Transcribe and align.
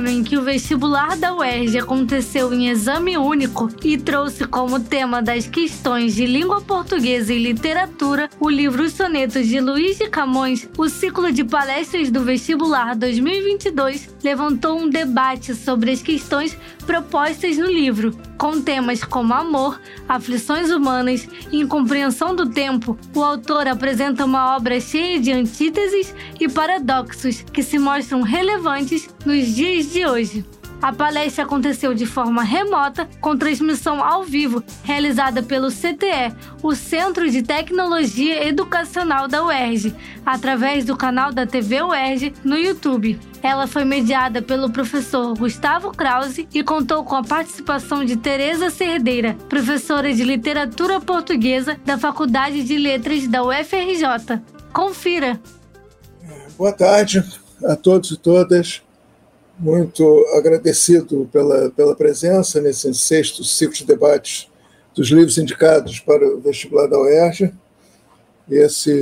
ano 0.00 0.08
em 0.08 0.24
que 0.24 0.38
o 0.38 0.42
vestibular 0.42 1.14
da 1.14 1.34
UERJ 1.34 1.80
aconteceu 1.80 2.54
em 2.54 2.70
exame 2.70 3.18
único 3.18 3.68
e 3.84 3.98
trouxe 3.98 4.46
como 4.46 4.80
tema 4.80 5.20
das 5.20 5.46
questões 5.46 6.14
de 6.14 6.24
língua 6.24 6.62
portuguesa 6.62 7.34
e 7.34 7.38
literatura 7.38 8.30
o 8.40 8.48
livro 8.48 8.82
Os 8.82 8.94
Sonetos 8.94 9.46
de 9.46 9.60
Luiz 9.60 9.98
de 9.98 10.08
Camões, 10.08 10.66
o 10.78 10.88
ciclo 10.88 11.30
de 11.30 11.44
palestras 11.44 12.10
do 12.10 12.24
vestibular 12.24 12.96
2022 12.96 14.08
levantou 14.24 14.78
um 14.78 14.88
debate 14.88 15.54
sobre 15.54 15.90
as 15.90 16.00
questões 16.00 16.56
propostas 16.86 17.58
no 17.58 17.66
livro, 17.66 18.16
com 18.40 18.58
temas 18.62 19.04
como 19.04 19.34
amor, 19.34 19.78
aflições 20.08 20.70
humanas 20.70 21.28
e 21.52 21.60
incompreensão 21.60 22.34
do 22.34 22.48
tempo. 22.48 22.98
O 23.14 23.22
autor 23.22 23.68
apresenta 23.68 24.24
uma 24.24 24.56
obra 24.56 24.80
cheia 24.80 25.20
de 25.20 25.30
antíteses 25.30 26.14
e 26.40 26.48
paradoxos 26.48 27.42
que 27.42 27.62
se 27.62 27.78
mostram 27.78 28.22
relevantes 28.22 29.10
nos 29.26 29.46
dias 29.54 29.92
de 29.92 30.06
hoje. 30.06 30.59
A 30.82 30.92
palestra 30.92 31.44
aconteceu 31.44 31.92
de 31.92 32.06
forma 32.06 32.42
remota, 32.42 33.06
com 33.20 33.36
transmissão 33.36 34.02
ao 34.02 34.24
vivo, 34.24 34.64
realizada 34.82 35.42
pelo 35.42 35.68
CTE, 35.68 36.34
o 36.62 36.74
Centro 36.74 37.30
de 37.30 37.42
Tecnologia 37.42 38.48
Educacional 38.48 39.28
da 39.28 39.44
UERJ, 39.44 39.94
através 40.24 40.86
do 40.86 40.96
canal 40.96 41.32
da 41.32 41.46
TV 41.46 41.82
UERJ 41.82 42.32
no 42.42 42.56
YouTube. 42.56 43.20
Ela 43.42 43.66
foi 43.66 43.84
mediada 43.84 44.40
pelo 44.40 44.70
professor 44.70 45.36
Gustavo 45.36 45.90
Krause 45.92 46.48
e 46.52 46.62
contou 46.62 47.04
com 47.04 47.14
a 47.14 47.22
participação 47.22 48.02
de 48.02 48.16
Tereza 48.16 48.70
Cerdeira, 48.70 49.36
professora 49.50 50.12
de 50.14 50.24
literatura 50.24 50.98
portuguesa 50.98 51.78
da 51.84 51.98
Faculdade 51.98 52.62
de 52.62 52.78
Letras 52.78 53.28
da 53.28 53.42
UFRJ. 53.42 54.40
Confira! 54.72 55.38
Boa 56.56 56.72
tarde 56.72 57.22
a 57.64 57.76
todos 57.76 58.10
e 58.10 58.16
todas 58.16 58.82
muito 59.60 60.26
agradecido 60.34 61.28
pela, 61.30 61.70
pela 61.70 61.94
presença 61.94 62.60
nesse 62.60 62.92
sexto 62.94 63.44
ciclo 63.44 63.76
de 63.76 63.84
debates 63.84 64.48
dos 64.94 65.08
livros 65.08 65.36
indicados 65.36 66.00
para 66.00 66.26
o 66.26 66.40
vestibular 66.40 66.86
da 66.86 66.98
UERJ. 66.98 67.52
Esse, 68.50 68.92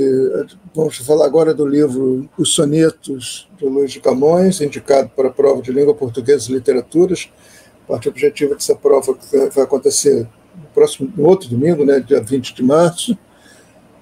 vamos 0.75 0.97
falar 0.97 1.25
agora 1.25 1.53
do 1.53 1.65
livro 1.65 2.29
Os 2.37 2.53
Sonetos, 2.53 3.49
de 3.57 3.65
Luiz 3.65 3.91
de 3.91 3.99
Camões, 3.99 4.61
indicado 4.61 5.09
para 5.15 5.29
a 5.29 5.31
prova 5.31 5.61
de 5.61 5.71
Língua 5.71 5.95
Portuguesa 5.95 6.51
e 6.51 6.53
Literaturas. 6.53 7.29
A 7.85 7.93
parte 7.93 8.09
objetiva 8.09 8.53
dessa 8.53 8.75
prova 8.75 9.17
vai 9.55 9.63
acontecer 9.63 10.27
no 10.55 10.67
próximo 10.73 11.11
no 11.15 11.25
outro 11.25 11.49
domingo, 11.49 11.85
né, 11.85 11.99
dia 11.99 12.21
20 12.21 12.53
de 12.53 12.61
março 12.61 13.17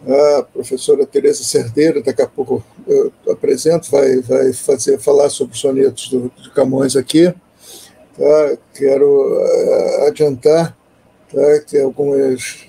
a 0.05 0.43
professora 0.43 1.05
Tereza 1.05 1.43
Cerdeira, 1.43 2.01
daqui 2.01 2.21
a 2.21 2.27
pouco 2.27 2.63
eu 2.85 3.11
apresento, 3.29 3.89
vai, 3.89 4.19
vai 4.21 4.53
fazer, 4.53 4.99
falar 4.99 5.29
sobre 5.29 5.53
os 5.55 5.59
sonetos 5.59 6.09
do, 6.09 6.31
de 6.41 6.51
Camões 6.51 6.95
aqui. 6.95 7.33
Tá? 8.17 8.57
Quero 8.73 9.05
uh, 9.05 10.07
adiantar 10.07 10.77
tá? 11.31 11.59
que 11.67 11.79
algumas 11.79 12.67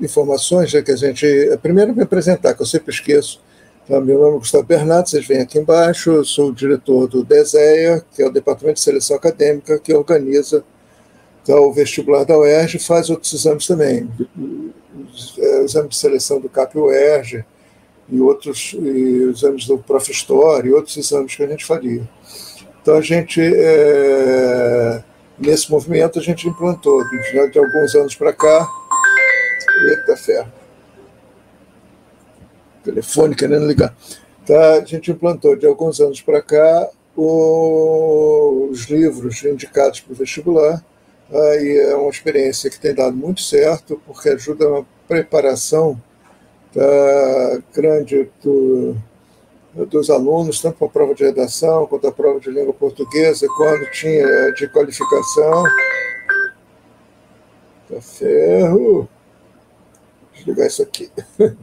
informações 0.00 0.70
já 0.70 0.82
que 0.82 0.90
a 0.90 0.96
gente. 0.96 1.26
Primeiro, 1.62 1.94
me 1.94 2.02
apresentar, 2.02 2.54
que 2.54 2.62
eu 2.62 2.66
sempre 2.66 2.92
esqueço. 2.92 3.40
Tá? 3.86 4.00
Meu 4.00 4.18
nome 4.18 4.36
é 4.36 4.38
Gustavo 4.38 4.64
Bernardo, 4.64 5.08
vocês 5.08 5.26
veem 5.26 5.42
aqui 5.42 5.58
embaixo. 5.58 6.10
Eu 6.10 6.24
sou 6.24 6.48
o 6.48 6.54
diretor 6.54 7.06
do 7.06 7.22
DESEA, 7.22 8.04
que 8.14 8.22
é 8.22 8.26
o 8.26 8.32
Departamento 8.32 8.76
de 8.76 8.84
Seleção 8.84 9.16
Acadêmica, 9.16 9.78
que 9.78 9.94
organiza 9.94 10.64
tá, 11.46 11.60
o 11.60 11.72
vestibular 11.72 12.24
da 12.24 12.38
UERJ 12.38 12.76
e 12.76 12.80
faz 12.80 13.10
outros 13.10 13.32
exames 13.32 13.66
também 13.66 14.08
exame 15.64 15.88
de 15.88 15.96
seleção 15.96 16.40
do 16.40 16.48
CAP-UERJ 16.48 17.44
e 18.08 18.20
outros 18.20 18.74
e 18.74 19.30
exames 19.30 19.66
do 19.66 19.78
Profestor 19.78 20.66
e 20.66 20.72
outros 20.72 20.96
exames 20.96 21.34
que 21.34 21.42
a 21.42 21.46
gente 21.46 21.64
faria. 21.64 22.08
Então, 22.82 22.96
a 22.96 23.00
gente, 23.00 23.40
é, 23.40 25.02
nesse 25.38 25.70
movimento, 25.70 26.18
a 26.18 26.22
gente 26.22 26.46
implantou, 26.46 27.02
já 27.32 27.46
de 27.46 27.58
alguns 27.58 27.94
anos 27.94 28.14
para 28.14 28.32
cá, 28.32 28.68
eita 29.88 30.16
ferro, 30.16 30.52
telefone 32.82 33.34
querendo 33.34 33.66
ligar, 33.66 33.96
tá, 34.46 34.74
a 34.74 34.84
gente 34.84 35.10
implantou 35.10 35.56
de 35.56 35.66
alguns 35.66 36.00
anos 36.00 36.20
para 36.20 36.42
cá 36.42 36.90
os 37.16 38.84
livros 38.90 39.42
indicados 39.44 40.00
para 40.00 40.12
o 40.12 40.16
vestibular, 40.16 40.84
Aí 41.30 41.78
é 41.78 41.96
uma 41.96 42.10
experiência 42.10 42.70
que 42.70 42.78
tem 42.78 42.94
dado 42.94 43.16
muito 43.16 43.40
certo, 43.40 44.00
porque 44.06 44.28
ajuda 44.28 44.68
na 44.68 44.84
preparação 45.08 46.00
da 46.74 47.62
grande 47.72 48.28
do, 48.42 48.96
dos 49.86 50.10
alunos, 50.10 50.60
tanto 50.60 50.76
para 50.76 50.86
a 50.86 50.90
prova 50.90 51.14
de 51.14 51.24
redação 51.24 51.86
quanto 51.86 52.06
a 52.06 52.12
prova 52.12 52.40
de 52.40 52.50
língua 52.50 52.74
portuguesa, 52.74 53.46
quando 53.56 53.90
tinha 53.92 54.52
de 54.52 54.68
qualificação. 54.68 55.64
Tá 57.88 58.00
ferro. 58.00 59.08
Desligar 60.34 60.66
isso 60.66 60.82
aqui. 60.82 61.10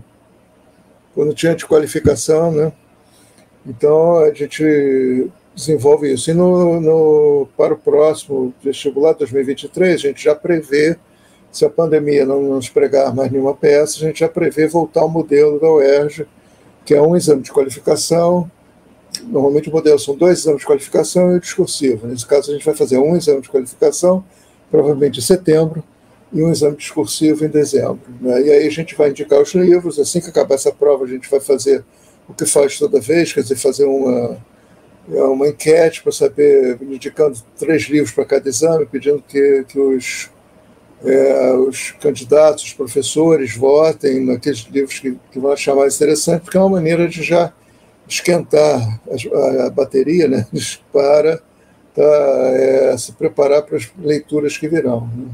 quando 1.14 1.34
tinha 1.34 1.56
de 1.56 1.66
qualificação, 1.66 2.52
né? 2.52 2.72
Então 3.66 4.20
a 4.20 4.34
gente 4.34 5.30
desenvolve 5.62 6.12
isso. 6.12 6.32
E 6.32 6.34
no, 6.34 6.82
no, 6.82 7.48
para 7.56 7.74
o 7.74 7.78
próximo 7.78 8.54
vestibular 8.62 9.14
2023, 9.14 9.96
a 9.96 9.98
gente 9.98 10.24
já 10.24 10.36
prevê, 10.36 10.98
se 11.52 11.64
a 11.64 11.70
pandemia 11.70 12.26
não 12.26 12.42
nos 12.42 12.70
pregar 12.70 13.16
mais 13.16 13.32
nenhuma 13.32 13.54
peça, 13.54 13.98
a 13.98 14.08
gente 14.08 14.20
já 14.20 14.30
prevê 14.30 14.68
voltar 14.68 15.02
ao 15.02 15.10
modelo 15.10 15.60
da 15.60 15.70
UERJ, 15.70 16.26
que 16.84 16.94
é 16.94 17.02
um 17.02 17.16
exame 17.16 17.42
de 17.42 17.52
qualificação. 17.52 18.50
Normalmente 19.24 19.70
o 19.70 19.72
modelo 19.72 20.00
são 20.00 20.16
dois 20.16 20.40
exames 20.40 20.62
de 20.62 20.66
qualificação 20.66 21.32
e 21.32 21.38
o 21.38 21.40
discursivo. 21.40 22.08
Nesse 22.08 22.26
caso, 22.26 22.50
a 22.50 22.54
gente 22.54 22.66
vai 22.66 22.76
fazer 22.76 22.98
um 22.98 23.16
exame 23.16 23.42
de 23.42 23.50
qualificação, 23.50 24.24
provavelmente 24.70 25.20
em 25.20 25.24
setembro, 25.24 25.84
e 26.34 26.42
um 26.42 26.50
exame 26.50 26.78
discursivo 26.78 27.46
em 27.46 27.50
dezembro. 27.50 28.00
Né? 28.20 28.42
E 28.42 28.52
aí 28.52 28.68
a 28.68 28.72
gente 28.72 28.96
vai 28.96 29.10
indicar 29.10 29.42
os 29.42 29.54
livros. 29.54 30.00
Assim 30.00 30.22
que 30.22 30.30
acabar 30.30 30.56
essa 30.56 30.72
prova, 30.72 31.04
a 31.04 31.08
gente 31.08 31.30
vai 31.30 31.42
fazer 31.42 31.84
o 32.28 32.34
que 32.34 32.46
faz 32.46 32.80
toda 32.80 33.02
vez, 33.02 33.34
quer 33.34 33.42
dizer, 33.42 33.58
fazer 33.58 33.84
uma 33.84 34.38
é 35.10 35.24
uma 35.24 35.48
enquete 35.48 36.04
para 36.04 36.12
saber, 36.12 36.78
indicando 36.82 37.38
três 37.58 37.84
livros 37.84 38.12
para 38.12 38.26
cada 38.26 38.48
exame, 38.48 38.86
pedindo 38.86 39.24
que, 39.28 39.66
que 39.68 39.80
os, 39.80 40.30
é, 41.04 41.54
os 41.54 41.92
candidatos, 41.92 42.64
os 42.66 42.74
professores 42.74 43.56
votem 43.56 44.26
naqueles 44.26 44.60
livros 44.72 45.00
que, 45.00 45.18
que 45.32 45.40
vão 45.40 45.52
achar 45.52 45.76
mais 45.76 45.96
interessante, 45.96 46.44
porque 46.44 46.58
é 46.58 46.60
uma 46.60 46.70
maneira 46.70 47.08
de 47.08 47.24
já 47.24 47.52
esquentar 48.08 49.00
a, 49.10 49.66
a 49.66 49.70
bateria 49.70 50.28
né, 50.28 50.46
para 50.92 51.42
tá, 51.96 52.04
é, 52.04 52.96
se 52.98 53.12
preparar 53.14 53.64
para 53.64 53.78
as 53.78 53.90
leituras 53.98 54.58
que 54.58 54.68
virão. 54.68 55.10
Né. 55.16 55.28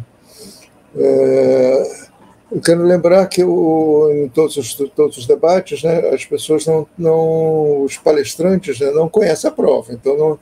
É, 0.95 2.07
eu 2.50 2.62
quero 2.62 2.84
lembrar 2.84 3.25
que 3.28 3.44
o, 3.44 4.09
em 4.12 4.30
todos 4.30 4.56
os, 4.56 4.74
todos 4.74 5.18
os 5.18 5.25
debates, 5.25 5.84
né, 5.84 6.09
as 6.09 6.25
pessoas 6.25 6.66
não, 6.66 6.88
não 6.97 7.84
os 7.84 7.97
palestrantes 7.97 8.80
né, 8.80 8.90
não 8.91 9.09
conhecem 9.09 9.50
a 9.50 9.53
prova, 9.53 9.94
então 9.94 10.18
não, 10.18 10.40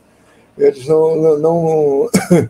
eles 0.57 0.85
não, 0.87 1.15
não, 1.15 1.39
não 1.39 2.09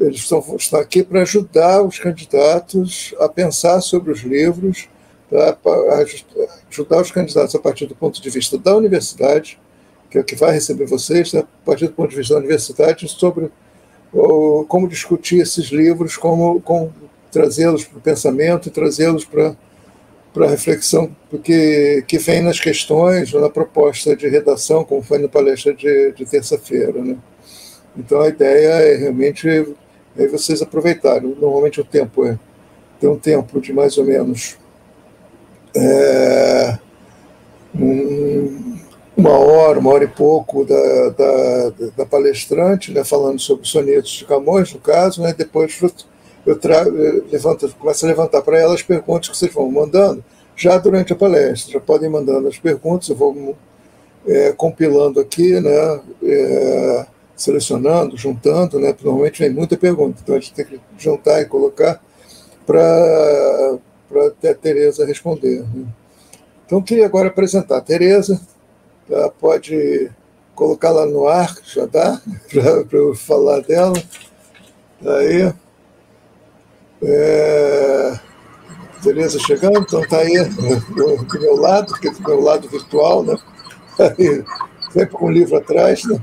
eles 0.00 0.20
estão, 0.20 0.42
estão 0.56 0.80
aqui 0.80 1.02
para 1.02 1.22
ajudar 1.22 1.82
os 1.82 1.98
candidatos 1.98 3.14
a 3.20 3.28
pensar 3.28 3.80
sobre 3.82 4.10
os 4.12 4.20
livros, 4.20 4.88
para 5.28 6.04
ajudar 6.70 7.02
os 7.02 7.10
candidatos 7.10 7.54
a 7.54 7.58
partir 7.58 7.86
do 7.86 7.94
ponto 7.94 8.20
de 8.20 8.30
vista 8.30 8.56
da 8.56 8.74
universidade, 8.74 9.60
que 10.10 10.16
é 10.16 10.20
o 10.20 10.24
que 10.24 10.36
vai 10.36 10.52
receber 10.52 10.86
vocês, 10.86 11.34
né, 11.34 11.40
a 11.40 11.66
partir 11.66 11.86
do 11.86 11.92
ponto 11.92 12.10
de 12.10 12.16
vista 12.16 12.32
da 12.32 12.40
universidade, 12.40 13.06
sobre 13.08 13.50
o, 14.10 14.64
como 14.66 14.88
discutir 14.88 15.40
esses 15.40 15.66
livros, 15.66 16.16
como, 16.16 16.60
como 16.62 16.94
trazê-los 17.36 17.84
para 17.84 17.98
o 17.98 18.00
pensamento 18.00 18.68
e 18.68 18.70
trazê-los 18.70 19.24
para 19.24 19.54
para 20.32 20.46
a 20.46 20.50
reflexão 20.50 21.16
porque 21.30 22.04
que 22.06 22.18
vem 22.18 22.42
nas 22.42 22.60
questões 22.60 23.32
ou 23.32 23.40
na 23.40 23.48
proposta 23.48 24.14
de 24.14 24.28
redação, 24.28 24.84
como 24.84 25.00
foi 25.00 25.16
na 25.16 25.28
palestra 25.28 25.72
de, 25.72 26.12
de 26.12 26.26
terça-feira. 26.26 27.02
Né? 27.02 27.16
Então 27.96 28.20
a 28.20 28.28
ideia 28.28 28.68
é 28.68 28.96
realmente 28.96 29.48
é 30.18 30.26
vocês 30.26 30.60
aproveitarem. 30.60 31.34
Normalmente 31.40 31.80
o 31.80 31.84
tempo 31.84 32.26
é 32.26 32.38
tem 33.00 33.08
um 33.08 33.18
tempo 33.18 33.60
de 33.60 33.72
mais 33.72 33.96
ou 33.96 34.04
menos 34.04 34.58
é, 35.74 36.78
um, 37.74 38.76
uma 39.16 39.38
hora, 39.38 39.78
uma 39.78 39.92
hora 39.92 40.04
e 40.04 40.08
pouco 40.08 40.64
da, 40.64 41.08
da, 41.10 41.72
da 41.96 42.06
palestrante, 42.06 42.92
né, 42.92 43.04
falando 43.04 43.40
sobre 43.40 43.66
sonetos 43.66 44.10
de 44.10 44.24
Camões, 44.26 44.72
no 44.72 44.80
caso, 44.80 45.22
né, 45.22 45.34
depois 45.36 45.78
eu 46.46 46.56
trago, 46.56 46.90
levanto, 47.30 47.68
começo 47.76 48.06
a 48.06 48.08
levantar 48.08 48.40
para 48.40 48.58
ela 48.58 48.72
as 48.72 48.82
perguntas 48.82 49.28
que 49.28 49.36
vocês 49.36 49.52
vão 49.52 49.68
mandando, 49.68 50.24
já 50.54 50.78
durante 50.78 51.12
a 51.12 51.16
palestra. 51.16 51.72
Já 51.72 51.80
podem 51.80 52.08
mandando 52.08 52.46
as 52.46 52.56
perguntas, 52.56 53.08
eu 53.08 53.16
vou 53.16 53.56
é, 54.26 54.52
compilando 54.52 55.18
aqui, 55.18 55.60
né, 55.60 56.00
é, 56.22 57.06
selecionando, 57.36 58.16
juntando, 58.16 58.78
né, 58.78 58.94
normalmente 59.02 59.42
vem 59.42 59.50
muita 59.50 59.76
pergunta, 59.76 60.20
então 60.22 60.36
a 60.36 60.38
gente 60.38 60.54
tem 60.54 60.64
que 60.64 60.80
juntar 60.96 61.42
e 61.42 61.46
colocar 61.46 62.00
para 62.64 63.78
a 64.14 64.54
Tereza 64.54 65.04
responder. 65.04 65.62
Né. 65.62 65.86
Então, 66.64 66.80
queria 66.80 67.06
agora 67.06 67.28
apresentar 67.28 67.78
a 67.78 67.80
Tereza, 67.80 68.40
tá? 69.08 69.30
pode 69.30 70.10
colocar 70.54 70.90
lá 70.90 71.06
no 71.06 71.28
ar, 71.28 71.56
já 71.64 71.86
dá, 71.86 72.20
para 72.88 72.98
eu 72.98 73.14
falar 73.14 73.60
dela. 73.60 74.00
Aí. 75.04 75.52
É, 77.02 78.18
Tereza 79.02 79.38
chegando, 79.38 79.78
então 79.80 80.00
está 80.00 80.18
aí 80.18 80.36
do, 80.48 81.40
meu 81.40 81.56
lado, 81.56 81.94
que 81.94 82.08
é 82.08 82.10
do 82.10 82.22
meu 82.22 82.40
lado 82.40 82.68
virtual, 82.68 83.22
né? 83.22 83.36
Aí, 83.98 84.44
sempre 84.92 85.16
com 85.16 85.26
um 85.26 85.30
livro 85.30 85.56
atrás, 85.56 86.04
né? 86.04 86.20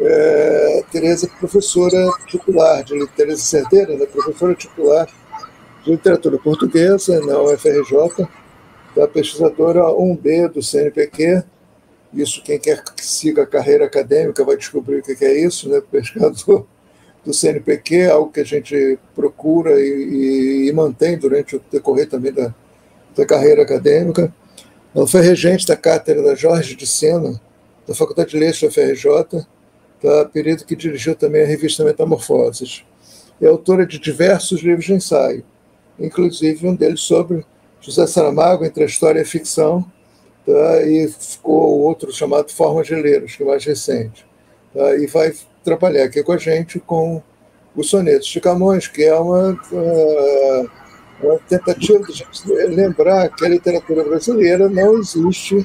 É, 0.00 0.84
Tereza 0.90 1.26
é 1.26 1.38
professora 1.38 2.10
titular 2.26 2.82
de 2.82 3.06
Tereza 3.08 3.42
Cerdeira, 3.42 3.96
né? 3.96 4.06
professora 4.06 4.54
titular 4.54 5.06
de 5.84 5.90
literatura 5.90 6.38
portuguesa 6.38 7.20
na 7.20 7.40
UFRJ, 7.40 8.26
da 8.96 9.06
pesquisadora 9.06 9.82
1B 9.82 10.48
do 10.48 10.62
CNPq. 10.62 11.44
Isso, 12.12 12.42
quem 12.42 12.58
quer 12.58 12.82
que 12.82 13.04
siga 13.04 13.42
a 13.42 13.46
carreira 13.46 13.84
acadêmica 13.84 14.44
vai 14.44 14.56
descobrir 14.56 14.98
o 14.98 15.02
que 15.02 15.24
é 15.24 15.44
isso, 15.44 15.68
né? 15.68 15.80
Pesquisador 15.92 16.66
do 17.24 17.34
CNPq, 17.34 18.06
algo 18.06 18.32
que 18.32 18.40
a 18.40 18.44
gente 18.44 18.98
procura 19.14 19.80
e, 19.80 19.84
e, 19.84 20.68
e 20.68 20.72
mantém 20.72 21.18
durante 21.18 21.56
o 21.56 21.62
decorrer 21.70 22.08
também 22.08 22.32
da, 22.32 22.54
da 23.14 23.26
carreira 23.26 23.62
acadêmica. 23.62 24.32
Ela 24.94 25.06
foi 25.06 25.20
regente 25.20 25.66
da 25.66 25.76
cátedra 25.76 26.22
da 26.22 26.34
Jorge 26.34 26.74
de 26.74 26.86
Sena, 26.86 27.40
da 27.86 27.94
Faculdade 27.94 28.30
de 28.30 28.38
Letras 28.38 28.60
da 28.60 28.70
FRJ, 28.70 29.46
tá? 30.00 30.24
período 30.32 30.64
que 30.64 30.74
dirigiu 30.74 31.14
também 31.14 31.42
a 31.42 31.46
revista 31.46 31.84
Metamorfoses. 31.84 32.84
É 33.40 33.46
autora 33.46 33.86
de 33.86 33.98
diversos 33.98 34.62
livros 34.62 34.86
de 34.86 34.94
ensaio, 34.94 35.44
inclusive 35.98 36.66
um 36.66 36.74
deles 36.74 37.00
sobre 37.00 37.44
José 37.80 38.06
Saramago, 38.06 38.64
entre 38.64 38.82
a 38.82 38.86
história 38.86 39.20
e 39.20 39.22
a 39.22 39.26
ficção, 39.26 39.84
tá? 40.44 40.82
e 40.82 41.08
ficou 41.08 41.80
outro 41.80 42.12
chamado 42.12 42.50
Formas 42.50 42.86
de 42.86 42.94
Ler, 42.94 43.24
que 43.24 43.42
é 43.42 43.46
mais 43.46 43.64
recente. 43.64 44.26
Tá? 44.74 44.96
E 44.96 45.06
vai 45.06 45.32
trabalhar 45.64 46.04
aqui 46.04 46.22
com 46.22 46.32
a 46.32 46.38
gente 46.38 46.78
com 46.80 47.22
os 47.76 47.88
sonetos 47.88 48.28
de 48.28 48.40
Camões, 48.40 48.88
que 48.88 49.04
é 49.04 49.14
uma, 49.14 49.58
uma 51.22 51.38
tentativa 51.48 52.00
de 52.00 52.52
lembrar 52.66 53.28
que 53.28 53.44
a 53.44 53.48
literatura 53.48 54.04
brasileira 54.04 54.68
não 54.68 54.98
existe 54.98 55.64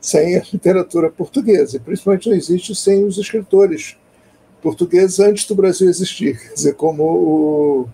sem 0.00 0.36
a 0.36 0.42
literatura 0.52 1.10
portuguesa, 1.10 1.76
e 1.76 1.80
principalmente 1.80 2.28
não 2.28 2.36
existe 2.36 2.74
sem 2.74 3.04
os 3.04 3.18
escritores 3.18 3.96
portugueses 4.62 5.20
antes 5.20 5.44
do 5.46 5.54
Brasil 5.54 5.88
existir, 5.88 6.38
quer 6.38 6.54
dizer, 6.54 6.74
como 6.74 7.04
o 7.04 7.88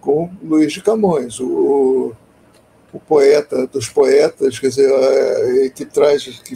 com 0.00 0.28
Luiz 0.42 0.72
de 0.72 0.82
Camões, 0.82 1.38
o, 1.38 2.12
o 2.92 2.98
poeta 2.98 3.68
dos 3.68 3.88
poetas, 3.88 4.58
quer 4.58 4.68
dizer, 4.68 4.90
é, 4.90 5.70
que 5.70 5.86
traz 5.86 6.24
que 6.24 6.54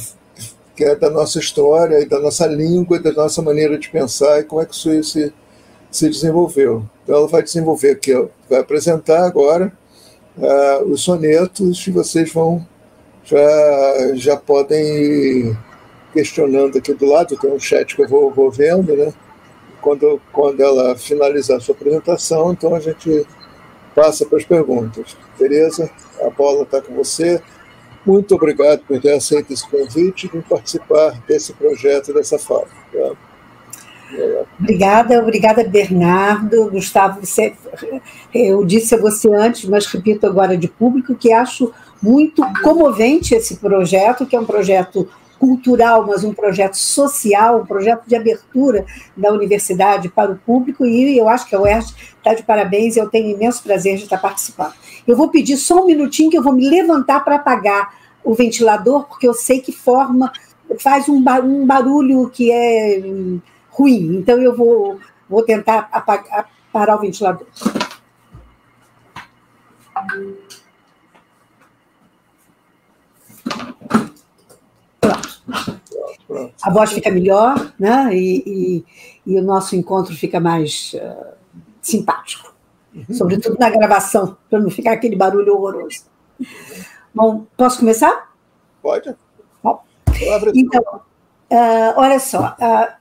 que 0.77 0.85
é 0.85 0.95
da 0.95 1.09
nossa 1.09 1.39
história 1.39 2.07
da 2.07 2.21
nossa 2.21 2.47
língua 2.47 2.99
da 3.01 3.13
nossa 3.13 3.41
maneira 3.41 3.79
de 3.79 3.89
pensar 3.89 4.41
e 4.41 4.45
como 4.45 4.61
é 4.61 4.67
que 4.67 4.75
isso 4.75 5.03
se, 5.03 5.33
se 5.91 6.09
desenvolveu. 6.09 6.85
Então, 7.03 7.17
ela 7.17 7.29
vai 7.29 7.43
desenvolver 7.43 7.93
aqui, 7.93 8.13
vai 8.49 8.61
apresentar 8.61 9.25
agora 9.25 9.73
uh, 10.37 10.85
os 10.85 11.03
sonetos 11.03 11.87
e 11.87 11.91
vocês 11.91 12.33
vão 12.33 12.67
já, 13.25 14.15
já 14.15 14.37
podem 14.37 14.85
ir 14.85 15.59
questionando 16.13 16.79
aqui 16.79 16.95
do 16.95 17.07
lado, 17.07 17.37
tem 17.37 17.53
um 17.53 17.59
chat 17.59 17.97
que 17.97 18.03
eu 18.03 18.09
vou, 18.09 18.33
vou 18.33 18.51
vendo, 18.51 18.97
né? 18.97 19.13
Quando, 19.83 20.21
quando 20.33 20.61
ela 20.61 20.97
finalizar 20.97 21.59
a 21.59 21.61
sua 21.61 21.75
apresentação, 21.75 22.53
então 22.53 22.75
a 22.75 22.81
gente 22.81 23.27
passa 23.95 24.25
para 24.25 24.39
as 24.39 24.45
perguntas. 24.45 25.17
Tereza, 25.37 25.91
a 26.23 26.31
bola 26.31 26.63
está 26.63 26.81
com 26.81 26.95
você. 26.95 27.43
Muito 28.07 28.35
obrigado 28.37 28.81
por 28.87 29.01
ter 29.01 29.15
aceito 29.15 29.53
esse 29.53 29.69
convite 29.69 30.31
e 30.33 30.41
participar 30.43 31.21
desse 31.27 31.53
projeto, 31.53 32.15
dessa 32.15 32.39
fala. 32.39 32.69
Tá? 32.93 33.13
Obrigada, 34.61 35.21
obrigada, 35.21 35.65
Bernardo. 35.65 36.71
Gustavo, 36.71 37.21
você, 37.21 37.55
eu 38.33 38.65
disse 38.65 38.95
a 38.95 38.99
você 38.99 39.29
antes, 39.35 39.69
mas 39.69 39.87
repito 39.87 40.27
agora 40.27 40.57
de 40.57 40.69
público, 40.69 41.17
que 41.17 41.33
acho 41.33 41.73
muito 42.01 42.43
comovente 42.63 43.35
esse 43.35 43.57
projeto, 43.57 44.25
que 44.25 44.37
é 44.37 44.41
um 44.41 44.47
projeto 44.47 45.09
cultural, 45.39 46.07
mas 46.07 46.25
um 46.25 46.33
projeto 46.33 46.75
social, 46.75 47.61
um 47.61 47.67
projeto 47.67 48.05
de 48.07 48.17
abertura 48.17 48.85
da 49.17 49.33
universidade 49.33 50.09
para 50.09 50.33
o 50.33 50.37
público, 50.37 50.85
e 50.85 51.17
eu 51.17 51.29
acho 51.29 51.47
que 51.49 51.55
a 51.55 51.61
UERJ 51.61 51.95
está 52.17 52.35
de 52.35 52.43
parabéns, 52.43 52.97
eu 52.97 53.09
tenho 53.09 53.31
imenso 53.31 53.63
prazer 53.63 53.97
de 53.97 54.05
estar 54.05 54.19
participando. 54.19 54.75
Eu 55.07 55.17
vou 55.17 55.29
pedir 55.29 55.57
só 55.57 55.83
um 55.83 55.87
minutinho 55.87 56.31
que 56.31 56.39
eu 56.39 56.43
vou 56.43 56.53
me 56.53 56.69
levantar 56.69 57.25
para 57.25 57.37
apagar 57.37 57.95
o 58.25 58.35
ventilador, 58.35 59.07
porque 59.07 59.27
eu 59.27 59.35
sei 59.35 59.61
que 59.61 59.73
forma, 59.73 60.33
faz 60.81 61.09
um, 61.09 61.23
barulho 61.23 62.29
que 62.31 62.51
é 62.51 63.01
hum, 63.05 63.41
ruim. 63.71 64.17
Então 64.17 64.41
eu 64.41 64.57
vou, 64.57 64.99
vou 65.29 65.43
tentar 65.43 65.89
apagar, 65.93 66.51
parar 66.73 66.97
o 66.97 67.01
ventilador. 67.01 67.47
Pronto. 73.47 73.76
A 76.63 76.71
voz 76.71 76.93
fica 76.93 77.11
melhor, 77.11 77.73
né? 77.79 78.11
E, 78.13 78.43
e, 78.47 78.85
e 79.27 79.39
o 79.39 79.43
nosso 79.43 79.77
encontro 79.77 80.15
fica 80.15 80.41
mais 80.41 80.95
uh, 80.95 81.35
simpático. 81.81 82.55
Uhum. 82.95 83.15
Sobretudo 83.15 83.57
na 83.59 83.71
gravação, 83.71 84.37
para 84.49 84.59
não 84.59 84.71
ficar 84.71 84.93
aquele 84.93 85.17
barulho 85.17 85.55
horroroso. 85.55 86.05
Bom, 87.15 87.47
posso 87.57 87.79
começar? 87.79 88.33
Pode. 88.83 89.15
Bom, 89.63 89.83
então, 90.55 90.83
uh, 91.51 91.93
olha 91.97 92.19
só, 92.19 92.57
uh, 92.61 92.93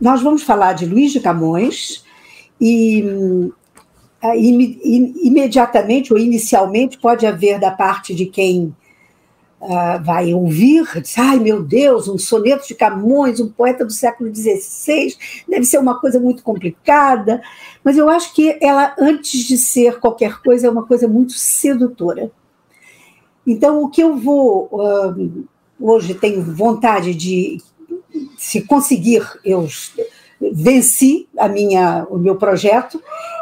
nós 0.00 0.22
vamos 0.22 0.42
falar 0.42 0.72
de 0.72 0.86
Luiz 0.86 1.12
de 1.12 1.20
Camões 1.20 2.04
e 2.60 3.50
imediatamente 4.22 6.12
ou 6.12 6.18
inicialmente 6.18 6.98
pode 6.98 7.26
haver 7.26 7.58
da 7.58 7.70
parte 7.72 8.14
de 8.14 8.26
quem 8.26 8.74
vai 10.02 10.34
ouvir, 10.34 10.84
diz, 11.00 11.16
ai 11.16 11.38
meu 11.38 11.62
Deus, 11.62 12.08
um 12.08 12.18
soneto 12.18 12.66
de 12.66 12.74
Camões, 12.74 13.38
um 13.38 13.48
poeta 13.48 13.84
do 13.84 13.92
século 13.92 14.34
XVI, 14.34 15.14
deve 15.48 15.64
ser 15.64 15.78
uma 15.78 16.00
coisa 16.00 16.18
muito 16.18 16.42
complicada, 16.42 17.40
mas 17.84 17.96
eu 17.96 18.08
acho 18.08 18.34
que 18.34 18.58
ela, 18.60 18.94
antes 18.98 19.44
de 19.44 19.56
ser 19.56 20.00
qualquer 20.00 20.40
coisa, 20.42 20.66
é 20.66 20.70
uma 20.70 20.84
coisa 20.84 21.06
muito 21.06 21.32
sedutora. 21.32 22.30
Então, 23.46 23.82
o 23.82 23.88
que 23.88 24.02
eu 24.02 24.16
vou. 24.16 24.70
hoje 25.80 26.14
tenho 26.14 26.42
vontade 26.42 27.14
de, 27.14 27.58
se 28.36 28.62
conseguir, 28.62 29.22
eu 29.44 29.68
venci 30.52 31.28
a 31.38 31.48
minha, 31.48 32.04
o 32.10 32.18
meu 32.18 32.34
projeto, 32.36 33.00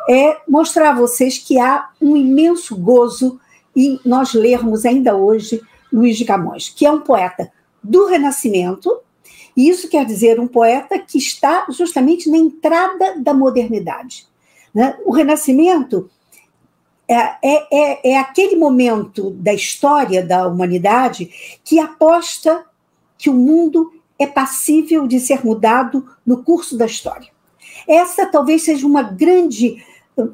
é 0.09 0.37
mostrar 0.47 0.91
a 0.91 0.95
vocês 0.95 1.39
que 1.39 1.59
há 1.59 1.89
um 2.01 2.17
imenso 2.17 2.77
gozo 2.77 3.41
em 3.75 3.99
nós 4.05 4.35
lermos 4.35 4.85
ainda 4.85 5.17
hoje 5.17 5.63
Luiz 5.93 6.17
de 6.17 6.25
Camões, 6.25 6.69
que 6.69 6.87
é 6.87 6.91
um 6.91 7.01
poeta 7.01 7.51
do 7.83 8.07
Renascimento, 8.07 9.01
e 9.57 9.69
isso 9.69 9.89
quer 9.89 10.05
dizer 10.05 10.39
um 10.39 10.47
poeta 10.47 10.99
que 10.99 11.19
está 11.19 11.67
justamente 11.71 12.31
na 12.31 12.37
entrada 12.37 13.19
da 13.19 13.35
modernidade. 13.35 14.27
Né? 14.75 14.97
O 15.05 15.11
Renascimento 15.11 16.09
é, 17.09 17.15
é, 17.43 17.67
é, 17.73 18.11
é 18.13 18.19
aquele 18.19 18.55
momento 18.55 19.31
da 19.31 19.53
história 19.53 20.25
da 20.25 20.47
humanidade 20.47 21.59
que 21.65 21.81
aposta 21.81 22.65
que 23.19 23.29
o 23.29 23.35
mundo 23.35 23.93
é 24.19 24.27
passível 24.27 25.07
de 25.07 25.19
ser 25.19 25.45
mudado 25.45 26.07
no 26.25 26.45
curso 26.45 26.77
da 26.77 26.87
história. 26.87 27.29
Essa 27.89 28.27
talvez 28.27 28.63
seja 28.63 28.87
uma 28.87 29.03
grande 29.03 29.85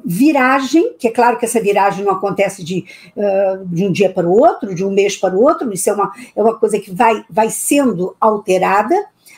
viragem, 0.03 0.93
que 0.97 1.07
é 1.07 1.11
claro 1.11 1.37
que 1.37 1.45
essa 1.45 1.61
viragem 1.61 2.03
não 2.03 2.13
acontece 2.13 2.63
de, 2.63 2.85
uh, 3.15 3.65
de 3.65 3.85
um 3.85 3.91
dia 3.91 4.11
para 4.11 4.27
o 4.27 4.31
outro, 4.31 4.75
de 4.75 4.83
um 4.83 4.91
mês 4.91 5.15
para 5.15 5.35
o 5.35 5.41
outro, 5.41 5.71
isso 5.73 5.89
é 5.89 5.93
uma, 5.93 6.11
é 6.35 6.41
uma 6.41 6.57
coisa 6.57 6.79
que 6.79 6.91
vai, 6.91 7.23
vai 7.29 7.49
sendo 7.49 8.15
alterada, 8.19 8.95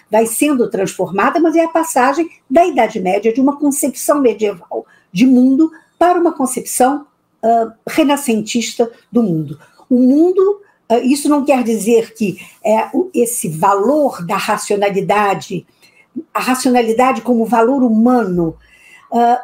vai 0.10 0.25
sendo 0.25 0.69
transformada, 0.69 1.39
mas 1.39 1.55
é 1.55 1.63
a 1.63 1.69
passagem 1.69 2.29
da 2.50 2.65
Idade 2.65 3.00
Média 3.00 3.31
de 3.31 3.41
uma 3.41 3.58
concepção 3.58 4.22
medieval 4.22 4.86
de 5.12 5.25
mundo 5.25 5.72
para 5.98 6.19
uma 6.19 6.31
concepção 6.31 7.05
uh, 7.43 7.72
renascentista 7.88 8.89
do 9.12 9.22
mundo. 9.22 9.60
O 9.89 10.00
mundo, 10.00 10.62
uh, 10.91 11.03
isso 11.03 11.29
não 11.29 11.46
quer 11.46 11.63
dizer 11.63 12.13
que 12.13 12.38
é, 12.63 12.89
esse 13.13 13.50
valor 13.50 14.25
da 14.25 14.38
racionalidade, 14.38 15.65
a 16.34 16.39
racionalidade 16.39 17.22
como 17.22 17.46
valor 17.46 17.84
humano, 17.84 18.55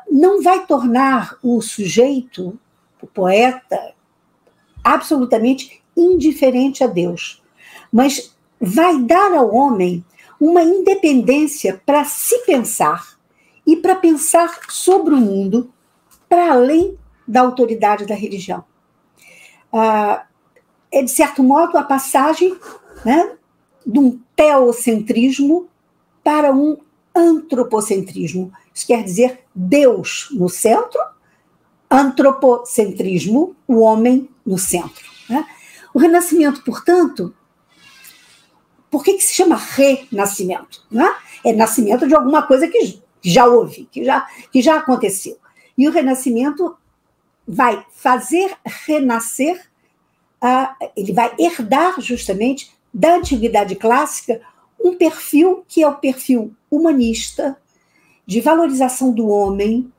não 0.09 0.41
vai 0.41 0.65
tornar 0.65 1.37
o 1.41 1.61
sujeito, 1.61 2.57
o 3.01 3.07
poeta, 3.07 3.93
absolutamente 4.83 5.81
indiferente 5.97 6.83
a 6.83 6.87
Deus, 6.87 7.41
mas 7.91 8.35
vai 8.59 9.01
dar 9.01 9.33
ao 9.33 9.53
homem 9.53 10.03
uma 10.39 10.61
independência 10.61 11.81
para 11.85 12.03
se 12.03 12.39
pensar 12.39 13.17
e 13.65 13.77
para 13.77 13.95
pensar 13.95 14.59
sobre 14.69 15.13
o 15.13 15.19
mundo 15.19 15.71
para 16.29 16.51
além 16.51 16.97
da 17.27 17.41
autoridade 17.41 18.05
da 18.05 18.13
religião. 18.13 18.63
Ah, 19.71 20.25
é, 20.91 21.01
de 21.01 21.11
certo 21.11 21.41
modo, 21.41 21.77
a 21.77 21.83
passagem 21.83 22.55
né, 23.03 23.35
de 23.85 23.99
um 23.99 24.19
teocentrismo 24.35 25.67
para 26.23 26.53
um 26.53 26.77
antropocentrismo. 27.13 28.51
Isso 28.73 28.87
quer 28.87 29.03
dizer 29.03 29.44
Deus 29.55 30.27
no 30.31 30.49
centro, 30.49 30.99
antropocentrismo, 31.89 33.55
o 33.67 33.79
homem 33.79 34.29
no 34.45 34.57
centro. 34.57 35.09
Né? 35.29 35.45
O 35.93 35.99
Renascimento, 35.99 36.61
portanto, 36.63 37.33
por 38.91 39.03
que, 39.03 39.13
que 39.13 39.23
se 39.23 39.33
chama 39.33 39.55
renascimento? 39.55 40.85
Né? 40.91 41.15
É 41.43 41.53
nascimento 41.53 42.07
de 42.07 42.15
alguma 42.15 42.43
coisa 42.43 42.67
que 42.67 43.01
já 43.21 43.45
houve, 43.45 43.87
que 43.91 44.03
já, 44.03 44.27
que 44.51 44.61
já 44.61 44.77
aconteceu. 44.77 45.37
E 45.77 45.87
o 45.87 45.91
Renascimento 45.91 46.77
vai 47.47 47.85
fazer 47.91 48.55
renascer, 48.65 49.69
uh, 50.43 50.89
ele 50.95 51.13
vai 51.13 51.33
herdar 51.37 51.99
justamente 52.01 52.71
da 52.93 53.15
antiguidade 53.15 53.75
clássica 53.75 54.41
um 54.83 54.95
perfil 54.95 55.65
que 55.67 55.83
é 55.83 55.87
o 55.87 55.95
perfil 55.95 56.55
humanista, 56.69 57.57
de 58.25 58.41
valorização 58.41 59.11
do 59.11 59.27
homem, 59.27 59.91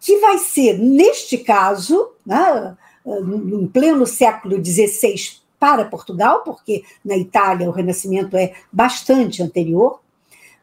que 0.00 0.18
vai 0.18 0.38
ser, 0.38 0.78
neste 0.78 1.38
caso, 1.38 2.10
né, 2.24 2.76
no 3.04 3.68
pleno 3.68 4.06
século 4.06 4.62
XVI 4.64 5.38
para 5.58 5.84
Portugal, 5.84 6.42
porque 6.44 6.84
na 7.04 7.16
Itália 7.16 7.68
o 7.68 7.72
Renascimento 7.72 8.36
é 8.36 8.54
bastante 8.72 9.42
anterior, 9.42 10.00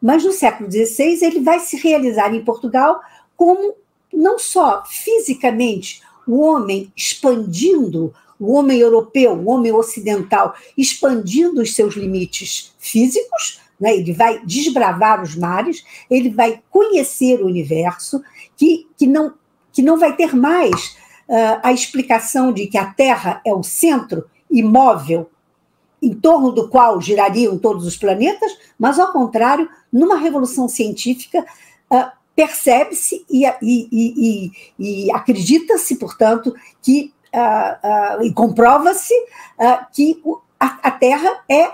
mas 0.02 0.24
no 0.24 0.32
século 0.32 0.72
XVI 0.72 1.26
ele 1.26 1.42
vai 1.42 1.60
se 1.60 1.76
realizar 1.78 2.34
em 2.34 2.44
Portugal 2.44 3.02
como 3.36 3.74
não 4.14 4.40
só 4.40 4.84
fisicamente 4.86 6.02
o 6.28 6.40
homem 6.40 6.92
expandindo, 6.96 8.14
o 8.40 8.54
homem 8.54 8.80
europeu, 8.80 9.34
o 9.34 9.50
homem 9.50 9.72
ocidental, 9.72 10.56
expandindo 10.78 11.62
os 11.62 11.74
seus 11.74 11.96
limites 11.96 12.74
físicos, 12.80 13.60
né? 13.80 13.96
ele 13.96 14.14
vai 14.14 14.42
desbravar 14.46 15.22
os 15.22 15.36
mares, 15.36 15.84
ele 16.10 16.30
vai 16.30 16.62
conhecer 16.70 17.42
o 17.42 17.48
universo, 17.48 18.22
que, 18.56 18.88
que, 18.98 19.08
não, 19.08 19.34
que 19.72 19.82
não 19.82 19.98
vai 19.98 20.16
ter 20.16 20.36
mais 20.36 20.98
uh, 21.28 21.60
a 21.64 21.74
explicação 21.74 22.52
de 22.52 22.68
que 22.68 22.78
a 22.78 22.86
Terra 22.86 23.42
é 23.46 23.54
o 23.54 23.64
centro 23.64 24.26
imóvel 24.50 25.30
em 26.02 26.14
torno 26.14 26.52
do 26.52 26.70
qual 26.70 27.02
girariam 27.02 27.58
todos 27.58 27.86
os 27.86 27.98
planetas, 27.98 28.52
mas, 28.78 29.00
ao 29.00 29.12
contrário, 29.12 29.68
numa 29.92 30.18
revolução 30.18 30.68
científica, 30.68 31.46
uh, 31.92 32.12
percebe-se 32.36 33.26
e, 33.30 33.46
e, 33.62 33.90
e, 33.92 34.52
e 34.78 35.12
acredita-se, 35.12 35.96
portanto, 35.96 36.54
que 36.82 37.14
uh, 37.36 38.20
uh, 38.20 38.24
e 38.24 38.34
comprova-se 38.34 39.14
uh, 39.14 39.86
que 39.92 40.22
a, 40.60 40.88
a, 40.88 40.92
Terra 40.92 41.44
é 41.50 41.72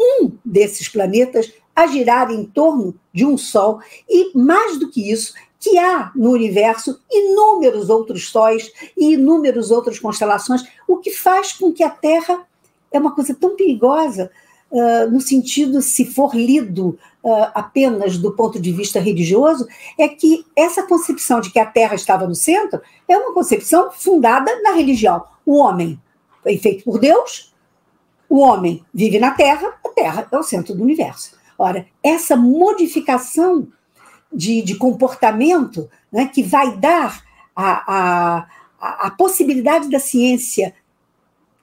um 0.00 0.32
desses 0.44 0.88
planetas 0.88 1.52
a 1.76 1.86
girar 1.86 2.30
em 2.30 2.44
torno 2.44 2.94
de 3.12 3.24
um 3.24 3.36
Sol, 3.36 3.80
e 4.08 4.36
mais 4.36 4.78
do 4.78 4.90
que 4.90 5.10
isso, 5.10 5.34
que 5.58 5.78
há 5.78 6.10
no 6.14 6.30
universo 6.30 7.00
inúmeros 7.10 7.90
outros 7.90 8.30
sóis 8.30 8.72
e 8.96 9.12
inúmeras 9.12 9.70
outras 9.70 9.98
constelações, 9.98 10.64
o 10.88 10.96
que 10.96 11.10
faz 11.10 11.52
com 11.52 11.72
que 11.72 11.84
a 11.84 11.90
Terra 11.90 12.46
é 12.90 12.98
uma 12.98 13.14
coisa 13.14 13.34
tão 13.34 13.54
perigosa 13.54 14.30
uh, 14.70 15.10
no 15.10 15.20
sentido, 15.20 15.82
se 15.82 16.06
for 16.06 16.34
lido 16.34 16.98
uh, 17.22 17.50
apenas 17.54 18.16
do 18.16 18.32
ponto 18.32 18.58
de 18.58 18.72
vista 18.72 18.98
religioso, 18.98 19.68
é 19.98 20.08
que 20.08 20.46
essa 20.56 20.82
concepção 20.82 21.40
de 21.40 21.50
que 21.50 21.58
a 21.58 21.66
Terra 21.66 21.94
estava 21.94 22.26
no 22.26 22.34
centro 22.34 22.80
é 23.06 23.16
uma 23.16 23.34
concepção 23.34 23.90
fundada 23.92 24.50
na 24.62 24.72
religião. 24.72 25.22
O 25.44 25.58
homem 25.58 26.00
foi 26.42 26.56
feito 26.56 26.84
por 26.84 26.98
Deus, 26.98 27.54
o 28.28 28.38
homem 28.38 28.84
vive 28.94 29.18
na 29.18 29.32
Terra, 29.32 29.74
Terra 30.00 30.26
é 30.32 30.38
o 30.38 30.42
centro 30.42 30.74
do 30.74 30.82
universo. 30.82 31.32
Ora, 31.58 31.86
essa 32.02 32.34
modificação 32.36 33.68
de, 34.32 34.62
de 34.62 34.76
comportamento 34.76 35.90
né, 36.10 36.26
que 36.26 36.42
vai 36.42 36.74
dar 36.78 37.22
a, 37.54 38.46
a, 38.80 39.06
a 39.06 39.10
possibilidade 39.10 39.90
da 39.90 39.98
ciência 39.98 40.74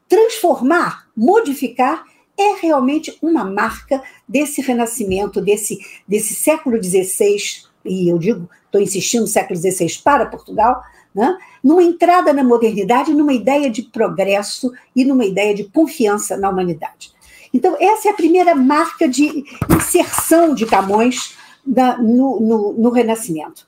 transformar, 0.07 1.07
modificar, 1.15 2.05
é 2.37 2.61
realmente 2.61 3.17
uma 3.23 3.43
marca 3.43 4.03
desse 4.27 4.61
renascimento, 4.61 5.41
desse, 5.41 5.79
desse 6.07 6.35
século 6.35 6.81
XVI, 6.81 7.37
e 7.83 8.07
eu 8.07 8.19
digo, 8.19 8.47
estou 8.65 8.79
insistindo, 8.79 9.25
século 9.25 9.59
XVI 9.59 9.99
para 10.03 10.27
Portugal, 10.27 10.83
né? 11.15 11.35
numa 11.63 11.81
entrada 11.81 12.31
na 12.31 12.43
modernidade, 12.43 13.15
numa 13.15 13.33
ideia 13.33 13.67
de 13.71 13.81
progresso 13.81 14.71
e 14.95 15.03
numa 15.03 15.25
ideia 15.25 15.55
de 15.55 15.63
confiança 15.63 16.37
na 16.37 16.51
humanidade. 16.51 17.16
Então, 17.53 17.75
essa 17.79 18.09
é 18.09 18.11
a 18.11 18.15
primeira 18.15 18.55
marca 18.55 19.07
de 19.07 19.45
inserção 19.69 20.53
de 20.53 20.65
Camões 20.65 21.35
da, 21.65 21.97
no, 21.97 22.39
no, 22.39 22.73
no 22.73 22.89
Renascimento. 22.89 23.67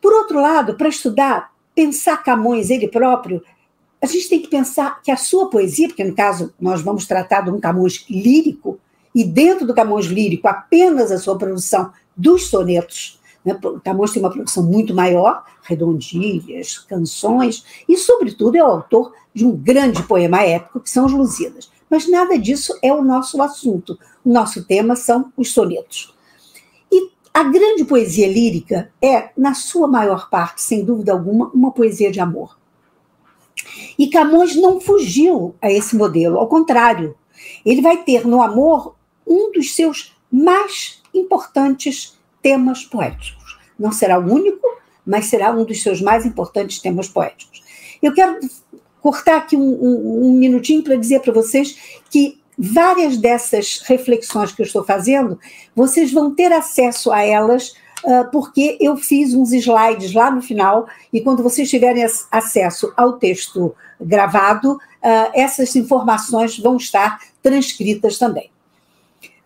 Por 0.00 0.12
outro 0.12 0.40
lado, 0.40 0.74
para 0.74 0.88
estudar, 0.88 1.52
pensar 1.74 2.22
Camões 2.22 2.70
ele 2.70 2.88
próprio, 2.88 3.42
a 4.00 4.06
gente 4.06 4.28
tem 4.28 4.40
que 4.40 4.48
pensar 4.48 5.00
que 5.00 5.10
a 5.10 5.16
sua 5.16 5.48
poesia, 5.48 5.88
porque 5.88 6.02
no 6.02 6.14
caso 6.14 6.52
nós 6.60 6.82
vamos 6.82 7.06
tratar 7.06 7.42
de 7.42 7.50
um 7.50 7.60
Camões 7.60 8.04
lírico, 8.10 8.78
e 9.14 9.24
dentro 9.24 9.66
do 9.66 9.74
Camões 9.74 10.06
lírico 10.06 10.48
apenas 10.48 11.12
a 11.12 11.18
sua 11.18 11.38
produção 11.38 11.92
dos 12.16 12.48
sonetos, 12.48 13.20
né? 13.44 13.58
Camões 13.84 14.12
tem 14.12 14.22
uma 14.22 14.30
produção 14.30 14.62
muito 14.62 14.94
maior, 14.94 15.44
redondilhas, 15.62 16.78
canções, 16.78 17.64
e 17.88 17.96
sobretudo 17.96 18.56
é 18.56 18.62
o 18.62 18.66
autor 18.66 19.12
de 19.34 19.44
um 19.44 19.56
grande 19.56 20.02
poema 20.02 20.42
épico, 20.42 20.80
que 20.80 20.90
são 20.90 21.06
os 21.06 21.12
Lusíadas. 21.12 21.70
Mas 21.92 22.08
nada 22.08 22.38
disso 22.38 22.78
é 22.80 22.90
o 22.90 23.04
nosso 23.04 23.42
assunto. 23.42 23.98
O 24.24 24.32
nosso 24.32 24.64
tema 24.64 24.96
são 24.96 25.30
os 25.36 25.52
sonetos. 25.52 26.16
E 26.90 27.10
a 27.34 27.42
grande 27.42 27.84
poesia 27.84 28.26
lírica 28.26 28.90
é, 28.98 29.28
na 29.36 29.52
sua 29.52 29.86
maior 29.86 30.30
parte, 30.30 30.62
sem 30.62 30.86
dúvida 30.86 31.12
alguma, 31.12 31.50
uma 31.52 31.70
poesia 31.70 32.10
de 32.10 32.18
amor. 32.18 32.58
E 33.98 34.08
Camões 34.08 34.56
não 34.56 34.80
fugiu 34.80 35.54
a 35.60 35.70
esse 35.70 35.94
modelo, 35.94 36.38
ao 36.38 36.48
contrário, 36.48 37.14
ele 37.62 37.82
vai 37.82 38.02
ter 38.02 38.26
no 38.26 38.40
amor 38.40 38.96
um 39.26 39.52
dos 39.52 39.74
seus 39.74 40.16
mais 40.32 41.02
importantes 41.12 42.18
temas 42.40 42.86
poéticos. 42.86 43.58
Não 43.78 43.92
será 43.92 44.18
o 44.18 44.32
único, 44.32 44.66
mas 45.04 45.26
será 45.26 45.52
um 45.52 45.62
dos 45.62 45.82
seus 45.82 46.00
mais 46.00 46.24
importantes 46.24 46.78
temas 46.78 47.06
poéticos. 47.06 47.62
Eu 48.02 48.14
quero 48.14 48.40
cortar 49.02 49.36
aqui 49.36 49.56
um, 49.56 49.60
um, 49.60 50.28
um 50.28 50.32
minutinho 50.32 50.82
para 50.82 50.96
dizer 50.96 51.20
para 51.20 51.32
vocês 51.32 52.00
que 52.08 52.40
várias 52.56 53.16
dessas 53.16 53.82
reflexões 53.84 54.52
que 54.52 54.62
eu 54.62 54.66
estou 54.66 54.84
fazendo, 54.84 55.38
vocês 55.74 56.12
vão 56.12 56.34
ter 56.34 56.52
acesso 56.52 57.10
a 57.10 57.22
elas 57.22 57.74
ah, 58.04 58.24
porque 58.24 58.76
eu 58.80 58.96
fiz 58.96 59.32
uns 59.32 59.52
slides 59.52 60.12
lá 60.12 60.30
no 60.30 60.42
final, 60.42 60.88
e 61.12 61.20
quando 61.20 61.42
vocês 61.42 61.70
tiverem 61.70 62.04
acesso 62.30 62.92
ao 62.96 63.14
texto 63.14 63.74
gravado, 64.00 64.78
ah, 65.02 65.30
essas 65.34 65.74
informações 65.76 66.58
vão 66.58 66.76
estar 66.76 67.20
transcritas 67.42 68.18
também. 68.18 68.50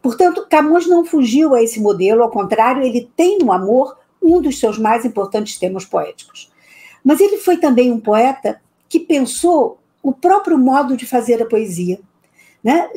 Portanto, 0.01 0.47
Camões 0.49 0.87
não 0.87 1.05
fugiu 1.05 1.55
a 1.55 1.63
esse 1.63 1.81
modelo, 1.81 2.23
ao 2.23 2.31
contrário, 2.31 2.83
ele 2.83 3.11
tem 3.17 3.39
no 3.39 3.53
amor 3.53 3.97
um 4.23 4.41
dos 4.41 4.59
seus 4.59 4.79
mais 4.79 5.05
importantes 5.05 5.59
temas 5.59 5.85
poéticos. 5.85 6.51
Mas 7.05 7.21
ele 7.21 7.39
foi 7.39 7.57
também 7.59 7.93
um 7.93 8.01
poeta 8.01 8.61
que 8.89 9.01
pensou 9.01 9.79
o 10.03 10.13
próprio 10.13 10.57
modo 10.57 10.97
de 10.97 11.07
fazer 11.07 11.43
a 11.43 11.47
poesia, 11.47 12.01
né? 12.63 12.89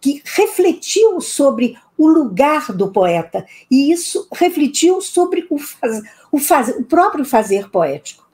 que 0.00 0.22
refletiu 0.24 1.20
sobre 1.20 1.76
o 1.96 2.06
lugar 2.06 2.72
do 2.72 2.92
poeta, 2.92 3.44
e 3.70 3.90
isso 3.90 4.28
refletiu 4.32 5.00
sobre 5.00 5.46
o, 5.50 5.58
faz, 5.58 6.02
o, 6.30 6.38
faz, 6.38 6.68
o 6.68 6.84
próprio 6.84 7.24
fazer 7.24 7.68
poético. 7.70 8.26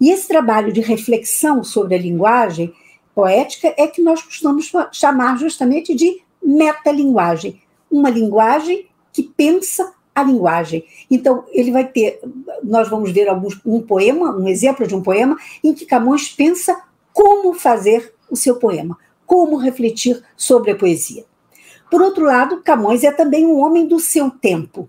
E 0.00 0.10
esse 0.10 0.26
trabalho 0.26 0.72
de 0.72 0.80
reflexão 0.80 1.62
sobre 1.62 1.94
a 1.94 1.98
linguagem 1.98 2.72
poética 3.14 3.74
é 3.76 3.86
que 3.86 4.00
nós 4.00 4.22
costumamos 4.22 4.72
chamar 4.92 5.38
justamente 5.38 5.94
de 5.94 6.22
metalinguagem, 6.42 7.60
uma 7.90 8.08
linguagem 8.08 8.86
que 9.12 9.22
pensa 9.22 9.92
a 10.14 10.22
linguagem. 10.22 10.84
Então, 11.10 11.44
ele 11.50 11.70
vai 11.70 11.86
ter, 11.86 12.20
nós 12.62 12.88
vamos 12.88 13.12
ver 13.12 13.28
alguns, 13.28 13.60
um 13.64 13.80
poema, 13.80 14.36
um 14.36 14.48
exemplo 14.48 14.86
de 14.86 14.94
um 14.94 15.02
poema, 15.02 15.36
em 15.62 15.72
que 15.72 15.86
Camões 15.86 16.28
pensa 16.28 16.82
como 17.12 17.54
fazer 17.54 18.14
o 18.30 18.36
seu 18.36 18.56
poema, 18.56 18.98
como 19.26 19.56
refletir 19.56 20.22
sobre 20.36 20.72
a 20.72 20.76
poesia. 20.76 21.24
Por 21.90 22.00
outro 22.00 22.24
lado, 22.24 22.62
Camões 22.62 23.02
é 23.02 23.10
também 23.10 23.46
um 23.46 23.58
homem 23.58 23.86
do 23.86 23.98
seu 23.98 24.30
tempo. 24.30 24.88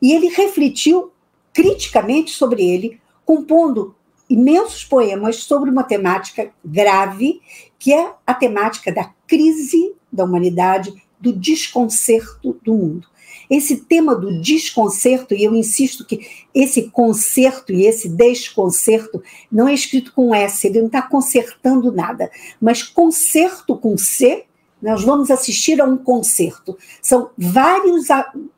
E 0.00 0.12
ele 0.12 0.28
refletiu 0.28 1.12
criticamente 1.52 2.30
sobre 2.30 2.62
ele, 2.62 3.00
compondo 3.24 3.94
imensos 4.28 4.84
poemas 4.84 5.36
sobre 5.36 5.70
uma 5.70 5.82
temática 5.82 6.50
grave, 6.64 7.40
que 7.78 7.92
é 7.92 8.12
a 8.26 8.34
temática 8.34 8.92
da 8.92 9.10
crise 9.26 9.94
da 10.12 10.24
humanidade, 10.24 10.94
do 11.20 11.32
desconcerto 11.32 12.58
do 12.62 12.74
mundo. 12.74 13.08
Esse 13.50 13.76
tema 13.76 14.14
do 14.14 14.40
desconcerto, 14.40 15.34
e 15.34 15.44
eu 15.44 15.54
insisto 15.54 16.04
que 16.04 16.46
esse 16.54 16.90
concerto 16.90 17.72
e 17.72 17.86
esse 17.86 18.08
desconcerto 18.08 19.22
não 19.50 19.66
é 19.66 19.72
escrito 19.72 20.12
com 20.12 20.34
S, 20.34 20.66
ele 20.66 20.80
não 20.80 20.86
está 20.86 21.02
consertando 21.02 21.90
nada, 21.90 22.30
mas 22.60 22.82
concerto 22.82 23.76
com 23.76 23.96
C 23.96 24.44
Nós 24.80 25.02
vamos 25.02 25.30
assistir 25.30 25.80
a 25.80 25.84
um 25.84 25.96
concerto. 25.96 26.76
São 27.02 27.30
vários, 27.36 28.06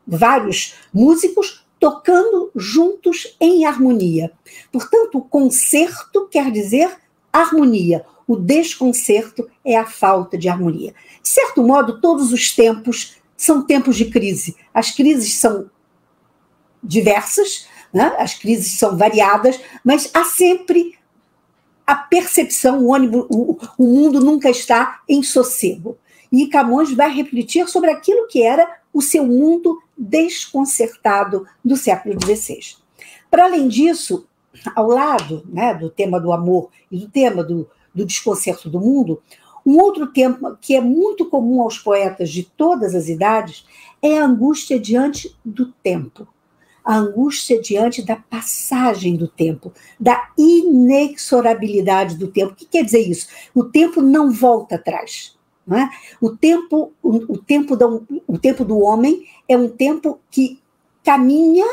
vários 0.07 0.75
músicos 0.93 1.65
tocando 1.79 2.51
juntos 2.55 3.35
em 3.41 3.65
harmonia. 3.65 4.31
Portanto, 4.71 5.17
o 5.17 5.23
concerto 5.23 6.29
quer 6.29 6.51
dizer 6.51 6.95
harmonia. 7.33 8.05
O 8.29 8.37
desconcerto 8.37 9.49
é 9.65 9.77
a 9.77 9.87
falta 9.87 10.37
de 10.37 10.49
harmonia. 10.49 10.95
De 11.23 11.29
certo 11.29 11.63
modo, 11.63 12.01
todos 12.01 12.33
os 12.33 12.55
tempos 12.55 13.17
são 13.41 13.63
tempos 13.63 13.97
de 13.97 14.05
crise. 14.05 14.55
As 14.73 14.91
crises 14.91 15.41
são 15.41 15.71
diversas, 16.83 17.67
né? 17.91 18.15
as 18.19 18.35
crises 18.35 18.79
são 18.79 18.99
variadas, 18.99 19.59
mas 19.83 20.11
há 20.13 20.25
sempre 20.25 20.99
a 21.87 21.95
percepção, 21.95 22.81
o, 22.81 22.93
ônibus, 22.93 23.27
o, 23.31 23.59
o 23.79 23.85
mundo 23.87 24.21
nunca 24.21 24.51
está 24.51 25.01
em 25.09 25.23
sossego. 25.23 25.97
E 26.31 26.49
Camões 26.49 26.93
vai 26.93 27.11
refletir 27.11 27.67
sobre 27.67 27.91
aquilo 27.91 28.29
que 28.29 28.43
era 28.43 28.79
o 28.93 29.01
seu 29.01 29.27
mundo 29.27 29.83
desconcertado 29.97 31.47
do 31.65 31.79
século 31.79 32.19
XVI. 32.21 32.77
Para 33.31 33.45
além 33.45 33.69
disso, 33.69 34.29
ao 34.77 34.87
lado 34.87 35.47
né, 35.49 35.73
do 35.73 35.89
tema 35.89 36.21
do 36.21 36.31
amor 36.31 36.69
e 36.93 36.99
do 36.99 37.09
tema 37.09 37.43
do, 37.43 37.67
do 37.95 38.05
desconcerto 38.05 38.69
do 38.69 38.79
mundo, 38.79 39.23
um 39.71 39.79
outro 39.79 40.09
tema 40.09 40.59
que 40.61 40.75
é 40.75 40.81
muito 40.81 41.27
comum 41.27 41.63
aos 41.63 41.79
poetas 41.79 42.29
de 42.31 42.43
todas 42.43 42.93
as 42.93 43.09
idades 43.09 43.65
é 44.03 44.19
a 44.19 44.25
angústia 44.25 44.81
diante 44.81 45.33
do 45.45 45.67
tempo. 45.67 46.27
A 46.85 46.97
angústia 46.97 47.61
diante 47.61 48.03
da 48.03 48.17
passagem 48.17 49.15
do 49.15 49.29
tempo, 49.29 49.73
da 49.99 50.31
inexorabilidade 50.37 52.17
do 52.17 52.27
tempo. 52.27 52.53
O 52.53 52.57
que 52.57 52.67
quer 52.67 52.85
dizer 52.85 53.07
isso? 53.07 53.29
O 53.55 53.63
tempo 53.63 54.03
não 54.03 54.33
volta 54.33 54.75
atrás. 54.75 55.39
Não 55.65 55.77
é? 55.77 55.89
o, 56.21 56.37
tempo, 56.37 56.93
o, 57.01 57.35
o, 57.35 57.39
tempo 57.39 57.77
do, 57.77 58.05
o 58.27 58.37
tempo 58.37 58.65
do 58.65 58.81
homem 58.81 59.25
é 59.49 59.57
um 59.57 59.69
tempo 59.69 60.19
que 60.29 60.59
caminha 61.05 61.67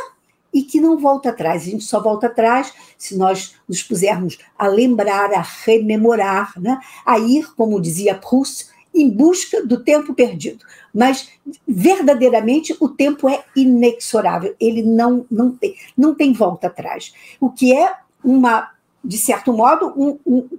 e 0.53 0.63
que 0.63 0.79
não 0.79 0.97
volta 0.97 1.29
atrás. 1.29 1.63
A 1.63 1.65
gente 1.65 1.83
só 1.83 2.01
volta 2.01 2.27
atrás 2.27 2.73
se 2.97 3.17
nós 3.17 3.55
nos 3.67 3.83
pusermos 3.83 4.37
a 4.57 4.67
lembrar, 4.67 5.33
a 5.33 5.45
rememorar, 5.65 6.53
né? 6.59 6.79
a 7.05 7.19
ir, 7.19 7.53
como 7.55 7.81
dizia 7.81 8.15
Proust, 8.15 8.67
em 8.93 9.09
busca 9.09 9.65
do 9.65 9.83
tempo 9.83 10.13
perdido. 10.13 10.65
Mas, 10.93 11.29
verdadeiramente, 11.67 12.75
o 12.79 12.89
tempo 12.89 13.29
é 13.29 13.43
inexorável, 13.55 14.55
ele 14.59 14.81
não, 14.81 15.25
não, 15.29 15.51
tem, 15.51 15.75
não 15.95 16.15
tem 16.15 16.33
volta 16.33 16.67
atrás. 16.67 17.13
O 17.39 17.51
que 17.51 17.75
é 17.75 17.93
uma, 18.23 18.71
de 19.03 19.17
certo 19.17 19.53
modo, 19.53 19.93
um, 19.95 20.17
um, 20.25 20.49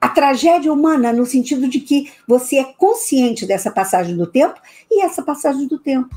a 0.00 0.08
tragédia 0.08 0.72
humana, 0.72 1.12
no 1.12 1.26
sentido 1.26 1.68
de 1.68 1.80
que 1.80 2.12
você 2.26 2.58
é 2.58 2.64
consciente 2.64 3.46
dessa 3.46 3.70
passagem 3.70 4.16
do 4.16 4.26
tempo, 4.26 4.60
e 4.90 5.02
essa 5.02 5.22
passagem 5.22 5.66
do 5.66 5.78
tempo, 5.78 6.14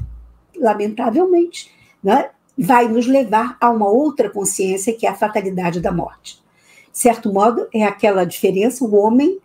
lamentavelmente, 0.55 1.71
né, 2.03 2.29
vai 2.57 2.87
nos 2.87 3.07
levar 3.07 3.57
a 3.59 3.69
uma 3.69 3.89
outra 3.89 4.29
consciência, 4.29 4.93
que 4.93 5.05
é 5.05 5.09
a 5.09 5.15
fatalidade 5.15 5.79
da 5.79 5.91
morte. 5.91 6.43
De 6.91 6.99
certo 6.99 7.31
modo, 7.31 7.67
é 7.73 7.83
aquela 7.83 8.25
diferença: 8.25 8.83
o 8.83 8.95
homem, 8.95 9.39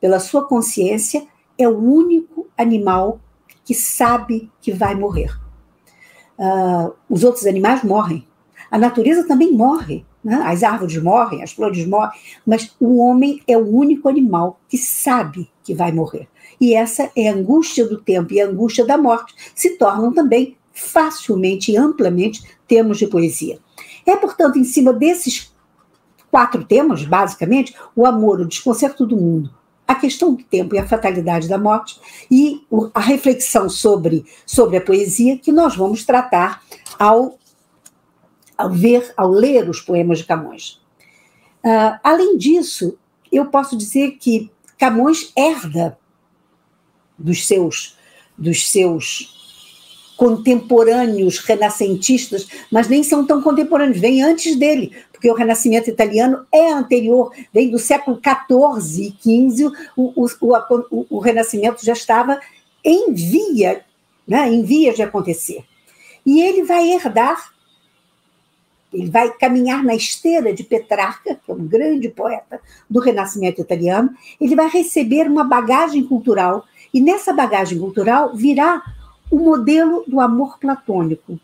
pela 0.00 0.18
sua 0.18 0.46
consciência, 0.46 1.26
é 1.58 1.68
o 1.68 1.78
único 1.78 2.46
animal 2.56 3.20
que 3.64 3.74
sabe 3.74 4.50
que 4.60 4.72
vai 4.72 4.94
morrer. 4.94 5.36
Uh, 6.38 6.92
os 7.08 7.24
outros 7.24 7.46
animais 7.46 7.82
morrem. 7.82 8.26
A 8.70 8.78
natureza 8.78 9.26
também 9.26 9.52
morre. 9.52 10.04
Né? 10.22 10.34
As 10.44 10.62
árvores 10.62 11.00
morrem, 11.00 11.42
as 11.42 11.52
flores 11.52 11.86
morrem, 11.86 12.18
mas 12.44 12.74
o 12.80 12.98
homem 12.98 13.40
é 13.46 13.56
o 13.56 13.64
único 13.64 14.08
animal 14.08 14.58
que 14.68 14.76
sabe 14.76 15.48
que 15.62 15.72
vai 15.72 15.92
morrer. 15.92 16.28
E 16.60 16.74
essa 16.74 17.10
é 17.14 17.28
a 17.28 17.32
angústia 17.32 17.86
do 17.86 18.00
tempo 18.00 18.32
e 18.32 18.40
a 18.40 18.46
angústia 18.46 18.84
da 18.84 18.98
morte 18.98 19.34
se 19.54 19.76
tornam 19.76 20.12
também 20.12 20.55
facilmente 20.76 21.72
e 21.72 21.76
amplamente 21.76 22.42
temas 22.68 22.98
de 22.98 23.06
poesia. 23.06 23.58
É, 24.04 24.16
portanto, 24.16 24.58
em 24.58 24.64
cima 24.64 24.92
desses 24.92 25.52
quatro 26.30 26.64
temas, 26.64 27.04
basicamente, 27.04 27.74
o 27.94 28.06
amor, 28.06 28.40
o 28.40 28.46
desconcerto 28.46 29.06
do 29.06 29.16
mundo, 29.16 29.54
a 29.86 29.94
questão 29.94 30.34
do 30.34 30.44
tempo 30.44 30.74
e 30.74 30.78
a 30.78 30.86
fatalidade 30.86 31.48
da 31.48 31.58
morte 31.58 31.98
e 32.30 32.64
a 32.92 33.00
reflexão 33.00 33.68
sobre, 33.68 34.24
sobre 34.44 34.76
a 34.76 34.80
poesia 34.80 35.38
que 35.38 35.52
nós 35.52 35.76
vamos 35.76 36.04
tratar 36.04 36.62
ao, 36.98 37.38
ao 38.56 38.70
ver, 38.70 39.12
ao 39.16 39.30
ler 39.30 39.68
os 39.68 39.80
poemas 39.80 40.18
de 40.18 40.24
Camões. 40.24 40.80
Uh, 41.64 41.98
além 42.02 42.36
disso, 42.36 42.98
eu 43.32 43.46
posso 43.46 43.76
dizer 43.76 44.12
que 44.18 44.50
Camões 44.78 45.32
herda 45.36 45.98
dos 47.18 47.46
seus 47.46 47.96
dos 48.38 48.68
seus 48.68 49.35
contemporâneos 50.16 51.38
renascentistas, 51.38 52.48
mas 52.70 52.88
nem 52.88 53.02
são 53.02 53.24
tão 53.26 53.42
contemporâneos, 53.42 54.00
vem 54.00 54.22
antes 54.22 54.56
dele, 54.56 54.96
porque 55.12 55.30
o 55.30 55.34
Renascimento 55.34 55.90
italiano 55.90 56.46
é 56.52 56.72
anterior, 56.72 57.32
vem 57.52 57.70
do 57.70 57.78
século 57.78 58.18
XIV 58.18 59.14
e 59.22 59.50
XV, 59.50 59.70
o, 59.96 60.24
o, 60.24 60.26
o, 60.90 61.06
o 61.10 61.18
Renascimento 61.18 61.84
já 61.84 61.92
estava 61.92 62.40
em 62.82 63.12
via, 63.12 63.84
né, 64.26 64.48
em 64.52 64.62
vias 64.62 64.96
de 64.96 65.02
acontecer. 65.02 65.64
E 66.24 66.40
ele 66.40 66.64
vai 66.64 66.90
herdar, 66.90 67.52
ele 68.92 69.10
vai 69.10 69.30
caminhar 69.36 69.84
na 69.84 69.94
esteira 69.94 70.52
de 70.52 70.64
Petrarca, 70.64 71.34
que 71.34 71.50
é 71.50 71.54
um 71.54 71.66
grande 71.66 72.08
poeta 72.08 72.60
do 72.88 73.00
Renascimento 73.00 73.60
italiano, 73.60 74.10
ele 74.40 74.56
vai 74.56 74.68
receber 74.68 75.26
uma 75.26 75.44
bagagem 75.44 76.04
cultural, 76.04 76.64
e 76.92 77.00
nessa 77.00 77.32
bagagem 77.32 77.78
cultural 77.78 78.34
virá 78.34 78.82
o 79.30 79.38
modelo 79.38 80.04
do 80.06 80.20
amor 80.20 80.58
platônico. 80.58 81.38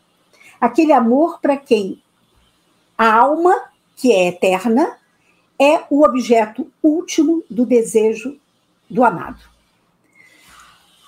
Aquele 0.60 0.92
amor 0.92 1.40
para 1.40 1.56
quem 1.56 2.00
a 2.96 3.12
alma, 3.12 3.54
que 3.96 4.12
é 4.12 4.28
eterna, 4.28 4.96
é 5.58 5.82
o 5.90 6.04
objeto 6.04 6.70
último 6.82 7.42
do 7.50 7.66
desejo 7.66 8.36
do 8.88 9.02
amado. 9.04 9.40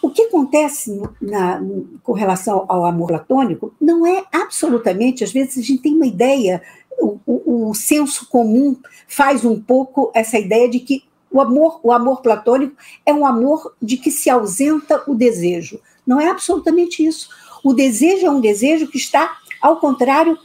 O 0.03 0.11
que 0.11 0.23
acontece 0.23 1.01
na, 1.21 1.61
com 2.03 2.13
relação 2.13 2.67
ao 2.69 2.85
amor 2.85 3.09
platônico 3.09 3.75
não 3.81 4.07
é 4.07 4.25
absolutamente, 4.33 5.25
às 5.25 5.33
vezes 5.33 5.59
a 5.59 5.63
gente 5.63 5.83
tem 5.83 5.95
uma 5.95 6.07
ideia, 6.07 6.63
o, 6.99 7.19
o, 7.27 7.71
o 7.71 7.75
senso 7.75 8.29
comum 8.29 8.77
faz 9.09 9.45
um 9.45 9.59
pouco 9.61 10.11
essa 10.15 10.39
ideia 10.39 10.69
de 10.69 10.81
que 10.81 11.05
o 11.31 11.41
amor, 11.41 11.81
o 11.83 11.91
amor 11.91 12.21
platônico 12.21 12.77
é 13.05 13.13
um 13.13 13.27
amor 13.27 13.75
de 13.81 13.97
que 13.97 14.11
se 14.11 14.31
ausenta 14.31 15.03
o 15.09 15.15
desejo. 15.15 15.81
Não 16.07 16.21
é 16.21 16.29
absolutamente 16.29 17.05
isso. 17.05 17.29
O 17.62 17.73
desejo 17.73 18.27
é 18.27 18.31
um 18.31 18.40
desejo 18.40 18.88
que 18.88 18.99
está, 18.99 19.38
ao 19.61 19.79
contrário, 19.79 20.38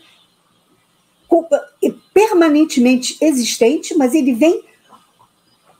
permanentemente 2.13 3.17
existente, 3.21 3.95
mas 3.95 4.13
ele 4.13 4.33
vem 4.33 4.63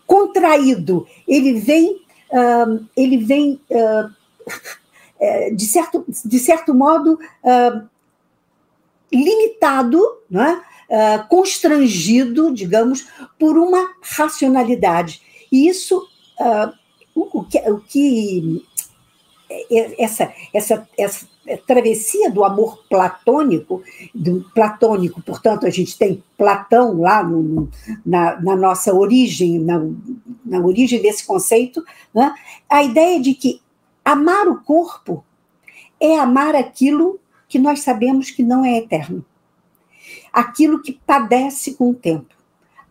contraído, 0.05 1.07
ele 1.27 1.59
vem, 1.59 2.01
uh, 2.31 2.85
ele 2.95 3.17
vem 3.17 3.61
uh, 3.69 4.09
de, 5.55 5.65
certo, 5.65 6.03
de 6.25 6.39
certo 6.39 6.73
modo 6.73 7.19
uh, 7.43 7.87
limitado, 9.11 10.01
né? 10.29 10.63
constrangido, 11.29 12.51
digamos, 12.51 13.05
por 13.37 13.59
uma 13.59 13.93
racionalidade. 14.01 15.21
E 15.51 15.67
isso, 15.67 16.03
o, 17.13 17.41
o, 17.41 17.43
que, 17.43 17.59
o 17.69 17.79
que 17.79 18.65
essa, 19.97 20.31
essa, 20.53 20.87
essa 20.97 21.27
travessia 21.65 22.29
do 22.29 22.43
amor 22.43 22.83
platônico, 22.87 23.81
do 24.13 24.45
platônico, 24.53 25.21
portanto, 25.21 25.65
a 25.65 25.69
gente 25.69 25.97
tem 25.97 26.23
Platão 26.37 27.01
lá 27.01 27.23
no, 27.23 27.67
na, 28.05 28.39
na, 28.39 28.55
nossa 28.55 28.93
origem, 28.93 29.59
na, 29.59 29.81
na 30.45 30.59
origem 30.59 31.01
desse 31.01 31.25
conceito, 31.25 31.83
né? 32.13 32.33
a 32.69 32.83
ideia 32.83 33.19
de 33.19 33.33
que 33.33 33.61
amar 34.05 34.47
o 34.47 34.61
corpo 34.61 35.23
é 35.99 36.17
amar 36.17 36.55
aquilo 36.55 37.19
que 37.47 37.57
nós 37.57 37.79
sabemos 37.79 38.29
que 38.29 38.43
não 38.43 38.63
é 38.63 38.77
eterno, 38.77 39.25
aquilo 40.31 40.81
que 40.81 40.99
padece 41.05 41.73
com 41.73 41.89
o 41.89 41.95
tempo, 41.95 42.35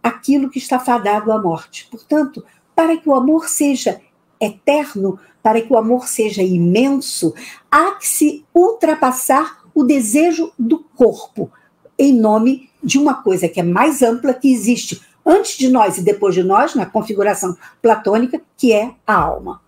aquilo 0.03 0.51
que 0.51 0.59
está 0.59 0.79
fadado 0.81 1.31
à 1.31 1.41
morte. 1.41 1.87
Portanto, 1.91 2.45
para 2.75 2.97
que 2.97 3.09
o 3.09 3.15
amor 3.15 3.49
seja 3.49 4.01
eterno, 4.41 5.19
para 5.43 5.61
que 5.61 5.73
o 5.73 5.79
amor 5.79 6.09
seja 6.09 6.43
imenso, 6.43 7.35
há 7.71 7.93
que 7.93 8.07
se 8.07 8.45
ultrapassar 8.55 9.59
o 9.75 9.85
desejo 9.85 10.53
do 10.59 10.79
corpo, 10.97 11.51
em 11.99 12.13
nome 12.13 12.69
de 12.83 12.99
uma 12.99 13.23
coisa 13.23 13.49
que 13.49 13.61
é 13.61 13.63
mais 13.63 14.03
ampla, 14.03 14.35
que 14.35 14.53
existe 14.53 15.01
antes 15.25 15.57
de 15.57 15.69
nós 15.69 15.99
e 15.99 16.03
depois 16.03 16.35
de 16.35 16.43
nós, 16.43 16.75
na 16.75 16.87
configuração 16.87 17.57
platônica, 17.83 18.41
que 18.57 18.73
é 18.73 18.95
a 19.07 19.15
alma. 19.15 19.61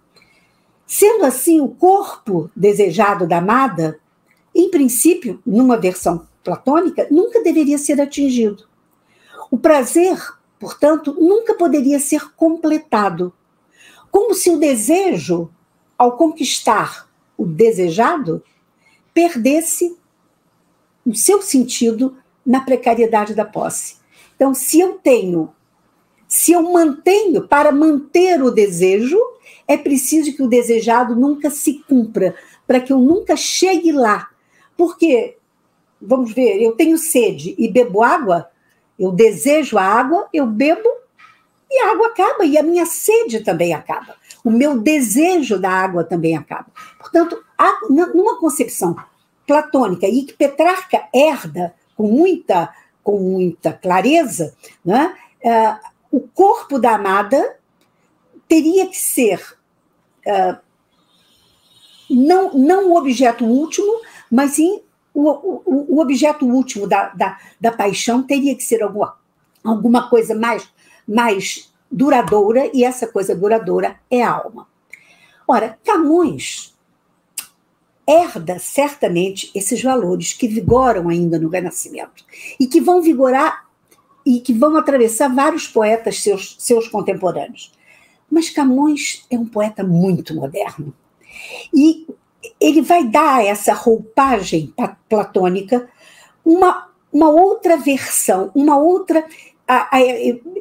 Sendo 0.86 1.24
assim, 1.24 1.60
o 1.60 1.68
corpo 1.68 2.50
desejado 2.56 3.26
da 3.26 3.38
amada, 3.38 4.00
em 4.54 4.70
princípio, 4.70 5.40
numa 5.46 5.76
versão 5.76 6.26
platônica, 6.42 7.06
nunca 7.10 7.42
deveria 7.42 7.78
ser 7.78 8.00
atingido. 8.00 8.64
O 9.50 9.58
prazer, 9.58 10.18
portanto, 10.58 11.14
nunca 11.18 11.54
poderia 11.54 12.00
ser 12.00 12.34
completado. 12.34 13.32
Como 14.10 14.34
se 14.34 14.50
o 14.50 14.58
desejo 14.58 15.50
ao 15.96 16.16
conquistar 16.16 17.08
o 17.36 17.44
desejado, 17.44 18.42
perdesse 19.14 19.96
o 21.06 21.14
seu 21.14 21.42
sentido 21.42 22.16
na 22.44 22.60
precariedade 22.60 23.34
da 23.34 23.44
posse. 23.44 23.96
Então, 24.34 24.54
se 24.54 24.80
eu 24.80 24.94
tenho, 24.94 25.52
se 26.26 26.52
eu 26.52 26.62
mantenho, 26.62 27.46
para 27.46 27.72
manter 27.72 28.42
o 28.42 28.50
desejo, 28.50 29.18
é 29.66 29.76
preciso 29.76 30.34
que 30.34 30.42
o 30.42 30.48
desejado 30.48 31.14
nunca 31.14 31.50
se 31.50 31.82
cumpra, 31.88 32.34
para 32.66 32.80
que 32.80 32.92
eu 32.92 32.98
nunca 32.98 33.36
chegue 33.36 33.92
lá. 33.92 34.28
Porque, 34.76 35.36
vamos 36.00 36.32
ver, 36.32 36.62
eu 36.62 36.72
tenho 36.72 36.96
sede 36.98 37.54
e 37.58 37.70
bebo 37.70 38.02
água, 38.02 38.50
eu 38.98 39.12
desejo 39.12 39.78
a 39.78 39.82
água, 39.82 40.28
eu 40.32 40.46
bebo 40.46 40.88
e 41.70 41.82
a 41.82 41.92
água 41.92 42.08
acaba, 42.08 42.44
e 42.44 42.58
a 42.58 42.62
minha 42.62 42.84
sede 42.84 43.40
também 43.40 43.72
acaba. 43.72 44.16
O 44.44 44.50
meu 44.50 44.78
desejo 44.78 45.58
da 45.58 45.70
água 45.70 46.02
também 46.02 46.36
acaba. 46.36 46.66
Portanto, 46.98 47.42
há, 47.56 47.80
numa 47.88 48.38
concepção 48.38 48.96
platônica 49.46 50.06
e 50.06 50.24
que 50.24 50.32
Petrarca 50.32 51.08
herda 51.14 51.74
com 51.96 52.04
muita, 52.04 52.74
com 53.02 53.18
muita 53.18 53.72
clareza, 53.72 54.54
né, 54.84 55.14
uh, 55.44 55.90
o 56.10 56.20
corpo 56.20 56.78
da 56.78 56.94
amada 56.94 57.56
teria 58.48 58.86
que 58.86 58.98
ser 58.98 59.40
uh, 60.26 60.58
não, 62.10 62.52
não 62.52 62.90
o 62.90 62.96
objeto 62.96 63.44
último, 63.44 64.00
mas 64.30 64.52
sim 64.52 64.80
o, 65.14 65.28
o, 65.28 65.96
o 65.96 66.00
objeto 66.00 66.46
último 66.46 66.86
da, 66.86 67.08
da, 67.10 67.38
da, 67.60 67.72
paixão 67.72 68.22
teria 68.22 68.54
que 68.54 68.62
ser 68.62 68.82
alguma, 68.82 69.16
alguma 69.64 70.08
coisa 70.08 70.34
mais, 70.34 70.68
mais 71.10 71.72
duradoura, 71.90 72.70
e 72.72 72.84
essa 72.84 73.06
coisa 73.06 73.34
duradoura 73.34 73.98
é 74.10 74.22
a 74.22 74.30
alma. 74.30 74.68
Ora, 75.46 75.76
Camões 75.84 76.78
herda 78.06 78.58
certamente 78.58 79.50
esses 79.54 79.82
valores 79.82 80.32
que 80.32 80.48
vigoram 80.48 81.08
ainda 81.08 81.38
no 81.38 81.48
Renascimento 81.48 82.24
e 82.58 82.66
que 82.66 82.80
vão 82.80 83.02
vigorar 83.02 83.66
e 84.24 84.40
que 84.40 84.52
vão 84.52 84.76
atravessar 84.76 85.32
vários 85.32 85.66
poetas 85.66 86.20
seus, 86.20 86.56
seus 86.58 86.88
contemporâneos. 86.88 87.72
Mas 88.30 88.50
Camões 88.50 89.26
é 89.30 89.38
um 89.38 89.46
poeta 89.46 89.82
muito 89.82 90.34
moderno. 90.34 90.94
E 91.74 92.06
ele 92.60 92.82
vai 92.82 93.04
dar 93.06 93.36
a 93.36 93.44
essa 93.44 93.72
roupagem 93.72 94.72
platônica 95.08 95.88
uma, 96.44 96.88
uma 97.12 97.28
outra 97.28 97.76
versão, 97.76 98.50
uma 98.54 98.76
outra, 98.76 99.24
a, 99.70 99.88
a, 99.96 100.00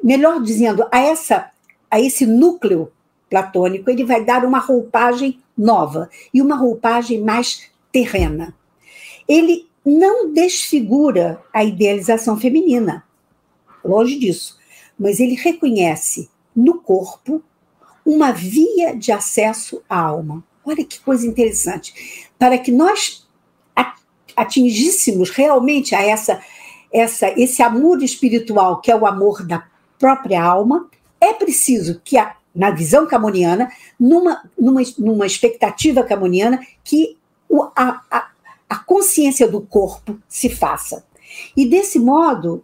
melhor 0.04 0.40
dizendo, 0.40 0.86
a, 0.92 1.00
essa, 1.00 1.50
a 1.90 2.00
esse 2.00 2.28
núcleo 2.28 2.92
platônico, 3.28 3.90
ele 3.90 4.04
vai 4.04 4.24
dar 4.24 4.46
uma 4.46 4.60
roupagem 4.60 5.40
nova 5.58 6.10
e 6.32 6.40
uma 6.42 6.56
roupagem 6.56 7.20
mais 7.22 7.72
terrena. 7.92 8.56
Ele 9.28 9.68
não 9.84 10.32
desfigura 10.32 11.42
a 11.52 11.64
idealização 11.64 12.40
feminina, 12.40 13.04
longe 13.84 14.20
disso, 14.20 14.60
mas 14.98 15.20
ele 15.20 15.34
reconhece 15.34 16.30
no 16.56 16.80
corpo 16.80 17.42
uma 18.06 18.32
via 18.32 18.96
de 18.96 19.12
acesso 19.12 19.82
à 19.90 20.00
alma. 20.00 20.44
Olha 20.64 20.86
que 20.86 21.00
coisa 21.00 21.26
interessante. 21.26 22.30
Para 22.38 22.60
que 22.60 22.72
nós 22.72 23.28
atingíssemos 24.36 25.32
realmente 25.32 25.94
a 25.96 26.02
essa, 26.02 26.42
essa, 26.92 27.30
esse 27.40 27.62
amor 27.62 28.02
espiritual, 28.02 28.82
que 28.82 28.92
é 28.92 28.96
o 28.96 29.06
amor 29.06 29.46
da 29.46 29.66
própria 29.98 30.44
alma, 30.44 30.88
é 31.20 31.34
preciso 31.34 32.02
que 32.04 32.18
a 32.18 32.36
na 32.54 32.72
visão 32.72 33.06
camoniana, 33.06 33.72
numa, 34.00 34.42
numa, 34.58 34.82
numa 34.98 35.26
expectativa 35.26 36.04
camoniana, 36.04 36.60
que 36.84 37.18
o, 37.48 37.64
a, 37.76 38.02
a, 38.10 38.28
a 38.68 38.76
consciência 38.80 39.48
do 39.48 39.62
corpo 39.62 40.20
se 40.28 40.50
faça. 40.50 41.06
E 41.56 41.66
desse 41.66 42.00
modo, 42.00 42.64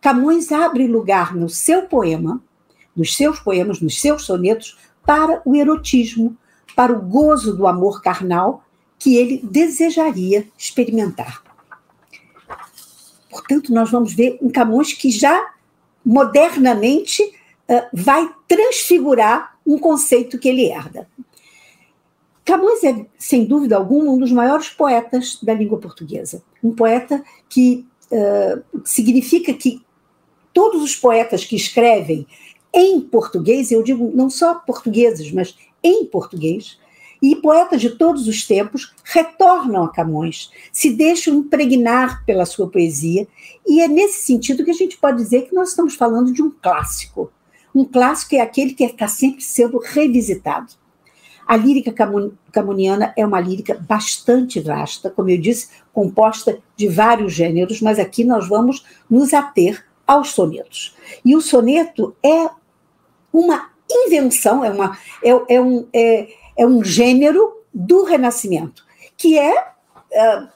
Camões 0.00 0.52
abre 0.52 0.86
lugar 0.86 1.34
no 1.34 1.48
seu 1.48 1.82
poema, 1.82 2.40
nos 2.94 3.16
seus 3.16 3.40
poemas, 3.40 3.80
nos 3.80 4.00
seus 4.00 4.24
sonetos, 4.24 4.78
para 5.04 5.42
o 5.44 5.56
erotismo, 5.56 6.36
para 6.76 6.92
o 6.92 7.02
gozo 7.02 7.56
do 7.56 7.66
amor 7.66 8.00
carnal 8.00 8.62
que 8.98 9.16
ele 9.16 9.40
desejaria 9.42 10.46
experimentar. 10.56 11.42
Portanto, 13.30 13.72
nós 13.72 13.90
vamos 13.90 14.12
ver 14.12 14.38
um 14.40 14.50
Camões 14.50 14.92
que 14.92 15.10
já 15.10 15.52
modernamente 16.04 17.22
vai 17.92 18.30
transfigurar 18.46 19.58
um 19.66 19.78
conceito 19.78 20.38
que 20.38 20.48
ele 20.48 20.64
herda. 20.64 21.06
Camões 22.44 22.82
é, 22.82 23.04
sem 23.18 23.44
dúvida 23.44 23.76
alguma, 23.76 24.10
um 24.10 24.18
dos 24.18 24.32
maiores 24.32 24.70
poetas 24.70 25.38
da 25.42 25.52
língua 25.52 25.78
portuguesa. 25.78 26.42
Um 26.64 26.74
poeta 26.74 27.22
que 27.46 27.86
uh, 28.10 28.80
significa 28.86 29.52
que 29.52 29.82
todos 30.54 30.82
os 30.82 30.96
poetas 30.96 31.44
que 31.44 31.54
escrevem 31.54 32.26
em 32.72 33.02
português, 33.02 33.70
eu 33.70 33.82
digo 33.82 34.10
não 34.14 34.30
só 34.30 34.54
portugueses, 34.54 35.30
mas 35.30 35.54
em 35.82 36.06
português, 36.06 36.78
e 37.20 37.36
poetas 37.36 37.80
de 37.80 37.90
todos 37.90 38.28
os 38.28 38.46
tempos 38.46 38.94
retornam 39.04 39.84
a 39.84 39.92
Camões, 39.92 40.50
se 40.72 40.90
deixam 40.90 41.34
impregnar 41.34 42.24
pela 42.24 42.46
sua 42.46 42.68
poesia, 42.68 43.26
e 43.66 43.80
é 43.80 43.88
nesse 43.88 44.22
sentido 44.24 44.64
que 44.64 44.70
a 44.70 44.74
gente 44.74 44.96
pode 44.96 45.18
dizer 45.18 45.42
que 45.42 45.54
nós 45.54 45.70
estamos 45.70 45.94
falando 45.94 46.32
de 46.32 46.42
um 46.42 46.50
clássico. 46.50 47.30
Um 47.74 47.84
clássico 47.84 48.34
é 48.34 48.40
aquele 48.40 48.74
que 48.74 48.84
está 48.84 49.08
sempre 49.08 49.42
sendo 49.42 49.78
revisitado. 49.78 50.72
A 51.46 51.56
lírica 51.56 51.94
camoniana 52.52 53.14
é 53.16 53.24
uma 53.24 53.40
lírica 53.40 53.74
bastante 53.74 54.60
vasta, 54.60 55.08
como 55.08 55.30
eu 55.30 55.40
disse, 55.40 55.68
composta 55.94 56.58
de 56.76 56.88
vários 56.88 57.32
gêneros, 57.32 57.80
mas 57.80 57.98
aqui 57.98 58.22
nós 58.22 58.46
vamos 58.46 58.84
nos 59.08 59.32
ater 59.32 59.82
aos 60.06 60.32
sonetos. 60.32 60.94
E 61.24 61.34
o 61.34 61.40
soneto 61.40 62.14
é 62.22 62.50
uma 63.32 63.70
invenção, 63.90 64.62
é, 64.64 64.70
uma, 64.70 64.98
é, 65.24 65.54
é 65.54 65.60
um, 65.60 65.86
é, 65.92 66.28
é 66.58 66.66
um 66.66 66.82
gênero 66.82 67.62
do 67.72 68.02
Renascimento, 68.02 68.84
que 69.16 69.38
é, 69.38 69.72
é 70.12 70.48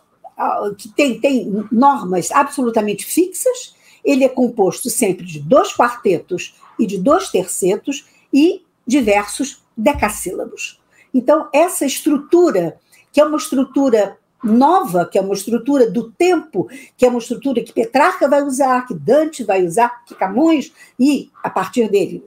que 0.77 0.89
tem, 0.89 1.21
tem 1.21 1.67
normas 1.71 2.33
absolutamente 2.33 3.07
fixas, 3.07 3.77
ele 4.05 4.25
é 4.25 4.29
composto 4.29 4.91
sempre 4.91 5.25
de 5.25 5.39
dois 5.39 5.73
quartetos 5.73 6.57
e 6.79 6.87
de 6.87 6.99
dois 6.99 7.31
tercetos 7.31 8.05
e 8.33 8.65
diversos 8.85 9.63
decassílabos. 9.77 10.81
Então, 11.15 11.49
essa 11.53 11.87
estrutura, 11.87 12.81
que 13.13 13.21
é 13.21 13.25
uma 13.25 13.37
estrutura 13.37 14.19
nova, 14.43 15.07
que 15.07 15.17
é 15.17 15.21
uma 15.21 15.35
estrutura 15.35 15.89
do 15.89 16.11
tempo, 16.11 16.69
que 16.97 17.07
é 17.07 17.09
uma 17.09 17.21
estrutura 17.21 17.63
que 17.63 17.73
Petrarca 17.73 18.29
vai 18.29 18.43
usar, 18.43 18.85
que 18.87 18.95
Dante 18.95 19.45
vai 19.45 19.65
usar, 19.65 20.05
que 20.05 20.17
Camões, 20.17 20.73
e 20.99 21.31
a 21.45 21.51
partir 21.51 21.89
dele, 21.89 22.25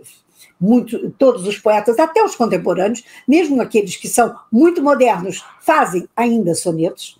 muito, 0.59 1.11
todos 1.11 1.47
os 1.47 1.57
poetas, 1.57 1.99
até 1.99 2.23
os 2.23 2.35
contemporâneos, 2.35 3.03
mesmo 3.27 3.61
aqueles 3.61 3.95
que 3.95 4.07
são 4.07 4.35
muito 4.51 4.81
modernos, 4.81 5.43
fazem 5.61 6.07
ainda 6.15 6.55
sonetos. 6.55 7.19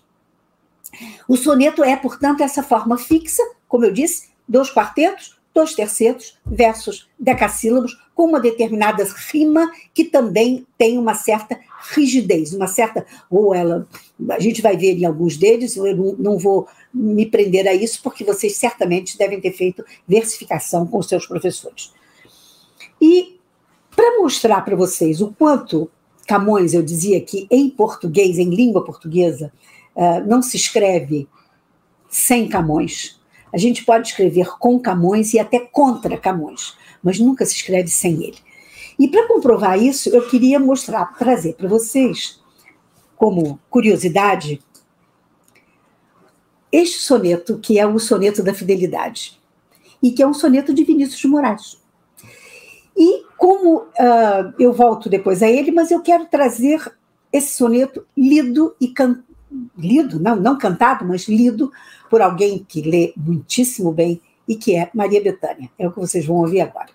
O 1.28 1.36
soneto 1.36 1.84
é, 1.84 1.94
portanto, 1.96 2.42
essa 2.42 2.62
forma 2.62 2.96
fixa, 2.96 3.42
como 3.68 3.84
eu 3.84 3.92
disse, 3.92 4.30
dois 4.48 4.70
quartetos, 4.70 5.36
dois 5.54 5.74
tercetos, 5.74 6.38
versos 6.44 7.08
decassílabos, 7.18 7.98
com 8.14 8.24
uma 8.24 8.40
determinada 8.40 9.06
rima 9.30 9.70
que 9.92 10.04
também 10.04 10.66
tem 10.76 10.98
uma 10.98 11.14
certa 11.14 11.58
rigidez, 11.94 12.52
uma 12.52 12.66
certa. 12.66 13.06
Ou 13.30 13.54
ela. 13.54 13.86
A 14.30 14.38
gente 14.38 14.62
vai 14.62 14.76
ver 14.76 14.92
em 14.98 15.04
alguns 15.04 15.36
deles, 15.36 15.76
eu 15.76 16.16
não 16.18 16.38
vou 16.38 16.68
me 16.92 17.26
prender 17.26 17.66
a 17.66 17.74
isso, 17.74 18.00
porque 18.02 18.24
vocês 18.24 18.56
certamente 18.56 19.18
devem 19.18 19.40
ter 19.40 19.52
feito 19.52 19.84
versificação 20.06 20.86
com 20.86 21.02
seus 21.02 21.26
professores. 21.26 21.92
E 23.00 23.38
para 23.94 24.18
mostrar 24.18 24.62
para 24.62 24.76
vocês 24.76 25.20
o 25.20 25.32
quanto 25.32 25.90
Camões, 26.26 26.74
eu 26.74 26.82
dizia 26.82 27.20
que 27.20 27.46
em 27.50 27.70
português, 27.70 28.38
em 28.38 28.50
língua 28.50 28.84
portuguesa, 28.84 29.52
eh, 29.94 30.20
não 30.22 30.42
se 30.42 30.56
escreve 30.56 31.28
sem 32.08 32.48
Camões, 32.48 33.20
a 33.52 33.58
gente 33.58 33.84
pode 33.84 34.08
escrever 34.08 34.48
com 34.58 34.78
Camões 34.78 35.32
e 35.32 35.38
até 35.38 35.60
contra 35.60 36.18
Camões, 36.18 36.76
mas 37.02 37.18
nunca 37.18 37.46
se 37.46 37.54
escreve 37.54 37.88
sem 37.88 38.22
ele. 38.22 38.38
E 38.98 39.08
para 39.08 39.28
comprovar 39.28 39.80
isso, 39.80 40.08
eu 40.08 40.26
queria 40.26 40.58
mostrar, 40.58 41.16
trazer 41.16 41.54
para 41.54 41.68
vocês, 41.68 42.40
como 43.14 43.58
curiosidade, 43.70 44.60
este 46.72 46.98
soneto, 46.98 47.58
que 47.58 47.78
é 47.78 47.86
o 47.86 47.98
soneto 47.98 48.42
da 48.42 48.52
fidelidade, 48.52 49.40
e 50.02 50.10
que 50.10 50.22
é 50.22 50.26
um 50.26 50.34
soneto 50.34 50.74
de 50.74 50.84
Vinícius 50.84 51.20
de 51.20 51.28
Moraes. 51.28 51.78
E 52.96 53.24
como 53.36 53.78
uh, 53.78 54.54
eu 54.58 54.72
volto 54.72 55.08
depois 55.08 55.42
a 55.42 55.48
ele, 55.48 55.70
mas 55.70 55.90
eu 55.90 56.00
quero 56.00 56.26
trazer 56.26 56.80
esse 57.32 57.56
soneto 57.56 58.06
lido 58.16 58.74
e 58.80 58.88
cantado, 58.88 59.26
lido, 59.76 60.18
não, 60.18 60.36
não 60.36 60.58
cantado, 60.58 61.04
mas 61.04 61.28
lido 61.28 61.70
por 62.10 62.20
alguém 62.20 62.64
que 62.64 62.82
lê 62.82 63.12
muitíssimo 63.16 63.92
bem 63.92 64.20
e 64.48 64.56
que 64.56 64.74
é 64.76 64.90
Maria 64.94 65.22
Bethânia. 65.22 65.70
É 65.78 65.86
o 65.86 65.92
que 65.92 66.00
vocês 66.00 66.24
vão 66.24 66.36
ouvir 66.36 66.60
agora. 66.60 66.90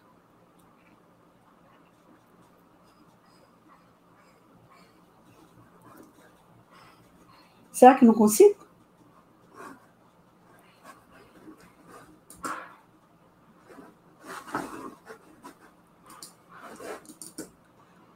Será 7.71 7.95
que 7.95 8.05
não 8.05 8.13
consigo? 8.13 8.60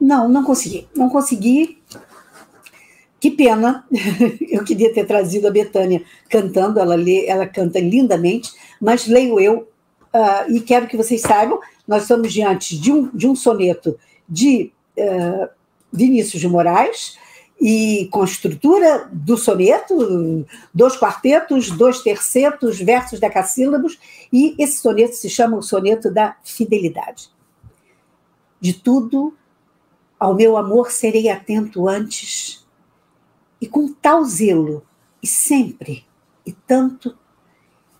Não, 0.06 0.28
não 0.28 0.44
consegui. 0.44 0.86
Não 0.94 1.10
consegui. 1.10 1.82
Que 3.18 3.32
pena. 3.32 3.84
Eu 4.48 4.62
queria 4.62 4.94
ter 4.94 5.04
trazido 5.04 5.48
a 5.48 5.50
Betânia 5.50 6.04
cantando, 6.30 6.78
ela, 6.78 6.94
lê, 6.94 7.26
ela 7.26 7.44
canta 7.44 7.80
lindamente, 7.80 8.52
mas 8.80 9.08
leio 9.08 9.40
eu 9.40 9.68
uh, 10.14 10.48
e 10.48 10.60
quero 10.60 10.86
que 10.86 10.96
vocês 10.96 11.22
saibam, 11.22 11.58
nós 11.88 12.02
estamos 12.02 12.32
diante 12.32 12.78
de 12.78 12.92
um, 12.92 13.10
de 13.12 13.26
um 13.26 13.34
soneto 13.34 13.98
de 14.28 14.72
uh, 14.96 15.48
Vinícius 15.92 16.40
de 16.40 16.46
Moraes, 16.46 17.18
e 17.60 18.06
com 18.12 18.20
a 18.20 18.26
estrutura 18.26 19.08
do 19.10 19.36
soneto, 19.36 20.46
dois 20.72 20.96
quartetos, 20.96 21.70
dois 21.70 22.00
tercetos, 22.02 22.78
versos 22.78 23.18
decassílabos, 23.18 23.98
e 24.32 24.54
esse 24.58 24.76
soneto 24.78 25.16
se 25.16 25.28
chama 25.28 25.56
o 25.56 25.62
soneto 25.62 26.12
da 26.12 26.36
fidelidade. 26.44 27.30
De 28.60 28.74
tudo 28.74 29.34
ao 30.18 30.34
meu 30.34 30.56
amor 30.56 30.90
serei 30.90 31.28
atento 31.28 31.88
antes, 31.88 32.66
e 33.60 33.66
com 33.66 33.92
tal 33.92 34.24
zelo, 34.24 34.84
e 35.22 35.26
sempre, 35.26 36.06
e 36.44 36.52
tanto, 36.52 37.16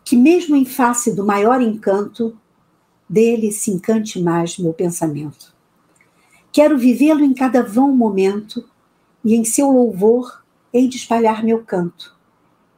que 0.05 0.17
mesmo 0.17 0.55
em 0.57 0.65
face 0.65 1.15
do 1.15 1.25
maior 1.25 1.61
encanto, 1.61 2.39
dele 3.09 3.53
se 3.53 3.71
encante 3.71 4.21
mais 4.21 4.59
meu 4.59 4.73
pensamento. 4.73 5.55
Quero 6.53 6.79
vivê-lo 6.79 7.25
em 7.25 7.35
cada 7.35 7.63
vão 7.63 7.95
momento, 7.95 8.69
e 9.25 9.35
em 9.35 9.45
seu 9.45 9.71
louvor 9.71 10.45
hei 10.73 10.89
de 10.89 10.97
espalhar 10.97 11.45
meu 11.45 11.65
canto, 11.65 12.17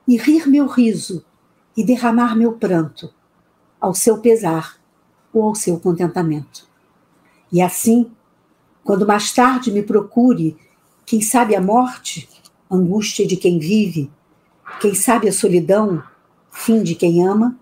e 0.06 0.16
rir 0.16 0.48
meu 0.48 0.66
riso, 0.66 1.24
e 1.76 1.84
derramar 1.84 2.34
meu 2.34 2.54
pranto, 2.54 3.12
ao 3.80 3.94
seu 3.94 4.18
pesar 4.18 4.80
ou 5.32 5.42
ao 5.42 5.54
seu 5.54 5.78
contentamento. 5.78 6.66
E 7.52 7.62
assim, 7.62 8.10
quando 8.88 9.06
mais 9.06 9.30
tarde 9.34 9.70
me 9.70 9.82
procure, 9.82 10.56
quem 11.04 11.20
sabe 11.20 11.54
a 11.54 11.60
morte, 11.60 12.26
angústia 12.70 13.26
de 13.26 13.36
quem 13.36 13.58
vive, 13.58 14.10
quem 14.80 14.94
sabe 14.94 15.28
a 15.28 15.32
solidão, 15.32 16.02
fim 16.50 16.82
de 16.82 16.94
quem 16.94 17.28
ama, 17.28 17.54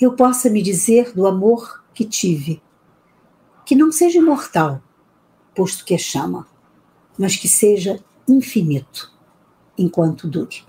eu 0.00 0.12
possa 0.12 0.48
me 0.48 0.62
dizer 0.62 1.12
do 1.12 1.26
amor 1.26 1.82
que 1.92 2.04
tive, 2.04 2.62
que 3.64 3.74
não 3.74 3.90
seja 3.90 4.20
imortal, 4.20 4.80
posto 5.52 5.84
que 5.84 5.94
é 5.94 5.98
chama, 5.98 6.46
mas 7.18 7.34
que 7.34 7.48
seja 7.48 7.98
infinito, 8.28 9.12
enquanto 9.76 10.28
dure. 10.28 10.62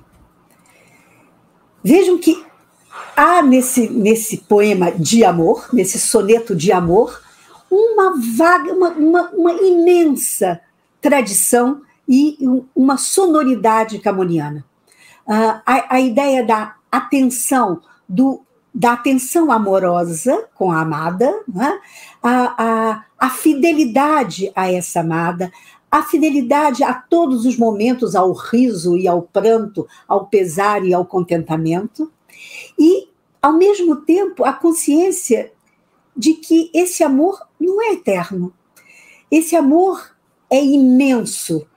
Vejam 1.83 2.17
que 2.17 2.43
há 3.15 3.43
nesse, 3.43 3.87
nesse 3.87 4.37
poema 4.37 4.91
de 4.91 5.23
amor, 5.23 5.69
nesse 5.71 5.99
soneto 5.99 6.55
de 6.55 6.71
amor, 6.71 7.26
uma 7.69 8.15
vaga, 8.35 8.73
uma, 8.73 8.89
uma, 8.89 9.29
uma 9.31 9.53
imensa 9.53 10.59
tradição 11.01 11.81
e 12.07 12.37
uma 12.75 12.97
sonoridade 12.97 13.99
camoniana. 13.99 14.63
Uh, 15.27 15.61
a, 15.65 15.95
a, 15.95 15.99
ideia 15.99 16.45
da 16.45 16.75
atenção, 16.89 17.81
do, 18.07 18.41
da 18.73 18.93
atenção 18.93 19.51
amorosa 19.51 20.47
com 20.55 20.71
a 20.71 20.81
amada, 20.81 21.29
né? 21.47 21.79
a, 22.23 22.63
a, 22.63 23.03
a 23.19 23.29
fidelidade 23.29 24.51
a 24.55 24.71
essa 24.71 25.01
amada, 25.01 25.51
a 25.91 26.03
fidelidade 26.03 26.83
a 26.83 26.93
todos 26.93 27.45
os 27.45 27.57
momentos, 27.57 28.15
ao 28.15 28.31
riso 28.31 28.97
e 28.97 29.07
ao 29.07 29.21
pranto, 29.21 29.87
ao 30.07 30.27
pesar 30.27 30.85
e 30.85 30.93
ao 30.93 31.05
contentamento, 31.05 32.11
e, 32.77 33.09
ao 33.41 33.53
mesmo 33.53 33.97
tempo, 33.97 34.45
a 34.45 34.53
consciência 34.53 35.51
de 36.17 36.33
que 36.33 36.71
esse 36.73 37.03
amor 37.03 37.47
não 37.59 37.81
é 37.81 37.93
eterno. 37.93 38.53
Esse 39.29 39.55
amor 39.55 40.15
é 40.49 40.63
imenso, 40.63 41.67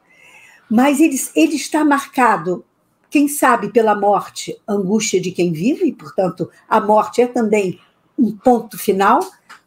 mas 0.70 1.00
ele, 1.00 1.20
ele 1.34 1.56
está 1.56 1.84
marcado, 1.84 2.64
quem 3.10 3.28
sabe, 3.28 3.70
pela 3.70 3.94
morte, 3.94 4.56
angústia 4.66 5.20
de 5.20 5.32
quem 5.32 5.52
vive, 5.52 5.86
e, 5.86 5.92
portanto, 5.92 6.48
a 6.68 6.80
morte 6.80 7.20
é 7.20 7.26
também 7.26 7.78
um 8.16 8.36
ponto 8.36 8.78
final, 8.78 9.20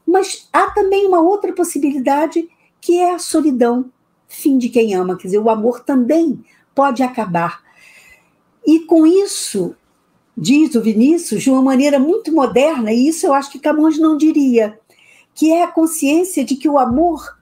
mas 0.08 0.48
há 0.52 0.72
também 0.72 1.06
uma 1.06 1.22
outra 1.22 1.52
possibilidade, 1.54 2.48
que 2.80 3.00
é 3.00 3.14
a 3.14 3.20
solidão, 3.20 3.92
fim 4.28 4.58
de 4.58 4.70
quem 4.70 4.96
ama. 4.96 5.18
Quer 5.18 5.28
dizer, 5.28 5.40
o 5.40 5.50
amor 5.50 5.82
também 5.82 6.44
pode 6.74 7.04
acabar. 7.04 7.62
E 8.66 8.80
com 8.82 9.06
isso, 9.06 9.76
diz 10.38 10.76
o 10.76 10.82
Vinícius, 10.82 11.43
de 11.43 11.50
uma 11.50 11.62
maneira 11.62 12.00
muito 12.00 12.32
moderna, 12.32 12.91
e 12.91 13.08
isso 13.08 13.26
eu 13.26 13.34
acho 13.34 13.52
que 13.52 13.60
Camões 13.60 13.98
não 13.98 14.17
diria, 14.17 14.80
que 15.36 15.52
é 15.52 15.63
a 15.63 15.72
consciência 15.72 16.43
de 16.43 16.56
que 16.56 16.67
o 16.67 16.78
amor 16.78 17.38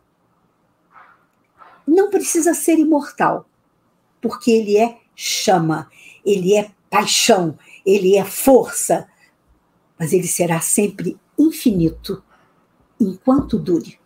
não 1.88 2.10
precisa 2.10 2.54
ser 2.54 2.78
imortal, 2.78 3.46
porque 4.22 4.52
ele 4.52 4.78
é 4.78 4.98
chama, 5.16 5.90
ele 6.26 6.56
é 6.56 6.72
paixão, 6.90 7.58
ele 7.86 8.18
é 8.18 8.26
força, 8.26 9.08
mas 9.98 10.14
ele 10.14 10.28
será 10.28 10.60
sempre 10.60 11.18
infinito 11.38 12.24
enquanto 13.00 13.58
dure. 13.58 14.00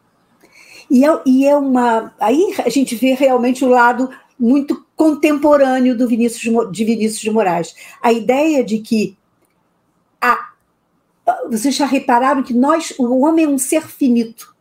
E 0.90 1.06
é, 1.06 1.22
e 1.26 1.48
é 1.48 1.56
uma. 1.56 2.14
Aí 2.20 2.54
a 2.64 2.70
gente 2.70 2.96
vê 2.96 3.14
realmente 3.14 3.66
o 3.66 3.70
lado 3.70 4.10
muito 4.40 4.86
contemporâneo 4.96 5.98
do 5.98 6.08
Vinícius 6.08 6.72
de, 6.72 6.86
Vinícius 6.86 7.22
de 7.22 7.32
Moraes. 7.32 7.76
A 8.02 8.12
ideia 8.12 8.64
de 8.64 8.80
que 8.80 9.18
a, 10.22 10.52
vocês 11.50 11.76
já 11.76 11.86
repararam 11.86 12.44
que 12.44 12.54
nós, 12.54 12.94
o 12.98 13.22
homem 13.22 13.46
é 13.46 13.48
um 13.48 13.58
ser 13.58 13.88
finito, 13.88 14.56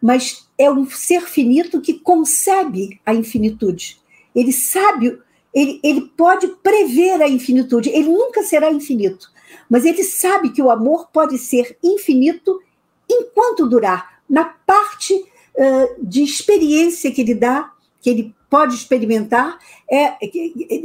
mas 0.00 0.48
é 0.58 0.70
um 0.70 0.88
ser 0.88 1.22
finito 1.22 1.80
que 1.80 1.94
concebe 1.94 3.00
a 3.04 3.14
infinitude. 3.14 4.00
Ele 4.34 4.52
sabe, 4.52 5.18
ele, 5.52 5.80
ele 5.82 6.02
pode 6.16 6.48
prever 6.62 7.20
a 7.22 7.28
infinitude, 7.28 7.90
ele 7.90 8.08
nunca 8.08 8.42
será 8.42 8.70
infinito, 8.70 9.30
mas 9.68 9.84
ele 9.84 10.04
sabe 10.04 10.50
que 10.50 10.62
o 10.62 10.70
amor 10.70 11.08
pode 11.12 11.38
ser 11.38 11.76
infinito 11.82 12.60
enquanto 13.08 13.68
durar, 13.68 14.20
na 14.28 14.44
parte 14.44 15.14
uh, 15.14 15.96
de 16.02 16.22
experiência 16.22 17.10
que 17.10 17.20
ele 17.20 17.34
dá, 17.34 17.72
que 18.00 18.10
ele 18.10 18.35
pode 18.48 18.74
experimentar, 18.74 19.58
é, 19.90 20.16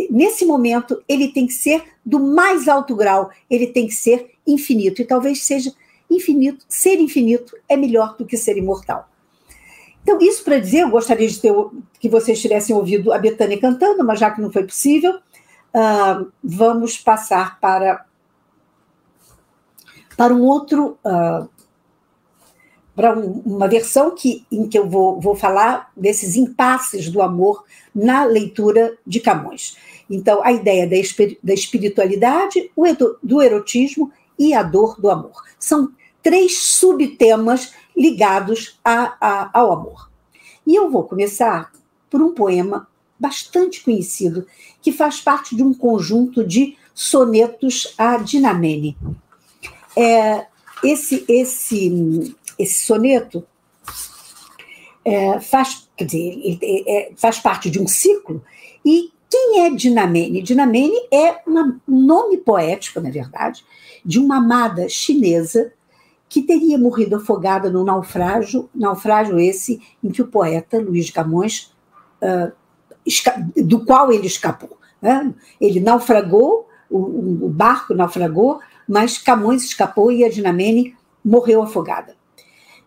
nesse 0.09 0.45
momento 0.45 1.01
ele 1.07 1.29
tem 1.29 1.45
que 1.45 1.53
ser 1.53 1.83
do 2.05 2.19
mais 2.19 2.67
alto 2.67 2.95
grau, 2.95 3.29
ele 3.49 3.67
tem 3.67 3.87
que 3.87 3.93
ser 3.93 4.31
infinito, 4.45 5.01
e 5.01 5.05
talvez 5.05 5.43
seja 5.43 5.71
infinito, 6.09 6.65
ser 6.67 6.99
infinito 6.99 7.55
é 7.69 7.77
melhor 7.77 8.15
do 8.17 8.25
que 8.25 8.35
ser 8.35 8.57
imortal. 8.57 9.07
Então, 10.03 10.19
isso 10.19 10.43
para 10.43 10.59
dizer, 10.59 10.81
eu 10.81 10.89
gostaria 10.89 11.27
de 11.27 11.39
ter, 11.39 11.53
que 11.99 12.09
vocês 12.09 12.41
tivessem 12.41 12.75
ouvido 12.75 13.13
a 13.13 13.19
Betânia 13.19 13.59
cantando, 13.59 14.03
mas 14.03 14.19
já 14.19 14.31
que 14.31 14.41
não 14.41 14.51
foi 14.51 14.63
possível, 14.63 15.17
uh, 15.17 16.31
vamos 16.43 16.97
passar 16.97 17.59
para, 17.59 18.05
para 20.17 20.33
um 20.33 20.41
outro 20.41 20.97
uh, 21.05 21.47
para 23.01 23.17
um, 23.17 23.41
uma 23.43 23.67
versão 23.67 24.13
que, 24.13 24.45
em 24.51 24.67
que 24.67 24.77
eu 24.77 24.87
vou, 24.87 25.19
vou 25.19 25.35
falar 25.35 25.91
desses 25.97 26.35
impasses 26.35 27.09
do 27.09 27.19
amor 27.19 27.63
na 27.95 28.23
leitura 28.25 28.95
de 29.07 29.19
Camões. 29.19 29.75
Então, 30.07 30.43
a 30.43 30.51
ideia 30.51 30.85
da, 30.85 30.95
da 31.41 31.51
espiritualidade, 31.51 32.69
o, 32.75 32.83
do 33.23 33.41
erotismo 33.41 34.11
e 34.37 34.53
a 34.53 34.61
dor 34.61 35.01
do 35.01 35.09
amor. 35.09 35.33
São 35.57 35.91
três 36.21 36.59
subtemas 36.59 37.73
ligados 37.97 38.79
a, 38.85 39.17
a, 39.19 39.49
ao 39.51 39.73
amor. 39.73 40.11
E 40.67 40.75
eu 40.75 40.91
vou 40.91 41.03
começar 41.03 41.71
por 42.07 42.21
um 42.21 42.35
poema 42.35 42.87
bastante 43.19 43.83
conhecido, 43.83 44.45
que 44.79 44.91
faz 44.91 45.19
parte 45.19 45.55
de 45.55 45.63
um 45.63 45.73
conjunto 45.73 46.45
de 46.45 46.77
sonetos 46.93 47.95
a 47.97 48.17
Dinamene. 48.17 48.95
É, 49.97 50.45
esse, 50.83 51.25
esse 51.27 52.35
esse 52.61 52.83
soneto 52.83 53.45
é, 55.03 55.39
faz, 55.39 55.89
quer 55.95 56.05
dizer, 56.05 56.59
é, 56.61 57.11
faz 57.15 57.39
parte 57.39 57.69
de 57.69 57.79
um 57.79 57.87
ciclo. 57.87 58.43
E 58.85 59.11
quem 59.29 59.61
é 59.61 59.69
Dinamene? 59.69 60.41
Dinamene 60.41 60.97
é 61.11 61.41
um 61.47 61.79
nome 61.87 62.37
poético, 62.37 62.99
na 62.99 63.09
verdade, 63.09 63.63
de 64.05 64.19
uma 64.19 64.37
amada 64.37 64.87
chinesa 64.89 65.71
que 66.27 66.41
teria 66.41 66.77
morrido 66.77 67.17
afogada 67.17 67.69
no 67.69 67.83
naufrágio, 67.83 68.69
naufrágio 68.73 69.39
esse 69.39 69.81
em 70.03 70.09
que 70.09 70.21
o 70.21 70.27
poeta 70.27 70.79
Luiz 70.79 71.09
Camões, 71.09 71.73
uh, 72.21 72.51
do 73.57 73.83
qual 73.83 74.11
ele 74.11 74.27
escapou. 74.27 74.77
Né? 75.01 75.33
Ele 75.59 75.79
naufragou, 75.79 76.69
o, 76.89 77.45
o 77.45 77.49
barco 77.49 77.93
naufragou, 77.93 78.59
mas 78.87 79.17
Camões 79.17 79.63
escapou 79.63 80.11
e 80.11 80.23
a 80.23 80.29
Dinamene 80.29 80.95
morreu 81.23 81.61
afogada. 81.61 82.15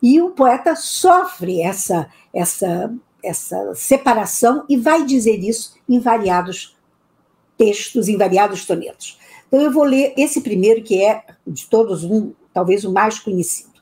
E 0.07 0.21
o 0.21 0.33
poeta 0.33 0.77
sofre 0.77 1.63
essa, 1.63 2.11
essa, 2.31 2.95
essa 3.23 3.75
separação 3.75 4.67
e 4.69 4.77
vai 4.77 5.03
dizer 5.03 5.43
isso 5.43 5.77
em 5.89 5.99
variados 5.99 6.77
textos, 7.57 8.07
em 8.07 8.19
variados 8.19 8.65
sonetos. 8.65 9.19
Então 9.49 9.63
eu 9.63 9.73
vou 9.73 9.83
ler 9.83 10.13
esse 10.19 10.43
primeiro, 10.43 10.83
que 10.83 11.03
é, 11.03 11.25
de 11.47 11.67
todos, 11.69 12.05
um, 12.05 12.35
talvez 12.53 12.85
o 12.85 12.93
mais 12.93 13.19
conhecido. 13.19 13.81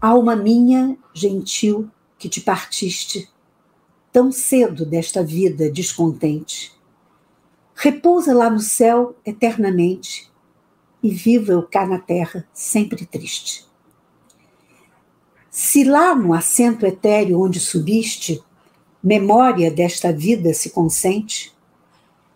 Alma 0.00 0.36
minha, 0.36 0.96
gentil, 1.12 1.90
que 2.16 2.28
te 2.28 2.40
partiste 2.40 3.28
tão 4.12 4.30
cedo 4.30 4.86
desta 4.86 5.20
vida 5.20 5.68
descontente, 5.68 6.72
repousa 7.74 8.32
lá 8.32 8.48
no 8.48 8.60
céu 8.60 9.16
eternamente 9.26 10.30
e 11.02 11.10
viva 11.10 11.50
eu 11.50 11.64
cá 11.64 11.84
na 11.84 11.98
terra 11.98 12.46
sempre 12.54 13.04
triste. 13.04 13.68
Se 15.50 15.82
lá 15.82 16.14
no 16.14 16.32
assento 16.32 16.86
etéreo 16.86 17.40
onde 17.40 17.58
subiste, 17.58 18.40
memória 19.02 19.68
desta 19.68 20.12
vida 20.12 20.54
se 20.54 20.70
consente, 20.70 21.52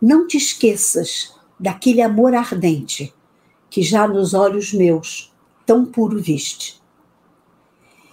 não 0.02 0.26
te 0.26 0.36
esqueças 0.36 1.32
daquele 1.58 2.02
amor 2.02 2.34
ardente 2.34 3.14
que 3.70 3.82
já 3.82 4.08
nos 4.08 4.34
olhos 4.34 4.72
meus 4.72 5.32
tão 5.64 5.86
puro 5.86 6.20
viste. 6.20 6.82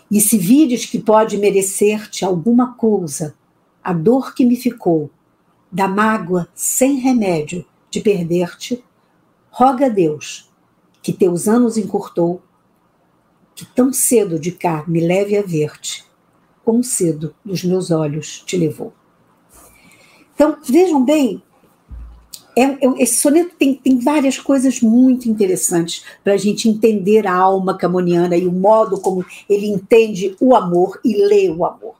E 0.10 0.22
se 0.22 0.38
vires 0.38 0.86
que 0.86 1.00
pode 1.00 1.38
merecer-te 1.38 2.24
alguma 2.24 2.74
coisa, 2.74 3.36
a 3.84 3.94
dor 3.94 4.36
que 4.36 4.46
me 4.46 4.56
ficou, 4.56 5.10
da 5.72 5.88
mágoa 5.88 6.48
sem 6.54 6.98
remédio 6.98 7.66
de 7.90 8.02
perder-te, 8.02 8.84
roga 9.50 9.88
a 9.88 9.90
Deus 9.90 10.52
que 11.02 11.12
teus 11.12 11.48
anos 11.48 11.78
encurtou, 11.78 12.42
tão 13.65 13.91
cedo 13.91 14.39
de 14.39 14.52
cá 14.52 14.84
me 14.88 15.00
leve 15.00 15.38
a 15.38 15.41
ver-te, 15.41 16.06
quão 16.63 16.82
cedo 16.82 17.36
dos 17.43 17.63
meus 17.63 17.91
olhos 17.91 18.41
te 18.45 18.58
levou. 18.58 18.93
Então, 20.34 20.58
vejam 20.63 21.04
bem, 21.04 21.41
é, 22.56 22.63
é, 22.63 22.80
esse 22.97 23.15
soneto 23.21 23.56
tem, 23.56 23.76
tem 23.76 24.00
várias 24.00 24.38
coisas 24.38 24.82
muito 24.82 25.30
interessantes 25.30 26.04
para 26.24 26.34
a 26.34 26.38
gente 26.38 26.67
entender 26.67 27.26
a 27.26 27.34
alma 27.34 27.78
camoniana 27.78 28.36
e 28.36 28.47
o 28.47 28.52
modo 28.52 29.00
como 29.00 29.26
ele 29.50 29.67
entende 29.67 30.36
o 30.39 30.56
amor 30.56 31.00
e 31.04 31.26
lê 31.26 31.50
o 31.50 31.65
amor. 31.65 31.95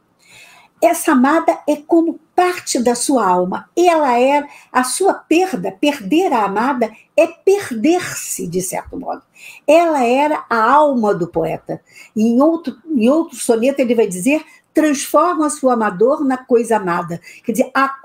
Essa 0.82 1.12
amada 1.12 1.60
é 1.68 1.76
como 1.76 2.20
parte 2.36 2.80
da 2.80 2.96
sua 2.96 3.28
alma. 3.28 3.70
Ela 3.78 4.20
é 4.20 4.44
a 4.72 4.84
sua 4.84 5.14
perda. 5.14 5.72
Perder 5.72 6.34
a 6.34 6.46
amada 6.46 6.92
é 7.16 7.28
perder-se, 7.28 8.48
de 8.48 8.62
certo 8.64 8.98
modo. 9.00 9.22
Ela 9.68 10.06
era 10.06 10.46
a 10.50 10.72
alma 10.72 11.14
do 11.14 11.28
poeta. 11.28 11.82
E 12.16 12.24
em 12.24 12.42
outro, 12.42 12.76
em 12.86 13.10
outro 13.10 13.38
soneto 13.38 13.82
ele 13.82 13.96
vai 13.96 14.08
dizer: 14.08 14.44
transforma-se 14.74 15.66
o 15.66 15.70
amador 15.70 16.24
na 16.24 16.38
coisa 16.38 16.78
amada. 16.78 17.20
Quer 17.44 17.52
dizer, 17.52 17.72
a 17.74 17.96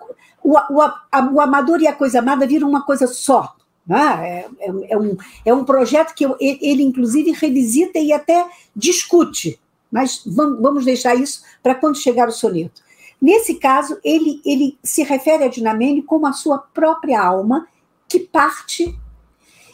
o, 0.46 0.52
o, 0.52 0.80
a, 0.80 1.30
o 1.32 1.40
amador 1.40 1.80
e 1.80 1.88
a 1.88 1.92
coisa 1.92 2.20
amada 2.20 2.46
viram 2.46 2.68
uma 2.68 2.82
coisa 2.82 3.08
só. 3.08 3.56
Né? 3.84 4.46
É, 4.60 4.70
é, 4.90 4.96
um, 4.96 5.16
é 5.44 5.52
um 5.52 5.64
projeto 5.64 6.14
que 6.14 6.24
eu, 6.24 6.36
ele, 6.40 6.84
inclusive, 6.84 7.32
revisita 7.32 7.98
e 7.98 8.12
até 8.12 8.46
discute, 8.74 9.58
mas 9.90 10.22
vamos, 10.24 10.62
vamos 10.62 10.84
deixar 10.84 11.16
isso 11.16 11.42
para 11.60 11.74
quando 11.74 11.98
chegar 11.98 12.28
o 12.28 12.32
soneto. 12.32 12.80
Nesse 13.20 13.56
caso, 13.56 13.98
ele, 14.04 14.40
ele 14.44 14.78
se 14.84 15.02
refere 15.02 15.42
a 15.42 15.48
Dinamene 15.48 16.02
como 16.02 16.26
a 16.26 16.32
sua 16.32 16.58
própria 16.58 17.20
alma, 17.20 17.66
que 18.08 18.20
parte, 18.20 18.96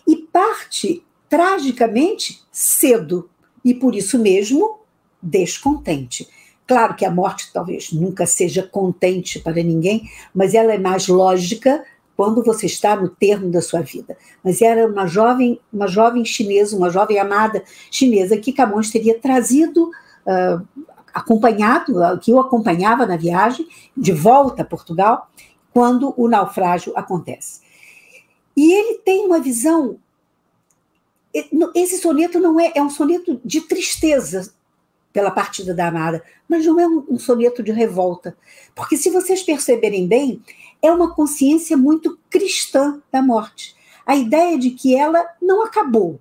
e 0.06 0.16
parte 0.16 1.04
tragicamente 1.32 2.42
cedo, 2.52 3.30
e 3.64 3.72
por 3.72 3.94
isso 3.94 4.18
mesmo 4.18 4.80
descontente. 5.22 6.28
Claro 6.66 6.94
que 6.94 7.06
a 7.06 7.10
morte 7.10 7.50
talvez 7.54 7.90
nunca 7.90 8.26
seja 8.26 8.62
contente 8.62 9.40
para 9.40 9.54
ninguém, 9.54 10.10
mas 10.34 10.52
ela 10.52 10.74
é 10.74 10.78
mais 10.78 11.08
lógica 11.08 11.82
quando 12.14 12.44
você 12.44 12.66
está 12.66 12.94
no 12.94 13.08
termo 13.08 13.50
da 13.50 13.62
sua 13.62 13.80
vida. 13.80 14.14
Mas 14.44 14.60
era 14.60 14.86
uma 14.86 15.06
jovem, 15.06 15.58
uma 15.72 15.86
jovem 15.86 16.22
chinesa, 16.22 16.76
uma 16.76 16.90
jovem 16.90 17.18
amada 17.18 17.64
chinesa 17.90 18.36
que 18.36 18.52
Camões 18.52 18.90
teria 18.90 19.18
trazido, 19.18 19.84
uh, 20.26 20.84
acompanhado, 21.14 21.98
uh, 21.98 22.18
que 22.18 22.30
o 22.30 22.40
acompanhava 22.40 23.06
na 23.06 23.16
viagem 23.16 23.66
de 23.96 24.12
volta 24.12 24.60
a 24.60 24.66
Portugal, 24.66 25.30
quando 25.72 26.12
o 26.14 26.28
naufrágio 26.28 26.92
acontece. 26.94 27.62
E 28.54 28.70
ele 28.70 28.98
tem 28.98 29.24
uma 29.24 29.40
visão. 29.40 29.96
Esse 31.74 31.98
soneto 31.98 32.38
não 32.38 32.60
é, 32.60 32.72
é 32.74 32.82
um 32.82 32.90
soneto 32.90 33.40
de 33.44 33.62
tristeza, 33.62 34.52
pela 35.12 35.30
partida 35.30 35.74
da 35.74 35.88
amada, 35.88 36.24
mas 36.48 36.64
não 36.64 36.80
é 36.80 36.86
um, 36.86 37.04
um 37.10 37.18
soneto 37.18 37.62
de 37.62 37.70
revolta. 37.70 38.36
Porque, 38.74 38.96
se 38.96 39.10
vocês 39.10 39.42
perceberem 39.42 40.08
bem, 40.08 40.42
é 40.80 40.90
uma 40.90 41.14
consciência 41.14 41.76
muito 41.76 42.18
cristã 42.30 43.00
da 43.12 43.22
morte. 43.22 43.76
A 44.06 44.16
ideia 44.16 44.58
de 44.58 44.70
que 44.70 44.96
ela 44.96 45.24
não 45.40 45.62
acabou. 45.62 46.18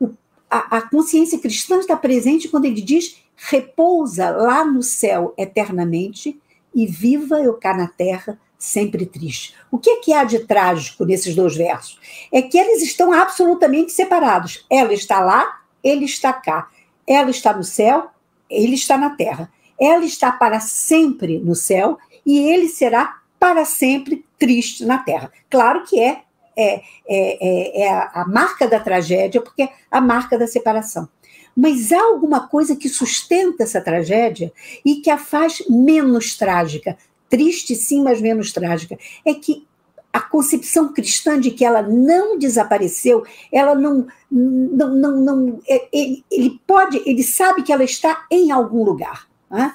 O, 0.00 0.10
a, 0.50 0.78
a 0.78 0.82
consciência 0.82 1.38
cristã 1.38 1.78
está 1.78 1.96
presente 1.96 2.48
quando 2.48 2.64
ele 2.64 2.80
diz: 2.80 3.22
repousa 3.36 4.30
lá 4.30 4.64
no 4.64 4.82
céu 4.82 5.34
eternamente 5.36 6.40
e 6.74 6.86
viva 6.86 7.40
eu 7.40 7.54
cá 7.54 7.76
na 7.76 7.86
terra 7.86 8.40
sempre 8.62 9.04
triste. 9.04 9.56
O 9.72 9.78
que 9.78 9.90
é 9.90 9.96
que 9.96 10.12
há 10.12 10.22
de 10.22 10.38
trágico 10.40 11.04
nesses 11.04 11.34
dois 11.34 11.56
versos? 11.56 11.98
É 12.30 12.40
que 12.40 12.56
eles 12.56 12.80
estão 12.80 13.12
absolutamente 13.12 13.90
separados. 13.90 14.64
Ela 14.70 14.94
está 14.94 15.18
lá, 15.18 15.60
ele 15.82 16.04
está 16.04 16.32
cá. 16.32 16.68
Ela 17.04 17.30
está 17.30 17.52
no 17.52 17.64
céu, 17.64 18.08
ele 18.48 18.74
está 18.74 18.96
na 18.96 19.10
terra. 19.10 19.50
Ela 19.80 20.04
está 20.04 20.30
para 20.30 20.60
sempre 20.60 21.40
no 21.40 21.56
céu 21.56 21.98
e 22.24 22.38
ele 22.38 22.68
será 22.68 23.18
para 23.36 23.64
sempre 23.64 24.24
triste 24.38 24.84
na 24.84 24.98
terra. 24.98 25.32
Claro 25.50 25.82
que 25.84 25.98
é, 25.98 26.22
é, 26.56 26.82
é, 27.08 27.82
é 27.82 27.90
a 27.90 28.24
marca 28.28 28.68
da 28.68 28.78
tragédia, 28.78 29.40
porque 29.40 29.62
é 29.62 29.72
a 29.90 30.00
marca 30.00 30.38
da 30.38 30.46
separação. 30.46 31.08
Mas 31.56 31.90
há 31.90 32.00
alguma 32.00 32.46
coisa 32.46 32.76
que 32.76 32.88
sustenta 32.88 33.64
essa 33.64 33.80
tragédia 33.80 34.52
e 34.84 34.96
que 34.96 35.10
a 35.10 35.18
faz 35.18 35.64
menos 35.68 36.36
trágica. 36.36 36.96
Triste, 37.32 37.74
sim, 37.74 38.02
mas 38.02 38.20
menos 38.20 38.52
trágica. 38.52 38.98
É 39.24 39.32
que 39.32 39.66
a 40.12 40.20
concepção 40.20 40.92
cristã 40.92 41.40
de 41.40 41.50
que 41.50 41.64
ela 41.64 41.80
não 41.80 42.36
desapareceu, 42.36 43.24
ela 43.50 43.74
não, 43.74 44.06
não, 44.30 44.94
não, 44.94 45.16
não 45.22 45.62
é, 45.66 45.88
ele, 45.90 46.22
ele 46.30 46.60
pode, 46.66 47.02
ele 47.06 47.22
sabe 47.22 47.62
que 47.62 47.72
ela 47.72 47.84
está 47.84 48.26
em 48.30 48.50
algum 48.50 48.84
lugar. 48.84 49.26
Né? 49.50 49.74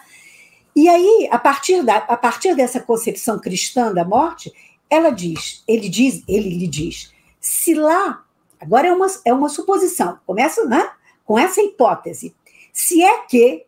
E 0.76 0.88
aí, 0.88 1.28
a 1.32 1.40
partir, 1.40 1.82
da, 1.82 1.96
a 1.98 2.16
partir 2.16 2.54
dessa 2.54 2.80
concepção 2.80 3.40
cristã 3.40 3.92
da 3.92 4.06
morte, 4.06 4.54
ela 4.88 5.10
diz, 5.10 5.64
ele 5.68 5.90
diz, 5.90 6.24
ele 6.28 6.50
lhe 6.50 6.68
diz, 6.68 7.12
se 7.42 7.74
lá, 7.74 8.24
agora 8.60 8.90
é 8.90 8.94
uma, 8.94 9.08
é 9.26 9.34
uma 9.34 9.50
suposição, 9.50 10.20
começa 10.28 10.64
né, 10.66 10.92
com 11.26 11.40
essa 11.40 11.60
hipótese, 11.64 12.36
se 12.72 13.02
é 13.02 13.26
que, 13.26 13.66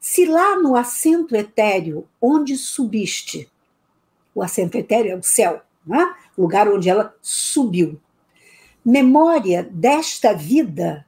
se 0.00 0.24
lá 0.24 0.58
no 0.58 0.74
assento 0.74 1.36
etéreo 1.36 2.08
onde 2.20 2.56
subiste, 2.56 3.50
o 4.34 4.42
assento 4.42 4.76
etéreo 4.76 5.12
é 5.12 5.16
o 5.16 5.22
céu, 5.22 5.60
né? 5.86 6.16
lugar 6.36 6.66
onde 6.68 6.88
ela 6.88 7.14
subiu. 7.20 8.00
Memória 8.82 9.62
desta 9.70 10.32
vida 10.32 11.06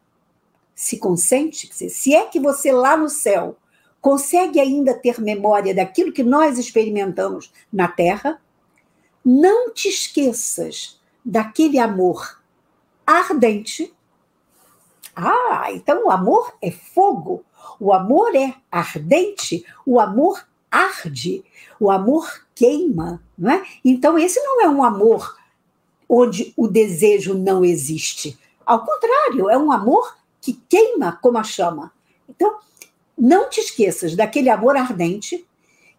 se 0.74 0.98
consente, 0.98 1.72
se 1.72 2.14
é 2.14 2.26
que 2.26 2.38
você 2.38 2.70
lá 2.70 2.96
no 2.96 3.09
céu 3.09 3.57
consegue 4.00 4.61
ainda 4.61 4.92
ter 4.92 5.20
memória 5.20 5.74
daquilo 5.74 6.12
que 6.12 6.22
nós 6.22 6.59
experimentamos 6.59 7.52
na 7.72 7.88
terra, 7.88 8.42
não 9.24 9.72
te 9.72 9.88
esqueças 9.88 11.01
daquele 11.24 11.78
amor 11.78 12.43
ardente. 13.07 13.95
Ah, 15.14 15.68
então 15.70 16.07
o 16.07 16.11
amor 16.11 16.53
é 16.61 16.70
fogo, 16.70 17.45
o 17.79 17.93
amor 17.93 18.35
é 18.35 18.55
ardente, 18.71 19.65
o 19.85 19.99
amor 19.99 20.47
arde, 20.71 21.45
o 21.79 21.91
amor 21.91 22.47
queima. 22.55 23.23
Não 23.37 23.51
é? 23.51 23.65
Então, 23.85 24.19
esse 24.19 24.41
não 24.41 24.63
é 24.63 24.69
um 24.69 24.83
amor 24.83 25.37
onde 26.09 26.53
o 26.57 26.69
desejo 26.69 27.35
não 27.35 27.65
existe. 27.65 28.39
Ao 28.65 28.85
contrário, 28.85 29.51
é 29.51 29.59
um 29.59 29.73
amor 29.73 30.17
que 30.41 30.61
queima 30.69 31.19
como 31.23 31.39
a 31.39 31.43
chama. 31.43 31.93
Então, 32.29 32.59
não 33.17 33.49
te 33.49 33.61
esqueças 33.61 34.17
daquele 34.17 34.49
amor 34.49 34.77
ardente 34.77 35.47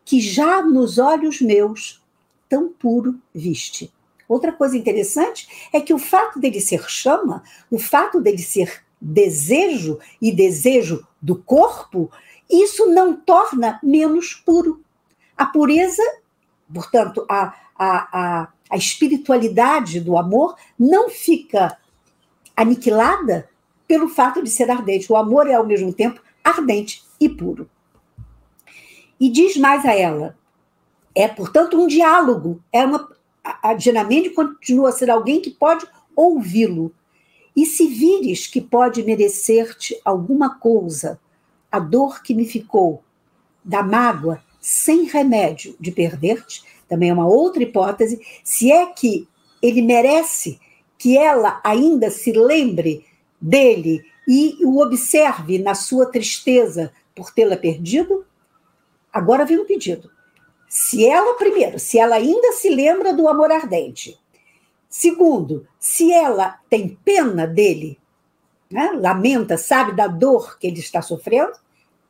que 0.05 0.20
já 0.20 0.61
nos 0.61 0.97
olhos 0.97 1.41
meus 1.41 2.01
tão 2.49 2.70
puro 2.70 3.20
viste. 3.34 3.91
Outra 4.28 4.51
coisa 4.51 4.78
interessante 4.78 5.47
é 5.72 5.80
que 5.80 5.93
o 5.93 5.99
fato 5.99 6.39
dele 6.39 6.59
ser 6.59 6.89
chama, 6.89 7.43
o 7.70 7.78
fato 7.78 8.20
dele 8.20 8.39
ser 8.39 8.84
desejo 8.99 9.99
e 10.22 10.32
desejo 10.32 11.05
do 11.24 11.38
corpo, 11.38 12.11
isso 12.51 12.86
não 12.88 13.15
torna 13.15 13.80
menos 13.82 14.34
puro. 14.34 14.84
A 15.38 15.45
pureza, 15.45 16.03
portanto, 16.71 17.26
a, 17.30 17.55
a, 17.80 18.09
a, 18.11 18.47
a 18.69 18.76
espiritualidade 18.76 20.01
do 20.01 20.17
amor 20.17 20.57
não 20.78 21.09
fica 21.09 21.78
aniquilada 22.55 23.49
pelo 23.88 24.09
fato 24.09 24.43
de 24.43 24.49
ser 24.49 24.69
ardente. 24.69 25.11
O 25.11 25.15
amor 25.15 25.47
é, 25.47 25.53
ao 25.53 25.65
mesmo 25.65 25.93
tempo, 25.93 26.21
ardente 26.43 27.01
e 27.19 27.30
puro. 27.30 27.69
E 29.17 29.30
diz 29.30 29.55
mais 29.55 29.86
a 29.86 29.95
ela: 29.95 30.38
é, 31.15 31.28
portanto, 31.30 31.82
um 31.82 31.88
diálogo, 31.88 32.61
é 32.71 32.84
uma, 32.84 33.09
a, 33.41 33.74
Dinamende 33.74 34.32
continua 34.32 34.89
a 34.89 34.91
ser 34.91 35.09
alguém 35.09 35.39
que 35.39 35.51
pode 35.51 35.88
ouvi-lo. 36.15 36.93
E 37.55 37.65
se 37.65 37.87
vires 37.87 38.47
que 38.47 38.59
pode 38.59 39.03
merecer-te 39.03 39.99
alguma 40.03 40.57
coisa, 40.57 41.19
a 41.71 41.79
dor 41.79 42.21
que 42.23 42.33
me 42.33 42.45
ficou, 42.45 43.03
da 43.63 43.81
mágoa, 43.81 44.43
sem 44.59 45.03
remédio 45.03 45.75
de 45.79 45.91
perder-te, 45.91 46.63
também 46.87 47.09
é 47.09 47.13
uma 47.13 47.27
outra 47.27 47.63
hipótese, 47.63 48.19
se 48.43 48.71
é 48.71 48.85
que 48.87 49.27
ele 49.61 49.81
merece 49.81 50.59
que 50.97 51.17
ela 51.17 51.61
ainda 51.63 52.09
se 52.09 52.31
lembre 52.31 53.05
dele 53.39 54.03
e 54.27 54.57
o 54.63 54.81
observe 54.81 55.59
na 55.59 55.75
sua 55.75 56.05
tristeza 56.05 56.91
por 57.15 57.31
tê-la 57.31 57.57
perdido, 57.57 58.25
agora 59.11 59.45
vem 59.45 59.59
um 59.59 59.65
pedido. 59.65 60.09
Se 60.67 61.05
ela, 61.05 61.35
primeiro, 61.35 61.77
se 61.77 61.99
ela 61.99 62.15
ainda 62.15 62.53
se 62.53 62.69
lembra 62.69 63.13
do 63.13 63.27
amor 63.27 63.51
ardente. 63.51 64.17
Segundo, 64.95 65.67
se 65.79 66.11
ela 66.11 66.59
tem 66.69 66.99
pena 67.03 67.47
dele, 67.47 67.99
né, 68.69 68.91
lamenta, 68.91 69.57
sabe 69.57 69.91
da 69.91 70.05
dor 70.05 70.59
que 70.59 70.67
ele 70.67 70.79
está 70.79 71.01
sofrendo, 71.01 71.53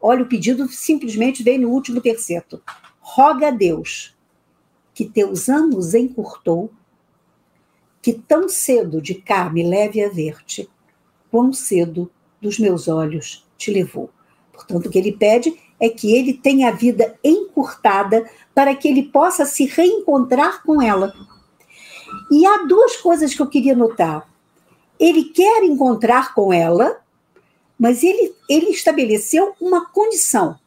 olha, 0.01 0.21
o 0.21 0.27
pedido 0.27 0.67
simplesmente 0.67 1.43
vem 1.43 1.57
no 1.57 1.69
último 1.69 2.01
terceto. 2.01 2.61
Roga 2.99 3.47
a 3.47 3.51
Deus 3.51 4.17
que 4.93 5.05
teus 5.05 5.47
anos 5.47 5.93
encurtou, 5.93 6.73
que 8.01 8.11
tão 8.11 8.49
cedo 8.49 9.01
de 9.01 9.15
cá 9.15 9.49
me 9.49 9.63
leve 9.63 10.03
a 10.03 10.09
ver-te, 10.09 10.69
quão 11.31 11.53
cedo 11.53 12.11
dos 12.41 12.59
meus 12.59 12.89
olhos 12.89 13.47
te 13.57 13.71
levou. 13.71 14.09
Portanto, 14.51 14.87
o 14.87 14.89
que 14.89 14.99
ele 14.99 15.13
pede 15.13 15.57
é 15.79 15.87
que 15.87 16.13
ele 16.13 16.33
tenha 16.33 16.67
a 16.67 16.73
vida 16.73 17.17
encurtada 17.23 18.29
para 18.53 18.75
que 18.75 18.89
ele 18.89 19.03
possa 19.03 19.45
se 19.45 19.67
reencontrar 19.67 20.61
com 20.63 20.81
ela. 20.81 21.13
E 22.31 22.45
há 22.45 22.63
duas 22.63 22.97
coisas 22.97 23.33
que 23.33 23.41
eu 23.41 23.47
queria 23.47 23.75
notar. 23.75 24.27
Ele 24.99 25.25
quer 25.25 25.63
encontrar 25.63 26.33
com 26.33 26.53
ela, 26.53 27.01
mas 27.77 28.03
ele, 28.03 28.33
ele 28.49 28.69
estabeleceu 28.69 29.53
uma 29.59 29.85
condição. 29.89 30.57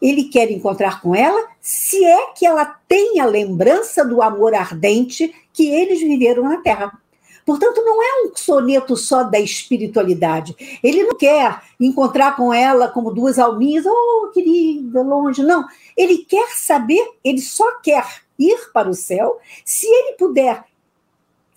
Ele 0.00 0.24
quer 0.24 0.50
encontrar 0.50 1.00
com 1.02 1.14
ela 1.14 1.46
se 1.60 2.02
é 2.04 2.32
que 2.32 2.46
ela 2.46 2.64
tem 2.88 3.20
a 3.20 3.26
lembrança 3.26 4.04
do 4.04 4.22
amor 4.22 4.54
ardente 4.54 5.34
que 5.52 5.68
eles 5.68 6.00
viveram 6.00 6.44
na 6.44 6.56
Terra. 6.58 6.98
Portanto, 7.44 7.82
não 7.84 8.02
é 8.02 8.22
um 8.24 8.36
soneto 8.36 8.96
só 8.96 9.24
da 9.24 9.38
espiritualidade. 9.38 10.54
Ele 10.82 11.04
não 11.04 11.16
quer 11.16 11.60
encontrar 11.78 12.36
com 12.36 12.52
ela 12.52 12.88
como 12.88 13.12
duas 13.12 13.38
alminhas, 13.38 13.84
oh, 13.86 14.30
querida, 14.32 15.02
longe. 15.02 15.42
Não. 15.42 15.66
Ele 15.96 16.18
quer 16.18 16.50
saber, 16.50 17.04
ele 17.24 17.40
só 17.40 17.78
quer 17.80 18.04
ir 18.38 18.70
para 18.72 18.88
o 18.88 18.94
céu 18.94 19.38
se 19.64 19.86
ele 19.86 20.12
puder 20.12 20.64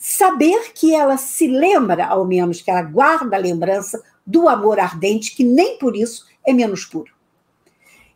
saber 0.06 0.74
que 0.74 0.94
ela 0.94 1.16
se 1.16 1.48
lembra, 1.48 2.06
ao 2.06 2.26
menos, 2.26 2.62
que 2.62 2.70
ela 2.70 2.82
guarda 2.82 3.38
a 3.38 3.40
lembrança 3.40 4.04
do 4.28 4.50
amor 4.50 4.78
ardente, 4.78 5.34
que 5.34 5.46
nem 5.46 5.78
por 5.78 5.96
isso 5.96 6.26
é 6.46 6.52
menos 6.52 6.84
puro. 6.84 7.14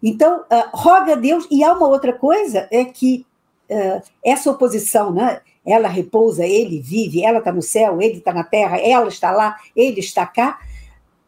Então, 0.04 0.42
uh, 0.42 0.70
roga 0.74 1.14
a 1.14 1.16
Deus, 1.16 1.48
e 1.50 1.64
há 1.64 1.72
uma 1.72 1.88
outra 1.88 2.12
coisa, 2.12 2.68
é 2.72 2.84
que 2.84 3.26
uh, 3.72 4.02
essa 4.22 4.52
oposição, 4.52 5.14
né? 5.14 5.40
ela 5.66 5.88
repousa, 5.88 6.46
ele 6.46 6.82
vive, 6.82 7.24
ela 7.24 7.40
está 7.40 7.54
no 7.54 7.62
céu, 7.62 8.02
ele 8.02 8.18
está 8.18 8.34
na 8.34 8.44
terra, 8.44 8.78
ela 8.80 9.08
está 9.08 9.32
lá, 9.32 9.56
ele 9.74 10.02
está 10.02 10.26
cá. 10.26 10.60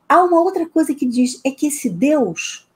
Há 0.10 0.22
uma 0.22 0.41
outra 0.41 0.68
coisa 0.68 0.93
que 0.93 1.05
diz, 1.05 1.39
é 1.45 1.51
que 1.51 1.68
esse 1.68 1.89
Deus, 1.89 2.70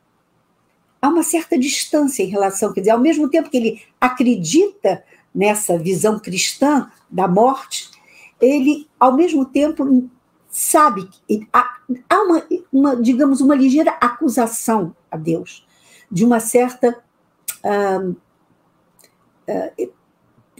há 1.01 1.09
uma 1.09 1.21
certa 1.21 1.59
distância 1.59 2.23
em 2.23 2.27
relação, 2.27 2.71
quer 2.71 2.79
dizer, 2.79 2.91
ao 2.91 2.99
mesmo 2.99 3.29
tempo 3.29 3.49
que 3.49 3.57
ele 3.57 3.81
acredita 3.99 5.03
nessa 5.33 5.77
visão 5.77 6.19
cristã 6.19 6.91
da 7.09 7.27
morte, 7.27 7.89
ele, 8.39 8.87
ao 8.99 9.15
mesmo 9.15 9.45
tempo, 9.45 10.09
sabe, 10.49 11.09
há, 11.51 11.77
há 12.09 12.21
uma, 12.21 12.43
uma, 12.71 12.95
digamos, 12.95 13.41
uma 13.41 13.55
ligeira 13.55 13.91
acusação 14.01 14.95
a 15.09 15.17
Deus, 15.17 15.65
de 16.11 16.23
uma 16.25 16.39
certa. 16.39 17.03
Uh, 17.63 18.15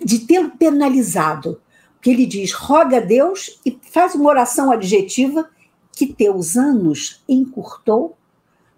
de 0.04 0.20
tê-lo 0.20 0.52
penalizado. 0.52 1.62
Que 2.02 2.12
ele 2.12 2.26
diz: 2.26 2.52
roga 2.52 2.98
a 2.98 3.02
Deus 3.02 3.60
e 3.66 3.80
faz 3.92 4.14
uma 4.14 4.30
oração 4.30 4.72
adjetiva 4.72 5.50
que 5.92 6.14
teus 6.14 6.58
anos 6.58 7.24
encurtou. 7.28 8.18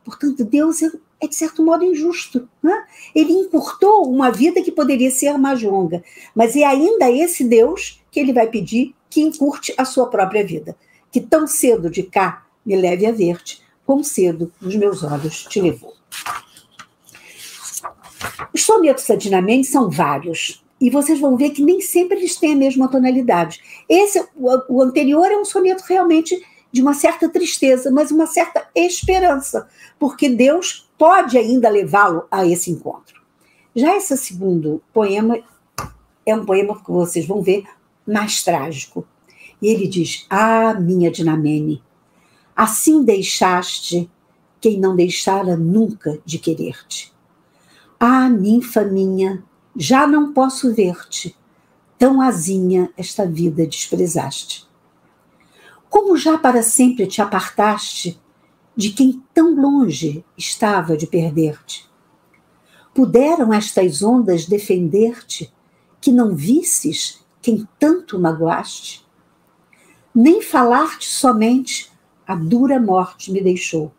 Portanto, 0.04 0.46
Deus 0.46 0.84
é, 0.84 0.92
é 1.22 1.28
de 1.28 1.36
certo 1.36 1.64
modo 1.64 1.84
injusto. 1.84 2.48
Né? 2.62 2.86
Ele 3.14 3.34
encurtou 3.34 4.10
uma 4.10 4.32
vida 4.32 4.62
que 4.62 4.72
poderia 4.72 5.12
ser 5.12 5.38
mais 5.38 5.62
longa, 5.62 6.04
mas 6.34 6.56
é 6.56 6.64
ainda 6.64 7.10
esse 7.12 7.44
Deus 7.44 8.02
que 8.12 8.20
ele 8.20 8.34
vai 8.34 8.48
pedir 8.48 8.96
que 9.10 9.22
encurte 9.22 9.74
a 9.78 9.86
sua 9.86 10.08
própria 10.08 10.46
vida. 10.46 10.76
Que 11.12 11.22
tão 11.22 11.48
cedo 11.48 11.90
de 11.90 12.04
cá 12.04 12.46
me 12.66 12.76
leve 12.76 13.06
a 13.06 13.12
ver-te, 13.12 13.62
quão 13.86 14.04
cedo 14.04 14.52
os 14.62 14.76
meus 14.76 15.04
olhos 15.04 15.44
te 15.44 15.62
levou. 15.62 15.94
Os 18.54 18.64
sonetos 18.64 19.06
da 19.08 19.16
Dinamene 19.16 19.64
são 19.64 19.90
vários, 19.90 20.66
e 20.80 20.90
vocês 20.90 21.20
vão 21.20 21.38
ver 21.38 21.52
que 21.52 21.64
nem 21.64 21.80
sempre 21.80 22.18
eles 22.18 22.36
têm 22.36 22.54
a 22.54 22.58
mesma 22.58 22.88
tonalidade. 22.88 23.62
Esse, 23.88 24.24
o 24.36 24.82
anterior 24.82 25.26
é 25.32 25.38
um 25.38 25.46
soneto 25.46 25.84
realmente 25.88 26.40
de 26.72 26.82
uma 26.82 26.94
certa 26.94 27.30
tristeza, 27.30 27.90
mas 27.90 28.12
uma 28.12 28.28
certa 28.28 28.68
esperança, 28.76 29.68
porque 29.98 30.28
Deus 30.28 30.85
pode 30.98 31.38
ainda 31.38 31.70
levá-lo 31.70 32.26
a 32.30 32.46
esse 32.46 32.72
encontro. 32.72 33.22
Já 33.76 33.96
esse 33.96 34.16
segundo 34.18 34.82
poema 34.94 35.38
é 36.26 36.36
um 36.36 36.46
poema 36.46 36.82
que 36.82 36.92
vocês 36.92 37.26
vão 37.26 37.42
ver 37.42 37.66
mais 38.08 38.44
trágico. 38.44 39.06
E 39.62 39.68
ele 39.68 39.88
diz: 39.88 40.26
Ah, 40.30 40.74
minha 40.74 41.12
Dinamene, 41.12 41.84
assim 42.56 43.04
deixaste 43.04 44.10
quem 44.62 44.80
não 44.80 44.96
deixara 44.96 45.56
nunca 45.56 46.20
de 46.26 46.40
querer-te. 46.40 47.14
Ah, 48.00 48.30
ninfa 48.30 48.84
minha, 48.84 49.44
já 49.76 50.08
não 50.08 50.34
posso 50.34 50.74
ver-te, 50.74 51.36
tão 51.98 52.22
azinha 52.22 52.90
esta 52.98 53.26
vida 53.26 53.68
desprezaste. 53.68 54.68
Como 55.90 56.18
já 56.18 56.38
para 56.38 56.64
sempre 56.64 57.08
te 57.08 57.22
apartaste 57.22 58.20
de 58.76 58.90
quem 58.90 59.24
tão 59.34 59.56
longe 59.56 60.26
estava 60.38 60.98
de 60.98 61.08
perder-te? 61.08 61.90
Puderam 62.94 63.54
estas 63.54 64.02
ondas 64.02 64.46
defender-te 64.46 65.54
que 66.02 66.12
não 66.12 66.36
visses 66.36 67.26
quem 67.42 67.68
tanto 67.80 68.20
magoaste? 68.20 69.06
Nem 70.14 70.42
falar-te 70.42 71.08
somente 71.10 71.92
a 72.28 72.36
dura 72.36 72.80
morte 72.80 73.32
me 73.32 73.42
deixou, 73.42 73.94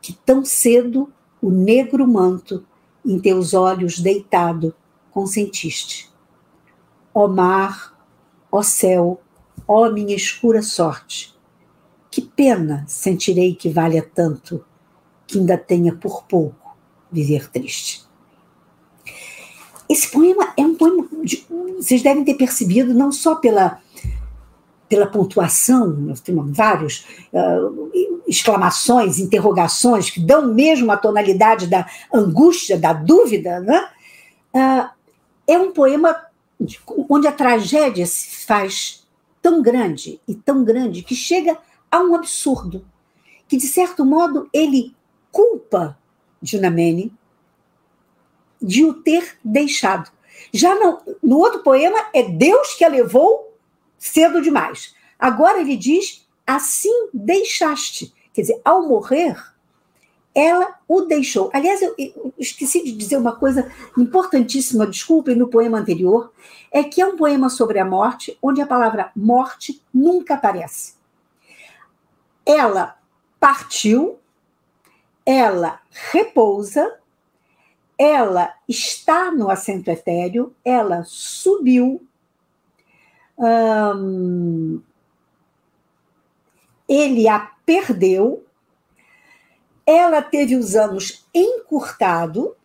que 0.00 0.12
tão 0.12 0.44
cedo 0.44 1.12
o 1.40 1.50
negro 1.50 2.06
manto 2.06 2.64
em 3.04 3.18
teus 3.18 3.52
olhos 3.52 3.98
deitado 3.98 4.74
consentiste. 5.10 6.10
Ó 7.12 7.26
mar, 7.28 7.98
ó 8.50 8.62
céu, 8.62 9.20
ó 9.66 9.90
minha 9.90 10.14
escura 10.14 10.62
sorte, 10.62 11.31
que 12.12 12.20
pena 12.20 12.84
sentirei 12.86 13.54
que 13.54 13.70
valha 13.70 14.06
tanto, 14.14 14.62
que 15.26 15.38
ainda 15.38 15.56
tenha 15.56 15.94
por 15.94 16.24
pouco 16.24 16.76
viver 17.10 17.50
triste. 17.50 18.04
Esse 19.88 20.10
poema 20.10 20.52
é 20.54 20.60
um 20.60 20.74
poema, 20.74 21.08
de, 21.24 21.46
vocês 21.78 22.02
devem 22.02 22.22
ter 22.22 22.34
percebido, 22.34 22.92
não 22.92 23.10
só 23.10 23.36
pela, 23.36 23.80
pela 24.90 25.06
pontuação, 25.06 26.12
vários 26.48 27.06
uh, 27.32 27.90
exclamações, 28.28 29.18
interrogações, 29.18 30.10
que 30.10 30.20
dão 30.20 30.52
mesmo 30.52 30.92
a 30.92 30.98
tonalidade 30.98 31.66
da 31.66 31.86
angústia, 32.12 32.78
da 32.78 32.92
dúvida, 32.92 33.58
né? 33.60 33.88
Uh, 34.54 34.90
é 35.46 35.58
um 35.58 35.72
poema 35.72 36.14
onde 37.08 37.26
a 37.26 37.32
tragédia 37.32 38.04
se 38.04 38.46
faz 38.46 39.06
tão 39.40 39.62
grande 39.62 40.20
e 40.28 40.34
tão 40.34 40.62
grande 40.62 41.02
que 41.02 41.14
chega 41.14 41.58
um 42.00 42.14
absurdo, 42.14 42.86
que 43.48 43.56
de 43.56 43.66
certo 43.66 44.04
modo 44.04 44.48
ele 44.52 44.94
culpa 45.30 45.98
Junamene 46.42 47.12
de 48.60 48.84
o 48.84 48.94
ter 48.94 49.38
deixado. 49.44 50.10
Já 50.52 50.74
não, 50.74 51.00
no 51.22 51.38
outro 51.38 51.60
poema 51.60 51.98
é 52.12 52.22
Deus 52.22 52.74
que 52.74 52.84
a 52.84 52.88
levou 52.88 53.56
cedo 53.98 54.40
demais. 54.40 54.94
Agora 55.18 55.60
ele 55.60 55.76
diz: 55.76 56.26
assim 56.46 57.08
deixaste. 57.12 58.14
Quer 58.32 58.42
dizer, 58.42 58.60
ao 58.64 58.88
morrer, 58.88 59.36
ela 60.34 60.78
o 60.88 61.02
deixou. 61.02 61.50
Aliás, 61.52 61.82
eu, 61.82 61.94
esqueci 62.38 62.82
de 62.82 62.92
dizer 62.92 63.16
uma 63.16 63.36
coisa 63.36 63.70
importantíssima, 63.96 64.86
desculpem, 64.86 65.36
no 65.36 65.48
poema 65.48 65.78
anterior, 65.78 66.32
é 66.70 66.82
que 66.82 67.00
é 67.00 67.06
um 67.06 67.16
poema 67.16 67.50
sobre 67.50 67.78
a 67.78 67.84
morte, 67.84 68.36
onde 68.42 68.60
a 68.60 68.66
palavra 68.66 69.10
morte 69.14 69.82
nunca 69.92 70.34
aparece. 70.34 70.94
Ela 72.44 72.98
partiu, 73.38 74.18
ela 75.24 75.80
repousa, 75.90 76.98
ela 77.98 78.52
está 78.68 79.30
no 79.30 79.50
assento 79.50 79.88
etéreo, 79.88 80.54
ela 80.64 81.04
subiu, 81.04 82.06
hum, 83.38 84.82
ele 86.88 87.28
a 87.28 87.52
perdeu, 87.64 88.44
ela 89.86 90.22
teve 90.22 90.56
os 90.56 90.74
anos 90.74 91.26
encurtado, 91.34 92.56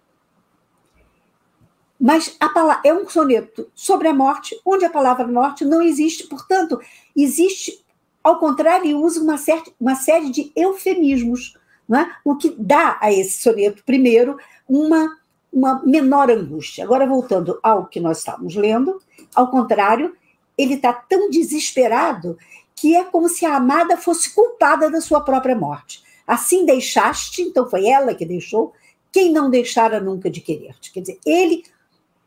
mas 1.99 2.35
a 2.39 2.49
palavra, 2.49 2.81
é 2.85 2.93
um 2.93 3.07
soneto 3.09 3.71
sobre 3.73 4.07
a 4.07 4.13
morte, 4.13 4.59
onde 4.65 4.85
a 4.85 4.89
palavra 4.89 5.27
morte 5.27 5.65
não 5.65 5.81
existe, 5.81 6.27
portanto, 6.27 6.79
existe, 7.15 7.83
ao 8.27 8.39
contrário, 8.39 8.99
usa 8.99 9.21
uma, 9.21 9.37
certa, 9.37 9.71
uma 9.79 9.95
série 9.95 10.29
de 10.29 10.51
eufemismos, 10.55 11.57
é? 11.93 12.05
o 12.23 12.35
que 12.35 12.55
dá 12.57 12.97
a 12.99 13.11
esse 13.11 13.41
soneto, 13.41 13.83
primeiro, 13.85 14.37
uma 14.67 15.17
uma 15.51 15.81
menor 15.83 16.29
angústia. 16.29 16.83
Agora, 16.83 17.07
voltando 17.07 17.59
ao 17.63 17.87
que 17.87 17.99
nós 17.99 18.19
estávamos 18.19 18.55
lendo, 18.55 19.01
ao 19.33 19.49
contrário, 19.49 20.15
ele 20.57 20.75
está 20.75 20.93
tão 20.93 21.29
desesperado 21.29 22.37
que 22.75 22.95
é 22.95 23.03
como 23.03 23.27
se 23.27 23.45
a 23.45 23.55
amada 23.55 23.97
fosse 23.97 24.33
culpada 24.35 24.89
da 24.89 25.01
sua 25.01 25.21
própria 25.21 25.55
morte. 25.55 26.03
Assim 26.27 26.65
deixaste, 26.65 27.41
então 27.41 27.67
foi 27.67 27.87
ela 27.87 28.13
que 28.13 28.25
deixou, 28.25 28.73
quem 29.11 29.31
não 29.31 29.49
deixara 29.49 29.99
nunca 29.99 30.29
de 30.29 30.41
querer-te. 30.41 30.91
Quer 30.91 30.99
dizer, 31.01 31.19
ele 31.25 31.63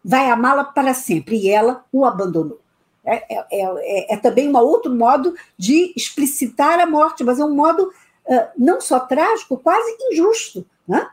vai 0.05 0.29
amá-la 0.29 0.65
para 0.65 0.95
sempre 0.95 1.37
e 1.37 1.49
ela 1.49 1.85
o 1.93 2.05
abandonou. 2.05 2.61
É, 3.05 3.35
é, 3.35 3.47
é, 3.51 4.15
é, 4.15 4.17
também 4.19 4.49
um 4.49 4.57
outro 4.59 4.95
modo 4.95 5.35
de 5.57 5.93
explicitar 5.97 6.79
a 6.79 6.87
morte, 6.87 7.25
mas 7.25 7.39
é 7.39 7.45
um 7.45 7.55
modo 7.55 7.85
uh, 8.27 8.49
não 8.59 8.81
só 8.81 9.01
trágico, 9.01 9.57
quase 9.57 9.97
injusto. 10.11 10.67
Né? 10.87 11.09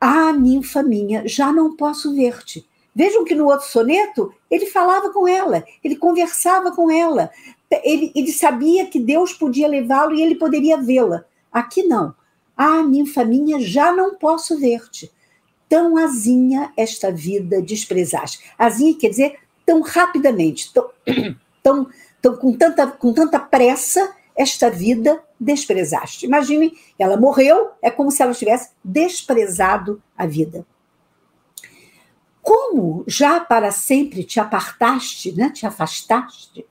Ah, 0.00 0.32
ninfa 0.32 0.82
minha, 0.82 1.26
já 1.26 1.52
não 1.52 1.76
posso 1.76 2.14
ver-te. 2.14 2.66
Vejam 2.94 3.24
que 3.24 3.34
no 3.34 3.46
outro 3.46 3.66
soneto 3.66 4.32
ele 4.50 4.66
falava 4.66 5.10
com 5.10 5.26
ela, 5.26 5.64
ele 5.82 5.96
conversava 5.96 6.70
com 6.70 6.90
ela, 6.90 7.30
ele, 7.82 8.12
ele 8.14 8.32
sabia 8.32 8.86
que 8.86 9.00
Deus 9.00 9.32
podia 9.32 9.66
levá-lo 9.66 10.14
e 10.14 10.22
ele 10.22 10.36
poderia 10.36 10.76
vê-la. 10.76 11.24
Aqui 11.52 11.82
não. 11.84 12.14
Ah, 12.56 12.82
ninfa 12.82 13.24
minha, 13.24 13.58
já 13.60 13.92
não 13.92 14.14
posso 14.14 14.58
ver-te. 14.58 15.10
Tão 15.68 15.96
azinha 15.96 16.72
esta 16.76 17.10
vida 17.10 17.60
desprezaste. 17.60 18.44
Azinha 18.56 18.96
quer 18.96 19.08
dizer 19.08 19.38
tão 19.64 19.80
rapidamente, 19.82 20.72
tão, 20.72 20.90
tão, 21.62 21.88
tão 22.20 22.36
com, 22.36 22.52
tanta, 22.56 22.86
com 22.86 23.12
tanta 23.12 23.38
pressa 23.38 24.14
esta 24.36 24.70
vida 24.70 25.22
desprezaste. 25.38 26.26
Imagine, 26.26 26.76
ela 26.98 27.16
morreu, 27.16 27.70
é 27.80 27.90
como 27.90 28.10
se 28.10 28.22
ela 28.22 28.34
tivesse 28.34 28.70
desprezado 28.82 30.02
a 30.16 30.26
vida. 30.26 30.66
Como 32.42 33.04
já 33.06 33.40
para 33.40 33.70
sempre 33.70 34.24
te 34.24 34.38
apartaste, 34.38 35.32
né, 35.32 35.50
te 35.50 35.66
afastaste 35.66 36.66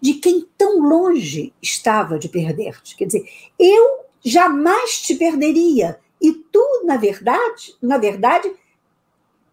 de 0.00 0.14
quem 0.14 0.46
tão 0.56 0.80
longe 0.80 1.52
estava 1.62 2.18
de 2.18 2.28
perder-te. 2.28 2.96
Quer 2.96 3.06
dizer, 3.06 3.28
eu 3.58 4.04
jamais 4.24 5.00
te 5.00 5.14
perderia 5.14 5.98
e 6.20 6.32
tu, 6.32 6.82
na 6.84 6.96
verdade, 6.96 7.76
na 7.80 7.98
verdade, 7.98 8.50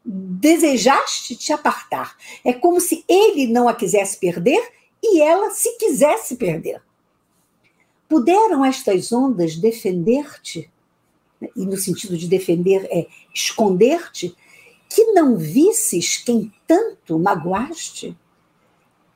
desejaste 0.05 1.35
te 1.35 1.53
apartar. 1.53 2.15
É 2.43 2.51
como 2.51 2.81
se 2.81 3.05
ele 3.07 3.47
não 3.47 3.67
a 3.67 3.73
quisesse 3.73 4.17
perder 4.17 4.61
e 5.01 5.21
ela 5.21 5.51
se 5.51 5.77
quisesse 5.77 6.35
perder. 6.35 6.81
Puderam 8.07 8.63
estas 8.63 9.11
ondas 9.11 9.55
defender-te, 9.55 10.69
e 11.55 11.65
no 11.65 11.77
sentido 11.77 12.17
de 12.17 12.27
defender 12.27 12.85
é 12.91 13.07
esconder-te, 13.33 14.35
que 14.89 15.05
não 15.13 15.35
visses 15.35 16.17
quem 16.17 16.53
tanto 16.67 17.17
magoaste? 17.17 18.15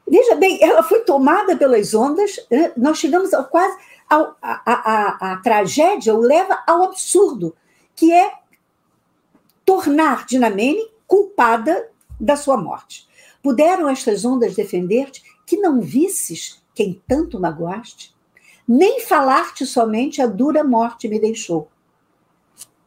Veja 0.09 0.35
bem, 0.35 0.57
ela 0.61 0.81
foi 0.83 1.01
tomada 1.01 1.55
pelas 1.55 1.93
ondas, 1.93 2.38
né? 2.49 2.71
nós 2.75 2.97
chegamos 2.97 3.33
ao 3.33 3.45
quase. 3.45 3.77
Ao, 4.09 4.38
a, 4.41 4.61
a, 4.63 5.33
a 5.33 5.38
tragédia 5.41 6.15
o 6.15 6.21
leva 6.21 6.63
ao 6.65 6.83
absurdo, 6.83 7.53
que 7.93 8.13
é 8.13 8.31
tornar 9.68 10.26
Dinamene 10.26 10.89
culpada 11.05 11.91
da 12.20 12.36
sua 12.36 12.57
morte. 12.57 13.07
Puderam 13.43 13.88
estas 13.88 14.26
ondas 14.26 14.55
defender-te 14.55 15.22
que 15.45 15.57
não 15.57 15.80
visses 15.80 16.59
quem 16.74 16.99
tanto 17.07 17.39
magoaste? 17.39 18.18
nem 18.68 18.99
falar-te 18.99 19.65
somente 19.65 20.22
a 20.22 20.28
dura 20.28 20.63
morte 20.63 21.07
me 21.07 21.20
deixou. 21.20 21.70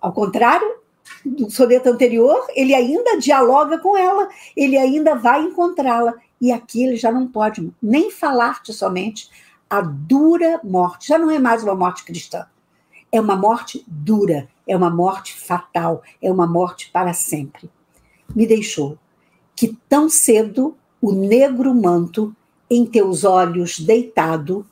Ao 0.01 0.12
contrário 0.12 0.78
do 1.24 1.51
soneto 1.51 1.89
anterior, 1.89 2.47
ele 2.55 2.74
ainda 2.74 3.18
dialoga 3.18 3.78
com 3.78 3.97
ela, 3.97 4.28
ele 4.55 4.76
ainda 4.76 5.14
vai 5.14 5.43
encontrá-la. 5.43 6.14
E 6.41 6.53
aqui 6.53 6.85
ele 6.85 6.97
já 6.97 7.11
não 7.11 7.26
pode 7.26 7.72
nem 7.83 8.11
falar-te 8.11 8.72
somente 8.72 9.31
a 9.68 9.81
dura 9.81 10.61
morte. 10.62 11.09
Já 11.09 11.18
não 11.18 11.31
é 11.31 11.39
mais 11.39 11.62
uma 11.62 11.74
morte 11.74 12.05
cristã. 12.05 12.47
É 13.13 13.21
uma 13.21 13.37
morte 13.37 13.85
dura, 13.87 14.49
é 14.67 14.77
uma 14.77 14.91
morte 14.91 15.35
fatal, 15.35 16.03
é 16.23 16.31
uma 16.31 16.47
morte 16.47 16.91
para 16.93 17.13
sempre. 17.13 17.71
Me 18.35 18.47
deixou 18.47 18.97
que 19.57 19.77
tão 19.89 20.09
cedo 20.09 20.77
o 21.03 21.13
negro 21.13 21.75
manto 21.75 22.35
em 22.71 22.87
teus 22.87 23.25
olhos 23.25 23.81
deitado 23.81 24.65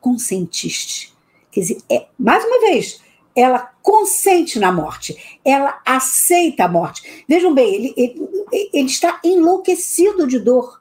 consentiste. 0.00 1.14
Quer 1.50 1.60
dizer, 1.60 1.78
é, 1.90 2.06
mais 2.18 2.44
uma 2.44 2.60
vez, 2.60 3.00
ela 3.34 3.70
consente 3.82 4.58
na 4.58 4.70
morte, 4.70 5.38
ela 5.44 5.80
aceita 5.84 6.64
a 6.64 6.68
morte. 6.68 7.24
Vejam 7.28 7.54
bem, 7.54 7.74
ele, 7.74 7.94
ele, 7.96 8.30
ele 8.72 8.86
está 8.86 9.20
enlouquecido 9.24 10.26
de 10.26 10.38
dor. 10.38 10.80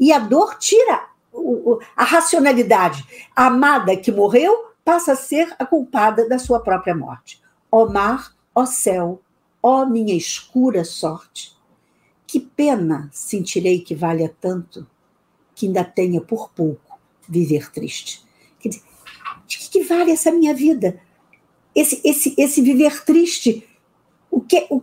E 0.00 0.12
a 0.12 0.18
dor 0.18 0.58
tira 0.58 1.06
a 1.96 2.04
racionalidade. 2.04 3.04
A 3.34 3.46
amada 3.46 3.96
que 3.96 4.10
morreu 4.10 4.71
passa 4.84 5.12
a 5.12 5.16
ser 5.16 5.54
a 5.58 5.66
culpada 5.66 6.28
da 6.28 6.38
sua 6.38 6.60
própria 6.60 6.94
morte. 6.94 7.42
Ó 7.70 7.86
mar, 7.86 8.34
ó 8.54 8.66
céu, 8.66 9.22
ó 9.62 9.86
minha 9.86 10.14
escura 10.14 10.84
sorte, 10.84 11.56
que 12.26 12.40
pena 12.40 13.08
sentirei 13.12 13.80
que 13.80 13.94
valha 13.94 14.34
tanto, 14.40 14.86
que 15.54 15.66
ainda 15.66 15.84
tenha 15.84 16.20
por 16.20 16.50
pouco 16.50 16.98
viver 17.28 17.70
triste. 17.70 18.24
Quer 18.58 18.70
dizer, 18.70 18.82
de 19.46 19.58
que, 19.58 19.70
que 19.70 19.84
vale 19.84 20.10
essa 20.10 20.32
minha 20.32 20.54
vida? 20.54 21.00
Esse, 21.74 22.00
esse, 22.04 22.34
esse 22.36 22.60
viver 22.60 23.04
triste? 23.04 23.68
O 24.30 24.40
que, 24.40 24.66
o, 24.70 24.82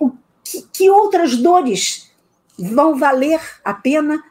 o 0.00 0.12
que, 0.44 0.62
que 0.72 0.90
outras 0.90 1.36
dores 1.36 2.10
vão 2.58 2.96
valer 2.98 3.40
a 3.64 3.72
pena 3.72 4.22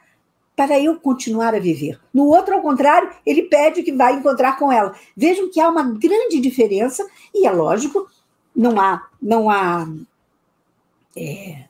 para 0.57 0.79
eu 0.79 0.99
continuar 0.99 1.53
a 1.53 1.59
viver. 1.59 1.99
No 2.11 2.25
outro, 2.25 2.55
ao 2.55 2.61
contrário, 2.63 3.11
ele 3.23 3.43
pede 3.43 3.83
que 3.83 3.91
vá 3.91 4.11
encontrar 4.11 4.57
com 4.57 4.71
ela. 4.71 4.95
Vejam 5.15 5.51
que 5.51 5.61
há 5.61 5.69
uma 5.69 5.83
grande 5.83 6.39
diferença, 6.39 7.07
e 7.31 7.45
é 7.45 7.51
lógico, 7.51 8.09
não 8.55 8.81
há, 8.81 9.07
não 9.21 9.51
há 9.51 9.87
é, 11.15 11.65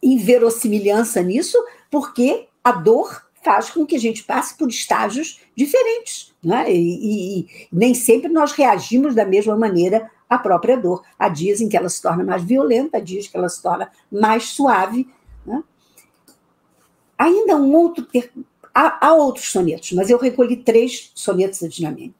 inverossimilhança 0.00 1.20
nisso, 1.20 1.58
porque 1.90 2.46
a 2.62 2.70
dor 2.70 3.24
faz 3.42 3.70
com 3.70 3.84
que 3.84 3.96
a 3.96 4.00
gente 4.00 4.22
passe 4.22 4.56
por 4.56 4.68
estágios 4.68 5.40
diferentes. 5.56 6.32
Né? 6.42 6.72
E, 6.72 7.40
e, 7.40 7.46
nem 7.72 7.92
sempre 7.92 8.32
nós 8.32 8.52
reagimos 8.52 9.16
da 9.16 9.24
mesma 9.24 9.56
maneira 9.56 10.08
à 10.30 10.38
própria 10.38 10.76
dor. 10.76 11.02
Há 11.18 11.28
dias 11.28 11.60
em 11.60 11.68
que 11.68 11.76
ela 11.76 11.88
se 11.88 12.00
torna 12.00 12.22
mais 12.22 12.44
violenta, 12.44 12.98
há 12.98 13.00
dias 13.00 13.26
que 13.26 13.36
ela 13.36 13.48
se 13.48 13.60
torna 13.60 13.90
mais 14.12 14.44
suave. 14.44 15.08
Ainda 17.18 17.56
um 17.56 17.74
outro. 17.74 18.04
Ter... 18.04 18.32
Há, 18.74 19.06
há, 19.06 19.14
outros 19.14 19.50
sonetos, 19.50 19.92
mas 19.92 20.10
eu 20.10 20.18
recolhi 20.18 20.56
três 20.56 21.12
sonetos 21.14 21.60
da 21.60 21.68
Dinamene. 21.68 22.14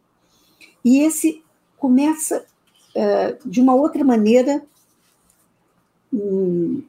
E 0.84 1.00
esse 1.00 1.42
começa 1.76 2.44
uh, 2.94 3.48
de 3.48 3.60
uma 3.60 3.74
outra 3.74 4.04
maneira, 4.04 4.64
um, 6.12 6.82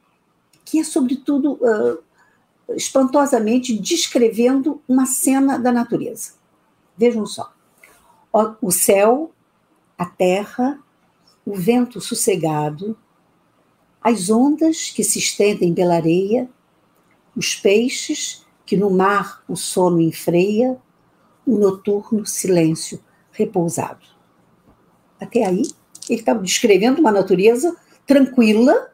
que 0.64 0.78
é, 0.78 0.84
sobretudo, 0.84 1.54
uh, 1.54 1.98
espantosamente 2.76 3.76
descrevendo 3.76 4.80
uma 4.88 5.06
cena 5.06 5.58
da 5.58 5.72
natureza. 5.72 6.34
Vejam 6.96 7.26
só. 7.26 7.52
O 8.60 8.70
céu, 8.70 9.32
a 9.96 10.04
terra, 10.04 10.78
o 11.44 11.54
vento 11.54 12.00
sossegado, 12.00 12.96
as 14.02 14.30
ondas 14.30 14.90
que 14.90 15.02
se 15.02 15.18
estendem 15.18 15.72
pela 15.72 15.94
areia, 15.94 16.48
os 17.36 17.54
peixes 17.54 18.44
que 18.64 18.76
no 18.76 18.90
mar 18.90 19.44
o 19.46 19.54
sono 19.54 20.00
enfreia, 20.00 20.76
o 21.46 21.56
noturno 21.56 22.26
silêncio 22.26 22.98
repousado. 23.30 24.04
Até 25.20 25.44
aí, 25.44 25.62
ele 26.08 26.20
estava 26.20 26.40
descrevendo 26.40 27.00
uma 27.00 27.12
natureza 27.12 27.76
tranquila, 28.06 28.90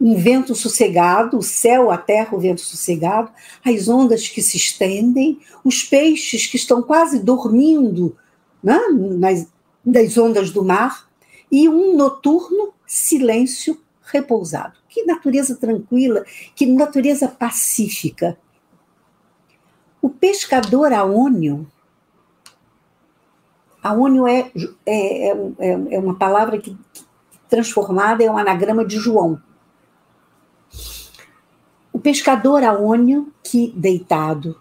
um 0.00 0.16
vento 0.16 0.54
sossegado, 0.54 1.38
o 1.38 1.42
céu, 1.42 1.90
a 1.90 1.96
terra, 1.96 2.36
o 2.36 2.40
vento 2.40 2.60
sossegado, 2.60 3.30
as 3.64 3.88
ondas 3.88 4.28
que 4.28 4.42
se 4.42 4.56
estendem, 4.56 5.40
os 5.64 5.82
peixes 5.82 6.46
que 6.46 6.56
estão 6.56 6.82
quase 6.82 7.20
dormindo 7.20 8.16
né, 8.62 8.80
nas, 9.18 10.16
ondas 10.18 10.50
do 10.50 10.64
mar. 10.64 11.08
e 11.50 11.68
um 11.68 11.96
noturno 11.96 12.72
silêncio 12.86 13.80
repousado. 14.02 14.81
Que 14.92 15.06
natureza 15.06 15.56
tranquila, 15.56 16.22
que 16.54 16.66
natureza 16.66 17.26
pacífica. 17.26 18.36
O 20.02 20.10
pescador 20.10 20.92
aônio, 20.92 21.66
aônio 23.82 24.26
é, 24.26 24.50
é, 24.84 25.28
é, 25.30 25.94
é 25.94 25.98
uma 25.98 26.14
palavra 26.16 26.58
que 26.58 26.76
transformada 27.48 28.22
é 28.22 28.30
um 28.30 28.36
anagrama 28.36 28.84
de 28.84 28.98
João. 28.98 29.40
O 31.90 31.98
pescador 31.98 32.62
aônio 32.62 33.32
que, 33.42 33.72
deitado, 33.74 34.60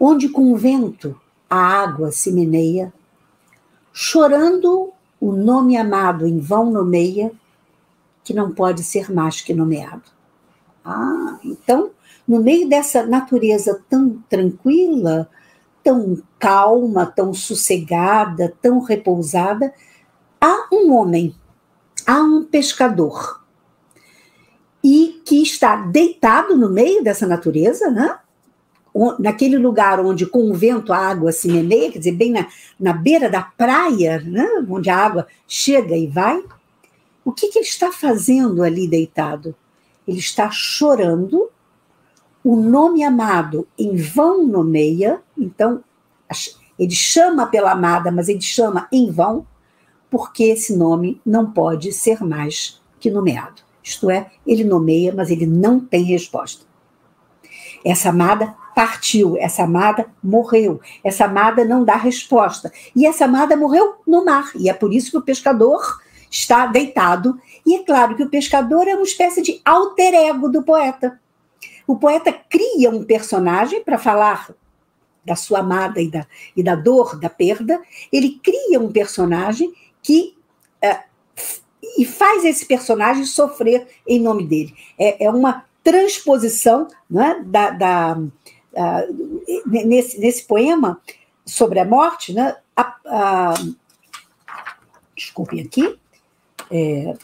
onde 0.00 0.30
com 0.30 0.54
o 0.54 0.56
vento 0.56 1.20
a 1.50 1.58
água 1.58 2.10
se 2.10 2.32
meneia, 2.32 2.94
chorando 3.92 4.90
o 5.20 5.32
nome 5.32 5.76
amado 5.76 6.26
em 6.26 6.38
vão 6.38 6.70
nomeia, 6.70 7.30
que 8.24 8.32
não 8.34 8.52
pode 8.52 8.82
ser 8.82 9.12
mais 9.12 9.40
que 9.40 9.52
nomeado. 9.54 10.02
Ah, 10.84 11.38
então, 11.44 11.90
no 12.26 12.42
meio 12.42 12.68
dessa 12.68 13.04
natureza 13.06 13.80
tão 13.88 14.22
tranquila, 14.28 15.28
tão 15.82 16.18
calma, 16.38 17.04
tão 17.04 17.34
sossegada, 17.34 18.52
tão 18.60 18.80
repousada, 18.80 19.72
há 20.40 20.68
um 20.72 20.92
homem, 20.94 21.34
há 22.06 22.20
um 22.22 22.44
pescador, 22.44 23.44
e 24.82 25.22
que 25.24 25.42
está 25.42 25.76
deitado 25.76 26.56
no 26.56 26.70
meio 26.70 27.04
dessa 27.04 27.26
natureza, 27.26 27.90
né? 27.90 28.18
naquele 29.18 29.58
lugar 29.58 29.98
onde 29.98 30.24
com 30.24 30.50
o 30.50 30.54
vento 30.54 30.92
a 30.92 30.98
água 30.98 31.32
se 31.32 31.48
meneia, 31.48 31.90
quer 31.90 31.98
dizer, 31.98 32.12
bem 32.12 32.30
na, 32.30 32.46
na 32.78 32.92
beira 32.92 33.28
da 33.28 33.42
praia, 33.42 34.20
né, 34.20 34.46
onde 34.68 34.88
a 34.88 34.96
água 34.96 35.26
chega 35.48 35.96
e 35.96 36.06
vai, 36.06 36.40
o 37.24 37.32
que, 37.32 37.48
que 37.48 37.58
ele 37.58 37.66
está 37.66 37.90
fazendo 37.90 38.62
ali 38.62 38.86
deitado? 38.86 39.54
Ele 40.06 40.18
está 40.18 40.50
chorando, 40.50 41.50
o 42.42 42.56
nome 42.56 43.02
amado 43.02 43.66
em 43.78 43.96
vão 43.96 44.46
nomeia, 44.46 45.22
então 45.36 45.82
ele 46.78 46.94
chama 46.94 47.46
pela 47.46 47.72
amada, 47.72 48.12
mas 48.12 48.28
ele 48.28 48.42
chama 48.42 48.86
em 48.92 49.10
vão, 49.10 49.46
porque 50.10 50.44
esse 50.44 50.76
nome 50.76 51.20
não 51.24 51.50
pode 51.50 51.92
ser 51.92 52.22
mais 52.22 52.82
que 53.00 53.10
nomeado. 53.10 53.62
Isto 53.82 54.10
é, 54.10 54.30
ele 54.46 54.64
nomeia, 54.64 55.12
mas 55.14 55.30
ele 55.30 55.46
não 55.46 55.80
tem 55.80 56.04
resposta. 56.04 56.64
Essa 57.84 58.10
amada 58.10 58.54
partiu, 58.74 59.36
essa 59.38 59.64
amada 59.64 60.06
morreu, 60.22 60.80
essa 61.02 61.26
amada 61.26 61.64
não 61.64 61.84
dá 61.84 61.96
resposta. 61.96 62.72
E 62.94 63.06
essa 63.06 63.24
amada 63.24 63.56
morreu 63.56 63.94
no 64.06 64.24
mar, 64.24 64.50
e 64.56 64.68
é 64.68 64.74
por 64.74 64.92
isso 64.92 65.10
que 65.10 65.18
o 65.18 65.22
pescador 65.22 66.00
está 66.30 66.66
deitado. 66.66 67.40
E 67.64 67.76
é 67.76 67.82
claro 67.82 68.16
que 68.16 68.22
o 68.22 68.30
pescador 68.30 68.86
é 68.86 68.94
uma 68.94 69.04
espécie 69.04 69.42
de 69.42 69.60
alter 69.64 70.14
ego 70.14 70.48
do 70.48 70.62
poeta. 70.62 71.20
O 71.86 71.96
poeta 71.96 72.32
cria 72.32 72.90
um 72.90 73.04
personagem 73.04 73.82
para 73.82 73.98
falar 73.98 74.54
da 75.24 75.34
sua 75.34 75.60
amada 75.60 76.00
e 76.00 76.10
da, 76.10 76.26
e 76.56 76.62
da 76.62 76.74
dor, 76.74 77.18
da 77.18 77.30
perda, 77.30 77.80
ele 78.12 78.38
cria 78.42 78.78
um 78.78 78.92
personagem 78.92 79.72
que. 80.02 80.36
É, 80.82 81.04
e 81.96 82.04
faz 82.04 82.44
esse 82.44 82.66
personagem 82.66 83.24
sofrer 83.24 83.86
em 84.06 84.18
nome 84.18 84.46
dele. 84.46 84.74
É, 84.98 85.26
é 85.26 85.30
uma 85.30 85.64
transposição 85.82 86.88
né, 87.08 87.42
da, 87.46 87.70
da, 87.70 88.18
uh, 88.18 89.64
nesse, 89.66 90.18
nesse 90.18 90.44
poema 90.44 91.00
sobre 91.44 91.78
a 91.78 91.84
morte, 91.84 92.32
né, 92.32 92.56
a, 92.74 92.96
a, 93.06 93.54
desculpem 95.14 95.60
aqui, 95.60 95.98
é, 96.70 97.14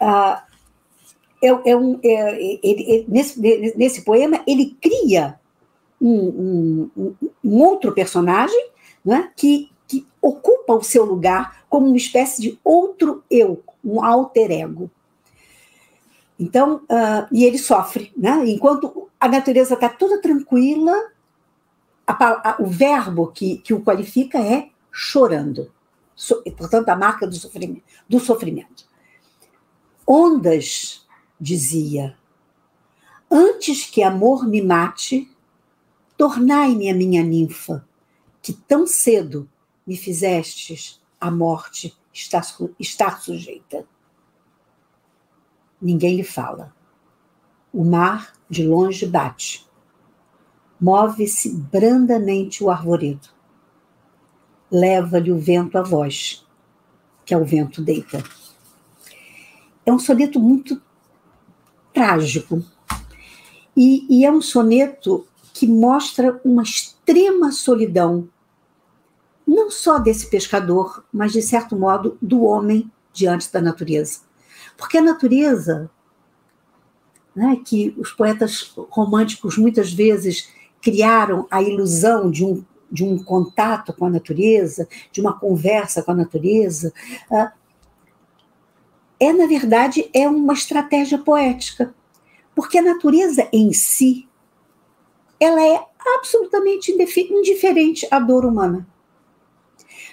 uh, 0.00 0.50
é, 1.42 1.70
é 1.70 1.76
um, 1.76 1.98
é, 2.02 2.58
ele, 2.62 3.04
nesse, 3.08 3.40
nesse 3.76 4.02
poema, 4.02 4.42
ele 4.46 4.76
cria 4.80 5.38
um, 6.00 6.90
um, 6.96 7.14
um 7.44 7.62
outro 7.62 7.92
personagem 7.92 8.70
né, 9.04 9.30
que, 9.36 9.70
que 9.86 10.06
ocupa 10.20 10.74
o 10.74 10.82
seu 10.82 11.04
lugar 11.04 11.64
como 11.68 11.86
uma 11.86 11.96
espécie 11.96 12.42
de 12.42 12.58
outro 12.64 13.22
eu, 13.30 13.62
um 13.84 14.04
alter 14.04 14.50
ego. 14.50 14.90
Então, 16.38 16.76
uh, 16.84 17.28
e 17.30 17.44
ele 17.44 17.58
sofre, 17.58 18.10
né? 18.16 18.42
Enquanto 18.46 19.10
a 19.20 19.28
natureza 19.28 19.74
está 19.74 19.90
toda 19.90 20.22
tranquila, 20.22 20.96
a, 22.06 22.50
a, 22.50 22.56
o 22.58 22.66
verbo 22.66 23.26
que, 23.26 23.58
que 23.58 23.74
o 23.74 23.82
qualifica 23.82 24.38
é 24.38 24.69
chorando. 24.92 25.72
So, 26.14 26.42
portanto, 26.56 26.88
a 26.88 26.96
marca 26.96 27.26
do 27.26 27.34
sofrimento, 27.34 27.82
do 28.08 28.20
sofrimento. 28.20 28.84
Ondas, 30.06 31.06
dizia, 31.40 32.16
antes 33.30 33.86
que 33.86 34.02
amor 34.02 34.46
me 34.46 34.60
mate, 34.60 35.30
tornai-me 36.18 36.90
a 36.90 36.94
minha 36.94 37.22
ninfa, 37.22 37.86
que 38.42 38.52
tão 38.52 38.86
cedo 38.86 39.48
me 39.86 39.96
fizestes 39.96 41.00
a 41.20 41.30
morte 41.30 41.96
estar, 42.12 42.44
estar 42.78 43.20
sujeita. 43.20 43.86
Ninguém 45.80 46.16
lhe 46.16 46.24
fala. 46.24 46.74
O 47.72 47.84
mar 47.84 48.32
de 48.48 48.66
longe 48.66 49.06
bate. 49.06 49.66
Move-se 50.80 51.54
brandamente 51.54 52.64
o 52.64 52.70
arvoredo. 52.70 53.28
Leva-lhe 54.70 55.32
o 55.32 55.38
vento 55.38 55.76
a 55.76 55.82
voz, 55.82 56.46
que 57.24 57.34
é 57.34 57.36
o 57.36 57.44
vento 57.44 57.82
deita. 57.82 58.22
É 59.84 59.92
um 59.92 59.98
soneto 59.98 60.38
muito 60.38 60.80
trágico. 61.92 62.62
E, 63.76 64.06
e 64.08 64.24
é 64.24 64.30
um 64.30 64.42
soneto 64.42 65.26
que 65.52 65.66
mostra 65.66 66.40
uma 66.44 66.62
extrema 66.62 67.52
solidão, 67.52 68.28
não 69.46 69.70
só 69.70 69.98
desse 69.98 70.30
pescador, 70.30 71.04
mas, 71.12 71.32
de 71.32 71.42
certo 71.42 71.76
modo, 71.76 72.16
do 72.22 72.42
homem 72.42 72.90
diante 73.12 73.52
da 73.52 73.60
natureza. 73.60 74.20
Porque 74.76 74.98
a 74.98 75.02
natureza, 75.02 75.90
né, 77.34 77.60
que 77.64 77.94
os 77.98 78.12
poetas 78.12 78.72
românticos 78.90 79.58
muitas 79.58 79.92
vezes 79.92 80.48
criaram 80.80 81.46
a 81.50 81.62
ilusão 81.62 82.30
de 82.30 82.44
um, 82.44 82.64
de 82.90 83.04
um 83.04 83.22
contato 83.22 83.92
com 83.92 84.06
a 84.06 84.10
natureza, 84.10 84.88
de 85.12 85.20
uma 85.20 85.38
conversa 85.38 86.02
com 86.02 86.10
a 86.12 86.14
natureza, 86.14 86.92
uh, 87.30 87.50
é, 89.20 89.32
na 89.34 89.46
verdade, 89.46 90.08
é 90.14 90.26
uma 90.26 90.54
estratégia 90.54 91.18
poética. 91.18 91.94
Porque 92.54 92.78
a 92.78 92.82
natureza 92.82 93.46
em 93.52 93.72
si, 93.72 94.26
ela 95.38 95.62
é 95.62 95.84
absolutamente 96.16 96.90
indiferente 96.90 98.08
à 98.10 98.18
dor 98.18 98.44
humana. 98.44 98.86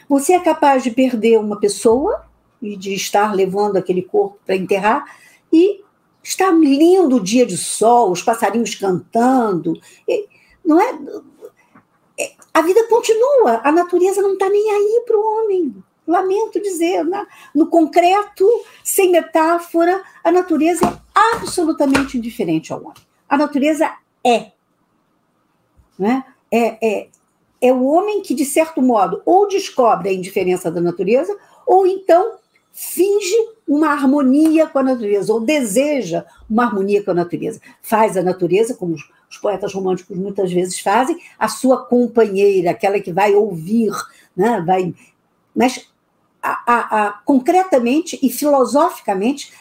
Você 0.10 0.34
é 0.34 0.40
capaz 0.40 0.84
de 0.84 0.92
perder 0.92 1.40
uma 1.40 1.60
pessoa 1.60 2.26
e 2.62 2.76
de 2.76 2.94
estar 2.94 3.34
levando 3.34 3.78
aquele 3.78 4.02
corpo 4.02 4.40
para 4.46 4.56
enterrar 4.56 5.06
e 5.52 5.82
está 6.24 6.52
lindo 6.52 7.18
o 7.18 7.24
dia 7.24 7.46
de 7.46 7.58
sol, 7.58 8.12
os 8.12 8.22
passarinhos 8.22 8.76
cantando, 8.76 9.74
não 10.66 10.80
é? 10.80 11.00
A 12.58 12.62
vida 12.64 12.88
continua, 12.88 13.62
a 13.64 13.72
natureza 13.72 14.20
não 14.20 14.34
está 14.34 14.50
nem 14.50 14.72
aí 14.72 15.04
para 15.06 15.16
o 15.16 15.22
homem. 15.22 15.76
Lamento 16.08 16.60
dizer, 16.60 17.06
né? 17.06 17.28
no 17.54 17.68
concreto, 17.68 18.50
sem 18.84 19.12
metáfora, 19.12 20.02
a 20.24 20.32
natureza 20.32 20.84
é 20.84 21.36
absolutamente 21.36 22.18
indiferente 22.18 22.74
ao 22.74 22.80
homem. 22.80 22.98
A 23.30 23.38
natureza 23.38 23.94
é. 24.26 24.54
Né? 26.00 26.26
É, 26.50 26.88
é, 26.88 27.10
é 27.62 27.72
o 27.72 27.86
homem 27.86 28.24
que, 28.24 28.34
de 28.34 28.44
certo 28.44 28.82
modo, 28.82 29.22
ou 29.24 29.48
descobre 29.48 30.10
a 30.10 30.14
indiferença 30.14 30.72
da 30.72 30.82
natureza, 30.82 31.38
ou 31.64 31.86
então 31.86 32.40
finge 32.74 33.36
uma 33.68 33.90
harmonia 33.90 34.66
com 34.66 34.80
a 34.80 34.84
natureza, 34.84 35.32
ou 35.32 35.42
deseja 35.42 36.26
uma 36.50 36.64
harmonia 36.64 37.04
com 37.04 37.12
a 37.12 37.14
natureza. 37.14 37.62
Faz 37.84 38.18
a 38.18 38.24
natureza, 38.24 38.74
como 38.74 38.96
os, 39.30 39.38
poetas 39.38 39.74
românticos 39.74 40.18
muitas 40.18 40.52
vezes 40.52 40.80
fazem, 40.80 41.18
a 41.38 41.48
sua 41.48 41.86
companheira, 41.86 42.72
aquela 42.72 43.00
que 43.00 43.12
vai 43.12 43.34
ouvir, 43.34 43.92
né? 44.36 44.62
vai, 44.66 44.94
mas 45.56 45.88
a, 46.42 46.62
a, 46.66 47.08
a, 47.08 47.12
concretamente 47.26 48.20
e 48.22 48.30
filosoficamente, 48.30 49.54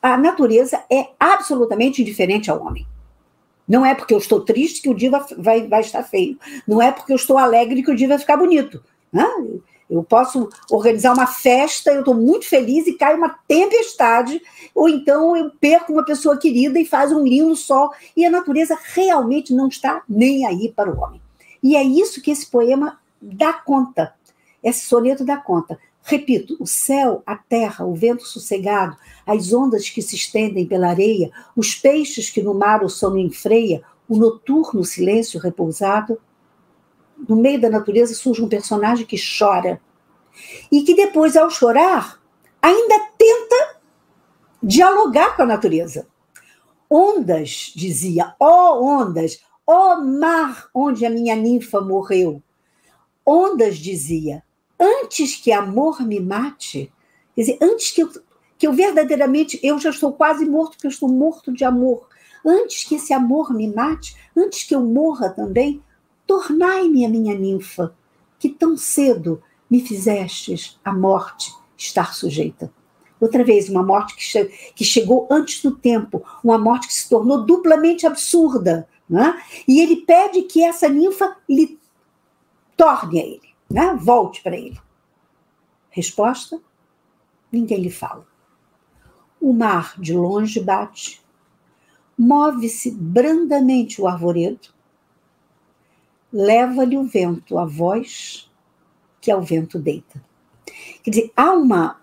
a 0.00 0.16
natureza 0.16 0.82
é 0.90 1.08
absolutamente 1.18 2.02
indiferente 2.02 2.50
ao 2.50 2.64
homem. 2.64 2.86
Não 3.66 3.84
é 3.84 3.94
porque 3.94 4.14
eu 4.14 4.18
estou 4.18 4.40
triste 4.40 4.80
que 4.80 4.88
o 4.88 4.94
dia 4.94 5.10
vai, 5.36 5.66
vai 5.66 5.80
estar 5.80 6.02
feio. 6.02 6.38
Não 6.66 6.80
é 6.80 6.90
porque 6.90 7.12
eu 7.12 7.16
estou 7.16 7.36
alegre 7.36 7.82
que 7.82 7.90
o 7.90 7.94
dia 7.94 8.08
vai 8.08 8.18
ficar 8.18 8.36
bonito. 8.36 8.82
Né? 9.12 9.24
Eu 9.90 10.02
posso 10.02 10.48
organizar 10.70 11.14
uma 11.14 11.26
festa, 11.26 11.90
eu 11.90 12.00
estou 12.00 12.14
muito 12.14 12.46
feliz 12.46 12.86
e 12.86 12.92
cai 12.92 13.14
uma 13.14 13.38
tempestade, 13.48 14.40
ou 14.74 14.88
então 14.88 15.36
eu 15.36 15.50
perco 15.58 15.92
uma 15.92 16.04
pessoa 16.04 16.36
querida 16.36 16.78
e 16.78 16.84
faz 16.84 17.10
um 17.10 17.24
lindo 17.24 17.56
sol, 17.56 17.90
e 18.16 18.24
a 18.26 18.30
natureza 18.30 18.78
realmente 18.94 19.54
não 19.54 19.68
está 19.68 20.02
nem 20.08 20.44
aí 20.46 20.72
para 20.74 20.90
o 20.90 21.00
homem. 21.00 21.22
E 21.62 21.74
é 21.74 21.82
isso 21.82 22.20
que 22.20 22.30
esse 22.30 22.46
poema 22.46 22.98
dá 23.20 23.52
conta. 23.52 24.14
Esse 24.62 24.86
soneto 24.86 25.24
dá 25.24 25.36
conta. 25.36 25.78
Repito, 26.02 26.56
o 26.58 26.66
céu, 26.66 27.22
a 27.26 27.36
terra, 27.36 27.84
o 27.84 27.94
vento 27.94 28.24
sossegado, 28.26 28.96
as 29.26 29.52
ondas 29.52 29.90
que 29.90 30.00
se 30.00 30.16
estendem 30.16 30.66
pela 30.66 30.88
areia, 30.88 31.30
os 31.54 31.74
peixes 31.74 32.30
que 32.30 32.42
no 32.42 32.54
mar 32.54 32.82
o 32.82 32.88
sono 32.88 33.18
enfreia, 33.18 33.82
o 34.08 34.16
noturno 34.16 34.84
silêncio 34.84 35.38
repousado. 35.38 36.18
No 37.26 37.36
meio 37.36 37.60
da 37.60 37.70
natureza 37.70 38.14
surge 38.14 38.42
um 38.42 38.48
personagem 38.48 39.06
que 39.06 39.16
chora. 39.16 39.80
E 40.70 40.82
que 40.82 40.94
depois, 40.94 41.36
ao 41.36 41.50
chorar, 41.50 42.20
ainda 42.60 42.98
tenta 43.16 43.80
dialogar 44.62 45.36
com 45.36 45.42
a 45.42 45.46
natureza. 45.46 46.06
Ondas, 46.90 47.72
dizia, 47.74 48.34
ó 48.40 48.78
oh, 48.78 48.84
ondas, 48.84 49.40
ó 49.66 49.94
oh, 49.94 50.00
mar 50.02 50.68
onde 50.74 51.04
a 51.04 51.10
minha 51.10 51.36
ninfa 51.36 51.80
morreu. 51.80 52.42
Ondas, 53.24 53.76
dizia, 53.76 54.42
antes 54.78 55.36
que 55.36 55.52
amor 55.52 56.00
me 56.00 56.18
mate, 56.18 56.90
quer 57.34 57.40
dizer, 57.42 57.58
antes 57.60 57.90
que 57.90 58.02
eu, 58.02 58.10
que 58.56 58.66
eu 58.66 58.72
verdadeiramente, 58.72 59.60
eu 59.62 59.78
já 59.78 59.90
estou 59.90 60.12
quase 60.12 60.46
morto, 60.46 60.72
porque 60.72 60.86
eu 60.86 60.90
estou 60.90 61.08
morto 61.08 61.52
de 61.52 61.64
amor. 61.64 62.08
Antes 62.44 62.84
que 62.84 62.94
esse 62.94 63.12
amor 63.12 63.52
me 63.52 63.72
mate, 63.72 64.16
antes 64.34 64.64
que 64.64 64.74
eu 64.74 64.80
morra 64.80 65.28
também, 65.28 65.82
tornai-me 66.28 67.06
a 67.06 67.08
minha 67.08 67.34
ninfa, 67.34 67.96
que 68.38 68.50
tão 68.50 68.76
cedo 68.76 69.42
me 69.68 69.80
fizestes 69.80 70.78
a 70.84 70.92
morte 70.92 71.50
estar 71.76 72.14
sujeita. 72.14 72.70
Outra 73.18 73.42
vez, 73.42 73.68
uma 73.68 73.82
morte 73.82 74.14
que, 74.14 74.22
che 74.22 74.44
que 74.76 74.84
chegou 74.84 75.26
antes 75.30 75.62
do 75.62 75.74
tempo, 75.74 76.22
uma 76.44 76.58
morte 76.58 76.86
que 76.86 76.94
se 76.94 77.08
tornou 77.08 77.44
duplamente 77.44 78.06
absurda. 78.06 78.86
Né? 79.08 79.42
E 79.66 79.80
ele 79.80 79.96
pede 79.96 80.42
que 80.42 80.62
essa 80.62 80.86
ninfa 80.86 81.34
lhe 81.48 81.78
torne 82.76 83.20
a 83.20 83.24
ele, 83.24 83.48
né? 83.68 83.98
volte 83.98 84.42
para 84.42 84.56
ele. 84.56 84.78
Resposta: 85.88 86.60
ninguém 87.50 87.80
lhe 87.80 87.90
fala. 87.90 88.26
O 89.40 89.52
mar 89.52 89.94
de 89.98 90.12
longe 90.12 90.60
bate, 90.60 91.22
move-se 92.18 92.90
brandamente 92.90 94.00
o 94.00 94.06
arvoredo, 94.06 94.68
leva-lhe 96.32 96.96
o 96.96 97.04
vento 97.04 97.58
a 97.58 97.64
voz 97.64 98.50
que 99.20 99.30
ao 99.30 99.42
vento 99.42 99.78
deita. 99.78 100.22
Quer 101.02 101.10
dizer, 101.10 101.32
há 101.36 101.52
uma. 101.52 102.00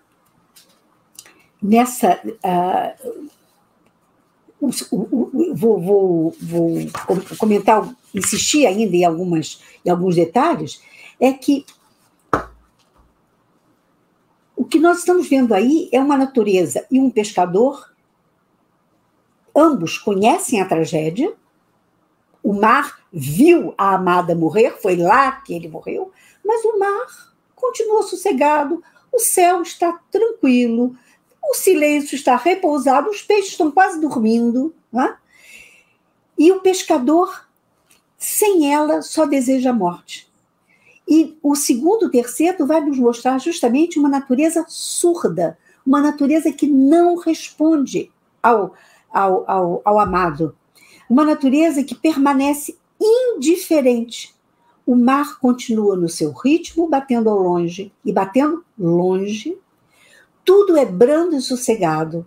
Nessa. 1.62 2.20
Uh, 2.24 3.28
vou, 5.54 5.80
vou, 5.80 6.36
vou, 6.40 6.78
comentar, 7.38 7.88
insistir 8.14 8.66
ainda 8.66 8.96
em, 8.96 9.04
algumas, 9.04 9.62
em 9.84 9.90
alguns 9.90 10.16
detalhes, 10.16 10.82
é 11.20 11.32
que 11.32 11.64
o 14.56 14.64
que 14.64 14.78
nós 14.78 14.98
estamos 14.98 15.28
vendo 15.28 15.52
aí 15.52 15.88
é 15.92 16.00
uma 16.00 16.16
natureza 16.16 16.86
e 16.90 16.98
um 16.98 17.10
pescador, 17.10 17.92
ambos 19.54 19.98
conhecem 19.98 20.60
a 20.60 20.66
tragédia, 20.66 21.34
o 22.46 22.52
mar 22.52 23.00
viu 23.12 23.74
a 23.76 23.96
amada 23.96 24.32
morrer, 24.32 24.80
foi 24.80 24.94
lá 24.94 25.32
que 25.32 25.52
ele 25.52 25.66
morreu, 25.66 26.12
mas 26.44 26.64
o 26.64 26.78
mar 26.78 27.34
continua 27.56 28.04
sossegado, 28.04 28.80
o 29.12 29.18
céu 29.18 29.62
está 29.62 29.98
tranquilo, 30.12 30.94
o 31.42 31.54
silêncio 31.54 32.14
está 32.14 32.36
repousado, 32.36 33.10
os 33.10 33.20
peixes 33.20 33.50
estão 33.50 33.68
quase 33.72 34.00
dormindo, 34.00 34.72
é? 34.94 35.16
e 36.38 36.52
o 36.52 36.60
pescador, 36.60 37.48
sem 38.16 38.72
ela, 38.72 39.02
só 39.02 39.26
deseja 39.26 39.70
a 39.70 39.72
morte. 39.72 40.32
E 41.08 41.36
o 41.42 41.56
segundo 41.56 42.08
terceiro 42.08 42.64
vai 42.64 42.80
nos 42.80 42.96
mostrar 42.96 43.38
justamente 43.38 43.98
uma 43.98 44.08
natureza 44.08 44.64
surda, 44.68 45.58
uma 45.84 46.00
natureza 46.00 46.52
que 46.52 46.68
não 46.68 47.16
responde 47.16 48.08
ao, 48.40 48.72
ao, 49.12 49.50
ao, 49.50 49.82
ao 49.84 49.98
amado, 49.98 50.56
uma 51.08 51.24
natureza 51.24 51.84
que 51.84 51.94
permanece 51.94 52.76
indiferente. 53.00 54.34
O 54.84 54.94
mar 54.94 55.38
continua 55.40 55.96
no 55.96 56.08
seu 56.08 56.32
ritmo, 56.32 56.88
batendo 56.88 57.28
ao 57.28 57.38
longe 57.38 57.92
e 58.04 58.12
batendo 58.12 58.64
longe. 58.78 59.58
Tudo 60.44 60.76
é 60.76 60.84
brando 60.84 61.36
e 61.36 61.40
sossegado. 61.40 62.26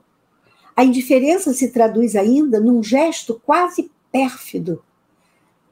A 0.75 0.83
indiferença 0.83 1.53
se 1.53 1.71
traduz 1.71 2.15
ainda 2.15 2.59
num 2.59 2.83
gesto 2.83 3.41
quase 3.45 3.91
pérfido 4.11 4.83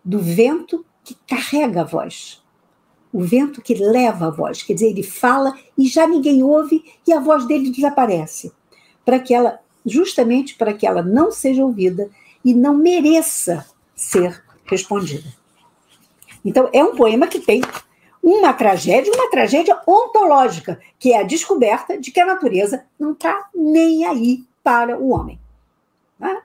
do 0.03 0.20
vento 0.20 0.86
que 1.03 1.16
carrega 1.28 1.82
a 1.82 1.86
voz. 1.86 2.41
O 3.12 3.22
vento 3.22 3.62
que 3.62 3.74
leva 3.74 4.28
a 4.28 4.30
voz, 4.30 4.64
quer 4.64 4.74
dizer, 4.74 4.88
ele 4.88 5.03
fala 5.03 5.58
e 5.78 5.88
já 5.88 6.08
ninguém 6.08 6.43
ouve 6.43 6.84
e 7.05 7.14
a 7.14 7.20
voz 7.20 7.45
dele 7.45 7.72
desaparece, 7.72 8.51
para 9.05 9.20
que 9.20 9.34
ela, 9.34 9.60
justamente 9.86 10.55
para 10.55 10.74
que 10.74 10.86
ela 10.86 11.01
não 11.01 11.32
seja 11.32 11.64
ouvida 11.64 12.10
e 12.43 12.53
não 12.53 12.75
mereça 12.75 13.65
ser 13.95 14.43
respondida. 14.65 15.27
Então, 16.43 16.69
é 16.71 16.83
um 16.83 16.95
poema 16.95 17.27
que 17.27 17.39
tem 17.39 17.61
uma 18.21 18.53
tragédia, 18.53 19.11
uma 19.13 19.29
tragédia 19.29 19.81
ontológica, 19.88 20.79
que 20.99 21.13
é 21.13 21.19
a 21.19 21.23
descoberta 21.23 21.97
de 21.97 22.11
que 22.11 22.19
a 22.19 22.25
natureza 22.25 22.85
não 22.99 23.13
está 23.13 23.49
nem 23.55 24.05
aí 24.05 24.45
para 24.63 24.99
o 24.99 25.09
homem. 25.09 25.39
Né? 26.19 26.41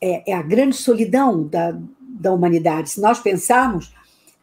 É, 0.00 0.32
é, 0.32 0.34
a 0.34 0.42
grande 0.42 0.76
solidão 0.76 1.46
da, 1.46 1.76
da 2.00 2.32
humanidade. 2.32 2.90
Se 2.90 3.00
nós 3.00 3.18
pensarmos, 3.18 3.94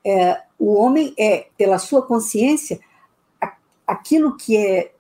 é, 0.06 0.42
o 0.60 0.74
homem 0.76 1.14
é, 1.18 1.48
pela 1.58 1.80
sua 1.80 2.02
consciência, 2.02 2.80
aquilo 3.86 4.38
que 4.38 4.56
é, 4.56 4.92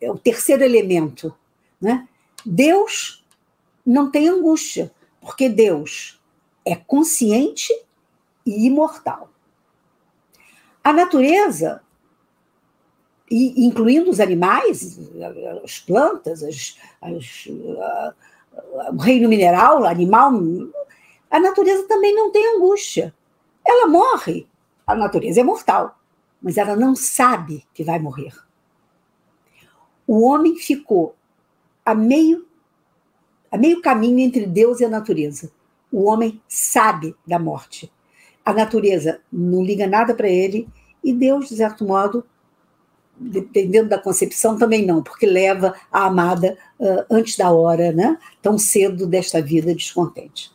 é 0.00 0.10
o 0.10 0.18
terceiro 0.18 0.64
elemento. 0.64 1.32
Né? 1.80 2.08
Deus 2.46 3.26
não 3.84 4.08
tem 4.08 4.28
angústia, 4.28 4.92
porque 5.20 5.48
Deus 5.48 6.22
é 6.64 6.76
consciente 6.76 7.72
e 8.46 8.66
imortal. 8.66 9.28
A 10.82 10.92
natureza, 10.92 11.82
incluindo 13.28 14.08
os 14.08 14.20
animais, 14.20 14.96
as 15.64 15.80
plantas, 15.80 16.44
as, 16.44 16.78
as, 17.02 17.48
o 18.92 18.96
reino 18.96 19.28
mineral, 19.28 19.84
animal, 19.84 20.32
a 21.28 21.40
natureza 21.40 21.88
também 21.88 22.14
não 22.14 22.30
tem 22.30 22.56
angústia. 22.56 23.12
Ela 23.66 23.88
morre. 23.88 24.46
A 24.86 24.94
natureza 24.94 25.40
é 25.40 25.44
mortal, 25.44 25.98
mas 26.40 26.56
ela 26.56 26.76
não 26.76 26.94
sabe 26.94 27.66
que 27.74 27.82
vai 27.82 27.98
morrer. 27.98 28.32
O 30.06 30.22
homem 30.22 30.54
ficou 30.54 31.16
a 31.86 31.94
meio, 31.94 32.44
a 33.50 33.56
meio 33.56 33.80
caminho 33.80 34.18
entre 34.18 34.44
Deus 34.44 34.80
e 34.80 34.84
a 34.84 34.88
natureza. 34.88 35.52
O 35.92 36.02
homem 36.04 36.42
sabe 36.48 37.14
da 37.24 37.38
morte. 37.38 37.90
A 38.44 38.52
natureza 38.52 39.20
não 39.32 39.62
liga 39.62 39.86
nada 39.86 40.12
para 40.12 40.28
ele 40.28 40.68
e 41.02 41.12
Deus, 41.12 41.48
de 41.48 41.56
certo 41.56 41.84
modo, 41.84 42.24
dependendo 43.16 43.88
da 43.88 43.98
concepção, 43.98 44.58
também 44.58 44.84
não, 44.84 45.02
porque 45.02 45.24
leva 45.24 45.74
a 45.90 46.04
amada 46.06 46.58
uh, 46.78 47.04
antes 47.08 47.36
da 47.36 47.50
hora, 47.50 47.92
né? 47.92 48.18
tão 48.42 48.58
cedo 48.58 49.06
desta 49.06 49.40
vida 49.40 49.74
descontente. 49.74 50.52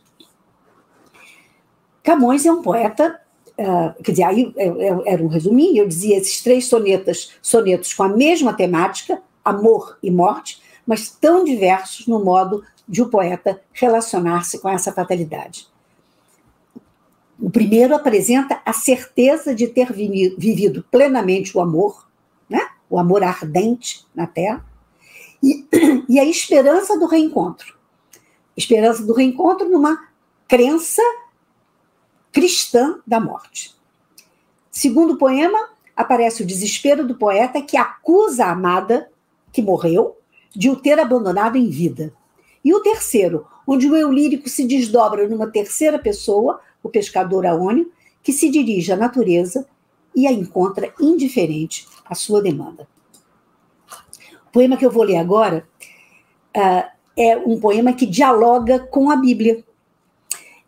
Camões 2.02 2.44
é 2.44 2.52
um 2.52 2.62
poeta, 2.62 3.20
uh, 3.58 4.02
quer 4.02 4.12
dizer, 4.12 4.24
aí 4.24 4.52
é, 4.56 4.66
é, 4.66 5.02
era 5.06 5.22
um 5.22 5.28
resuminho, 5.28 5.82
eu 5.82 5.88
dizia 5.88 6.18
esses 6.18 6.42
três 6.42 6.66
sonetas, 6.66 7.32
sonetos 7.40 7.94
com 7.94 8.02
a 8.02 8.08
mesma 8.08 8.52
temática, 8.52 9.20
amor 9.44 9.98
e 10.02 10.10
morte, 10.10 10.61
mas 10.86 11.10
tão 11.10 11.44
diversos 11.44 12.06
no 12.06 12.24
modo 12.24 12.64
de 12.88 13.02
o 13.02 13.08
poeta 13.08 13.62
relacionar-se 13.72 14.58
com 14.58 14.68
essa 14.68 14.92
fatalidade. 14.92 15.66
O 17.38 17.50
primeiro 17.50 17.94
apresenta 17.94 18.60
a 18.64 18.72
certeza 18.72 19.54
de 19.54 19.66
ter 19.66 19.92
vivido 19.92 20.84
plenamente 20.90 21.56
o 21.56 21.60
amor, 21.60 22.08
né? 22.48 22.68
o 22.88 22.98
amor 22.98 23.22
ardente 23.22 24.06
na 24.14 24.26
terra, 24.26 24.64
e, 25.42 25.66
e 26.08 26.20
a 26.20 26.24
esperança 26.24 26.98
do 26.98 27.06
reencontro. 27.06 27.76
Esperança 28.56 29.02
do 29.04 29.12
reencontro 29.12 29.68
numa 29.68 30.08
crença 30.46 31.02
cristã 32.30 33.00
da 33.06 33.18
morte. 33.18 33.74
Segundo 34.70 35.16
poema, 35.16 35.70
aparece 35.96 36.42
o 36.42 36.46
desespero 36.46 37.06
do 37.06 37.16
poeta 37.16 37.60
que 37.60 37.76
acusa 37.76 38.46
a 38.46 38.52
amada 38.52 39.10
que 39.52 39.60
morreu 39.60 40.16
de 40.54 40.70
o 40.70 40.76
ter 40.76 40.98
abandonado 40.98 41.56
em 41.56 41.68
vida. 41.68 42.12
E 42.64 42.72
o 42.74 42.80
terceiro, 42.80 43.46
onde 43.66 43.88
o 43.88 43.96
eu 43.96 44.10
lírico 44.10 44.48
se 44.48 44.66
desdobra 44.66 45.28
numa 45.28 45.50
terceira 45.50 45.98
pessoa, 45.98 46.60
o 46.82 46.88
pescador 46.88 47.46
aônio, 47.46 47.90
que 48.22 48.32
se 48.32 48.50
dirige 48.50 48.92
à 48.92 48.96
natureza 48.96 49.66
e 50.14 50.26
a 50.26 50.32
encontra 50.32 50.92
indiferente 51.00 51.86
à 52.04 52.14
sua 52.14 52.42
demanda. 52.42 52.86
O 54.46 54.52
poema 54.52 54.76
que 54.76 54.84
eu 54.84 54.90
vou 54.90 55.02
ler 55.02 55.16
agora 55.16 55.66
uh, 56.56 56.90
é 57.16 57.36
um 57.36 57.58
poema 57.58 57.92
que 57.92 58.06
dialoga 58.06 58.78
com 58.78 59.10
a 59.10 59.16
Bíblia. 59.16 59.64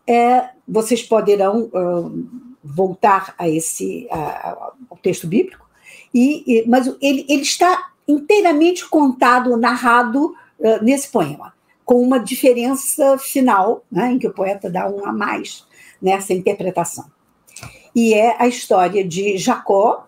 É, 0.07 0.51
vocês 0.67 1.03
poderão 1.03 1.65
uh, 1.65 2.45
voltar 2.63 3.35
a 3.39 3.49
esse 3.49 4.09
ao 4.11 4.97
texto 5.03 5.27
bíblico, 5.27 5.69
e, 6.13 6.45
e, 6.47 6.69
mas 6.69 6.87
ele, 7.01 7.27
ele 7.29 7.43
está 7.43 7.93
inteiramente 8.07 8.89
contado, 8.89 9.57
narrado 9.57 10.35
uh, 10.59 10.83
nesse 10.83 11.09
poema, 11.09 11.55
com 11.85 12.03
uma 12.03 12.19
diferença 12.19 13.19
final, 13.19 13.85
né, 13.91 14.13
em 14.13 14.19
que 14.19 14.27
o 14.27 14.33
poeta 14.33 14.71
dá 14.71 14.89
um 14.89 15.07
a 15.07 15.13
mais 15.13 15.67
nessa 16.01 16.33
interpretação. 16.33 17.05
E 17.95 18.13
é 18.13 18.37
a 18.41 18.47
história 18.47 19.07
de 19.07 19.39
Jacó, 19.39 20.07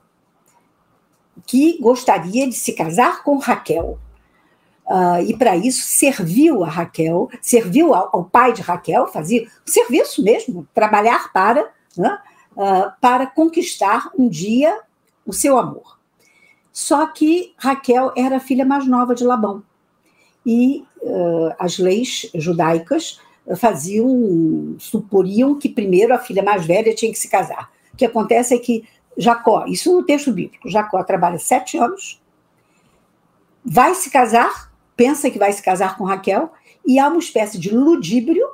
que 1.47 1.79
gostaria 1.81 2.47
de 2.49 2.55
se 2.55 2.73
casar 2.73 3.23
com 3.23 3.39
Raquel. 3.39 3.99
Uh, 4.87 5.21
e 5.27 5.37
para 5.37 5.57
isso 5.57 5.83
serviu 5.83 6.63
a 6.63 6.69
Raquel, 6.69 7.29
serviu 7.41 7.95
ao, 7.95 8.09
ao, 8.13 8.25
pai 8.25 8.53
de 8.53 8.63
Raquel, 8.63 9.09
fazia 9.09 9.49
serviço 9.65 10.23
mesmo, 10.23 10.67
trabalhar 10.73 11.33
para, 11.33 11.73
né, 11.97 12.19
uh, 12.53 12.93
para 13.01 13.27
conquistar 13.27 14.11
um 14.17 14.29
dia 14.29 14.81
o 15.27 15.33
seu 15.33 15.59
amor. 15.59 15.96
Só 16.77 17.07
que 17.07 17.55
Raquel 17.57 18.13
era 18.15 18.37
a 18.37 18.41
filha 18.41 18.63
mais 18.63 18.87
nova 18.87 19.15
de 19.15 19.25
Labão. 19.25 19.63
E 20.45 20.85
uh, 21.01 21.55
as 21.59 21.79
leis 21.79 22.31
judaicas 22.35 23.19
faziam, 23.59 24.77
suporiam 24.79 25.59
que 25.59 25.71
primeiro 25.71 26.13
a 26.13 26.19
filha 26.19 26.43
mais 26.43 26.67
velha 26.67 26.95
tinha 26.95 27.11
que 27.11 27.19
se 27.19 27.31
casar. 27.31 27.73
O 27.95 27.97
que 27.97 28.05
acontece 28.05 28.55
é 28.55 28.59
que 28.59 28.87
Jacó, 29.17 29.65
isso 29.67 29.91
no 29.91 30.05
texto 30.05 30.31
bíblico, 30.31 30.69
Jacó 30.69 31.03
trabalha 31.03 31.39
sete 31.39 31.79
anos, 31.79 32.21
vai 33.65 33.95
se 33.95 34.11
casar, 34.11 34.71
pensa 34.95 35.31
que 35.31 35.39
vai 35.39 35.55
se 35.55 35.63
casar 35.63 35.97
com 35.97 36.05
Raquel, 36.05 36.53
e 36.87 36.99
há 36.99 37.09
uma 37.09 37.19
espécie 37.19 37.59
de 37.59 37.75
ludíbrio 37.75 38.47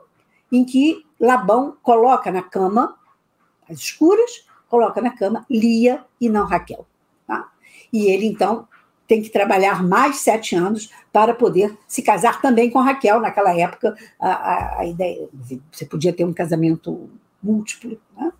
em 0.52 0.64
que 0.64 1.04
Labão 1.18 1.76
coloca 1.82 2.30
na 2.30 2.42
cama, 2.42 2.96
as 3.68 3.78
escuras, 3.78 4.46
coloca 4.68 5.00
na 5.00 5.10
cama 5.10 5.44
Lia 5.50 6.04
e 6.20 6.28
não 6.28 6.46
Raquel. 6.46 6.86
E 7.93 8.07
ele, 8.07 8.26
então, 8.26 8.66
tem 9.07 9.20
que 9.20 9.28
trabalhar 9.28 9.82
mais 9.82 10.16
sete 10.16 10.57
anos 10.57 10.90
para 11.12 11.34
poder 11.34 11.76
se 11.86 12.03
casar 12.03 12.40
também 12.40 12.70
com 12.70 12.80
Raquel. 12.80 13.20
Naquela 13.20 13.55
época, 13.55 13.95
a, 14.18 14.30
a, 14.30 14.78
a 14.80 14.86
ideia, 14.86 15.28
você 15.70 15.84
podia 15.84 16.12
ter 16.12 16.24
um 16.24 16.32
casamento 16.32 17.11
múltiplo, 17.43 17.99
né? 18.16 18.32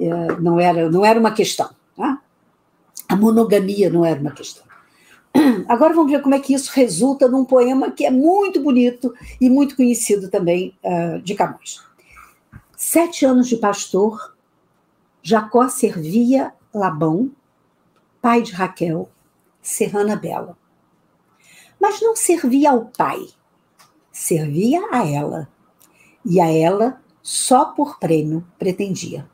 É, 0.00 0.40
não, 0.40 0.58
era, 0.58 0.90
não 0.90 1.04
era 1.04 1.20
uma 1.20 1.30
questão. 1.30 1.70
Tá? 1.96 2.20
A 3.08 3.14
monogamia 3.14 3.90
não 3.90 4.04
era 4.04 4.20
uma 4.20 4.32
questão. 4.32 4.64
Agora 5.68 5.94
vamos 5.94 6.10
ver 6.10 6.20
como 6.20 6.34
é 6.34 6.40
que 6.40 6.54
isso 6.54 6.70
resulta 6.74 7.28
num 7.28 7.44
poema 7.44 7.90
que 7.90 8.04
é 8.04 8.10
muito 8.10 8.60
bonito 8.60 9.14
e 9.40 9.48
muito 9.48 9.76
conhecido 9.76 10.28
também 10.28 10.76
uh, 10.82 11.20
de 11.22 11.34
Camões. 11.34 11.80
Sete 12.76 13.24
anos 13.24 13.48
de 13.48 13.56
pastor, 13.56 14.34
Jacó 15.22 15.68
servia 15.68 16.52
Labão, 16.74 17.30
pai 18.22 18.40
de 18.40 18.52
Raquel, 18.52 19.10
serrana 19.60 20.14
bela. 20.14 20.56
Mas 21.80 22.00
não 22.00 22.14
servia 22.14 22.70
ao 22.70 22.84
pai, 22.86 23.26
servia 24.12 24.80
a 24.92 25.04
ela. 25.04 25.48
E 26.24 26.40
a 26.40 26.48
ela, 26.48 27.02
só 27.20 27.64
por 27.64 27.98
prêmio, 27.98 28.46
pretendia. 28.56 29.28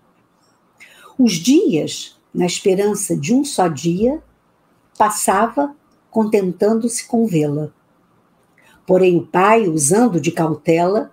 Os 1.19 1.35
dias, 1.35 2.19
na 2.33 2.47
esperança 2.47 3.15
de 3.15 3.35
um 3.35 3.45
só 3.45 3.69
dia, 3.69 4.23
passava 4.97 5.77
contentando-se 6.11 7.07
com 7.07 7.27
vê-la. 7.27 7.71
Porém, 8.87 9.19
o 9.19 9.27
pai, 9.27 9.69
usando 9.69 10.19
de 10.19 10.33
cautela, 10.33 11.13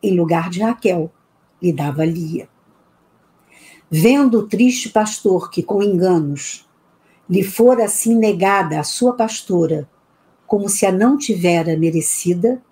em 0.00 0.16
lugar 0.16 0.48
de 0.48 0.62
Raquel, 0.62 1.12
lhe 1.60 1.72
dava 1.72 2.04
Lia. 2.04 2.48
Vendo 3.90 4.38
o 4.38 4.46
triste 4.46 4.88
pastor 4.88 5.50
que, 5.50 5.64
com 5.64 5.82
enganos, 5.82 6.64
lhe 7.28 7.42
fora 7.42 7.84
assim 7.84 8.14
negada 8.16 8.78
a 8.78 8.84
sua 8.84 9.14
pastora, 9.14 9.88
como 10.46 10.68
se 10.68 10.84
a 10.84 10.92
não 10.92 11.16
tivera 11.16 11.76
merecida, 11.76 12.62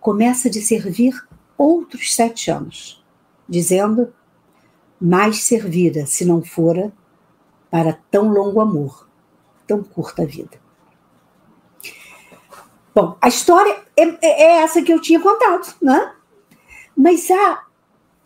começa 0.00 0.48
de 0.48 0.60
servir 0.60 1.14
outros 1.56 2.14
sete 2.14 2.50
anos, 2.50 3.04
dizendo: 3.48 4.12
mais 5.00 5.42
servira, 5.44 6.06
se 6.06 6.24
não 6.24 6.42
fora, 6.42 6.92
para 7.70 7.98
tão 8.10 8.28
longo 8.28 8.60
amor, 8.60 9.08
tão 9.66 9.82
curta 9.82 10.24
vida. 10.24 10.62
Bom, 12.94 13.16
a 13.20 13.28
história 13.28 13.82
é, 13.96 14.02
é, 14.02 14.18
é 14.22 14.62
essa 14.62 14.80
que 14.80 14.92
eu 14.92 15.00
tinha 15.00 15.20
contado, 15.20 15.74
né? 15.82 16.14
Mas 16.96 17.28
há 17.30 17.64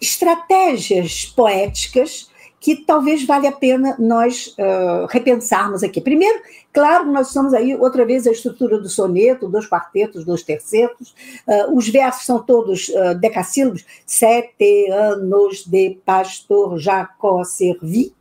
estratégias 0.00 1.24
poéticas 1.24 2.30
que 2.68 2.76
talvez 2.76 3.24
valha 3.24 3.48
a 3.48 3.52
pena 3.52 3.96
nós 3.98 4.54
uh, 4.58 5.06
repensarmos 5.08 5.82
aqui. 5.82 6.02
Primeiro, 6.02 6.38
claro, 6.70 7.10
nós 7.10 7.28
estamos 7.28 7.54
aí 7.54 7.74
outra 7.74 8.04
vez 8.04 8.26
a 8.26 8.30
estrutura 8.30 8.78
do 8.78 8.90
soneto, 8.90 9.48
dois 9.48 9.66
quartetos, 9.66 10.22
dois 10.22 10.42
tercetos, 10.42 11.14
uh, 11.46 11.74
os 11.74 11.88
versos 11.88 12.26
são 12.26 12.42
todos 12.42 12.90
uh, 12.90 13.14
decassílabos, 13.18 13.86
sete 14.04 14.90
anos 14.90 15.64
de 15.64 15.98
pastor 16.04 16.78
Jacó 16.78 17.42
servi, 17.42 18.12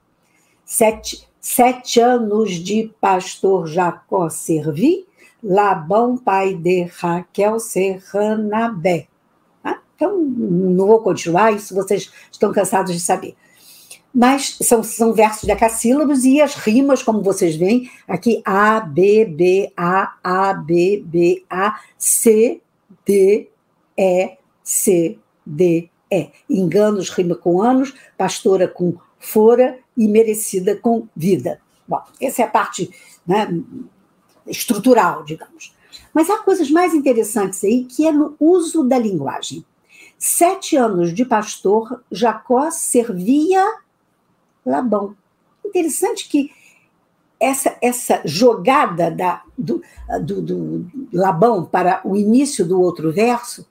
sete, 0.64 1.28
sete 1.42 2.00
anos 2.00 2.52
de 2.52 2.90
pastor 3.02 3.68
Jacó 3.68 4.30
servi, 4.30 5.06
Labão, 5.44 6.16
pai 6.18 6.54
de 6.54 6.84
Raquel, 6.84 7.60
Serranabé. 7.60 9.10
Então, 9.94 10.18
não 10.18 10.88
vou 10.88 11.02
continuar, 11.02 11.52
isso 11.52 11.76
vocês 11.76 12.10
estão 12.32 12.54
cansados 12.54 12.94
de 12.94 13.02
saber 13.02 13.36
mas 14.18 14.58
são, 14.64 14.82
são 14.82 15.14
versos 15.14 15.44
decassílabos 15.44 16.26
e 16.26 16.42
as 16.42 16.56
rimas, 16.56 17.04
como 17.04 17.22
vocês 17.22 17.56
veem, 17.56 17.88
aqui 18.08 18.42
A, 18.44 18.80
B, 18.80 19.26
B, 19.26 19.72
A, 19.78 20.16
A, 20.24 20.56
B, 20.56 21.04
B, 21.06 21.46
A, 21.48 21.80
C, 22.00 22.60
D, 23.06 23.48
E, 23.96 24.38
C, 24.64 25.20
D, 25.46 25.88
E. 26.10 26.30
Enganos 26.50 27.12
rima 27.12 27.36
com 27.36 27.62
anos, 27.62 27.94
pastora 28.18 28.68
com 28.68 28.96
fora 29.20 29.78
e 29.96 30.08
merecida 30.08 30.76
com 30.76 31.08
vida. 31.16 31.62
Bom, 31.88 32.02
essa 32.20 32.42
é 32.42 32.46
a 32.46 32.50
parte 32.50 32.90
né, 33.24 33.48
estrutural, 34.48 35.24
digamos. 35.26 35.76
Mas 36.12 36.28
há 36.32 36.40
coisas 36.40 36.72
mais 36.72 36.96
interessantes 36.96 37.64
aí, 37.64 37.86
que 37.86 38.08
é 38.08 38.12
no 38.12 38.36
uso 38.40 38.84
da 38.84 38.98
linguagem. 38.98 39.64
Sete 40.18 40.76
anos 40.76 41.14
de 41.14 41.24
pastor, 41.24 42.04
Jacó 42.12 42.72
servia 42.72 43.64
Labão. 44.68 45.16
Interessante 45.66 46.28
que 46.28 46.52
essa, 47.40 47.78
essa 47.82 48.22
jogada 48.26 49.10
da, 49.10 49.44
do, 49.58 49.82
do, 50.22 50.42
do 50.42 50.92
Labão 51.14 51.66
para 51.66 52.02
o 52.04 52.16
início 52.16 52.66
do 52.66 52.80
outro 52.82 53.12
verso 53.12 53.68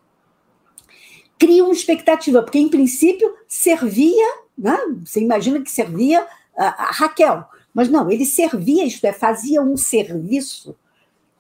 cria 1.39 1.65
uma 1.65 1.75
expectativa, 1.75 2.43
porque 2.43 2.59
em 2.59 2.69
princípio 2.69 3.35
servia, 3.47 4.27
né? 4.57 4.79
você 5.05 5.21
imagina 5.21 5.61
que 5.61 5.71
servia 5.71 6.27
a, 6.57 6.85
a 6.85 6.91
Raquel, 6.93 7.45
mas 7.75 7.89
não, 7.89 8.11
ele 8.11 8.25
servia, 8.25 8.85
isto 8.85 9.05
é, 9.05 9.13
fazia 9.13 9.61
um 9.61 9.77
serviço, 9.77 10.75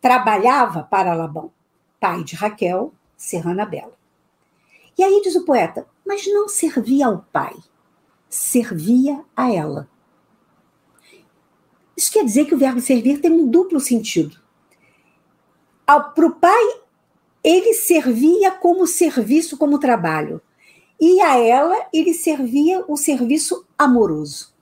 trabalhava 0.01 0.83
para 0.83 1.15
Labão, 1.15 1.51
pai 1.99 2.23
de 2.25 2.37
Raquel, 2.37 2.93
Serrana 3.17 3.65
Bela. 3.65 3.97
E 4.99 5.03
aí 5.03 5.21
diz 5.23 5.35
o 5.35 5.45
poeta, 5.45 5.87
mas 6.07 6.27
não 6.27 6.49
servia 6.49 7.07
ao 7.07 7.25
pai 7.33 7.55
servia 8.29 9.25
a 9.37 9.53
ela. 9.53 9.89
Isso 11.97 12.13
quer 12.13 12.25
dizer 12.25 12.45
que 12.45 12.55
o 12.55 12.59
verbo 12.59 12.81
servir 12.81 13.21
tem 13.21 13.31
um 13.31 13.49
duplo 13.49 13.81
sentido. 13.81 14.37
Para 15.87 16.27
o 16.27 16.35
pai, 16.35 16.81
ele 17.43 17.73
servia 17.75 18.51
como 18.51 18.87
serviço, 18.87 19.57
como 19.57 19.79
trabalho. 19.79 20.43
E 21.01 21.21
a 21.21 21.39
ela, 21.39 21.87
ele 21.93 22.13
servia 22.13 22.85
o 22.89 22.97
serviço 22.97 23.67
amoroso. 23.79 24.55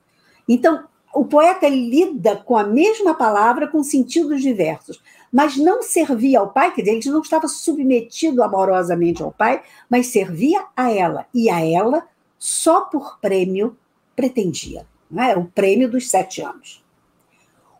Então, 0.48 0.86
o 1.14 1.24
poeta 1.24 1.68
lida 1.68 2.36
com 2.36 2.56
a 2.56 2.64
mesma 2.64 3.14
palavra 3.14 3.68
com 3.68 3.82
sentidos 3.82 4.42
diversos, 4.42 5.00
mas 5.32 5.56
não 5.56 5.82
servia 5.82 6.40
ao 6.40 6.52
pai, 6.52 6.72
quer 6.72 6.82
dizer, 6.82 6.96
ele 6.96 7.10
não 7.10 7.20
estava 7.20 7.48
submetido 7.48 8.42
amorosamente 8.42 9.22
ao 9.22 9.32
pai, 9.32 9.62
mas 9.88 10.08
servia 10.08 10.64
a 10.76 10.90
ela. 10.90 11.26
E 11.32 11.48
a 11.48 11.64
ela 11.64 12.06
só 12.44 12.82
por 12.82 13.18
prêmio 13.20 13.74
pretendia. 14.14 14.86
Não 15.10 15.22
é? 15.22 15.34
O 15.34 15.46
prêmio 15.46 15.90
dos 15.90 16.10
sete 16.10 16.42
anos. 16.42 16.84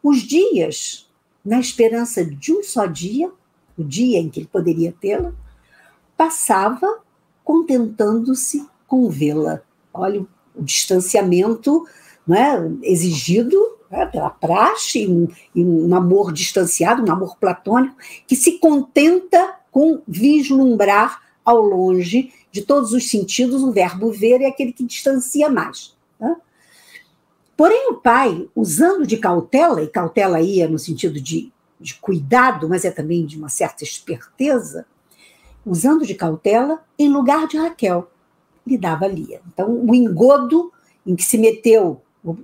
Os 0.03 0.23
dias, 0.23 1.07
na 1.45 1.61
esperança 1.61 2.25
de 2.25 2.51
um 2.51 2.63
só 2.63 2.87
dia, 2.87 3.31
o 3.77 3.85
dia 3.85 4.19
em 4.19 4.31
que 4.31 4.41
ele 4.41 4.49
poderia 4.51 4.91
tê-la, 4.99 5.35
passava 6.17 7.03
contentando-se 7.45 8.67
com 8.87 9.11
vê-la. 9.11 9.61
Olha 9.93 10.23
o 10.23 10.63
distanciamento 10.63 11.87
não 12.27 12.35
é? 12.35 12.73
exigido 12.85 13.61
é? 13.91 14.07
pela 14.07 14.31
praxe, 14.31 15.07
um, 15.07 15.29
um 15.55 15.95
amor 15.95 16.33
distanciado, 16.33 17.05
um 17.05 17.13
amor 17.13 17.37
platônico, 17.37 17.97
que 18.27 18.35
se 18.35 18.59
contenta 18.59 19.57
com 19.71 20.01
vislumbrar 20.09 21.21
ao 21.45 21.61
longe 21.61 22.33
de 22.55 22.63
todos 22.63 22.93
os 22.93 23.11
sentidos, 23.11 23.65
o 23.65 23.73
verbo 23.73 24.13
ver 24.13 24.41
é 24.41 24.47
aquele 24.47 24.73
que 24.73 24.85
distancia 24.85 25.51
mais. 25.51 25.93
Né? 26.21 26.37
Porém, 27.57 27.91
o 27.91 27.95
pai, 27.95 28.49
usando 28.55 29.05
de 29.05 29.17
cautela, 29.17 29.83
e 29.83 29.89
cautela 29.89 30.37
aí 30.37 30.61
é 30.61 30.69
no 30.69 30.79
sentido 30.79 31.21
de, 31.21 31.53
de 31.81 31.95
cuidado, 31.97 32.69
mas 32.69 32.85
é 32.85 32.93
também 32.93 33.27
de 33.27 33.37
uma 33.37 33.49
certa 33.49 33.83
esperteza, 33.83 34.87
usando 35.67 36.07
de 36.07 36.15
cautela, 36.15 36.81
em 36.97 37.09
lugar 37.09 37.49
de 37.49 37.57
Raquel, 37.57 38.09
lhe 38.65 38.79
dava 38.79 39.09
Lia. 39.09 39.41
Então, 39.53 39.85
o 39.85 39.93
engodo 39.93 40.73
em 41.05 41.17
que 41.17 41.25
se 41.25 41.37
meteu 41.37 42.03
o, 42.23 42.37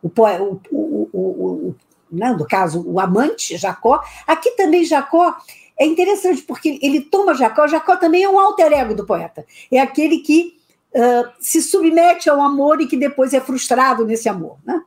o, 0.00 1.08
o, 1.12 1.74
né, 2.16 2.34
no 2.36 2.46
caso, 2.46 2.82
o 2.86 2.98
amante, 2.98 3.56
Jacó, 3.56 4.02
aqui 4.26 4.50
também 4.52 4.84
Jacó 4.84 5.36
é 5.78 5.84
interessante, 5.84 6.42
porque 6.42 6.78
ele 6.80 7.02
toma 7.02 7.34
Jacó, 7.34 7.66
Jacó 7.68 7.96
também 7.96 8.24
é 8.24 8.28
um 8.28 8.38
alter 8.38 8.72
ego 8.72 8.94
do 8.94 9.04
poeta. 9.04 9.44
É 9.70 9.78
aquele 9.78 10.18
que 10.18 10.56
uh, 10.94 11.30
se 11.38 11.60
submete 11.60 12.30
ao 12.30 12.40
amor 12.40 12.80
e 12.80 12.86
que 12.86 12.96
depois 12.96 13.34
é 13.34 13.40
frustrado 13.40 14.06
nesse 14.06 14.28
amor. 14.28 14.56
Né? 14.64 14.82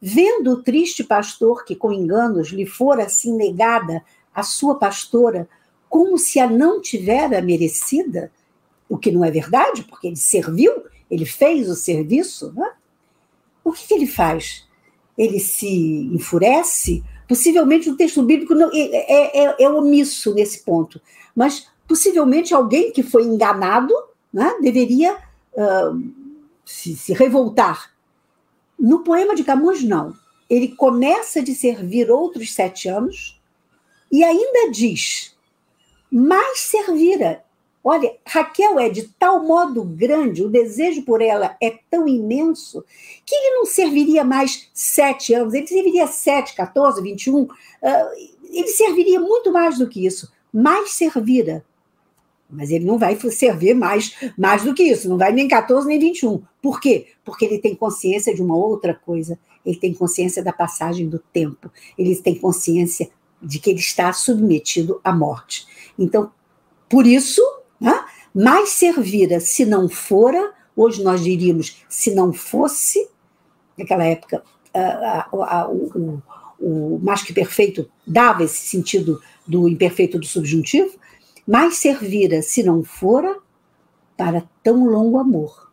Vendo 0.00 0.52
o 0.52 0.62
triste 0.62 1.04
pastor 1.04 1.64
que, 1.64 1.76
com 1.76 1.92
enganos, 1.92 2.48
lhe 2.48 2.64
fora 2.64 3.04
assim 3.04 3.36
negada 3.36 4.02
a 4.34 4.42
sua 4.42 4.78
pastora, 4.78 5.48
como 5.88 6.18
se 6.18 6.40
a 6.40 6.48
não 6.48 6.80
tivera 6.80 7.40
merecida, 7.42 8.32
o 8.88 8.96
que 8.96 9.10
não 9.10 9.24
é 9.24 9.30
verdade, 9.30 9.82
porque 9.84 10.06
ele 10.06 10.16
serviu, 10.16 10.84
ele 11.10 11.26
fez 11.26 11.68
o 11.68 11.74
serviço, 11.74 12.52
né? 12.54 12.72
o 13.64 13.72
que, 13.72 13.86
que 13.86 13.94
ele 13.94 14.06
faz? 14.06 14.65
Ele 15.16 15.38
se 15.38 16.10
enfurece? 16.12 17.02
Possivelmente 17.28 17.90
o 17.90 17.96
texto 17.96 18.22
bíblico 18.22 18.54
não, 18.54 18.70
é, 18.72 18.78
é, 18.78 19.44
é, 19.44 19.56
é 19.60 19.68
omisso 19.68 20.34
nesse 20.34 20.60
ponto, 20.60 21.00
mas 21.34 21.68
possivelmente 21.88 22.54
alguém 22.54 22.92
que 22.92 23.02
foi 23.02 23.22
enganado 23.24 23.92
né, 24.32 24.56
deveria 24.60 25.16
uh, 25.16 26.12
se, 26.64 26.96
se 26.96 27.12
revoltar. 27.12 27.92
No 28.78 29.00
poema 29.00 29.34
de 29.34 29.42
Camões, 29.42 29.82
não. 29.82 30.14
Ele 30.48 30.68
começa 30.68 31.42
de 31.42 31.54
servir 31.54 32.10
outros 32.10 32.52
sete 32.52 32.88
anos 32.88 33.40
e 34.12 34.22
ainda 34.22 34.70
diz: 34.70 35.34
mais 36.10 36.60
servira. 36.60 37.44
Olha, 37.88 38.16
Raquel 38.26 38.80
é 38.80 38.88
de 38.88 39.04
tal 39.16 39.44
modo 39.44 39.84
grande, 39.84 40.42
o 40.42 40.48
desejo 40.48 41.02
por 41.02 41.22
ela 41.22 41.56
é 41.62 41.78
tão 41.88 42.08
imenso, 42.08 42.84
que 43.24 43.32
ele 43.32 43.54
não 43.58 43.64
serviria 43.64 44.24
mais 44.24 44.68
sete 44.74 45.32
anos, 45.32 45.54
ele 45.54 45.68
serviria 45.68 46.08
sete, 46.08 46.56
14, 46.56 47.00
21, 47.00 47.42
uh, 47.42 47.48
ele 48.50 48.66
serviria 48.66 49.20
muito 49.20 49.52
mais 49.52 49.78
do 49.78 49.88
que 49.88 50.04
isso, 50.04 50.32
mais 50.52 50.94
servira. 50.94 51.64
Mas 52.50 52.72
ele 52.72 52.84
não 52.84 52.98
vai 52.98 53.16
servir 53.30 53.72
mais, 53.72 54.16
mais 54.36 54.64
do 54.64 54.74
que 54.74 54.82
isso, 54.82 55.08
não 55.08 55.16
vai 55.16 55.30
nem 55.30 55.46
14 55.46 55.86
nem 55.86 56.00
21. 56.00 56.42
Por 56.60 56.80
quê? 56.80 57.06
Porque 57.24 57.44
ele 57.44 57.60
tem 57.60 57.76
consciência 57.76 58.34
de 58.34 58.42
uma 58.42 58.56
outra 58.56 58.94
coisa, 58.94 59.38
ele 59.64 59.76
tem 59.76 59.94
consciência 59.94 60.42
da 60.42 60.52
passagem 60.52 61.08
do 61.08 61.20
tempo, 61.20 61.70
ele 61.96 62.16
tem 62.16 62.34
consciência 62.34 63.08
de 63.40 63.60
que 63.60 63.70
ele 63.70 63.78
está 63.78 64.12
submetido 64.12 65.00
à 65.04 65.14
morte. 65.14 65.68
Então, 65.96 66.32
por 66.88 67.06
isso, 67.06 67.40
né? 67.80 68.04
mais 68.34 68.70
servira 68.70 69.40
se 69.40 69.64
não 69.64 69.88
fora, 69.88 70.52
hoje 70.74 71.02
nós 71.02 71.22
diríamos 71.22 71.82
se 71.88 72.14
não 72.14 72.32
fosse, 72.32 73.08
naquela 73.78 74.04
época 74.04 74.42
a, 74.74 75.68
o, 75.70 76.22
o 76.58 76.98
mais 77.02 77.22
que 77.22 77.32
perfeito 77.32 77.88
dava 78.06 78.44
esse 78.44 78.66
sentido 78.66 79.20
do 79.46 79.68
imperfeito 79.68 80.18
do 80.18 80.26
subjuntivo, 80.26 80.98
mais 81.46 81.76
servira 81.76 82.42
se 82.42 82.62
não 82.62 82.82
fora 82.82 83.38
para 84.16 84.44
tão 84.62 84.86
longo 84.86 85.18
amor, 85.18 85.70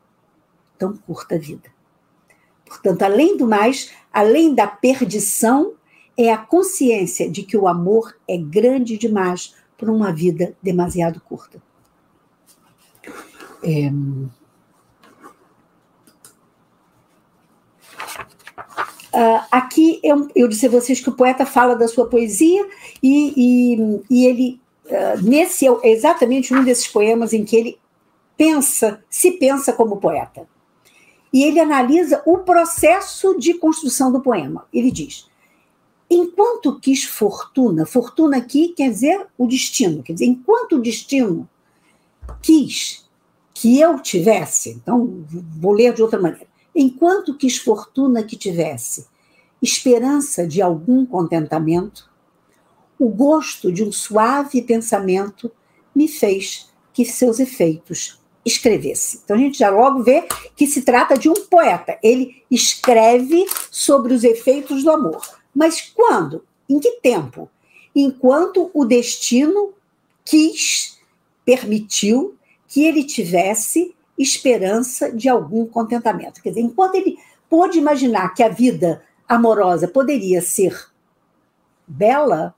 tão 0.78 0.96
curta 0.96 1.40
vida. 1.40 1.72
Portanto, 2.66 3.04
além 3.04 3.38
do 3.38 3.48
mais, 3.48 3.92
além 4.12 4.54
da 4.54 4.68
perdição, 4.68 5.74
é 6.18 6.32
a 6.32 6.38
consciência 6.38 7.30
de 7.30 7.44
que 7.44 7.58
o 7.58 7.68
amor 7.68 8.16
é 8.28 8.38
grande 8.38 8.98
demais 8.98 9.56
para 9.78 9.92
uma 9.92 10.12
vida 10.12 10.56
demasiado 10.62 11.20
curta. 11.22 11.62
É... 13.64 13.90
Uh, 19.16 19.46
aqui 19.52 20.00
eu, 20.04 20.28
eu, 20.36 20.48
disse 20.48 20.66
a 20.66 20.70
vocês 20.70 21.00
que 21.00 21.10
o 21.10 21.14
poeta 21.14 21.46
fala 21.46 21.76
da 21.76 21.88
sua 21.88 22.10
poesia 22.10 22.68
e, 23.02 23.34
e, 23.38 24.02
e 24.10 24.26
ele 24.26 24.60
uh, 24.86 25.22
nesse 25.22 25.68
é 25.68 25.92
exatamente 25.92 26.52
um 26.52 26.64
desses 26.64 26.88
poemas 26.88 27.32
em 27.32 27.46
que 27.46 27.56
ele 27.56 27.80
pensa, 28.36 29.04
se 29.10 29.34
pensa 29.34 29.72
como 29.72 29.98
poeta. 29.98 30.48
E 31.32 31.44
ele 31.44 31.60
analisa 31.60 32.22
o 32.26 32.40
processo 32.40 33.38
de 33.38 33.56
construção 33.56 34.12
do 34.12 34.22
poema. 34.22 34.68
Ele 34.74 34.92
diz: 34.92 35.28
enquanto 36.10 36.80
quis 36.80 37.04
fortuna, 37.04 37.86
fortuna 37.86 38.38
aqui 38.38 38.70
quer 38.70 38.90
dizer 38.90 39.28
o 39.38 39.48
destino, 39.48 40.04
quer 40.04 40.14
dizer, 40.14 40.26
enquanto 40.26 40.74
o 40.78 40.82
destino 40.82 41.50
quis 42.42 43.03
que 43.54 43.80
eu 43.80 44.00
tivesse, 44.00 44.72
então 44.72 45.24
vou 45.30 45.74
ler 45.74 45.94
de 45.94 46.02
outra 46.02 46.20
maneira, 46.20 46.48
enquanto 46.76 47.38
quis 47.38 47.58
fortuna 47.58 48.24
que 48.24 48.36
tivesse, 48.36 49.06
esperança 49.62 50.48
de 50.48 50.62
algum 50.62 51.06
contentamento, 51.06 52.12
o 53.00 53.08
gosto 53.10 53.72
de 53.72 53.84
um 53.84 53.92
suave 53.92 54.62
pensamento 54.62 55.52
me 55.96 56.08
fez 56.08 56.70
que 56.94 57.06
seus 57.06 57.40
efeitos 57.40 58.20
escrevesse. 58.46 59.22
Então 59.24 59.36
a 59.36 59.40
gente 59.40 59.58
já 59.58 59.70
logo 59.70 60.04
vê 60.04 60.28
que 60.56 60.68
se 60.68 60.82
trata 60.82 61.18
de 61.18 61.30
um 61.30 61.34
poeta. 61.34 61.98
Ele 62.04 62.44
escreve 62.52 63.46
sobre 63.72 64.14
os 64.14 64.24
efeitos 64.24 64.84
do 64.84 64.92
amor. 64.92 65.22
Mas 65.54 65.82
quando? 65.82 66.44
Em 66.70 66.80
que 66.80 67.00
tempo? 67.02 67.50
Enquanto 67.96 68.70
o 68.74 68.86
destino 68.86 69.74
quis, 70.26 71.00
permitiu 71.46 72.36
que 72.74 72.84
ele 72.84 73.04
tivesse 73.04 73.94
esperança 74.18 75.12
de 75.12 75.30
algum 75.30 75.64
contentamento. 75.64 76.42
Quer 76.42 76.50
dizer, 76.50 76.62
enquanto 76.62 76.96
ele 76.96 77.20
pôde 77.48 77.78
imaginar 77.78 78.34
que 78.34 78.42
a 78.42 78.50
vida 78.50 79.04
amorosa 79.30 79.88
poderia 79.88 80.42
ser 80.42 80.88
bela, 81.88 82.56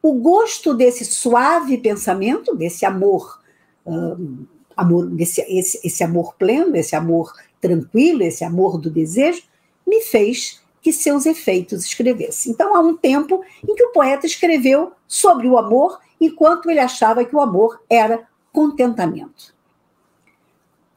o 0.00 0.12
gosto 0.12 0.72
desse 0.72 1.04
suave 1.04 1.76
pensamento, 1.78 2.54
desse 2.54 2.86
amor, 2.86 3.42
um, 3.84 4.46
amor 4.76 5.06
desse, 5.06 5.40
esse, 5.40 5.80
esse 5.82 6.04
amor 6.04 6.36
pleno, 6.36 6.76
esse 6.76 6.94
amor 6.94 7.32
tranquilo, 7.60 8.22
esse 8.22 8.44
amor 8.44 8.78
do 8.78 8.88
desejo, 8.88 9.42
me 9.84 10.02
fez 10.02 10.62
que 10.80 10.92
seus 10.92 11.26
efeitos 11.26 11.84
escrevesse. 11.84 12.48
Então, 12.48 12.76
há 12.76 12.78
um 12.78 12.96
tempo 12.96 13.42
em 13.68 13.74
que 13.74 13.86
o 13.86 13.90
poeta 13.90 14.24
escreveu 14.24 14.92
sobre 15.08 15.48
o 15.48 15.58
amor, 15.58 15.98
enquanto 16.20 16.70
ele 16.70 16.78
achava 16.78 17.24
que 17.24 17.34
o 17.34 17.40
amor 17.40 17.82
era 17.90 18.24
contentamento. 18.54 19.52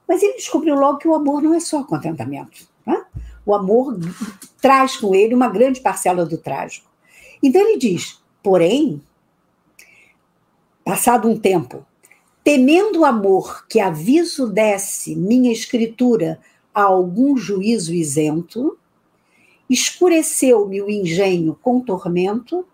Mas 0.08 0.22
ele 0.22 0.36
descobriu 0.36 0.76
logo 0.76 1.00
que 1.00 1.08
o 1.08 1.16
amor 1.16 1.42
não 1.42 1.56
é 1.56 1.60
só 1.60 1.84
contentamento. 1.84 2.70
Né? 2.86 3.04
O 3.44 3.54
amor 3.54 3.98
traz 4.62 4.96
com 4.96 5.16
ele 5.16 5.34
uma 5.34 5.50
grande 5.50 5.82
parcela 5.82 6.24
do 6.24 6.38
trágico. 6.38 6.88
Então 7.42 7.60
ele 7.60 7.78
diz: 7.78 8.22
porém, 8.44 9.02
passado 10.86 11.28
um 11.28 11.38
tempo, 11.38 11.84
temendo 12.44 13.00
o 13.00 13.06
amor 13.06 13.66
que 13.68 13.80
aviso 13.80 14.48
desse 14.48 15.16
minha 15.16 15.52
escritura 15.52 16.40
a 16.74 16.84
algum 16.84 17.36
juízo 17.36 17.92
isento, 17.92 18.78
escureceu-me 19.68 20.80
o 20.80 20.90
engenho 20.90 21.58
com 21.60 21.82
tormento, 21.82 22.66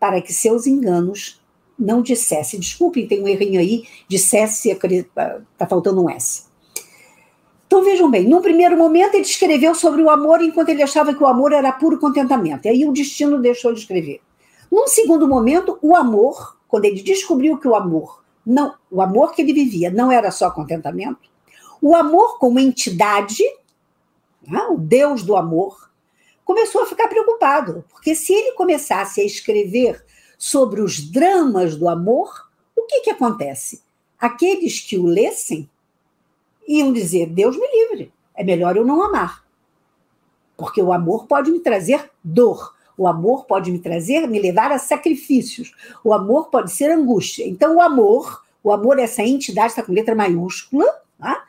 para 0.00 0.22
que 0.22 0.32
seus 0.32 0.66
enganos 0.66 1.41
não 1.82 2.00
dissesse. 2.00 2.58
Desculpem, 2.58 3.06
tem 3.06 3.22
um 3.22 3.28
errinho 3.28 3.60
aí, 3.60 3.84
dissesse, 4.08 4.70
está 4.70 5.66
faltando 5.68 6.02
um 6.02 6.10
S. 6.10 6.44
Então 7.66 7.82
vejam 7.82 8.10
bem, 8.10 8.28
num 8.28 8.42
primeiro 8.42 8.76
momento 8.76 9.14
ele 9.14 9.22
escreveu 9.22 9.74
sobre 9.74 10.02
o 10.02 10.10
amor 10.10 10.42
enquanto 10.42 10.68
ele 10.68 10.82
achava 10.82 11.14
que 11.14 11.22
o 11.22 11.26
amor 11.26 11.52
era 11.52 11.72
puro 11.72 11.98
contentamento. 11.98 12.66
E 12.66 12.68
aí 12.68 12.84
o 12.86 12.92
destino 12.92 13.40
deixou 13.40 13.72
de 13.72 13.80
escrever. 13.80 14.20
Num 14.70 14.86
segundo 14.86 15.26
momento, 15.26 15.78
o 15.82 15.96
amor, 15.96 16.58
quando 16.68 16.84
ele 16.84 17.02
descobriu 17.02 17.58
que 17.58 17.68
o 17.68 17.74
amor 17.74 18.22
não, 18.44 18.74
o 18.90 19.00
amor 19.00 19.34
que 19.34 19.42
ele 19.42 19.52
vivia 19.52 19.90
não 19.90 20.10
era 20.10 20.30
só 20.30 20.50
contentamento, 20.50 21.30
o 21.80 21.94
amor 21.94 22.38
como 22.38 22.58
entidade, 22.58 23.42
né, 24.46 24.66
o 24.70 24.76
Deus 24.76 25.22
do 25.22 25.36
amor, 25.36 25.90
começou 26.44 26.82
a 26.82 26.86
ficar 26.86 27.08
preocupado, 27.08 27.84
porque 27.90 28.14
se 28.14 28.32
ele 28.32 28.52
começasse 28.52 29.20
a 29.20 29.24
escrever 29.24 30.04
sobre 30.44 30.80
os 30.80 30.98
dramas 30.98 31.76
do 31.76 31.88
amor, 31.88 32.50
o 32.76 32.82
que, 32.82 33.02
que 33.02 33.10
acontece? 33.10 33.80
Aqueles 34.18 34.80
que 34.80 34.98
o 34.98 35.06
lessem 35.06 35.70
iam 36.66 36.92
dizer: 36.92 37.26
Deus 37.26 37.56
me 37.56 37.64
livre, 37.70 38.12
é 38.34 38.42
melhor 38.42 38.76
eu 38.76 38.84
não 38.84 39.04
amar. 39.04 39.44
Porque 40.56 40.82
o 40.82 40.92
amor 40.92 41.28
pode 41.28 41.48
me 41.52 41.60
trazer 41.60 42.10
dor, 42.24 42.74
o 42.98 43.06
amor 43.06 43.44
pode 43.44 43.70
me 43.70 43.78
trazer, 43.78 44.26
me 44.26 44.40
levar 44.40 44.72
a 44.72 44.80
sacrifícios, 44.80 45.72
o 46.02 46.12
amor 46.12 46.48
pode 46.48 46.72
ser 46.72 46.90
angústia. 46.90 47.46
Então, 47.46 47.76
o 47.76 47.80
amor, 47.80 48.42
O 48.64 48.72
amor 48.72 48.98
é 48.98 49.02
essa 49.02 49.22
entidade, 49.22 49.68
está 49.68 49.82
com 49.82 49.92
letra 49.92 50.14
maiúscula, 50.14 50.86
tá? 51.18 51.44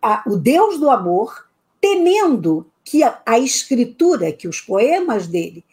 a, 0.00 0.22
o 0.26 0.36
Deus 0.36 0.78
do 0.78 0.90
amor, 0.90 1.46
temendo 1.80 2.66
que 2.84 3.02
a, 3.02 3.20
a 3.24 3.38
escritura, 3.38 4.32
que 4.32 4.48
os 4.48 4.60
poemas 4.60 5.26
dele 5.26 5.64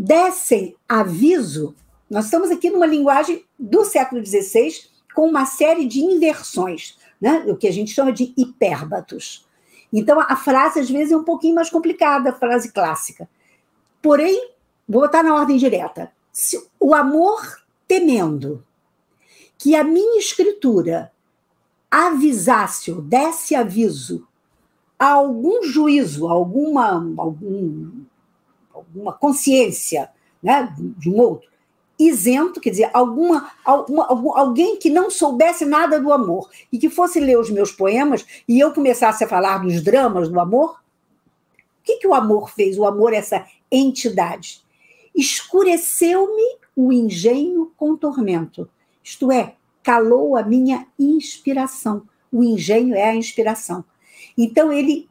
dessem 0.00 0.74
aviso. 0.88 1.74
Nós 2.08 2.24
estamos 2.24 2.50
aqui 2.50 2.70
numa 2.70 2.86
linguagem 2.86 3.44
do 3.58 3.84
século 3.84 4.24
XVI 4.24 4.72
com 5.14 5.28
uma 5.28 5.44
série 5.44 5.86
de 5.86 6.00
inversões, 6.00 6.96
né? 7.20 7.44
o 7.46 7.54
que 7.54 7.68
a 7.68 7.72
gente 7.72 7.92
chama 7.92 8.10
de 8.10 8.32
hipérbatos. 8.34 9.46
Então, 9.92 10.18
a 10.18 10.36
frase, 10.36 10.80
às 10.80 10.88
vezes, 10.88 11.12
é 11.12 11.16
um 11.16 11.24
pouquinho 11.24 11.54
mais 11.54 11.68
complicada, 11.68 12.30
a 12.30 12.32
frase 12.32 12.72
clássica. 12.72 13.28
Porém, 14.00 14.52
vou 14.88 15.02
botar 15.02 15.22
na 15.22 15.34
ordem 15.34 15.58
direta. 15.58 16.10
Se 16.32 16.58
o 16.78 16.94
amor 16.94 17.60
temendo 17.86 18.64
que 19.58 19.74
a 19.74 19.84
minha 19.84 20.18
escritura 20.18 21.12
avisasse 21.90 22.90
ou 22.90 23.02
desse 23.02 23.54
aviso 23.54 24.26
a 24.98 25.10
algum 25.10 25.62
juízo, 25.64 26.28
alguma, 26.28 26.92
algum, 27.18 27.90
alguma 28.90 29.12
consciência 29.12 30.10
né, 30.42 30.74
de 30.76 31.10
um 31.10 31.18
outro, 31.18 31.48
isento, 31.98 32.60
quer 32.60 32.70
dizer, 32.70 32.90
alguma, 32.94 33.50
alguma, 33.62 34.06
alguém 34.38 34.76
que 34.76 34.88
não 34.88 35.10
soubesse 35.10 35.66
nada 35.66 36.00
do 36.00 36.10
amor 36.12 36.48
e 36.72 36.78
que 36.78 36.88
fosse 36.88 37.20
ler 37.20 37.38
os 37.38 37.50
meus 37.50 37.70
poemas 37.70 38.24
e 38.48 38.58
eu 38.58 38.72
começasse 38.72 39.22
a 39.22 39.28
falar 39.28 39.58
dos 39.58 39.82
dramas 39.82 40.28
do 40.28 40.40
amor, 40.40 40.80
o 41.80 41.82
que, 41.84 41.98
que 41.98 42.06
o 42.06 42.14
amor 42.14 42.50
fez? 42.50 42.78
O 42.78 42.86
amor, 42.86 43.12
essa 43.12 43.46
entidade, 43.70 44.62
escureceu-me 45.14 46.58
o 46.74 46.90
engenho 46.90 47.70
com 47.76 47.96
tormento, 47.96 48.68
isto 49.02 49.30
é, 49.30 49.56
calou 49.82 50.36
a 50.36 50.42
minha 50.42 50.86
inspiração. 50.98 52.02
O 52.32 52.44
engenho 52.44 52.94
é 52.94 53.10
a 53.10 53.14
inspiração. 53.14 53.84
Então, 54.38 54.72
ele 54.72 55.09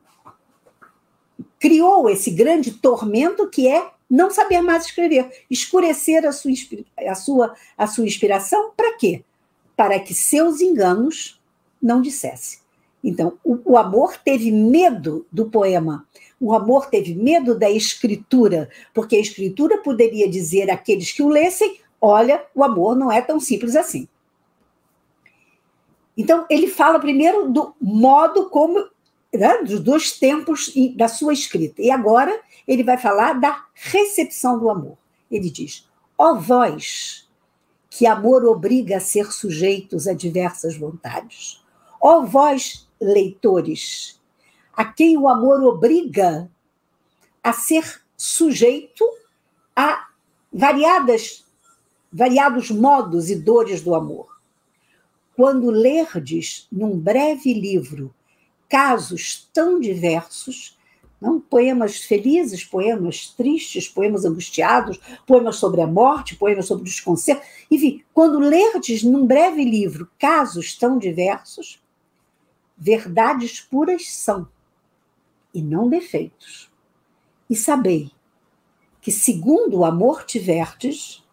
criou 1.59 2.09
esse 2.09 2.31
grande 2.31 2.71
tormento 2.71 3.47
que 3.49 3.67
é 3.67 3.91
não 4.09 4.31
saber 4.31 4.61
mais 4.61 4.85
escrever, 4.85 5.29
escurecer 5.49 6.25
a 6.25 6.31
sua, 6.31 6.51
a 6.97 7.15
sua, 7.15 7.53
a 7.77 7.85
sua 7.85 8.05
inspiração, 8.05 8.71
para 8.75 8.97
quê? 8.97 9.23
Para 9.75 9.99
que 9.99 10.15
seus 10.15 10.61
enganos 10.61 11.39
não 11.81 12.01
dissesse. 12.01 12.59
Então, 13.03 13.37
o, 13.43 13.73
o, 13.73 13.77
amor 13.77 14.17
teve 14.17 14.51
medo 14.51 15.25
do 15.31 15.49
poema, 15.49 16.05
o 16.39 16.53
amor 16.53 16.87
teve 16.89 17.15
medo 17.15 17.57
da 17.57 17.69
escritura, 17.69 18.69
porque 18.93 19.15
a 19.15 19.21
escritura 19.21 19.77
poderia 19.77 20.27
dizer 20.27 20.69
àqueles 20.69 21.11
que 21.11 21.23
o 21.23 21.29
lessem: 21.29 21.79
olha, 22.01 22.43
o 22.53 22.63
amor 22.63 22.97
não 22.97 23.11
é 23.11 23.21
tão 23.21 23.39
simples 23.39 23.75
assim. 23.75 24.07
Então, 26.17 26.45
ele 26.49 26.67
fala 26.67 26.99
primeiro 26.99 27.49
do 27.49 27.73
modo 27.79 28.49
como, 28.49 28.89
né, 29.33 29.63
dos 29.63 29.79
dois 29.79 30.11
tempos 30.17 30.73
da 30.95 31.07
sua 31.07 31.33
escrita. 31.33 31.81
E 31.81 31.91
agora 31.91 32.39
ele 32.67 32.83
vai 32.83 32.97
falar 32.97 33.33
da 33.33 33.65
recepção 33.73 34.59
do 34.59 34.69
amor. 34.69 34.97
Ele 35.29 35.49
diz: 35.49 35.87
Ó 36.17 36.35
vós, 36.35 37.27
que 37.89 38.05
amor 38.05 38.45
obriga 38.45 38.97
a 38.97 39.01
ser 39.01 39.31
sujeitos 39.31 40.07
a 40.07 40.13
diversas 40.13 40.77
vontades. 40.77 41.63
Ó 42.01 42.21
vós, 42.21 42.87
leitores, 42.99 44.19
a 44.73 44.85
quem 44.85 45.17
o 45.17 45.27
amor 45.27 45.61
obriga 45.63 46.49
a 47.43 47.53
ser 47.53 48.01
sujeito 48.15 49.03
a 49.75 50.07
variadas, 50.51 51.45
variados 52.11 52.69
modos 52.69 53.29
e 53.29 53.35
dores 53.35 53.81
do 53.81 53.95
amor. 53.95 54.39
Quando 55.35 55.69
lerdes 55.69 56.67
num 56.71 56.99
breve 56.99 57.53
livro 57.53 58.13
casos 58.69 59.49
tão 59.51 59.79
diversos, 59.79 60.77
não? 61.19 61.39
Poemas 61.39 61.97
felizes, 61.97 62.63
poemas 62.63 63.27
tristes, 63.29 63.87
poemas 63.89 64.23
angustiados, 64.23 64.99
poemas 65.27 65.57
sobre 65.57 65.81
a 65.81 65.87
morte, 65.87 66.35
poemas 66.35 66.67
sobre 66.67 66.83
o 66.83 66.85
desconcerto. 66.85 67.45
Enfim, 67.69 68.03
quando 68.13 68.39
lerdes 68.39 69.03
num 69.03 69.25
breve 69.25 69.63
livro 69.65 70.09
casos 70.17 70.77
tão 70.77 70.97
diversos, 70.97 71.81
verdades 72.77 73.59
puras 73.59 74.09
são, 74.09 74.47
e 75.53 75.61
não 75.61 75.89
defeitos. 75.89 76.71
E 77.49 77.55
sabei 77.55 78.11
que, 79.01 79.11
segundo 79.11 79.79
o 79.79 79.85
amor 79.85 80.23
tiverdes, 80.23 81.23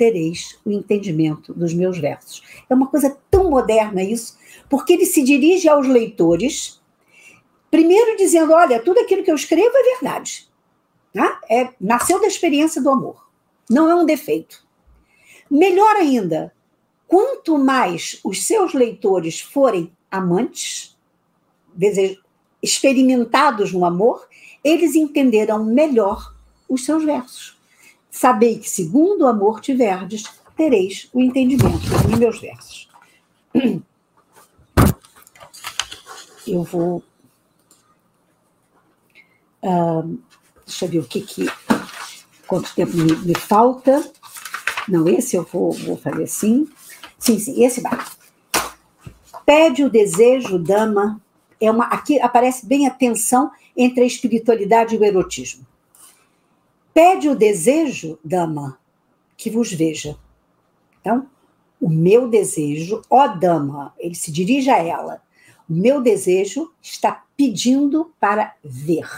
tereis 0.00 0.58
o 0.64 0.70
entendimento 0.70 1.52
dos 1.52 1.74
meus 1.74 1.98
versos. 1.98 2.42
É 2.68 2.74
uma 2.74 2.86
coisa 2.86 3.16
tão 3.30 3.50
moderna 3.50 4.02
isso, 4.02 4.38
porque 4.68 4.94
ele 4.94 5.04
se 5.04 5.22
dirige 5.22 5.68
aos 5.68 5.86
leitores 5.86 6.80
Primeiro 7.70 8.16
dizendo, 8.16 8.52
olha, 8.52 8.82
tudo 8.82 8.98
aquilo 8.98 9.22
que 9.22 9.30
eu 9.30 9.36
escrevo 9.36 9.70
é 9.72 9.82
verdade. 9.94 10.48
Né? 11.14 11.38
É, 11.48 11.72
nasceu 11.80 12.20
da 12.20 12.26
experiência 12.26 12.82
do 12.82 12.90
amor. 12.90 13.28
Não 13.68 13.88
é 13.88 13.94
um 13.94 14.04
defeito. 14.04 14.66
Melhor 15.48 15.94
ainda, 15.96 16.52
quanto 17.06 17.56
mais 17.56 18.18
os 18.24 18.44
seus 18.44 18.74
leitores 18.74 19.40
forem 19.40 19.92
amantes, 20.10 20.98
experimentados 22.60 23.72
no 23.72 23.84
amor, 23.84 24.26
eles 24.64 24.96
entenderão 24.96 25.64
melhor 25.64 26.34
os 26.68 26.84
seus 26.84 27.04
versos. 27.04 27.59
Sabei 28.10 28.58
que, 28.58 28.68
segundo 28.68 29.22
o 29.22 29.26
amor 29.26 29.60
tiverdes, 29.60 30.24
tereis 30.56 31.08
o 31.12 31.20
entendimento 31.20 31.78
dos 31.78 32.18
meus 32.18 32.40
versos. 32.40 32.88
Eu 36.46 36.64
vou 36.64 37.04
Uh, 39.62 40.18
deixa 40.64 40.86
eu 40.86 40.88
ver 40.88 40.98
o 41.00 41.04
que, 41.04 41.20
que 41.20 41.46
quanto 42.46 42.74
tempo 42.74 42.96
me, 42.96 43.14
me, 43.16 43.34
falta. 43.34 44.10
Não, 44.88 45.06
esse 45.08 45.36
eu 45.36 45.44
vou, 45.44 45.72
vou 45.72 45.96
fazer 45.96 46.24
assim. 46.24 46.66
Sim, 47.18 47.38
sim, 47.38 47.62
esse 47.62 47.80
vai. 47.80 47.98
Pede 49.44 49.84
o 49.84 49.90
desejo, 49.90 50.58
dama. 50.58 51.20
É 51.60 51.70
uma, 51.70 51.84
aqui 51.86 52.18
aparece 52.20 52.64
bem 52.64 52.86
a 52.86 52.90
tensão 52.90 53.50
entre 53.76 54.02
a 54.02 54.06
espiritualidade 54.06 54.94
e 54.94 54.98
o 54.98 55.04
erotismo. 55.04 55.66
Pede 56.92 57.28
o 57.28 57.36
desejo, 57.36 58.18
dama, 58.24 58.78
que 59.36 59.48
vos 59.48 59.72
veja. 59.72 60.16
Então, 61.00 61.26
o 61.80 61.88
meu 61.88 62.28
desejo, 62.28 63.02
ó 63.08 63.26
dama, 63.28 63.94
ele 63.98 64.14
se 64.14 64.30
dirige 64.30 64.68
a 64.70 64.78
ela. 64.78 65.22
O 65.68 65.72
meu 65.72 66.00
desejo 66.02 66.70
está 66.82 67.24
pedindo 67.36 68.12
para 68.20 68.54
ver. 68.62 69.08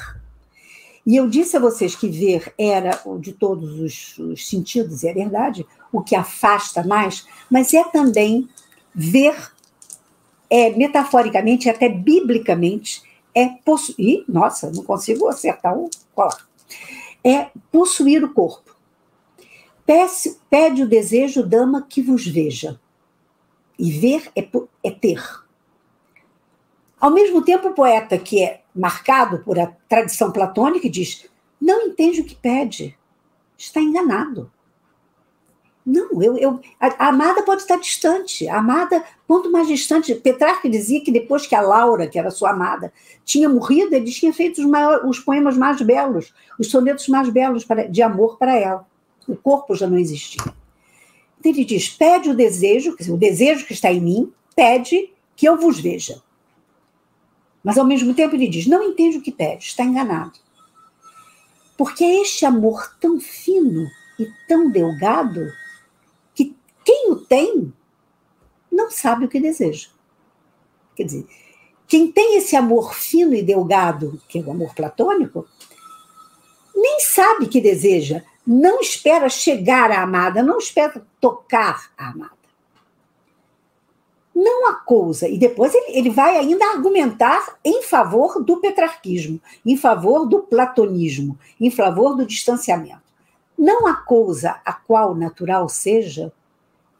E 1.04 1.16
eu 1.16 1.28
disse 1.28 1.56
a 1.56 1.60
vocês 1.60 1.96
que 1.96 2.08
ver 2.08 2.54
era, 2.56 3.02
de 3.18 3.32
todos 3.32 3.80
os, 3.80 4.18
os 4.18 4.48
sentidos, 4.48 5.02
e 5.02 5.08
é 5.08 5.12
verdade, 5.12 5.66
o 5.90 6.00
que 6.00 6.14
afasta 6.14 6.84
mais, 6.84 7.26
mas 7.50 7.74
é 7.74 7.82
também 7.82 8.48
ver, 8.94 9.34
é, 10.48 10.70
metaforicamente, 10.70 11.68
até 11.68 11.88
biblicamente, 11.88 13.02
é 13.34 13.48
possuir. 13.48 14.24
Nossa, 14.28 14.70
não 14.70 14.84
consigo 14.84 15.26
acertar 15.26 15.76
o 15.76 15.90
colar. 16.14 16.46
É 17.24 17.50
possuir 17.70 18.24
o 18.24 18.32
corpo. 18.32 18.76
Pede, 19.86 20.36
pede 20.48 20.82
o 20.82 20.88
desejo, 20.88 21.46
dama, 21.46 21.86
que 21.88 22.02
vos 22.02 22.26
veja. 22.26 22.80
E 23.78 23.90
ver 23.90 24.30
é, 24.36 24.48
é 24.82 24.90
ter. 24.90 25.22
Ao 27.00 27.10
mesmo 27.10 27.42
tempo, 27.42 27.68
o 27.68 27.74
poeta, 27.74 28.16
que 28.16 28.42
é 28.42 28.62
marcado 28.74 29.40
por 29.40 29.58
a 29.58 29.66
tradição 29.88 30.30
platônica, 30.30 30.88
diz: 30.88 31.28
não 31.60 31.82
entende 31.82 32.20
o 32.20 32.24
que 32.24 32.34
pede, 32.34 32.96
está 33.56 33.80
enganado. 33.80 34.52
Não, 35.84 36.22
eu, 36.22 36.36
eu, 36.36 36.60
a, 36.78 37.06
a 37.06 37.08
amada 37.08 37.42
pode 37.42 37.62
estar 37.62 37.76
distante. 37.76 38.48
A 38.48 38.58
amada, 38.58 39.02
quanto 39.26 39.50
mais 39.50 39.66
distante. 39.66 40.14
Petrarca 40.14 40.68
dizia 40.68 41.02
que 41.02 41.10
depois 41.10 41.46
que 41.46 41.54
a 41.54 41.60
Laura, 41.60 42.06
que 42.06 42.18
era 42.18 42.30
sua 42.30 42.50
amada, 42.50 42.92
tinha 43.24 43.48
morrido, 43.48 43.94
ele 43.94 44.10
tinha 44.10 44.32
feito 44.32 44.62
os, 44.62 45.08
os 45.08 45.18
poemas 45.18 45.56
mais 45.56 45.82
belos, 45.82 46.32
os 46.58 46.68
sonetos 46.70 47.08
mais 47.08 47.28
belos 47.28 47.64
para, 47.64 47.88
de 47.88 48.00
amor 48.00 48.38
para 48.38 48.56
ela. 48.56 48.86
O 49.26 49.34
corpo 49.34 49.74
já 49.74 49.88
não 49.88 49.98
existia. 49.98 50.42
Então 51.40 51.50
ele 51.50 51.64
diz: 51.64 51.88
pede 51.88 52.30
o 52.30 52.34
desejo, 52.34 52.96
o 53.08 53.16
desejo 53.16 53.66
que 53.66 53.72
está 53.72 53.92
em 53.92 54.00
mim, 54.00 54.32
pede 54.54 55.10
que 55.34 55.48
eu 55.48 55.56
vos 55.56 55.80
veja. 55.80 56.22
Mas 57.64 57.76
ao 57.76 57.84
mesmo 57.84 58.14
tempo 58.14 58.36
ele 58.36 58.46
diz: 58.46 58.66
não 58.66 58.84
entende 58.84 59.18
o 59.18 59.22
que 59.22 59.32
pede, 59.32 59.64
está 59.64 59.82
enganado. 59.82 60.38
Porque 61.76 62.04
é 62.04 62.22
este 62.22 62.46
amor 62.46 62.94
tão 63.00 63.18
fino 63.18 63.88
e 64.18 64.28
tão 64.46 64.70
delgado 64.70 65.50
quem 66.84 67.10
o 67.10 67.16
tem 67.16 67.72
não 68.70 68.90
sabe 68.90 69.26
o 69.26 69.28
que 69.28 69.40
deseja. 69.40 69.88
Quer 70.96 71.04
dizer, 71.04 71.26
quem 71.86 72.10
tem 72.10 72.38
esse 72.38 72.56
amor 72.56 72.94
fino 72.94 73.34
e 73.34 73.42
delgado, 73.42 74.20
que 74.28 74.38
é 74.38 74.42
o 74.42 74.50
amor 74.50 74.74
platônico, 74.74 75.46
nem 76.74 77.00
sabe 77.00 77.46
que 77.46 77.60
deseja, 77.60 78.22
não 78.46 78.80
espera 78.80 79.28
chegar 79.28 79.90
à 79.90 80.02
amada, 80.02 80.42
não 80.42 80.58
espera 80.58 81.06
tocar 81.20 81.90
a 81.96 82.08
amada. 82.08 82.32
não 84.34 84.70
acusa, 84.70 85.28
e 85.28 85.38
depois 85.38 85.74
ele, 85.74 85.98
ele 85.98 86.10
vai 86.10 86.36
ainda 86.36 86.64
argumentar 86.64 87.58
em 87.64 87.82
favor 87.82 88.42
do 88.42 88.56
petrarquismo, 88.56 89.40
em 89.64 89.76
favor 89.76 90.26
do 90.26 90.40
platonismo, 90.40 91.38
em 91.60 91.70
favor 91.70 92.16
do 92.16 92.26
distanciamento. 92.26 93.02
Não 93.56 93.86
há 93.86 93.94
coisa 93.94 94.60
a 94.64 94.72
qual 94.72 95.14
natural 95.14 95.68
seja 95.68 96.32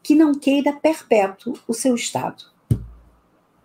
que 0.03 0.15
não 0.15 0.35
queira 0.35 0.73
perpétuo 0.73 1.57
o 1.65 1.73
seu 1.73 1.95
estado. 1.95 2.43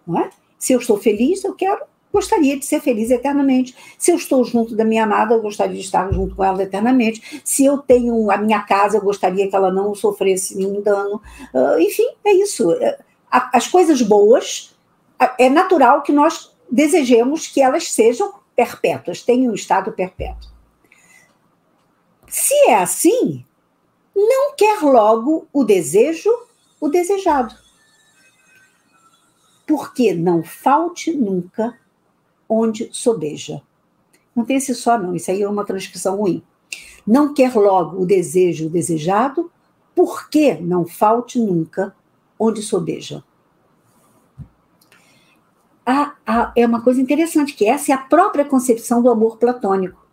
Não 0.07 0.21
é? 0.21 0.31
Se 0.57 0.73
eu 0.73 0.79
estou 0.79 0.97
feliz, 0.97 1.45
eu 1.45 1.55
quero, 1.55 1.83
gostaria 2.13 2.57
de 2.57 2.65
ser 2.65 2.81
feliz 2.81 3.11
eternamente. 3.11 3.77
Se 3.99 4.13
eu 4.13 4.17
estou 4.17 4.45
junto 4.45 4.75
da 4.75 4.85
minha 4.85 5.05
amada, 5.05 5.35
eu 5.35 5.43
gostaria 5.43 5.75
de 5.75 5.81
estar 5.81 6.11
junto 6.13 6.37
com 6.37 6.45
ela 6.45 6.63
eternamente. 6.63 7.43
Se 7.45 7.65
eu 7.65 7.79
tenho 7.79 8.31
a 8.31 8.37
minha 8.39 8.61
casa, 8.61 8.97
eu 8.97 9.03
gostaria 9.03 9.49
que 9.49 9.55
ela 9.55 9.73
não 9.73 9.95
sofresse 9.95 10.57
nenhum 10.57 10.81
dano. 10.81 11.21
Uh, 11.53 11.79
enfim, 11.81 12.07
é 12.25 12.33
isso. 12.33 12.73
É, 12.73 12.99
as 13.31 13.67
coisas 13.67 14.01
boas, 14.01 14.75
é 15.37 15.51
natural 15.51 16.03
que 16.03 16.13
nós 16.13 16.57
desejemos 16.71 17.47
que 17.47 17.61
elas 17.61 17.91
sejam 17.93 18.33
perpétuas, 18.55 19.23
tenham 19.23 19.53
um 19.53 19.55
estado 19.55 19.93
perpétuo. 19.93 20.51
Se 22.27 22.55
é 22.69 22.77
assim, 22.77 23.45
não 24.19 24.57
quer 24.57 24.83
logo 24.83 25.47
o 25.53 25.63
desejo, 25.63 26.31
o 26.81 26.89
desejado. 26.89 27.55
Porque 29.67 30.13
não 30.13 30.43
falte 30.43 31.13
nunca 31.13 31.79
onde 32.49 32.89
sobeja. 32.93 33.63
Não 34.35 34.45
tem 34.45 34.57
esse 34.57 34.75
só, 34.75 34.99
não, 34.99 35.15
isso 35.15 35.31
aí 35.31 35.43
é 35.43 35.49
uma 35.49 35.65
transcrição 35.65 36.17
ruim. 36.17 36.43
Não 37.07 37.33
quer 37.33 37.55
logo 37.55 38.03
o 38.03 38.07
desejo, 38.07 38.67
o 38.67 38.71
desejado, 38.71 39.51
porque 39.95 40.55
não 40.55 40.85
falte 40.87 41.39
nunca 41.39 41.95
onde 42.39 42.63
sobeja. 42.63 43.23
Ah, 45.87 46.15
ah, 46.27 46.53
é 46.57 46.67
uma 46.67 46.83
coisa 46.83 47.01
interessante, 47.01 47.55
que 47.55 47.67
essa 47.67 47.93
é 47.93 47.95
a 47.95 47.99
própria 47.99 48.45
concepção 48.45 49.01
do 49.01 49.11
amor 49.11 49.39
platônico. 49.39 50.08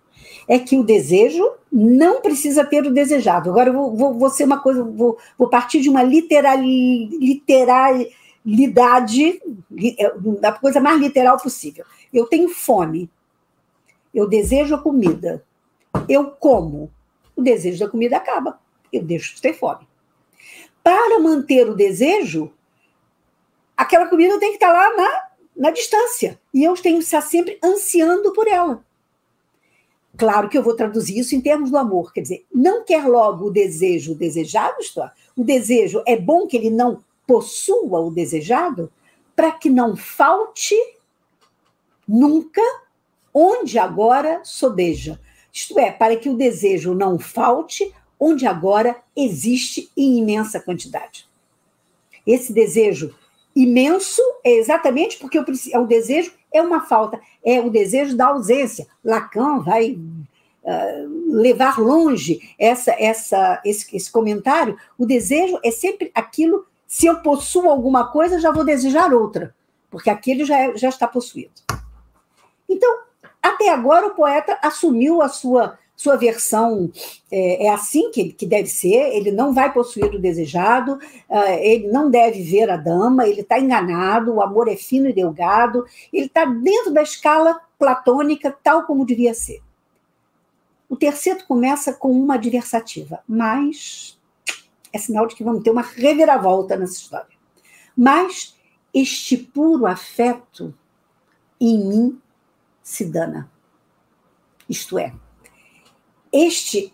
É 0.47 0.59
que 0.59 0.77
o 0.77 0.83
desejo 0.83 1.43
não 1.71 2.21
precisa 2.21 2.63
ter 2.63 2.85
o 2.85 2.93
desejado. 2.93 3.49
Agora, 3.49 3.69
eu 3.69 3.73
vou, 3.73 3.95
vou, 3.95 4.13
vou 4.13 4.29
ser 4.29 4.43
uma 4.43 4.59
coisa, 4.59 4.83
vou, 4.83 5.17
vou 5.37 5.49
partir 5.49 5.81
de 5.81 5.89
uma 5.89 6.03
literal, 6.03 6.59
literalidade, 6.59 9.41
é, 9.97 10.13
da 10.39 10.51
coisa 10.51 10.79
mais 10.79 11.01
literal 11.01 11.37
possível. 11.37 11.83
Eu 12.13 12.27
tenho 12.27 12.49
fome, 12.49 13.09
eu 14.13 14.29
desejo 14.29 14.75
a 14.75 14.77
comida, 14.77 15.43
eu 16.07 16.29
como, 16.31 16.91
o 17.35 17.41
desejo 17.41 17.83
da 17.83 17.89
comida 17.89 18.17
acaba, 18.17 18.59
eu 18.93 19.01
deixo 19.03 19.33
de 19.35 19.41
ter 19.41 19.53
fome. 19.53 19.87
Para 20.83 21.19
manter 21.19 21.67
o 21.67 21.75
desejo, 21.75 22.53
aquela 23.75 24.05
comida 24.07 24.39
tem 24.39 24.51
que 24.51 24.57
estar 24.57 24.71
lá 24.71 24.95
na, 24.95 25.27
na 25.57 25.71
distância. 25.71 26.39
E 26.53 26.63
eu 26.63 26.75
tenho 26.75 26.99
que 26.99 27.03
estar 27.03 27.21
sempre 27.21 27.57
ansiando 27.63 28.31
por 28.33 28.47
ela. 28.47 28.84
Claro 30.17 30.47
que 30.49 30.57
eu 30.57 30.63
vou 30.63 30.75
traduzir 30.75 31.19
isso 31.19 31.35
em 31.35 31.41
termos 31.41 31.69
do 31.69 31.77
amor. 31.77 32.13
Quer 32.13 32.21
dizer, 32.21 32.45
não 32.53 32.83
quer 32.83 33.07
logo 33.07 33.47
o 33.47 33.51
desejo 33.51 34.15
desejado, 34.15 34.75
isto 34.79 35.01
é, 35.01 35.11
o 35.35 35.43
desejo 35.43 36.01
é 36.05 36.15
bom 36.15 36.47
que 36.47 36.55
ele 36.55 36.69
não 36.69 37.03
possua 37.27 37.99
o 37.99 38.11
desejado, 38.11 38.91
para 39.35 39.51
que 39.51 39.69
não 39.69 39.95
falte 39.95 40.75
nunca 42.07 42.61
onde 43.33 43.77
agora 43.77 44.39
sobeja. 44.43 45.19
Isto 45.51 45.77
é, 45.79 45.91
para 45.91 46.15
que 46.15 46.29
o 46.29 46.37
desejo 46.37 46.93
não 46.93 47.19
falte 47.19 47.93
onde 48.19 48.45
agora 48.45 48.95
existe 49.15 49.91
em 49.97 50.19
imensa 50.19 50.59
quantidade. 50.59 51.27
Esse 52.25 52.53
desejo 52.53 53.13
imenso 53.55 54.21
é 54.43 54.51
exatamente 54.51 55.17
porque 55.17 55.37
é 55.37 55.79
o 55.79 55.85
desejo 55.85 56.33
é 56.55 56.61
uma 56.61 56.81
falta, 56.81 57.19
é 57.43 57.59
o 57.59 57.69
desejo 57.69 58.15
da 58.15 58.27
ausência. 58.27 58.87
Lacan 59.03 59.59
vai 59.59 59.99
uh, 60.63 61.31
levar 61.31 61.79
longe 61.79 62.55
essa, 62.57 62.95
essa, 62.97 63.61
esse, 63.65 63.95
esse 63.95 64.11
comentário. 64.11 64.77
O 64.97 65.05
desejo 65.05 65.59
é 65.63 65.71
sempre 65.71 66.11
aquilo. 66.15 66.65
Se 66.87 67.05
eu 67.05 67.21
possuo 67.21 67.69
alguma 67.69 68.11
coisa, 68.11 68.39
já 68.39 68.51
vou 68.51 68.63
desejar 68.63 69.13
outra, 69.13 69.53
porque 69.89 70.09
aquele 70.09 70.45
já, 70.45 70.57
é, 70.57 70.77
já 70.77 70.89
está 70.89 71.07
possuído. 71.07 71.53
Então, 72.69 72.99
até 73.41 73.69
agora, 73.69 74.07
o 74.07 74.15
poeta 74.15 74.57
assumiu 74.61 75.21
a 75.21 75.29
sua 75.29 75.77
sua 75.95 76.17
versão 76.17 76.91
é, 77.31 77.67
é 77.67 77.69
assim 77.69 78.11
que, 78.11 78.33
que, 78.33 78.45
deve 78.45 78.67
ser, 78.67 79.15
ele 79.15 79.31
não 79.31 79.53
vai 79.53 79.71
possuir 79.71 80.13
o 80.13 80.19
desejado, 80.19 80.99
uh, 81.29 81.49
ele 81.61 81.87
não 81.87 82.09
deve 82.09 82.41
ver 82.43 82.69
a 82.69 82.77
dama, 82.77 83.27
ele 83.27 83.41
está 83.41 83.59
enganado, 83.59 84.33
o 84.33 84.41
amor 84.41 84.67
é 84.67 84.75
fino 84.75 85.07
e 85.07 85.13
delgado, 85.13 85.85
ele 86.11 86.25
está 86.25 86.45
dentro 86.45 86.91
da 86.91 87.01
escala 87.01 87.59
platônica, 87.79 88.55
tal 88.63 88.83
como 88.83 89.05
devia 89.05 89.33
ser. 89.33 89.61
O 90.89 90.95
terceiro 90.95 91.43
começa 91.47 91.93
com 91.93 92.11
uma 92.11 92.35
adversativa, 92.35 93.19
mas 93.27 94.19
é 94.91 94.97
sinal 94.97 95.27
de 95.27 95.35
que 95.35 95.43
vamos 95.43 95.63
ter 95.63 95.71
uma 95.71 95.81
reviravolta 95.81 96.75
nessa 96.75 96.93
história. 96.93 97.35
Mas 97.97 98.55
este 98.93 99.37
puro 99.37 99.85
afeto 99.85 100.73
em 101.59 101.83
mim 101.85 102.21
se 102.83 103.05
dana. 103.05 103.49
Isto 104.69 104.97
é, 104.99 105.13
este, 106.35 106.93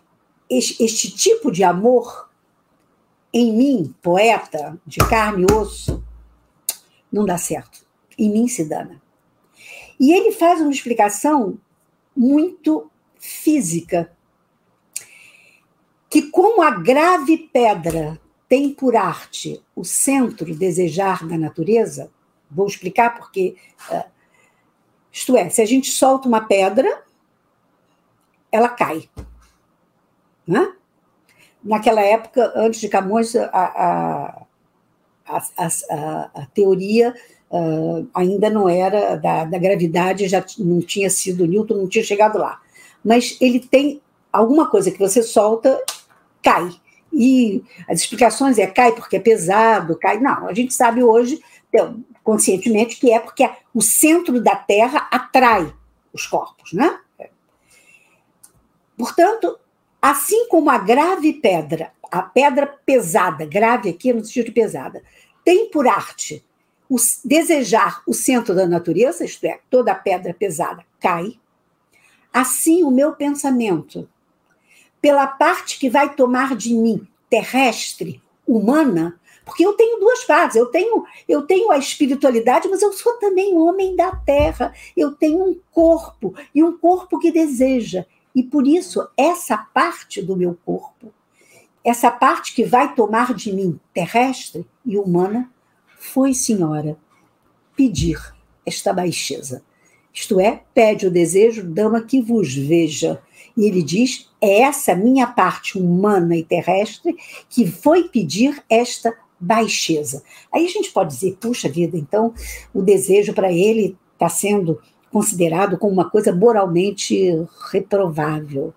este, 0.49 0.83
este 0.83 1.11
tipo 1.11 1.51
de 1.51 1.63
amor 1.63 2.29
em 3.33 3.53
mim, 3.53 3.95
poeta, 4.01 4.79
de 4.85 4.99
carne 5.09 5.45
e 5.49 5.53
osso, 5.53 6.03
não 7.11 7.25
dá 7.25 7.37
certo. 7.37 7.85
Em 8.17 8.29
mim 8.29 8.47
se 8.47 8.65
dana. 8.65 9.01
E 9.99 10.11
ele 10.11 10.31
faz 10.31 10.61
uma 10.61 10.71
explicação 10.71 11.57
muito 12.15 12.89
física, 13.17 14.11
que 16.09 16.23
como 16.23 16.61
a 16.61 16.71
grave 16.71 17.37
pedra 17.37 18.19
tem 18.49 18.73
por 18.73 18.95
arte 18.95 19.63
o 19.73 19.85
centro 19.85 20.53
desejar 20.53 21.25
da 21.25 21.37
natureza, 21.37 22.11
vou 22.49 22.67
explicar 22.67 23.17
porque, 23.17 23.55
uh, 23.89 24.03
isto 25.09 25.37
é, 25.37 25.49
se 25.49 25.61
a 25.61 25.65
gente 25.65 25.89
solta 25.89 26.27
uma 26.27 26.41
pedra, 26.41 27.05
ela 28.51 28.67
cai. 28.67 29.09
Né? 30.51 30.73
Naquela 31.63 32.01
época, 32.01 32.51
antes 32.55 32.81
de 32.81 32.89
Camões, 32.89 33.33
a, 33.35 33.47
a, 33.53 35.37
a, 35.57 36.31
a 36.35 36.45
teoria 36.53 37.15
uh, 37.49 38.05
ainda 38.13 38.49
não 38.49 38.67
era 38.67 39.15
da, 39.15 39.45
da, 39.45 39.57
gravidade, 39.57 40.27
já 40.27 40.43
não 40.59 40.81
tinha 40.81 41.09
sido, 41.09 41.47
Newton 41.47 41.75
não 41.75 41.87
tinha 41.87 42.03
chegado 42.03 42.37
lá. 42.37 42.59
Mas 43.01 43.37
ele 43.39 43.61
tem 43.61 44.01
alguma 44.31 44.69
coisa 44.69 44.91
que 44.91 44.99
você 44.99 45.23
solta, 45.23 45.81
cai. 46.43 46.69
E 47.13 47.63
as 47.87 48.01
explicações 48.01 48.57
é 48.57 48.67
cai 48.67 48.91
porque 48.91 49.15
é 49.15 49.19
pesado, 49.21 49.97
cai. 49.97 50.19
Não, 50.19 50.49
a 50.49 50.53
gente 50.53 50.73
sabe 50.73 51.01
hoje, 51.01 51.41
conscientemente, 52.23 52.99
que 52.99 53.11
é 53.11 53.19
porque 53.19 53.49
o 53.73 53.81
centro 53.81 54.41
da 54.41 54.55
Terra 54.57 55.07
atrai 55.11 55.73
os 56.11 56.27
corpos, 56.27 56.73
né? 56.73 56.99
Portanto, 58.97 59.57
Assim 60.01 60.47
como 60.47 60.69
a 60.69 60.77
grave 60.77 61.33
pedra, 61.33 61.91
a 62.11 62.21
pedra 62.23 62.65
pesada, 62.65 63.45
grave 63.45 63.89
aqui 63.89 64.11
no 64.11 64.23
sentido 64.23 64.47
de 64.47 64.51
pesada, 64.51 65.03
tem 65.45 65.69
por 65.69 65.87
arte 65.87 66.43
o 66.89 66.97
desejar 67.23 68.01
o 68.05 68.13
centro 68.13 68.53
da 68.53 68.67
natureza, 68.67 69.23
isto 69.23 69.45
é, 69.45 69.59
toda 69.69 69.95
pedra 69.95 70.33
pesada 70.33 70.85
cai, 70.99 71.39
assim 72.33 72.83
o 72.83 72.91
meu 72.91 73.13
pensamento, 73.13 74.09
pela 75.01 75.25
parte 75.25 75.79
que 75.79 75.89
vai 75.89 76.13
tomar 76.13 76.55
de 76.55 76.73
mim 76.73 77.07
terrestre, 77.29 78.21
humana, 78.45 79.17
porque 79.45 79.65
eu 79.65 79.73
tenho 79.73 79.99
duas 79.99 80.23
fases, 80.23 80.57
eu 80.57 80.65
tenho, 80.67 81.05
eu 81.27 81.43
tenho 81.43 81.71
a 81.71 81.77
espiritualidade, 81.77 82.67
mas 82.67 82.81
eu 82.81 82.91
sou 82.91 83.13
também 83.13 83.57
homem 83.57 83.95
da 83.95 84.15
terra, 84.15 84.73
eu 84.95 85.13
tenho 85.13 85.43
um 85.43 85.59
corpo, 85.71 86.35
e 86.53 86.61
um 86.63 86.77
corpo 86.77 87.19
que 87.19 87.31
deseja, 87.31 88.05
e 88.35 88.43
por 88.43 88.65
isso, 88.65 89.07
essa 89.17 89.57
parte 89.57 90.21
do 90.21 90.35
meu 90.35 90.57
corpo, 90.65 91.13
essa 91.83 92.11
parte 92.11 92.53
que 92.53 92.63
vai 92.63 92.93
tomar 92.93 93.33
de 93.33 93.51
mim 93.51 93.79
terrestre 93.93 94.65
e 94.85 94.97
humana, 94.97 95.51
foi, 95.97 96.33
senhora, 96.33 96.97
pedir 97.75 98.17
esta 98.65 98.93
baixeza. 98.93 99.63
Isto 100.13 100.39
é, 100.39 100.63
pede 100.73 101.07
o 101.07 101.11
desejo, 101.11 101.63
dama 101.63 102.01
que 102.01 102.21
vos 102.21 102.53
veja. 102.53 103.21
E 103.55 103.65
ele 103.65 103.81
diz: 103.81 104.29
é 104.39 104.61
essa 104.61 104.95
minha 104.95 105.27
parte 105.27 105.77
humana 105.77 106.35
e 106.35 106.43
terrestre 106.43 107.15
que 107.49 107.65
foi 107.67 108.09
pedir 108.09 108.63
esta 108.69 109.15
baixeza. 109.39 110.23
Aí 110.53 110.65
a 110.65 110.69
gente 110.69 110.91
pode 110.91 111.13
dizer: 111.13 111.37
puxa 111.39 111.69
vida, 111.69 111.97
então 111.97 112.33
o 112.73 112.81
desejo 112.81 113.33
para 113.33 113.51
ele 113.51 113.97
está 114.13 114.29
sendo 114.29 114.79
considerado 115.11 115.77
como 115.77 115.93
uma 115.93 116.09
coisa 116.09 116.33
moralmente 116.33 117.45
reprovável. 117.71 118.73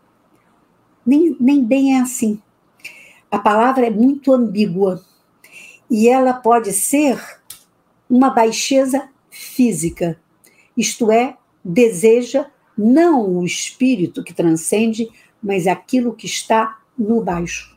Nem, 1.07 1.37
nem 1.39 1.65
bem 1.65 1.97
é 1.97 2.01
assim. 2.01 2.41
A 3.31 3.39
palavra 3.39 3.87
é 3.87 3.91
muito 3.91 4.33
ambígua 4.33 5.03
e 5.91 6.09
ela 6.09 6.33
pode 6.33 6.73
ser 6.73 7.21
uma 8.09 8.31
baixeza 8.31 9.09
física, 9.31 10.19
isto 10.77 11.11
é, 11.11 11.37
deseja 11.65 12.47
não 12.77 13.39
o 13.39 13.45
espírito 13.45 14.23
que 14.23 14.35
transcende, 14.35 15.09
mas 15.43 15.67
aquilo 15.67 16.15
que 16.15 16.27
está 16.27 16.79
no 16.99 17.23
baixo. 17.23 17.77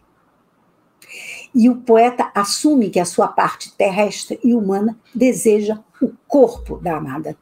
E 1.53 1.69
o 1.69 1.77
poeta 1.77 2.31
assume 2.35 2.89
que 2.89 2.99
a 2.99 3.05
sua 3.05 3.27
parte 3.27 3.75
terrestre 3.75 4.39
e 4.43 4.53
humana 4.53 4.97
deseja 5.13 5.79
o 6.01 6.11
corpo 6.27 6.77
da 6.77 6.97
amada. 6.97 7.37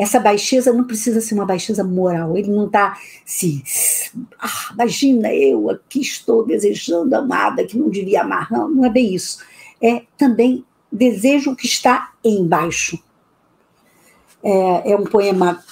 Essa 0.00 0.18
baixeza 0.18 0.72
não 0.72 0.84
precisa 0.84 1.20
ser 1.20 1.34
uma 1.34 1.44
baixeza 1.44 1.84
moral. 1.84 2.34
Ele 2.34 2.50
não 2.50 2.64
está 2.64 2.98
se. 3.22 3.62
Ah, 4.38 4.70
imagina, 4.72 5.30
eu 5.34 5.68
aqui 5.68 6.00
estou 6.00 6.42
desejando 6.42 7.14
amada, 7.14 7.66
que 7.66 7.76
não 7.76 7.90
devia 7.90 8.22
amar. 8.22 8.50
Não, 8.50 8.66
não 8.66 8.86
é 8.86 8.88
bem 8.88 9.14
isso. 9.14 9.44
É 9.78 10.04
também 10.16 10.64
desejo 10.90 11.54
que 11.54 11.66
está 11.66 12.12
embaixo. 12.24 12.98
É, 14.42 14.92
é 14.92 14.96
um 14.96 15.04
poema 15.04 15.62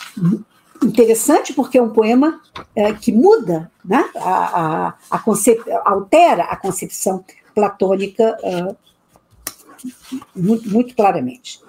interessante 0.84 1.54
porque 1.54 1.78
é 1.78 1.82
um 1.82 1.88
poema 1.88 2.42
é, 2.76 2.92
que 2.92 3.10
muda, 3.10 3.72
né? 3.82 4.10
a, 4.14 4.88
a, 4.88 4.94
a 5.10 5.18
concep... 5.20 5.58
altera 5.86 6.44
a 6.44 6.56
concepção 6.56 7.24
platônica 7.54 8.36
uh, 8.42 8.76
muito, 10.36 10.68
muito 10.68 10.94
claramente. 10.94 11.60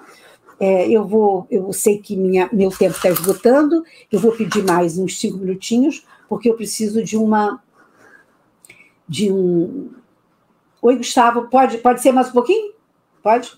É, 0.60 0.90
eu 0.90 1.08
vou, 1.08 1.48
eu 1.50 1.72
sei 1.72 2.00
que 2.00 2.18
minha, 2.18 2.50
meu 2.52 2.70
tempo 2.70 2.96
está 2.96 3.10
esgotando, 3.10 3.84
eu 4.12 4.20
vou 4.20 4.34
pedir 4.34 4.64
mais 4.64 4.98
uns 4.98 5.18
cinco 5.18 5.38
minutinhos, 5.38 6.06
porque 6.28 6.50
eu 6.50 6.56
preciso 6.56 7.02
de 7.02 7.16
uma. 7.16 7.64
de 9.08 9.32
um. 9.32 9.92
Oi, 10.82 10.98
Gustavo, 10.98 11.48
pode, 11.50 11.78
pode 11.78 12.02
ser 12.02 12.12
mais 12.12 12.30
um 12.30 12.34
pouquinho? 12.34 12.74
Pode? 13.24 13.58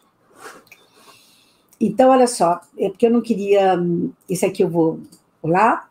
Então, 1.80 2.12
olha 2.12 2.28
só, 2.28 2.62
é 2.78 2.90
porque 2.90 3.08
eu 3.08 3.12
não 3.12 3.22
queria. 3.22 3.80
Isso 4.30 4.46
aqui 4.46 4.64
eu 4.64 4.70
vou 4.70 5.00
lá. 5.44 5.90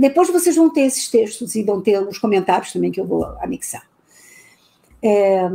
Depois 0.00 0.28
vocês 0.30 0.56
vão 0.56 0.70
ter 0.70 0.82
esses 0.82 1.08
textos 1.08 1.54
e 1.54 1.62
vão 1.62 1.80
ter 1.80 2.00
os 2.02 2.18
comentários 2.18 2.72
também 2.72 2.90
que 2.90 3.00
eu 3.00 3.06
vou 3.06 3.24
anexar. 3.40 3.88
É, 5.00 5.48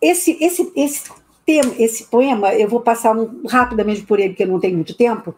esse, 0.00 0.36
esse, 0.40 0.72
esse 0.74 1.10
tema, 1.46 1.72
esse 1.78 2.04
poema, 2.04 2.52
eu 2.54 2.68
vou 2.68 2.80
passar 2.80 3.16
um, 3.16 3.42
rapidamente 3.46 4.02
por 4.02 4.18
ele, 4.18 4.30
porque 4.30 4.42
eu 4.42 4.48
não 4.48 4.58
tenho 4.58 4.74
muito 4.74 4.96
tempo, 4.96 5.32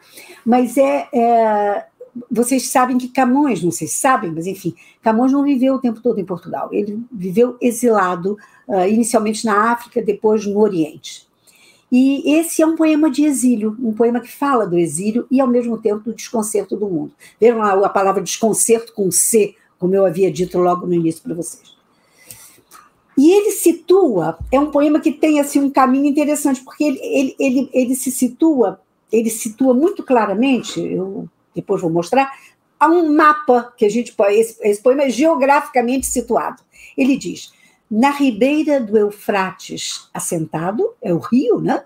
mas 0.45 0.79
é, 0.79 1.07
é, 1.13 1.85
Vocês 2.31 2.69
sabem 2.69 2.97
que 2.97 3.09
Camões, 3.09 3.63
não 3.63 3.71
sei 3.71 3.87
se 3.87 3.97
sabem, 4.01 4.33
mas 4.33 4.47
enfim, 4.47 4.75
Camões 5.03 5.31
não 5.31 5.45
viveu 5.45 5.75
o 5.75 5.79
tempo 5.79 6.01
todo 6.01 6.19
em 6.19 6.25
Portugal. 6.25 6.71
Ele 6.73 6.99
viveu 7.13 7.57
exilado, 7.61 8.39
uh, 8.67 8.89
inicialmente 8.89 9.45
na 9.45 9.71
África, 9.71 10.03
depois 10.03 10.47
no 10.47 10.59
Oriente. 10.59 11.29
E 11.91 12.39
esse 12.39 12.61
é 12.61 12.67
um 12.67 12.77
poema 12.77 13.11
de 13.11 13.25
exílio, 13.25 13.77
um 13.81 13.93
poema 13.93 14.21
que 14.21 14.31
fala 14.31 14.67
do 14.67 14.79
exílio 14.79 15.27
e, 15.31 15.41
ao 15.41 15.47
mesmo 15.47 15.79
tempo, 15.79 16.05
do 16.05 16.15
desconcerto 16.15 16.77
do 16.77 16.89
mundo. 16.89 17.13
Vejam 17.41 17.59
lá 17.59 17.73
a 17.87 17.89
palavra 17.89 18.23
desconcerto 18.23 18.93
com 18.93 19.11
C, 19.11 19.55
como 19.79 19.95
eu 19.95 20.05
havia 20.05 20.31
dito 20.31 20.59
logo 20.59 20.87
no 20.87 20.95
início 20.95 21.23
para 21.23 21.35
vocês. 21.35 21.78
E 23.19 23.33
ele 23.33 23.51
situa, 23.51 24.39
é 24.53 24.61
um 24.61 24.71
poema 24.71 25.01
que 25.01 25.11
tem 25.11 25.41
assim 25.41 25.61
um 25.61 25.69
caminho 25.69 26.07
interessante, 26.07 26.63
porque 26.63 26.85
ele, 26.85 27.01
ele, 27.03 27.37
ele, 27.41 27.71
ele 27.73 27.95
se 27.97 28.13
situa, 28.13 28.81
ele 29.11 29.29
situa 29.29 29.75
muito 29.75 30.05
claramente, 30.05 30.81
eu 30.81 31.29
depois 31.53 31.83
vou 31.83 31.91
mostrar, 31.91 32.33
há 32.79 32.87
um 32.87 33.13
mapa 33.13 33.75
que 33.77 33.85
a 33.85 33.89
gente. 33.89 34.15
Esse, 34.29 34.57
esse 34.63 34.81
poema 34.81 35.03
é 35.03 35.11
geograficamente 35.11 36.07
situado. 36.07 36.63
Ele 36.97 37.17
diz: 37.17 37.53
na 37.91 38.11
ribeira 38.11 38.81
do 38.81 38.97
Eufrates 38.97 40.09
assentado, 40.15 40.95
é 41.03 41.13
o 41.13 41.19
rio, 41.19 41.61
né? 41.61 41.85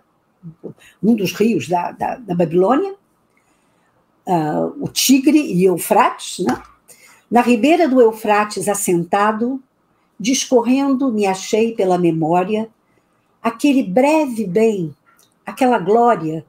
um 1.02 1.14
dos 1.14 1.32
rios 1.32 1.66
da, 1.66 1.92
da, 1.92 2.16
da 2.16 2.34
Babilônia, 2.34 2.94
uh, 4.26 4.84
o 4.84 4.88
Tigre 4.88 5.38
e 5.38 5.64
Eufrates, 5.64 6.44
né? 6.44 6.62
na 7.30 7.40
ribeira 7.40 7.88
do 7.88 8.02
Eufrates 8.02 8.68
assentado, 8.68 9.62
discorrendo 10.22 11.12
me 11.12 11.26
achei 11.26 11.74
pela 11.74 11.98
memória 11.98 12.70
aquele 13.42 13.82
breve 13.82 14.46
bem, 14.46 14.94
aquela 15.44 15.80
glória 15.80 16.46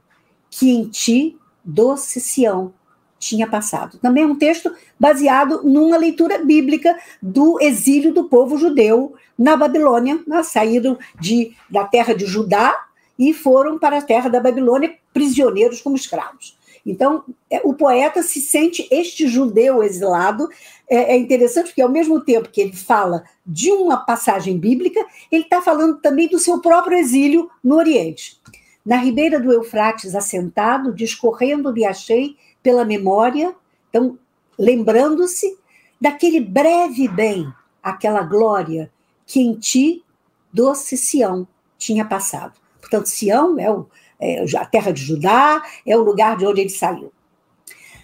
que 0.47 0.69
em 0.69 0.87
ti, 0.87 1.35
doce 1.65 2.21
Sião, 2.21 2.71
tinha 3.17 3.47
passado. 3.47 3.97
Também 3.97 4.23
é 4.23 4.27
um 4.27 4.35
texto 4.35 4.71
baseado 4.99 5.63
numa 5.63 5.97
leitura 5.97 6.37
bíblica 6.45 6.95
do 7.19 7.59
exílio 7.59 8.13
do 8.13 8.25
povo 8.25 8.57
judeu 8.57 9.15
na 9.35 9.57
Babilônia, 9.57 10.21
né? 10.27 10.43
saíram 10.43 10.95
de, 11.19 11.55
da 11.67 11.83
terra 11.83 12.13
de 12.13 12.27
Judá 12.27 12.75
e 13.17 13.33
foram 13.33 13.79
para 13.79 13.97
a 13.97 14.01
terra 14.03 14.29
da 14.29 14.39
Babilônia 14.39 14.93
prisioneiros 15.11 15.81
como 15.81 15.95
escravos. 15.95 16.55
Então, 16.85 17.23
é, 17.49 17.61
o 17.64 17.73
poeta 17.73 18.22
se 18.22 18.41
sente 18.41 18.88
este 18.91 19.27
judeu 19.27 19.81
exilado. 19.81 20.49
É, 20.89 21.14
é, 21.14 21.18
interessante 21.18 21.68
porque, 21.68 21.81
ao 21.81 21.89
mesmo 21.89 22.19
tempo 22.22 22.49
que 22.49 22.61
ele 22.61 22.73
fala 22.73 23.23
de 23.45 23.72
uma 23.72 23.97
passagem 23.97 24.57
bíblica, 24.57 24.99
ele 25.31 25.43
está 25.43 25.61
falando 25.61 25.99
também 25.99 26.27
do 26.27 26.39
seu 26.39 26.60
próprio 26.60 26.97
exílio 26.97 27.49
no 27.64 27.76
Oriente. 27.76 28.39
Na 28.85 28.97
ribeira 28.97 29.39
do 29.39 29.51
Eufrates, 29.51 30.14
assentado, 30.14 30.93
discorrendo, 30.93 31.72
me 31.72 31.85
achei 31.85 32.35
pela 32.61 32.84
memória, 32.84 33.55
então, 33.89 34.18
lembrando-se 34.57 35.57
daquele 35.99 36.41
breve 36.41 37.07
bem, 37.07 37.47
aquela 37.81 38.23
glória 38.23 38.91
que 39.26 39.39
em 39.39 39.53
ti, 39.53 40.03
doce 40.51 40.97
Sião, 40.97 41.47
tinha 41.77 42.03
passado. 42.03 42.60
Portanto, 42.81 43.07
Sião 43.07 43.57
é 43.57 43.72
o, 43.72 43.88
é, 44.23 44.57
a 44.57 44.65
terra 44.65 44.91
de 44.91 45.01
Judá, 45.01 45.61
é 45.85 45.97
o 45.97 46.01
lugar 46.01 46.37
de 46.37 46.45
onde 46.45 46.61
ele 46.61 46.69
saiu. 46.69 47.11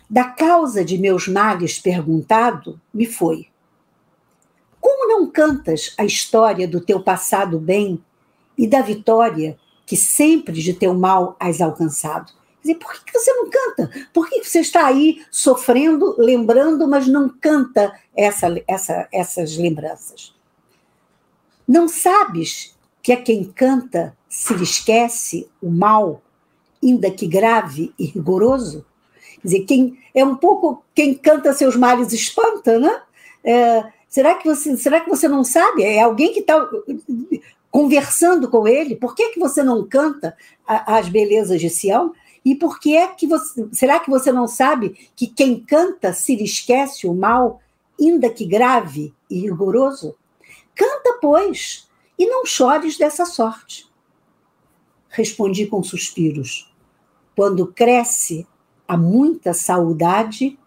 Da 0.10 0.26
causa 0.26 0.84
de 0.84 0.98
meus 0.98 1.28
males 1.28 1.80
perguntado, 1.80 2.80
me 2.94 3.06
foi. 3.06 3.48
Como 4.82 5.08
não 5.08 5.30
cantas 5.30 5.94
a 5.98 6.04
história 6.04 6.68
do 6.68 6.82
teu 6.82 7.02
passado 7.02 7.60
bem 7.60 8.04
e 8.58 8.68
da 8.68 8.82
vitória 8.82 9.58
que 9.86 9.96
sempre 9.96 10.62
de 10.62 10.74
teu 10.74 10.94
mal 10.94 11.36
has 11.40 11.62
alcançado? 11.62 12.32
Dizer, 12.62 12.76
por 12.76 12.94
que 13.04 13.18
você 13.18 13.32
não 13.34 13.50
canta? 13.50 14.08
Por 14.14 14.30
que 14.30 14.44
você 14.44 14.60
está 14.60 14.86
aí 14.86 15.24
sofrendo, 15.32 16.16
lembrando, 16.18 16.88
mas 16.88 17.08
não 17.08 17.30
canta 17.30 17.94
essa, 18.16 18.48
essa, 18.68 19.08
essas 19.12 19.58
lembranças? 19.58 20.36
Não 21.68 21.88
sabes 21.88 22.76
que 23.10 23.14
a 23.14 23.22
quem 23.24 23.44
canta 23.44 24.16
se 24.30 24.54
lhe 24.54 24.64
esquece 24.64 25.50
o 25.60 25.72
mal, 25.72 26.22
ainda 26.84 27.10
que 27.10 27.26
grave 27.26 27.92
e 27.98 28.06
rigoroso? 28.06 28.86
Quer 29.42 29.48
dizer, 29.48 29.60
quem, 29.62 29.98
é 30.14 30.24
um 30.24 30.36
pouco 30.36 30.84
quem 30.94 31.16
canta 31.16 31.52
seus 31.54 31.76
males 31.76 32.14
espanta, 32.14 32.78
né? 32.78 33.02
É, 33.44 33.84
será, 34.08 34.36
que 34.36 34.48
você, 34.48 34.78
será 34.78 35.00
que 35.00 35.10
você 35.10 35.28
não 35.28 35.44
sabe? 35.44 35.82
É 35.82 36.04
alguém 36.04 36.34
que 36.34 36.42
está 36.42 36.70
conversando 37.72 38.48
com 38.48 38.68
ele? 38.68 38.96
Por 38.96 39.16
que, 39.16 39.30
que 39.30 39.40
você 39.40 39.64
não 39.64 39.88
canta 39.88 40.38
as 40.68 41.10
belezas 41.10 41.60
de 41.60 41.70
Sião? 41.72 42.14
E 42.46 42.54
por 42.54 42.80
que 42.80 42.96
é 42.96 43.08
que 43.08 43.26
você. 43.26 43.68
Será 43.72 44.00
que 44.00 44.12
você 44.12 44.32
não 44.32 44.48
sabe 44.48 45.10
que 45.16 45.26
quem 45.26 45.60
canta 45.60 46.14
se 46.14 46.36
lhe 46.36 46.44
esquece 46.44 47.08
o 47.08 47.14
mal, 47.16 47.60
ainda 48.00 48.30
que 48.30 48.46
grave 48.46 49.12
e 49.28 49.40
rigoroso? 49.40 50.16
Canta, 50.76 51.18
pois, 51.20 51.89
e 52.20 52.28
não 52.28 52.46
chores 52.46 52.98
dessa 52.98 53.26
sorte. 53.26 53.90
Respondi 55.08 55.66
com 55.66 55.82
suspiros. 55.82 56.72
Quando 57.36 57.66
cresce 57.68 58.46
a 58.86 58.98
muita 58.98 59.54
saudade, 59.54 60.60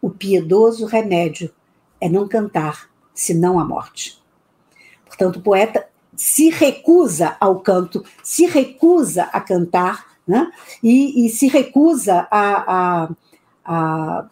o 0.00 0.08
piedoso 0.08 0.86
remédio 0.86 1.54
é 2.00 2.08
não 2.08 2.26
cantar, 2.26 2.90
senão 3.14 3.60
a 3.60 3.64
morte. 3.64 4.22
Portanto, 5.04 5.36
o 5.36 5.42
poeta 5.42 5.86
se 6.16 6.48
recusa 6.48 7.36
ao 7.38 7.60
canto, 7.60 8.04
se 8.22 8.46
recusa 8.46 9.24
a 9.24 9.40
cantar 9.40 10.14
né? 10.26 10.50
e, 10.82 11.26
e 11.26 11.28
se 11.28 11.46
recusa 11.48 12.26
a, 12.30 13.04
a, 13.04 13.08
a, 13.64 14.26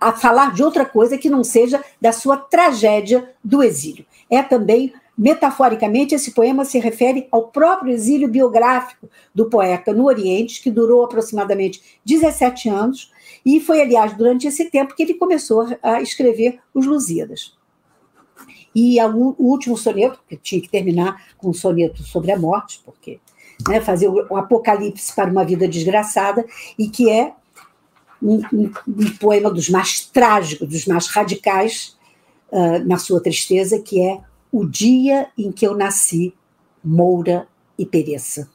a, 0.00 0.12
falar 0.12 0.52
de 0.52 0.62
outra 0.62 0.84
coisa 0.84 1.18
que 1.18 1.30
não 1.30 1.42
seja 1.42 1.82
da 2.00 2.12
sua 2.12 2.36
tragédia 2.36 3.34
do 3.42 3.62
exílio. 3.62 4.06
É 4.30 4.42
também, 4.42 4.92
metaforicamente, 5.16 6.14
esse 6.14 6.32
poema 6.32 6.64
se 6.64 6.78
refere 6.78 7.28
ao 7.30 7.48
próprio 7.48 7.92
exílio 7.92 8.28
biográfico 8.28 9.08
do 9.34 9.48
poeta 9.48 9.92
no 9.92 10.06
Oriente, 10.06 10.60
que 10.60 10.70
durou 10.70 11.04
aproximadamente 11.04 12.00
17 12.04 12.68
anos, 12.68 13.12
e 13.44 13.60
foi, 13.60 13.80
aliás, 13.80 14.16
durante 14.16 14.46
esse 14.46 14.70
tempo 14.70 14.94
que 14.94 15.02
ele 15.02 15.14
começou 15.14 15.66
a 15.82 16.00
escrever 16.00 16.58
os 16.72 16.86
Lusíadas. 16.86 17.56
E 18.74 19.00
o 19.00 19.34
último 19.38 19.76
soneto, 19.76 20.20
que 20.28 20.36
tinha 20.36 20.60
que 20.60 20.68
terminar 20.68 21.28
com 21.38 21.50
um 21.50 21.54
soneto 21.54 22.02
sobre 22.02 22.32
a 22.32 22.38
morte, 22.38 22.80
porque 22.84 23.20
né, 23.68 23.80
fazer 23.80 24.08
o 24.08 24.36
apocalipse 24.36 25.14
para 25.14 25.30
uma 25.30 25.44
vida 25.44 25.68
desgraçada, 25.68 26.44
e 26.76 26.88
que 26.88 27.08
é 27.08 27.32
um, 28.20 28.40
um, 28.52 28.72
um 28.88 29.16
poema 29.20 29.50
dos 29.50 29.68
mais 29.68 30.06
trágicos, 30.06 30.68
dos 30.68 30.86
mais 30.86 31.06
radicais 31.06 31.96
uh, 32.50 32.84
na 32.84 32.98
sua 32.98 33.22
tristeza, 33.22 33.78
que 33.78 34.00
é 34.00 34.20
O 34.56 34.64
Dia 34.64 35.32
em 35.36 35.50
que 35.50 35.66
eu 35.66 35.76
nasci 35.76 36.32
moura 36.84 37.48
e 37.76 37.84
pereça. 37.84 38.48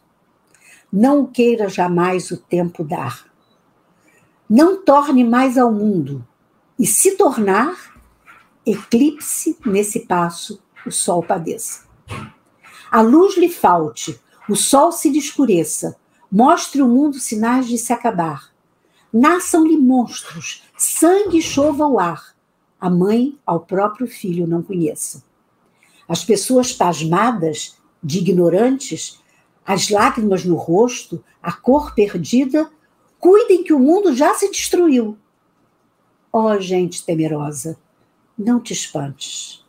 Não 0.90 1.26
queira 1.26 1.68
jamais 1.68 2.32
o 2.32 2.38
tempo 2.38 2.86
dar. 2.86 3.30
Não 4.50 4.82
torne 4.82 5.26
mais 5.26 5.58
ao 5.58 5.74
mundo, 5.74 6.26
e 6.80 6.88
se 6.88 7.18
tornar, 7.18 8.02
eclipse 8.66 9.58
nesse 9.66 10.06
passo 10.06 10.64
o 10.86 10.90
sol 10.90 11.22
padeça. 11.22 11.84
A 12.90 13.02
luz 13.02 13.36
lhe 13.36 13.50
falte, 13.50 14.18
o 14.48 14.56
sol 14.56 14.94
se 14.94 15.10
descureça, 15.10 15.98
mostre 16.32 16.82
o 16.82 16.88
mundo 16.88 17.20
sinais 17.20 17.68
de 17.68 17.78
se 17.78 17.92
acabar. 17.92 18.54
Nasçam-lhe 19.12 19.76
monstros, 19.76 20.64
sangue 20.78 21.42
chova 21.42 21.86
o 21.86 22.00
ar, 22.00 22.34
a 22.80 22.90
mãe 22.90 23.38
ao 23.46 23.60
próprio 23.60 24.08
filho 24.08 24.48
não 24.48 24.64
conheça. 24.64 25.28
As 26.10 26.26
pessoas 26.26 26.74
pasmadas, 26.74 27.78
de 28.04 28.18
ignorantes, 28.18 29.20
as 29.64 29.90
lágrimas 29.90 30.44
no 30.44 30.56
rosto, 30.56 31.24
a 31.40 31.52
cor 31.52 31.94
perdida, 31.94 32.68
cuidem 33.20 33.64
que 33.64 33.72
o 33.72 33.80
mundo 33.80 34.16
já 34.16 34.34
se 34.34 34.50
destruiu. 34.50 35.16
Ó 36.34 36.54
oh, 36.54 36.60
gente 36.60 37.06
temerosa, 37.06 37.78
não 38.36 38.60
te 38.60 38.74
espantes, 38.74 39.64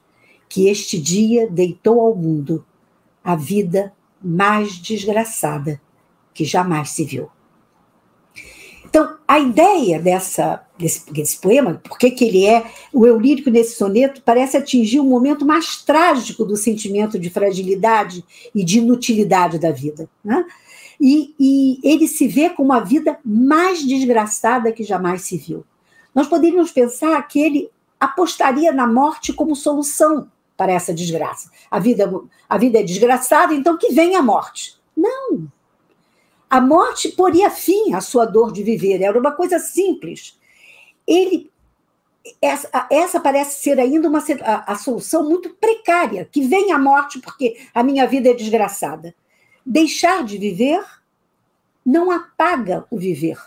que 0.48 0.68
este 0.68 0.98
dia 0.98 1.46
deitou 1.46 2.00
ao 2.00 2.16
mundo 2.16 2.64
a 3.22 3.36
vida 3.36 3.92
mais 4.22 4.78
desgraçada 4.78 5.78
que 6.32 6.46
jamais 6.46 6.88
se 6.90 7.04
viu. 7.04 7.28
Então, 8.90 9.16
a 9.26 9.38
ideia 9.38 10.00
dessa, 10.00 10.66
desse, 10.76 11.10
desse 11.12 11.40
poema, 11.40 11.80
porque 11.88 12.10
que 12.10 12.24
ele 12.24 12.44
é, 12.44 12.68
o 12.92 13.06
eu 13.06 13.18
lírico 13.18 13.48
nesse 13.48 13.76
soneto, 13.76 14.20
parece 14.22 14.56
atingir 14.56 14.98
o 14.98 15.04
um 15.04 15.08
momento 15.08 15.46
mais 15.46 15.76
trágico 15.76 16.44
do 16.44 16.56
sentimento 16.56 17.16
de 17.16 17.30
fragilidade 17.30 18.24
e 18.52 18.64
de 18.64 18.78
inutilidade 18.80 19.60
da 19.60 19.70
vida. 19.70 20.10
Né? 20.24 20.44
E, 21.00 21.32
e 21.38 21.78
ele 21.84 22.08
se 22.08 22.26
vê 22.26 22.50
com 22.50 22.64
uma 22.64 22.80
vida 22.80 23.16
mais 23.24 23.86
desgraçada 23.86 24.72
que 24.72 24.82
jamais 24.82 25.22
se 25.22 25.36
viu. 25.36 25.64
Nós 26.12 26.26
poderíamos 26.26 26.72
pensar 26.72 27.22
que 27.28 27.40
ele 27.40 27.70
apostaria 28.00 28.72
na 28.72 28.88
morte 28.88 29.32
como 29.32 29.54
solução 29.54 30.28
para 30.56 30.72
essa 30.72 30.92
desgraça. 30.92 31.48
A 31.70 31.78
vida, 31.78 32.10
a 32.48 32.58
vida 32.58 32.80
é 32.80 32.82
desgraçada, 32.82 33.54
então 33.54 33.78
que 33.78 33.92
venha 33.92 34.18
a 34.18 34.22
morte. 34.22 34.74
Não, 34.96 35.48
a 36.50 36.60
morte 36.60 37.10
poria 37.10 37.48
fim 37.48 37.94
à 37.94 38.00
sua 38.00 38.26
dor 38.26 38.52
de 38.52 38.64
viver, 38.64 39.00
era 39.00 39.16
uma 39.16 39.30
coisa 39.30 39.60
simples. 39.60 40.36
Ele 41.06 41.48
essa, 42.42 42.86
essa 42.90 43.20
parece 43.20 43.62
ser 43.62 43.78
ainda 43.80 44.08
uma 44.08 44.22
a, 44.42 44.72
a, 44.72 44.76
solução 44.76 45.26
muito 45.26 45.50
precária, 45.54 46.28
que 46.30 46.42
vem 46.42 46.70
a 46.70 46.78
morte 46.78 47.18
porque 47.18 47.56
a 47.72 47.82
minha 47.82 48.06
vida 48.06 48.28
é 48.28 48.34
desgraçada. 48.34 49.14
Deixar 49.64 50.24
de 50.24 50.36
viver 50.36 50.84
não 51.86 52.10
apaga 52.10 52.84
o 52.90 52.98
viver. 52.98 53.38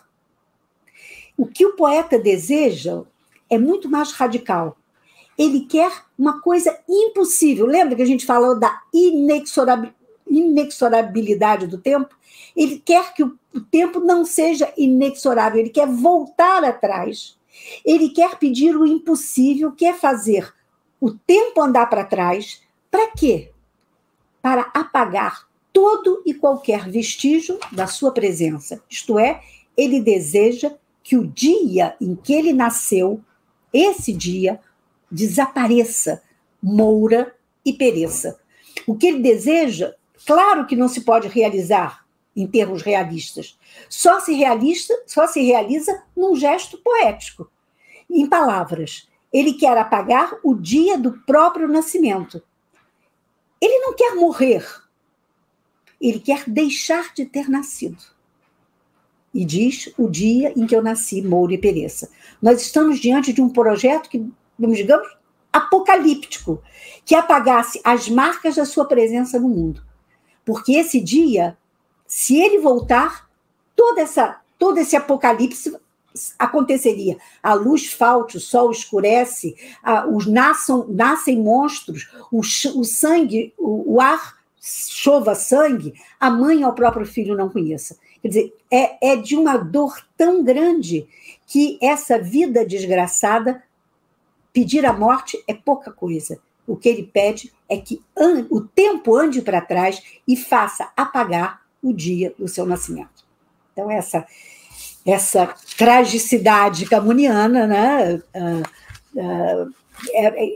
O 1.38 1.46
que 1.46 1.66
o 1.66 1.76
poeta 1.76 2.18
deseja 2.18 3.04
é 3.50 3.58
muito 3.58 3.90
mais 3.90 4.12
radical. 4.12 4.78
Ele 5.38 5.62
quer 5.62 5.92
uma 6.18 6.42
coisa 6.42 6.78
impossível. 6.90 7.66
Lembra 7.66 7.96
que 7.96 8.02
a 8.02 8.08
gente 8.08 8.26
falou 8.26 8.60
da 8.60 8.82
inexorabilidade 8.92 10.03
do 11.68 11.78
tempo? 11.78 12.16
Ele 12.56 12.80
quer 12.80 13.14
que 13.14 13.24
o 13.24 13.62
tempo 13.72 14.00
não 14.00 14.26
seja 14.26 14.72
inexorável, 14.78 15.60
ele 15.60 15.70
quer 15.70 15.88
voltar 15.88 16.64
atrás. 16.64 17.38
Ele 17.86 18.10
quer 18.10 18.38
pedir 18.38 18.76
o 18.76 18.86
impossível, 18.86 19.72
quer 19.72 19.96
fazer 19.96 20.54
o 21.00 21.12
tempo 21.12 21.62
andar 21.62 21.88
para 21.88 22.06
trás. 22.06 22.62
Para 22.90 23.12
quê? 23.12 23.52
Para 24.42 24.72
apagar 24.74 25.48
todo 25.72 26.22
e 26.26 26.34
qualquer 26.34 26.90
vestígio 26.90 27.60
da 27.72 27.88
sua 27.88 28.12
presença. 28.12 28.82
Isto 28.90 29.20
é, 29.20 29.42
ele 29.76 30.00
deseja 30.00 30.72
que 31.04 31.18
o 31.18 31.28
dia 31.28 31.96
em 32.00 32.16
que 32.16 32.34
ele 32.34 32.54
nasceu, 32.54 33.20
esse 33.74 34.14
dia, 34.14 34.60
desapareça, 35.12 36.22
moura 36.62 37.36
e 37.66 37.74
pereça. 37.74 38.40
O 38.88 38.96
que 38.96 39.08
ele 39.08 39.20
deseja, 39.20 39.94
claro 40.26 40.66
que 40.66 40.76
não 40.76 40.88
se 40.88 41.02
pode 41.02 41.28
realizar, 41.28 42.04
em 42.36 42.48
termos 42.48 42.82
realistas. 42.82 43.58
Só 43.90 44.20
se 44.20 44.34
realista, 44.34 44.94
só 45.06 45.28
se 45.28 45.42
realiza 45.42 46.04
num 46.16 46.36
gesto 46.36 46.78
poético. 46.78 47.50
Em 48.10 48.28
palavras, 48.28 49.08
ele 49.32 49.54
quer 49.54 49.78
apagar 49.78 50.38
o 50.44 50.54
dia 50.54 50.98
do 50.98 51.14
próprio 51.26 51.68
nascimento. 51.68 52.42
Ele 53.62 53.80
não 53.80 53.96
quer 53.96 54.16
morrer. 54.16 54.66
Ele 56.00 56.20
quer 56.20 56.44
deixar 56.48 57.14
de 57.14 57.26
ter 57.26 57.50
nascido. 57.50 58.04
E 59.34 59.44
diz 59.44 59.92
o 59.98 60.08
dia 60.10 60.54
em 60.56 60.68
que 60.68 60.76
eu 60.76 60.84
nasci, 60.84 61.22
mouro 61.22 61.54
e 61.54 61.58
pereça. 61.58 62.12
Nós 62.42 62.62
estamos 62.62 63.00
diante 63.00 63.34
de 63.34 63.42
um 63.42 63.50
projeto 63.50 64.10
que, 64.10 64.24
digamos, 64.60 65.08
apocalíptico, 65.52 66.62
que 67.04 67.16
apagasse 67.16 67.82
as 67.84 68.10
marcas 68.10 68.56
da 68.56 68.66
sua 68.66 68.86
presença 68.86 69.40
no 69.40 69.50
mundo. 69.50 69.84
Porque 70.46 70.74
esse 70.74 71.00
dia 71.00 71.58
se 72.14 72.40
ele 72.40 72.60
voltar, 72.60 73.28
toda 73.76 74.02
essa, 74.02 74.40
todo 74.60 74.78
esse 74.78 74.96
apocalipse 74.96 75.76
aconteceria. 76.38 77.18
A 77.42 77.56
luz 77.56 77.92
falte, 77.92 78.38
o 78.38 78.40
sol 78.40 78.70
escurece, 78.70 79.56
a, 79.82 80.08
os 80.08 80.28
nasçam, 80.28 80.86
nascem 80.90 81.42
monstros, 81.42 82.12
o, 82.32 82.42
o 82.42 82.84
sangue, 82.84 83.52
o, 83.58 83.96
o, 83.96 84.00
ar 84.00 84.38
chova 84.62 85.34
sangue, 85.34 85.96
a 86.20 86.30
mãe 86.30 86.62
ao 86.62 86.76
próprio 86.76 87.06
filho 87.06 87.36
não 87.36 87.50
conheça. 87.50 87.98
Quer 88.22 88.28
dizer, 88.28 88.56
é, 88.70 89.14
é 89.14 89.16
de 89.16 89.36
uma 89.36 89.58
dor 89.58 89.96
tão 90.16 90.44
grande 90.44 91.08
que 91.48 91.80
essa 91.82 92.20
vida 92.20 92.64
desgraçada, 92.64 93.64
pedir 94.54 94.86
a 94.86 94.94
morte 94.94 95.44
é 95.48 95.54
pouca 95.56 95.92
coisa. 95.92 96.40
O 96.66 96.76
que 96.76 96.90
ele 96.90 97.04
pede 97.04 97.52
é 97.70 97.78
que 97.78 98.02
o 98.50 98.62
tempo 98.62 99.16
ande 99.16 99.42
para 99.42 99.62
trás 99.62 100.02
e 100.28 100.36
faça 100.38 100.92
apagar 100.96 101.62
o 101.82 101.92
dia 101.92 102.34
do 102.38 102.48
seu 102.48 102.66
nascimento. 102.66 103.26
Então, 103.72 103.92
essa, 103.92 104.26
essa 105.06 105.54
tragicidade 105.78 106.86
camuniana, 106.86 107.68
né? 107.68 108.22
Uh, 108.34 109.20
uh, 109.20 109.74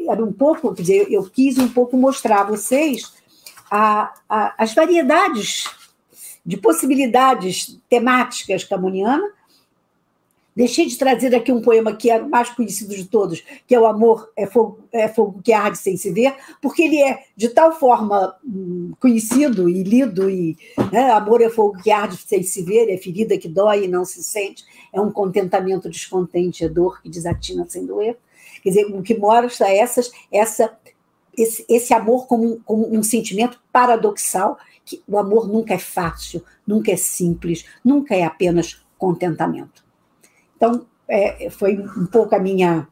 era 0.08 0.24
um 0.24 0.34
pouco, 0.34 0.74
quer 0.74 0.82
dizer, 0.82 1.08
eu 1.12 1.30
quis 1.30 1.58
um 1.58 1.68
pouco 1.68 1.96
mostrar 1.96 2.42
a 2.42 2.46
vocês 2.46 3.14
a, 3.70 4.14
a, 4.28 4.56
as 4.58 4.74
variedades 4.74 5.66
de 6.46 6.58
possibilidades 6.58 7.78
temáticas 7.90 8.64
camunianas 8.64 9.37
Deixei 10.58 10.88
de 10.88 10.98
trazer 10.98 11.36
aqui 11.36 11.52
um 11.52 11.62
poema 11.62 11.96
que 11.96 12.10
é 12.10 12.20
o 12.20 12.28
mais 12.28 12.50
conhecido 12.50 12.96
de 12.96 13.06
todos, 13.06 13.44
que 13.68 13.76
é 13.76 13.80
O 13.80 13.86
Amor 13.86 14.32
é 14.36 14.48
Fogo, 14.48 14.80
é 14.92 15.08
fogo 15.08 15.40
que 15.44 15.54
Arde 15.54 15.78
Sem 15.78 15.96
Se 15.96 16.10
Ver, 16.10 16.34
porque 16.60 16.82
ele 16.82 17.00
é 17.00 17.26
de 17.36 17.50
tal 17.50 17.78
forma 17.78 18.36
hum, 18.44 18.92
conhecido 19.00 19.70
e 19.70 19.84
lido, 19.84 20.28
e 20.28 20.58
né, 20.92 21.12
Amor 21.12 21.44
é 21.44 21.50
Fogo 21.52 21.78
que 21.84 21.92
Arde 21.92 22.18
Sem 22.18 22.42
Se 22.42 22.64
Ver, 22.64 22.90
é 22.90 22.98
ferida 22.98 23.38
que 23.38 23.48
dói 23.48 23.84
e 23.84 23.88
não 23.88 24.04
se 24.04 24.24
sente, 24.24 24.66
é 24.92 25.00
um 25.00 25.12
contentamento 25.12 25.88
descontente, 25.92 26.66
é 26.66 26.68
dor 26.68 27.04
que 27.04 27.10
desatina 27.10 27.64
sem 27.70 27.86
doer. 27.86 28.18
Quer 28.64 28.70
dizer, 28.70 28.86
o 28.86 29.04
que 29.04 29.16
mostra 29.16 29.72
essas, 29.72 30.12
essa, 30.32 30.76
esse, 31.38 31.64
esse 31.70 31.94
amor 31.94 32.26
como, 32.26 32.60
como 32.66 32.92
um 32.92 33.04
sentimento 33.04 33.60
paradoxal, 33.72 34.58
que 34.84 35.04
o 35.08 35.20
amor 35.20 35.48
nunca 35.48 35.76
é 35.76 35.80
fácil, 35.80 36.44
nunca 36.66 36.92
é 36.92 36.98
simples, 36.98 37.64
nunca 37.86 38.16
é 38.16 38.24
apenas 38.24 38.84
contentamento. 38.98 39.86
Então, 40.58 40.86
é, 41.08 41.50
foi 41.50 41.78
um 41.78 42.06
pouco 42.06 42.36
a 42.36 42.40
minha, 42.40 42.88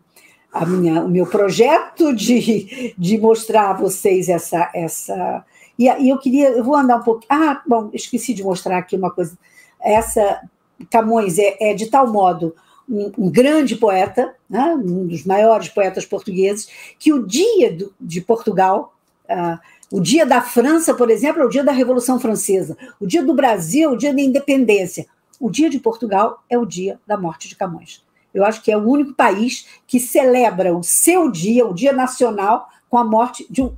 a 0.53 0.65
minha, 0.65 1.03
o 1.03 1.09
meu 1.09 1.25
projeto 1.25 2.13
de, 2.15 2.93
de 2.97 3.17
mostrar 3.17 3.71
a 3.71 3.73
vocês 3.73 4.29
essa. 4.29 4.71
essa 4.73 5.43
e, 5.77 5.85
e 5.85 6.09
eu 6.09 6.17
queria, 6.17 6.49
eu 6.49 6.63
vou 6.63 6.75
andar 6.75 6.97
um 6.97 7.03
pouco. 7.03 7.25
Ah, 7.27 7.61
bom, 7.67 7.89
esqueci 7.91 8.33
de 8.33 8.43
mostrar 8.43 8.77
aqui 8.77 8.95
uma 8.95 9.11
coisa. 9.11 9.37
Essa 9.81 10.41
Camões 10.89 11.37
é, 11.37 11.57
é 11.59 11.73
de 11.73 11.87
tal 11.87 12.07
modo 12.07 12.55
um, 12.87 13.11
um, 13.17 13.29
grande 13.29 13.75
poeta, 13.75 14.35
né, 14.49 14.75
um 14.75 15.07
dos 15.07 15.25
maiores 15.25 15.69
poetas 15.69 16.05
portugueses, 16.05 16.67
que 16.99 17.11
o 17.11 17.25
dia 17.25 17.73
do, 17.73 17.93
de 17.99 18.21
Portugal, 18.21 18.93
uh, 19.29 19.59
o 19.91 19.99
dia 19.99 20.25
da 20.25 20.41
França, 20.41 20.93
por 20.93 21.09
exemplo, 21.09 21.41
é 21.41 21.45
o 21.45 21.49
dia 21.49 21.63
da 21.63 21.71
Revolução 21.71 22.19
Francesa, 22.19 22.77
o 22.99 23.07
dia 23.07 23.23
do 23.23 23.33
Brasil, 23.33 23.91
o 23.91 23.97
dia 23.97 24.13
da 24.13 24.21
independência. 24.21 25.05
O 25.39 25.49
dia 25.49 25.69
de 25.69 25.79
Portugal 25.79 26.43
é 26.49 26.57
o 26.57 26.65
dia 26.65 26.99
da 27.05 27.17
morte 27.17 27.47
de 27.47 27.55
Camões. 27.55 28.03
Eu 28.33 28.43
acho 28.43 28.61
que 28.61 28.71
é 28.71 28.77
o 28.77 28.87
único 28.87 29.13
país 29.13 29.65
que 29.87 29.99
celebra 29.99 30.75
o 30.75 30.83
seu 30.83 31.31
dia, 31.31 31.65
o 31.65 31.73
dia 31.73 31.93
nacional, 31.93 32.67
com 32.89 32.97
a 32.97 33.03
morte 33.03 33.45
de 33.49 33.61
um, 33.61 33.73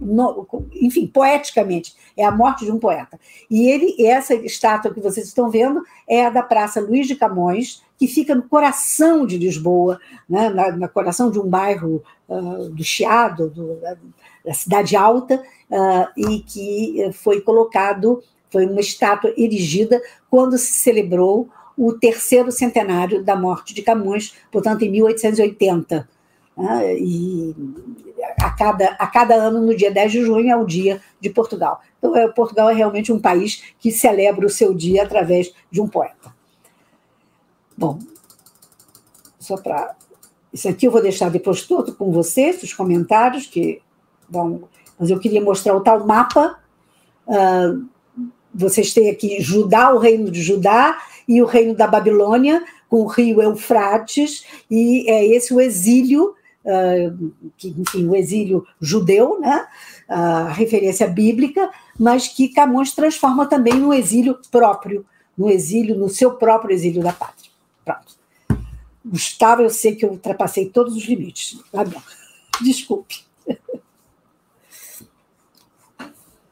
enfim, 0.74 1.08
poeticamente, 1.08 1.96
é 2.16 2.26
a 2.26 2.32
morte 2.32 2.66
de 2.66 2.72
um 2.72 2.80
poeta. 2.80 3.20
E 3.50 3.68
ele, 3.68 4.06
essa 4.06 4.36
estátua 4.36 4.94
que 4.94 5.00
vocês 5.00 5.28
estão 5.28 5.50
vendo 5.50 5.84
é 6.08 6.26
a 6.26 6.30
da 6.30 6.44
Praça 6.44 6.82
Luiz 6.82 7.08
de 7.08 7.16
Camões, 7.16 7.82
que 7.98 8.08
fica 8.08 8.36
no 8.36 8.44
coração 8.44 9.26
de 9.26 9.38
Lisboa, 9.38 10.00
né, 10.30 10.50
na, 10.50 10.72
no 10.72 10.90
coração 10.90 11.32
de 11.32 11.40
um 11.40 11.48
bairro 11.48 12.04
uh, 12.28 12.70
do 12.70 12.84
Chiado, 12.84 13.50
do, 13.50 13.76
da, 13.80 13.98
da, 14.46 14.54
Cidade 14.54 14.96
Alta, 14.96 15.42
uh, 15.72 16.08
e 16.16 16.40
que 16.42 17.10
foi 17.14 17.42
colocado, 17.42 18.22
foi 18.50 18.66
uma 18.66 18.80
estátua 18.80 19.34
erigida 19.38 20.02
quando 20.30 20.58
se 20.58 20.74
celebrou 20.74 21.50
o 21.78 21.94
terceiro 21.94 22.52
centenário 22.52 23.24
da 23.24 23.36
morte 23.36 23.74
de 23.74 23.82
Camões, 23.82 24.34
portanto, 24.52 24.82
em 24.84 24.90
1880. 24.90 26.10
Né, 26.58 26.96
e 26.98 27.56
a 28.40 28.50
cada, 28.50 28.88
a 28.94 29.06
cada 29.06 29.36
ano, 29.36 29.62
no 29.62 29.76
dia 29.76 29.92
10 29.92 30.12
de 30.12 30.26
junho, 30.26 30.50
é 30.50 30.58
o 30.58 30.66
dia 30.66 31.00
de 31.22 31.30
Portugal. 31.30 31.82
Então, 32.00 32.16
é, 32.16 32.28
Portugal 32.28 32.70
é 32.70 32.74
realmente 32.74 33.12
um 33.12 33.20
país 33.20 33.64
que 33.80 33.92
celebra 33.92 34.46
o 34.46 34.50
seu 34.50 34.74
dia 34.74 35.04
através 35.04 35.54
de 35.70 35.80
um 35.80 35.88
poeta. 35.88 36.36
Bom, 37.78 38.00
só 39.40 39.56
para. 39.58 39.96
Isso 40.52 40.68
aqui 40.68 40.88
eu 40.88 40.92
vou 40.92 41.02
deixar 41.02 41.30
depois 41.30 41.62
todo 41.68 41.94
com 41.94 42.12
vocês, 42.12 42.64
os 42.64 42.74
comentários, 42.74 43.46
que 43.46 43.82
vão. 44.28 44.64
Mas 44.98 45.12
eu 45.12 45.20
queria 45.20 45.42
mostrar 45.42 45.76
o 45.76 45.82
tal 45.82 46.08
mapa. 46.08 46.60
Uh, 47.28 47.88
vocês 48.58 48.94
têm 48.94 49.10
aqui 49.10 49.42
Judá, 49.42 49.94
o 49.94 50.00
reino 50.00 50.32
de 50.32 50.42
Judá, 50.42 51.00
e 51.28 51.42
o 51.42 51.46
reino 51.46 51.76
da 51.76 51.86
Babilônia, 51.86 52.64
com 52.90 53.02
o 53.02 53.08
rio 53.08 53.42
Eufrates, 53.42 54.46
e 54.72 55.10
é 55.10 55.26
esse 55.26 55.54
o 55.54 55.62
exílio, 55.62 56.34
uh, 56.66 57.32
que, 57.58 57.76
enfim, 57.78 58.08
o 58.08 58.16
exílio 58.16 58.66
judeu, 58.80 59.40
né? 59.40 59.68
a 60.08 60.48
referência 60.50 61.06
bíblica, 61.08 61.70
mas 62.00 62.30
que 62.30 62.50
Camões 62.50 62.94
transforma 62.94 63.46
também 63.46 63.74
no 63.74 63.94
exílio 63.94 64.40
próprio, 64.50 65.06
no 65.38 65.50
exílio, 65.50 65.96
no 65.96 66.10
seu 66.10 66.36
próprio 66.36 66.74
exílio 66.74 67.04
da 67.04 67.12
pátria. 67.12 67.52
Pronto. 67.84 68.18
Gustavo, 69.06 69.62
eu 69.62 69.70
sei 69.70 69.96
que 69.96 70.06
eu 70.06 70.12
ultrapassei 70.12 70.70
todos 70.70 70.96
os 70.96 71.04
limites. 71.04 71.60
Tá. 71.72 71.86
Desculpe. 72.62 73.26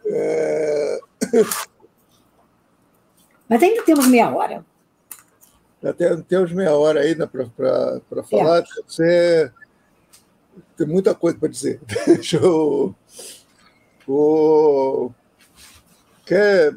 É... 0.08 1.00
Mas 3.48 3.62
ainda 3.62 3.84
temos 3.84 4.08
meia 4.08 4.30
hora. 4.30 4.66
Até 5.84 6.16
temos 6.24 6.52
meia 6.52 6.74
hora 6.74 7.02
ainda 7.02 7.28
para 7.28 8.24
falar. 8.30 8.60
É. 8.60 8.66
Você 8.88 9.52
tem 10.76 10.88
muita 10.88 11.14
coisa 11.14 11.38
para 11.38 11.50
dizer. 11.50 11.80
Deixa 12.08 12.38
eu. 12.38 12.96
O... 14.08 15.12
Quer 16.26 16.74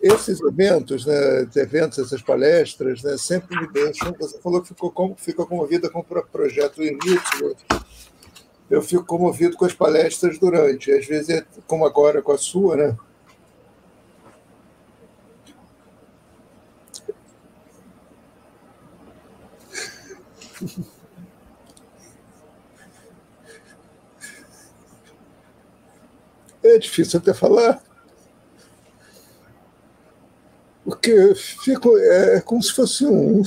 esses 0.00 0.40
eventos, 0.40 1.04
né, 1.04 1.48
eventos, 1.56 1.98
essas 1.98 2.22
palestras, 2.22 3.02
né, 3.02 3.16
sempre 3.18 3.60
me 3.60 3.70
deixam. 3.72 4.14
Você 4.18 4.38
falou 4.38 4.62
que 4.62 4.68
ficou 4.68 4.90
como, 4.90 5.16
fica 5.16 5.44
comovida 5.44 5.90
com 5.90 6.00
o 6.00 6.04
projeto 6.04 6.82
início. 6.82 7.56
Eu 8.70 8.82
fico 8.82 9.04
comovido 9.04 9.56
com 9.56 9.64
as 9.64 9.74
palestras 9.74 10.38
durante, 10.38 10.92
às 10.92 11.06
vezes, 11.06 11.30
é 11.30 11.44
como 11.66 11.84
agora 11.84 12.22
com 12.22 12.32
a 12.32 12.38
sua, 12.38 12.76
né? 12.76 12.96
É 26.62 26.78
difícil 26.78 27.18
até 27.18 27.32
falar. 27.32 27.82
Porque 30.84 31.34
fico, 31.34 31.96
é, 31.98 32.36
é 32.36 32.40
como 32.40 32.62
se 32.62 32.72
fosse 32.72 33.06
um. 33.06 33.42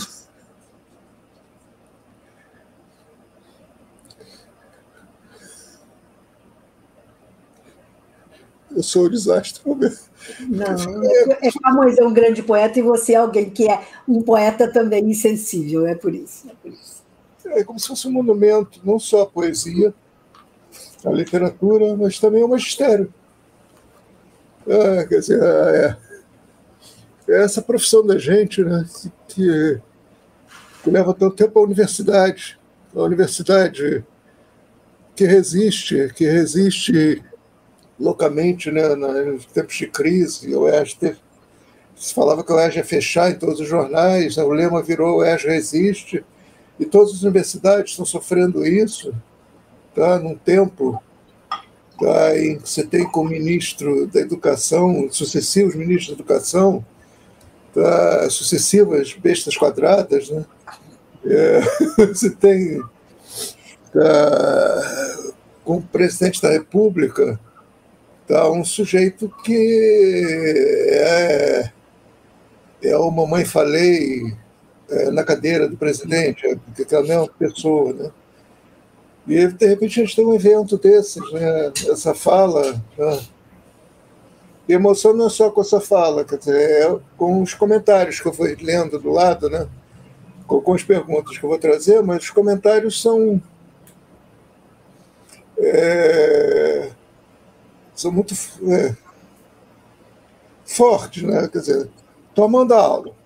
Eu 8.75 8.83
sou 8.83 9.05
um 9.05 9.09
desastre. 9.09 9.61
Não, 9.65 11.03
é, 11.03 11.47
é 11.47 11.51
Camões 11.51 11.97
é 11.97 12.03
um 12.03 12.13
grande 12.13 12.41
poeta 12.43 12.79
e 12.79 12.81
você 12.81 13.13
é 13.13 13.17
alguém 13.17 13.49
que 13.49 13.69
é 13.69 13.85
um 14.07 14.21
poeta 14.21 14.71
também 14.71 15.09
insensível, 15.09 15.85
é 15.85 15.95
por 15.95 16.13
isso. 16.13 16.47
É, 16.49 16.53
por 16.53 16.71
isso. 16.71 16.90
É 17.51 17.63
como 17.63 17.79
se 17.79 17.87
fosse 17.87 18.07
um 18.07 18.11
monumento, 18.11 18.79
não 18.83 18.99
só 18.99 19.23
a 19.23 19.27
poesia, 19.27 19.93
a 21.05 21.11
literatura, 21.11 21.95
mas 21.95 22.19
também 22.19 22.43
o 22.43 22.47
magistério. 22.47 23.13
Ah, 24.67 25.05
quer 25.07 25.19
dizer, 25.19 25.41
é, 25.41 25.97
é 27.27 27.43
essa 27.43 27.61
profissão 27.61 28.05
da 28.05 28.17
gente, 28.17 28.63
né, 28.63 28.85
que, 29.27 29.81
que 30.83 30.89
leva 30.89 31.13
tanto 31.13 31.35
tempo 31.35 31.59
à 31.59 31.63
universidade, 31.63 32.59
a 32.95 33.01
universidade 33.01 34.03
que 35.15 35.25
resiste, 35.25 36.11
que 36.15 36.25
resiste 36.25 37.23
loucamente 37.99 38.71
né, 38.71 38.95
nos 38.95 39.45
tempos 39.45 39.75
de 39.75 39.87
crise. 39.87 40.53
O 40.55 40.65
teve, 40.99 41.17
se 41.95 42.13
falava 42.13 42.43
que 42.43 42.51
o 42.51 42.55
UERJ 42.55 42.77
ia 42.77 42.83
fechar 42.83 43.31
em 43.31 43.37
todos 43.37 43.59
os 43.59 43.67
jornais, 43.67 44.37
né, 44.37 44.43
o 44.43 44.49
lema 44.49 44.81
virou 44.81 45.19
o 45.19 45.23
resiste, 45.23 46.23
e 46.81 46.85
todas 46.85 47.13
as 47.13 47.21
universidades 47.21 47.91
estão 47.91 48.03
sofrendo 48.03 48.65
isso, 48.65 49.13
tá, 49.93 50.17
num 50.17 50.35
tempo 50.35 50.99
tá, 51.99 52.39
em 52.39 52.57
que 52.57 52.67
você 52.67 52.83
tem 52.83 53.03
como 53.07 53.29
ministro 53.29 54.07
da 54.07 54.19
educação, 54.19 55.07
sucessivos 55.11 55.75
ministros 55.75 56.07
da 56.07 56.13
educação, 56.15 56.83
tá, 57.71 58.27
sucessivas 58.31 59.13
bestas 59.13 59.55
quadradas, 59.55 60.31
né? 60.31 60.43
É, 61.23 61.61
você 62.07 62.31
tem 62.31 62.81
tá, 63.93 65.17
como 65.63 65.83
presidente 65.83 66.41
da 66.41 66.49
República 66.49 67.39
tá, 68.27 68.49
um 68.49 68.65
sujeito 68.65 69.31
que 69.43 70.87
é, 70.93 71.71
é 72.81 72.97
o 72.97 73.11
mamãe 73.11 73.45
falei 73.45 74.40
na 75.11 75.23
cadeira 75.23 75.67
do 75.67 75.77
presidente, 75.77 76.45
é, 76.45 76.83
que 76.83 76.95
é 76.95 76.97
a 76.97 77.03
mesma 77.03 77.27
pessoa, 77.27 77.93
né? 77.93 78.11
E 79.27 79.47
de 79.47 79.67
repente 79.67 79.99
a 79.99 80.03
gente 80.03 80.15
tem 80.15 80.25
um 80.25 80.33
evento 80.33 80.77
desses, 80.77 81.31
né? 81.31 81.71
Essa 81.89 82.13
fala, 82.13 82.73
né? 82.97 83.19
E 84.67 84.73
emoção 84.73 85.13
não 85.13 85.27
é 85.27 85.29
só 85.29 85.49
com 85.49 85.61
essa 85.61 85.79
fala, 85.79 86.23
quer 86.23 86.37
dizer, 86.37 86.55
é 86.55 86.99
com 87.17 87.41
os 87.41 87.53
comentários 87.53 88.19
que 88.19 88.27
eu 88.27 88.31
vou 88.31 88.47
lendo 88.61 88.99
do 88.99 89.11
lado, 89.11 89.49
né? 89.49 89.67
com, 90.51 90.61
com 90.61 90.73
as 90.73 90.83
perguntas 90.83 91.37
que 91.37 91.45
eu 91.45 91.49
vou 91.49 91.57
trazer, 91.57 92.03
mas 92.03 92.23
os 92.23 92.29
comentários 92.29 93.01
são. 93.01 93.41
É, 95.57 96.91
são 97.95 98.11
muito 98.11 98.33
é, 98.67 98.95
fortes, 100.65 101.23
né? 101.23 101.47
Quer 101.47 101.59
dizer, 101.59 101.89
tomando 102.35 102.73
a 102.73 102.81
aula. 102.81 103.20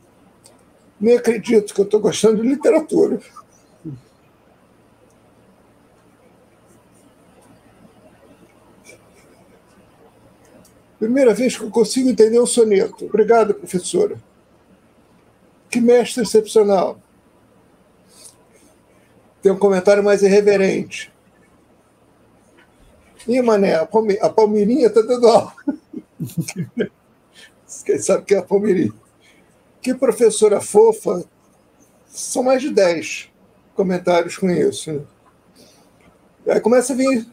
Nem 1.00 1.18
acredito 1.18 1.74
que 1.74 1.82
eu 1.82 1.86
estou 1.86 2.00
gostando 2.00 2.42
de 2.42 2.48
literatura. 2.48 3.20
Primeira 10.98 11.34
vez 11.34 11.58
que 11.58 11.64
eu 11.64 11.70
consigo 11.70 12.10
entender 12.10 12.40
um 12.40 12.46
soneto. 12.46 13.06
Obrigado, 13.06 13.54
professora. 13.54 14.18
Que 15.70 15.82
mestre 15.82 16.24
excepcional. 16.24 17.00
Tem 19.42 19.52
um 19.52 19.60
comentário 19.60 20.04
mais 20.04 20.24
irreverente. 20.24 21.14
Ih, 23.28 23.42
mané, 23.42 23.76
a, 23.76 23.86
Palmeirinha 23.86 24.88
está 24.88 25.02
dando 25.02 25.28
aula. 25.28 25.54
Quem 27.86 28.00
sabe 28.00 28.26
que 28.26 28.34
é 28.34 28.38
a 28.38 28.44
Palmeirinha? 28.44 28.94
Que 29.86 29.94
professora 29.94 30.60
fofa. 30.60 31.24
São 32.08 32.42
mais 32.42 32.60
de 32.60 32.72
10 32.72 33.30
comentários 33.76 34.36
com 34.36 34.50
isso. 34.50 35.06
Aí 36.48 36.60
começa 36.60 36.94
a 36.94 36.96
vir 36.96 37.28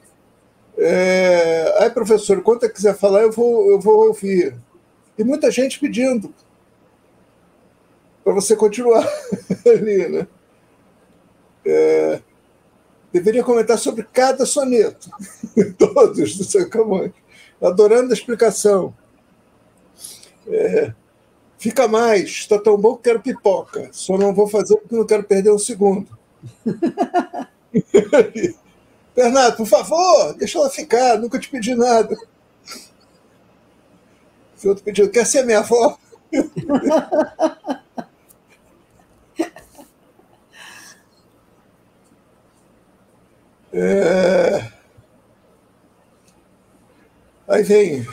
é, 0.76 1.74
aí, 1.78 1.88
professor, 1.88 2.42
quando 2.42 2.70
quiser 2.70 2.94
falar, 2.94 3.22
eu 3.22 3.32
vou, 3.32 3.70
eu 3.70 3.80
vou 3.80 4.08
ouvir. 4.08 4.54
E 5.16 5.24
muita 5.24 5.50
gente 5.50 5.80
pedindo 5.80 6.34
para 8.22 8.34
você 8.34 8.54
continuar 8.54 9.08
ali, 9.64 10.08
né? 10.10 10.26
É, 11.64 12.20
deveria 13.10 13.42
comentar 13.42 13.78
sobre 13.78 14.06
cada 14.12 14.44
soneto, 14.44 15.08
todos 15.78 16.36
do 16.36 16.44
seu 16.44 16.68
Camões, 16.68 17.12
adorando 17.62 18.10
a 18.10 18.14
explicação. 18.14 18.94
É, 20.46 20.92
fica 21.62 21.86
mais, 21.86 22.28
está 22.28 22.58
tão 22.58 22.76
bom 22.76 22.96
que 22.96 23.04
quero 23.04 23.20
pipoca, 23.20 23.88
só 23.92 24.18
não 24.18 24.34
vou 24.34 24.48
fazer 24.48 24.76
porque 24.78 24.96
não 24.96 25.06
quero 25.06 25.22
perder 25.22 25.52
um 25.52 25.58
segundo. 25.58 26.08
Bernardo, 29.14 29.58
por 29.58 29.66
favor, 29.66 30.34
deixa 30.34 30.58
ela 30.58 30.68
ficar, 30.68 31.16
nunca 31.18 31.38
te 31.38 31.48
pedi 31.48 31.76
nada. 31.76 32.16
Se 34.56 34.66
outro 34.66 34.82
pediu, 34.82 35.08
quer 35.08 35.24
ser 35.24 35.44
minha 35.44 35.60
avó? 35.60 35.96
é... 43.72 44.72
Aí 47.46 47.62
vem. 47.62 48.04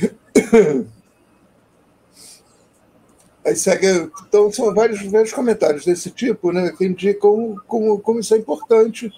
Aí 3.49 3.55
segue. 3.55 3.87
Então, 4.27 4.51
são 4.51 4.73
vários, 4.75 5.01
vários 5.11 5.33
comentários 5.33 5.83
desse 5.83 6.11
tipo, 6.11 6.51
né, 6.51 6.71
que 6.77 6.85
indicam 6.85 7.55
como, 7.67 7.99
como 7.99 8.19
isso 8.19 8.35
é 8.35 8.37
importante, 8.37 9.11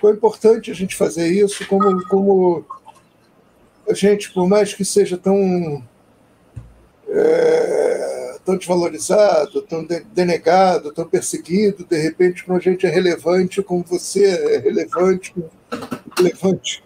como 0.00 0.12
é 0.12 0.16
importante 0.16 0.72
a 0.72 0.74
gente 0.74 0.96
fazer 0.96 1.28
isso, 1.28 1.64
como, 1.68 2.04
como 2.08 2.64
a 3.88 3.94
gente, 3.94 4.32
por 4.32 4.48
mais 4.48 4.74
que 4.74 4.84
seja 4.84 5.16
tão. 5.16 5.84
É, 7.08 8.36
tão 8.44 8.56
desvalorizado, 8.56 9.62
tão 9.62 9.86
denegado, 10.12 10.92
tão 10.92 11.06
perseguido, 11.06 11.84
de 11.84 11.96
repente, 11.96 12.44
quando 12.44 12.58
a 12.58 12.62
gente 12.62 12.86
é 12.86 12.90
relevante, 12.90 13.62
como 13.62 13.84
você 13.84 14.24
é 14.24 14.58
relevante, 14.58 15.32
relevante 16.16 16.82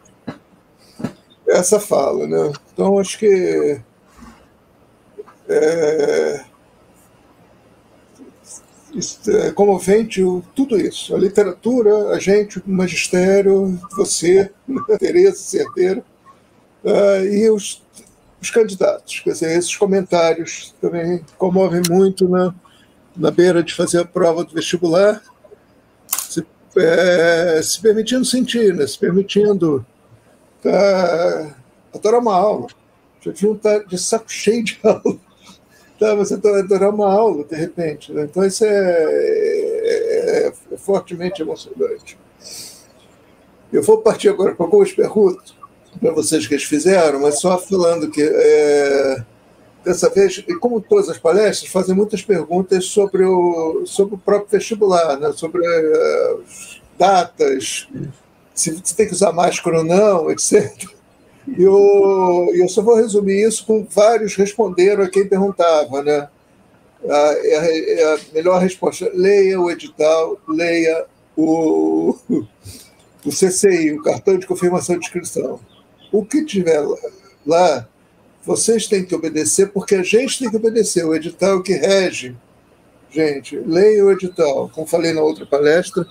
essa 1.48 1.80
fala. 1.80 2.26
Né? 2.26 2.52
Então, 2.72 2.98
acho 2.98 3.18
que 3.18 3.80
é, 5.48 6.44
é 9.28 9.50
comovente 9.52 10.20
tudo 10.54 10.78
isso. 10.78 11.14
A 11.14 11.18
literatura, 11.18 12.10
a 12.10 12.18
gente, 12.18 12.58
o 12.58 12.62
magistério, 12.66 13.78
você, 13.96 14.50
Tereza 14.98 15.36
Cerdeira, 15.36 16.04
uh, 16.84 17.24
e 17.24 17.48
os, 17.50 17.82
os 18.40 18.50
candidatos. 18.50 19.20
Quer 19.20 19.30
dizer, 19.30 19.58
esses 19.58 19.76
comentários 19.76 20.74
também 20.80 21.24
comovem 21.38 21.82
muito 21.88 22.28
na, 22.28 22.54
na 23.16 23.30
beira 23.30 23.62
de 23.62 23.74
fazer 23.74 24.00
a 24.00 24.04
prova 24.04 24.44
do 24.44 24.54
vestibular, 24.54 25.22
se, 26.06 26.44
é, 26.76 27.60
se 27.62 27.80
permitindo 27.80 28.24
sentir, 28.24 28.74
né? 28.74 28.86
se 28.86 28.98
permitindo 28.98 29.84
tá, 30.62 31.56
adorar 31.94 32.20
uma 32.20 32.34
aula. 32.34 32.66
Já 33.20 33.32
deviam 33.32 33.54
estar 33.54 33.78
de 33.80 33.98
saco 33.98 34.30
cheio 34.30 34.64
de 34.64 34.78
aula. 34.84 35.29
Tá, 36.00 36.14
você 36.14 36.32
adorar 36.34 36.88
uma 36.88 37.12
aula, 37.12 37.44
de 37.44 37.54
repente. 37.54 38.10
Né? 38.10 38.22
Então, 38.22 38.42
isso 38.42 38.64
é, 38.64 38.68
é, 38.68 40.46
é, 40.48 40.76
fortemente 40.78 41.42
emocionante. 41.42 42.18
Eu 43.70 43.82
vou 43.82 43.98
partir 43.98 44.30
agora 44.30 44.54
com 44.54 44.62
algumas 44.62 44.90
perguntas 44.90 45.54
para 46.00 46.10
vocês 46.12 46.46
que 46.46 46.54
eles 46.54 46.64
fizeram, 46.64 47.20
mas 47.20 47.38
só 47.38 47.58
falando 47.58 48.10
que 48.10 48.22
é, 48.22 49.22
dessa 49.84 50.08
vez, 50.08 50.42
e 50.48 50.54
como 50.54 50.80
todas 50.80 51.10
as 51.10 51.18
palestras, 51.18 51.70
fazem 51.70 51.94
muitas 51.94 52.22
perguntas 52.22 52.86
sobre 52.86 53.22
o, 53.22 53.84
sobre 53.84 54.14
o 54.14 54.18
próprio 54.18 54.58
vestibular, 54.58 55.18
né? 55.18 55.32
sobre 55.32 55.60
uh, 55.60 56.42
datas, 56.98 57.88
se 58.54 58.72
você 58.72 58.94
tem 58.94 59.06
que 59.06 59.12
usar 59.12 59.32
máscara 59.32 59.78
ou 59.78 59.84
não, 59.84 60.30
etc. 60.30 60.72
E 61.56 61.62
eu, 61.62 62.50
eu 62.54 62.68
só 62.68 62.82
vou 62.82 62.94
resumir 62.94 63.46
isso 63.46 63.64
com 63.66 63.84
vários 63.84 64.36
responderam 64.36 65.02
a 65.02 65.08
quem 65.08 65.26
perguntava, 65.26 66.02
né? 66.02 66.28
A, 67.08 67.14
a, 67.14 68.14
a 68.14 68.18
melhor 68.32 68.60
resposta: 68.60 69.10
leia 69.14 69.60
o 69.60 69.70
edital, 69.70 70.38
leia 70.48 71.06
o, 71.36 72.16
o 73.24 73.30
CCI, 73.30 73.92
o 73.92 74.02
cartão 74.02 74.38
de 74.38 74.46
confirmação 74.46 74.98
de 74.98 75.04
inscrição. 75.04 75.58
O 76.12 76.24
que 76.24 76.44
tiver 76.44 76.80
lá, 77.46 77.88
vocês 78.44 78.86
têm 78.86 79.04
que 79.04 79.14
obedecer, 79.14 79.70
porque 79.72 79.94
a 79.94 80.02
gente 80.02 80.38
tem 80.38 80.50
que 80.50 80.56
obedecer. 80.56 81.04
O 81.04 81.14
edital 81.14 81.60
é 81.60 81.62
que 81.62 81.72
rege. 81.72 82.36
Gente, 83.10 83.56
leia 83.56 84.04
o 84.04 84.12
edital. 84.12 84.70
Como 84.72 84.86
falei 84.86 85.12
na 85.12 85.20
outra 85.20 85.44
palestra, 85.44 86.06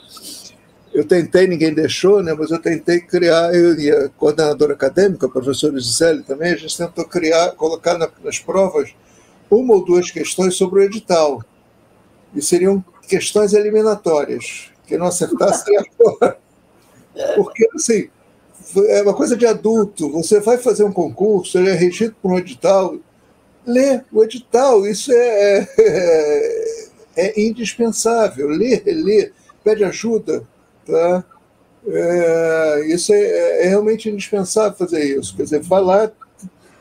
eu 1.00 1.08
tentei, 1.08 1.48
ninguém 1.48 1.74
deixou, 1.74 2.22
né, 2.22 2.36
mas 2.38 2.52
eu 2.52 2.60
tentei 2.60 3.00
criar, 3.00 3.56
eu 3.56 3.80
e 3.80 3.90
a 3.90 4.10
coordenadora 4.10 4.74
acadêmica, 4.74 5.28
a 5.28 5.30
professora 5.30 5.80
Gisele 5.80 6.24
também, 6.24 6.52
a 6.52 6.58
gente 6.58 6.78
tentou 6.78 7.06
criar, 7.06 7.52
colocar 7.52 7.98
na, 7.98 8.10
nas 8.22 8.38
provas 8.38 8.94
uma 9.50 9.76
ou 9.76 9.86
duas 9.86 10.12
questões 10.12 10.56
sobre 10.56 10.82
o 10.82 10.84
edital. 10.84 11.42
E 12.36 12.42
seriam 12.42 12.84
questões 13.08 13.54
eliminatórias. 13.54 14.72
Quem 14.86 14.98
não 14.98 15.08
acertasse 15.08 15.64
seria. 15.64 15.86
Porque, 17.36 17.68
assim, 17.74 18.10
é 18.88 19.02
uma 19.02 19.14
coisa 19.14 19.38
de 19.38 19.48
adulto. 19.48 20.12
Você 20.12 20.42
vai 20.42 20.58
fazer 20.58 20.84
um 20.84 20.92
concurso, 20.92 21.58
ele 21.58 21.70
é 21.70 21.74
regido 21.74 22.14
por 22.22 22.32
um 22.32 22.38
edital, 22.38 22.98
lê 23.66 24.02
o 24.12 24.22
edital. 24.22 24.86
Isso 24.86 25.12
é, 25.14 25.68
é, 25.80 26.86
é 27.16 27.42
indispensável. 27.42 28.50
Lê, 28.50 28.84
lê, 28.86 29.32
pede 29.64 29.86
ajuda 29.86 30.46
Tá? 30.90 31.24
É, 31.88 32.86
isso 32.88 33.14
é, 33.14 33.66
é, 33.66 33.68
realmente 33.70 34.10
indispensável 34.10 34.78
fazer 34.78 35.18
isso. 35.18 35.36
Quer 35.36 35.44
dizer, 35.44 35.62
vai 35.62 35.82
lá, 35.82 36.12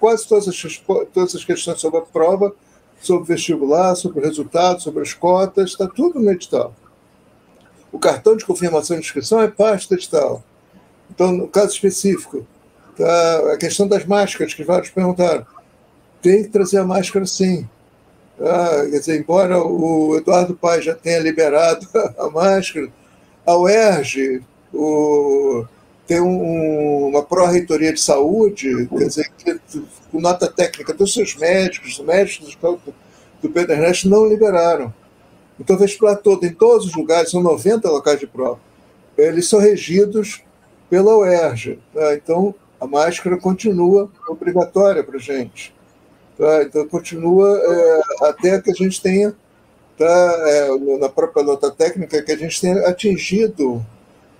quase 0.01 0.27
todas 0.27 0.49
as, 0.49 0.83
todas 1.13 1.35
as 1.35 1.45
questões 1.45 1.81
sobre 1.81 1.99
a 2.01 2.03
prova, 2.03 2.55
sobre 3.01 3.23
o 3.23 3.27
vestibular, 3.27 3.95
sobre 3.95 4.21
o 4.21 4.23
resultado, 4.23 4.83
sobre 4.83 5.03
as 5.03 5.13
cotas, 5.13 5.71
está 5.71 5.87
tudo 5.87 6.21
no 6.21 6.31
edital. 6.31 6.75
O 7.93 7.99
cartão 7.99 8.37
de 8.37 8.45
confirmação 8.45 8.97
de 8.97 9.05
inscrição 9.05 9.41
é 9.41 9.49
parte 9.49 9.89
do 9.89 9.95
edital. 9.95 10.43
Então, 11.11 11.33
no 11.33 11.49
caso 11.49 11.73
específico, 11.73 12.47
tá, 12.97 13.53
a 13.53 13.57
questão 13.57 13.87
das 13.87 14.05
máscaras, 14.05 14.53
que 14.53 14.65
vários 14.65 14.91
perguntaram, 14.91 15.47
tem 16.21 16.43
que 16.43 16.51
trazer 16.51 16.79
a 16.79 16.85
máscara 16.85 17.25
sim. 17.25 17.69
Ah, 18.41 18.87
quer 18.91 18.99
dizer, 18.99 19.21
embora 19.21 19.61
o 19.63 20.17
Eduardo 20.17 20.55
Paes 20.55 20.85
já 20.85 20.95
tenha 20.95 21.19
liberado 21.19 21.87
a 22.19 22.29
máscara, 22.31 22.89
a 23.49 23.57
UERJ 23.57 24.43
o, 24.75 25.65
tem 26.07 26.21
um, 26.21 27.09
uma 27.09 27.23
pró-reitoria 27.23 27.95
de 27.95 28.01
saúde, 28.01 28.87
quer 28.87 29.07
dizer, 29.07 29.31
que, 29.39 29.59
com 30.13 30.21
nota 30.21 30.47
técnica 30.47 30.93
dos 30.93 31.15
seus 31.15 31.35
médicos, 31.35 31.99
os 31.99 32.05
médicos 32.05 32.55
do, 32.57 32.79
do 33.41 33.49
Pedro 33.49 33.73
Ernesto 33.73 34.07
não 34.07 34.29
liberaram. 34.29 34.93
Então, 35.59 35.77
o 35.77 35.79
vestibular 35.79 36.17
todo, 36.17 36.45
em 36.45 36.53
todos 36.53 36.87
os 36.89 36.95
lugares, 36.95 37.31
são 37.31 37.43
90 37.43 37.91
locais 37.91 38.21
de 38.21 38.27
prova, 38.27 38.61
eles 39.17 39.49
são 39.49 39.59
regidos 39.59 40.43
pela 40.91 41.17
UERJ. 41.17 41.79
Tá? 41.95 42.15
Então, 42.15 42.55
a 42.79 42.87
máscara 42.87 43.39
continua 43.39 44.11
obrigatória 44.29 45.03
para 45.03 45.17
a 45.17 45.21
gente. 45.21 45.75
Tá? 46.37 46.63
Então, 46.65 46.87
continua 46.87 47.59
é, 47.65 48.01
até 48.29 48.61
que 48.61 48.71
a 48.71 48.75
gente 48.75 49.01
tenha 49.01 49.35
tá, 49.99 50.45
é, 50.47 50.99
na 50.99 51.09
própria 51.09 51.43
nota 51.43 51.71
técnica, 51.71 52.23
que 52.23 52.33
a 52.33 52.37
gente 52.37 52.61
tem 52.61 52.73
atingido 52.87 53.85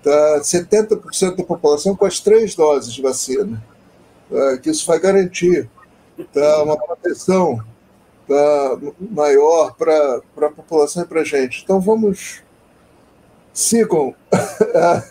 tá, 0.03 0.41
70% 0.41 1.37
da 1.37 1.43
população 1.43 1.97
com 1.97 2.07
as 2.07 2.21
três 2.21 2.55
doses 2.55 2.95
de 2.95 3.03
vacina, 3.03 3.63
tá, 4.31 4.59
que 4.59 4.71
isso 4.71 4.87
vai 4.87 5.01
garantir 5.01 5.69
tá, 6.33 6.63
uma 6.63 6.77
proteção 6.77 7.61
tá, 8.29 8.79
maior 9.11 9.75
para 9.75 10.23
a 10.37 10.51
população 10.51 11.03
e 11.03 11.07
para 11.07 11.23
a 11.23 11.25
gente. 11.25 11.63
Então 11.65 11.81
vamos, 11.81 12.41
sigam, 13.53 14.15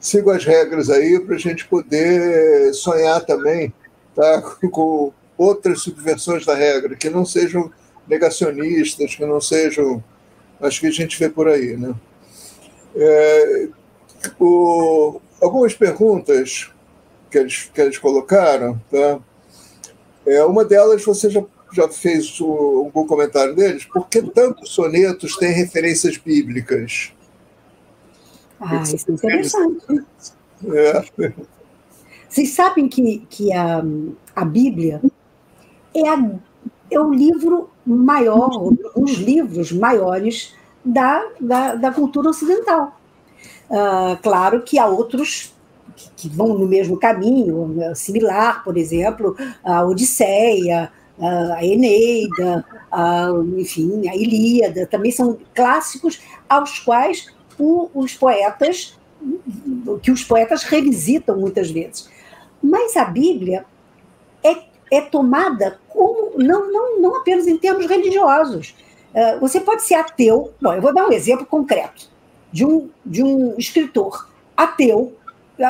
sigam 0.00 0.32
as 0.34 0.44
regras 0.44 0.88
aí 0.88 1.20
para 1.20 1.34
a 1.34 1.38
gente 1.38 1.68
poder 1.68 2.72
sonhar 2.72 3.22
também 3.26 3.72
tá, 4.14 4.40
com 4.70 5.12
outras 5.36 5.82
subversões 5.82 6.46
da 6.46 6.54
regra, 6.54 6.96
que 6.96 7.10
não 7.10 7.26
sejam 7.26 7.70
negacionistas, 8.08 9.14
que 9.14 9.24
não 9.24 9.40
sejam. 9.40 10.02
Acho 10.60 10.80
que 10.80 10.86
a 10.86 10.92
gente 10.92 11.18
vê 11.18 11.28
por 11.28 11.48
aí. 11.48 11.76
Né? 11.76 11.94
É, 12.96 13.68
o, 14.38 15.20
algumas 15.40 15.74
perguntas 15.74 16.70
que 17.30 17.38
eles, 17.38 17.70
que 17.74 17.80
eles 17.80 17.98
colocaram, 17.98 18.80
tá? 18.90 19.18
É, 20.26 20.42
uma 20.44 20.64
delas 20.64 21.04
você 21.04 21.28
já, 21.28 21.44
já 21.72 21.88
fez 21.88 22.40
o, 22.40 22.84
algum 22.86 23.06
comentário 23.06 23.54
deles, 23.54 23.84
por 23.84 24.08
que 24.08 24.22
tantos 24.22 24.70
sonetos 24.70 25.36
têm 25.36 25.52
referências 25.52 26.16
bíblicas? 26.16 27.12
Ah, 28.60 28.82
isso 28.82 29.10
é 29.10 29.12
interessante. 29.12 30.06
É. 30.72 31.32
Vocês 32.28 32.50
sabem 32.50 32.88
que, 32.88 33.26
que 33.28 33.52
a, 33.52 33.82
a 34.34 34.44
Bíblia 34.44 35.02
é, 35.94 36.08
a, 36.08 36.30
é 36.90 36.98
o 36.98 37.12
livro 37.12 37.70
maior, 37.86 38.72
uns 38.96 39.12
livros 39.12 39.72
maiores 39.72 40.54
da, 40.84 41.24
da, 41.40 41.74
da 41.74 41.90
cultura 41.90 42.30
ocidental. 42.30 42.98
Uh, 43.70 44.16
claro 44.22 44.62
que 44.62 44.78
há 44.78 44.86
outros 44.86 45.54
que, 45.96 46.10
que, 46.16 46.28
vão 46.28 46.58
no 46.58 46.66
mesmo 46.66 46.98
caminho, 46.98 47.68
né, 47.68 47.94
similar, 47.94 48.62
por 48.64 48.76
exemplo, 48.76 49.36
a 49.62 49.84
Odisseia, 49.84 50.90
a 51.56 51.64
Eneida, 51.64 52.64
a, 52.90 53.28
enfim, 53.56 54.08
a 54.08 54.16
Ilíada, 54.16 54.86
também 54.86 55.12
são 55.12 55.38
clássicos 55.54 56.20
aos 56.48 56.80
quais 56.80 57.28
o, 57.58 57.88
os 57.94 58.14
poetas 58.14 58.98
que 60.02 60.10
os 60.10 60.22
poetas 60.22 60.64
revisitam 60.64 61.38
muitas 61.38 61.70
vezes. 61.70 62.10
Mas 62.62 62.96
a 62.96 63.04
Bíblia 63.04 63.64
é, 64.90 64.96
é 64.96 65.00
tomada 65.00 65.78
como, 65.88 66.32
não, 66.36 66.70
não, 66.70 67.00
não 67.00 67.16
apenas 67.16 67.46
em 67.46 67.56
termos 67.56 67.86
religiosos. 67.86 68.74
Uh, 69.14 69.40
você 69.40 69.60
pode 69.60 69.82
ser 69.82 69.94
ateu. 69.94 70.52
Bom, 70.60 70.74
eu 70.74 70.82
vou 70.82 70.92
dar 70.92 71.06
um 71.06 71.12
exemplo 71.12 71.46
concreto 71.46 72.08
de 72.52 72.64
um, 72.64 72.88
de 73.04 73.22
um 73.22 73.54
escritor 73.58 74.28
ateu, 74.56 75.16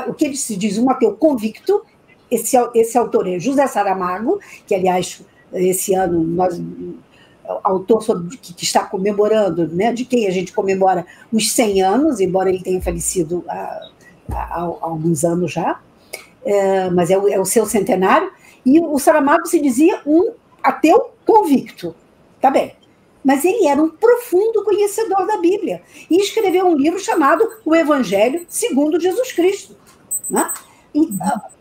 o 0.07 0.15
que 0.15 0.25
ele 0.27 0.37
se 0.37 0.57
diz 0.57 0.79
um 0.79 0.91
ateu 0.91 1.13
convicto. 1.13 1.85
Esse, 2.31 2.57
esse 2.75 2.97
autor 2.97 3.29
é 3.29 3.39
José 3.39 3.67
Saramago, 3.67 4.41
que, 4.67 4.75
aliás, 4.75 5.23
esse 5.53 5.95
ano 5.95 6.25
nós 6.25 6.61
autor 7.63 8.03
sobre, 8.03 8.37
que, 8.37 8.55
que, 8.55 8.65
está 8.65 8.85
comemorando, 8.85 9.69
né, 9.69 9.93
de 9.93 10.05
quem 10.05 10.27
a 10.27 10.31
gente 10.31 10.53
comemora 10.53 11.07
os 11.33 11.53
100 11.53 11.83
anos, 11.83 12.21
embora 12.21 12.49
ele 12.49 12.63
tenha 12.63 12.81
falecido 12.81 13.45
há, 13.49 13.89
há, 14.31 14.55
há 14.55 14.61
alguns 14.61 15.25
anos 15.25 15.53
já, 15.53 15.81
é, 16.45 16.91
mas 16.91 17.11
é 17.11 17.19
o, 17.19 17.29
é 17.29 17.39
o, 17.39 17.45
seu 17.45 17.67
centenário, 17.67 18.31
e 18.65 18.81
o 18.81 18.99
Saramago 18.99 19.47
se 19.47 19.61
dizia 19.61 20.01
um 20.07 20.33
ateu 20.63 21.11
convicto, 21.27 21.95
tá 22.41 22.51
bem, 22.51 22.75
mas 23.25 23.45
ele 23.45 23.67
era 23.67 23.83
um 23.83 23.91
profundo 23.91 24.65
conhecedor 24.65 25.27
da 25.27 25.39
Bíblia, 25.39 25.83
e 26.11 26.21
escreveu 26.21 26.67
um 26.67 26.77
livro 26.77 26.99
chamado 26.99 27.47
O 27.65 27.75
Evangelho 27.75 28.45
segundo 28.49 29.01
Jesus 29.01 29.33
Cristo. 29.33 29.77
Né? 30.29 30.51
E, 30.95 31.09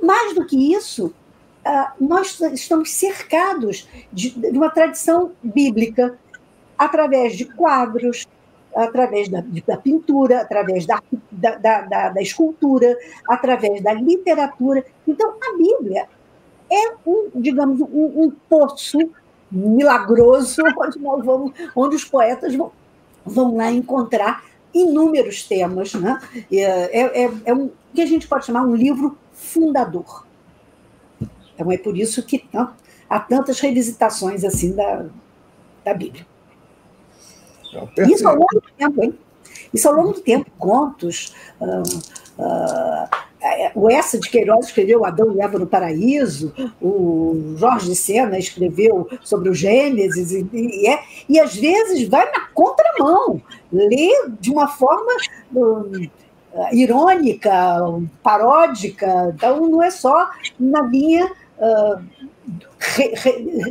mais 0.02 0.36
do 0.36 0.46
que 0.46 0.74
isso, 0.74 1.14
ah, 1.66 1.94
nós 2.00 2.40
estamos 2.40 2.92
cercados 2.92 3.88
de 4.12 4.34
uma 4.52 4.70
tradição 4.70 5.32
bíblica 5.42 6.20
através 6.78 7.38
de 7.38 7.46
quadros, 7.46 8.28
através 8.76 9.30
da, 9.30 9.44
da 9.66 9.78
pintura, 9.78 10.42
através 10.42 10.86
da, 10.86 11.02
da, 11.32 11.56
da, 11.56 12.10
da, 12.10 12.22
escultura, 12.22 12.98
através 13.28 13.82
da 13.82 13.94
literatura. 13.94 14.86
Então, 15.08 15.36
a 15.42 15.58
Bíblia 15.58 16.08
é 16.72 16.94
um, 17.06 17.30
digamos, 17.35 17.80
um, 17.81 18.23
um 18.23 18.31
poço 18.49 18.98
milagroso 19.52 20.61
onde 20.77 20.99
nós 20.99 21.26
vamos, 21.26 21.52
onde 21.76 21.95
os 21.95 22.06
poetas 22.06 22.56
vão, 22.56 22.72
vão 23.26 23.56
lá 23.56 23.72
encontrar 23.72 24.44
inúmeros 24.73 25.44
temas, 25.44 25.94
né? 25.94 26.19
É, 26.52 26.61
é, 26.61 27.26
é, 27.26 27.31
é 27.45 27.53
um 27.53 27.69
que 27.94 28.02
a 28.02 28.06
gente 28.06 28.27
pode 28.27 28.45
chamar 28.45 28.65
um 28.65 28.76
livro 28.76 29.15
fundador. 29.31 30.26
Então 31.53 31.72
é 31.72 31.77
por 31.77 31.95
isso 31.95 32.23
que 32.23 32.44
há 33.07 33.19
tantas 33.19 33.60
revisitações 33.60 34.44
assim 34.44 34.73
da, 34.73 35.06
da 35.85 35.94
Bíblia. 35.94 36.26
Isso 38.11 38.27
ao 38.27 38.35
longo 38.35 38.53
do 38.53 38.72
tempo, 38.77 39.03
hein? 39.03 39.18
Isso 39.73 39.88
ao 39.88 39.95
longo 39.95 40.14
do 40.14 40.22
tempo, 40.22 40.49
contos. 40.57 41.34
Uh, 41.60 41.81
uh, 42.41 43.10
o 43.76 43.90
Essa 43.90 44.20
de 44.20 44.30
Queiroz 44.30 44.68
escreveu 44.68 45.06
Adão 45.06 45.34
e 45.36 45.41
Eva 45.41 45.60
no 45.60 45.68
Paraíso, 45.68 46.53
o 46.82 47.56
Jorge 47.57 47.90
de 47.90 47.95
Sena 47.95 48.38
escreveu 48.38 49.07
sobre 49.22 49.49
o 49.49 49.53
Gênesis, 49.53 50.32
e, 50.32 50.48
e, 50.53 50.88
é, 50.88 51.03
e 51.28 51.40
às 51.40 51.56
vezes 51.56 52.07
vai 52.07 52.26
na 52.32 52.48
contramão, 52.53 53.41
lê 53.72 54.10
de 54.40 54.52
uma 54.52 54.68
forma 54.68 55.11
um, 55.53 56.07
irônica, 56.72 57.52
paródica, 58.22 59.34
então 59.36 59.68
não 59.68 59.82
é 59.82 59.90
só 59.90 60.30
na 60.60 60.82
linha 60.84 61.32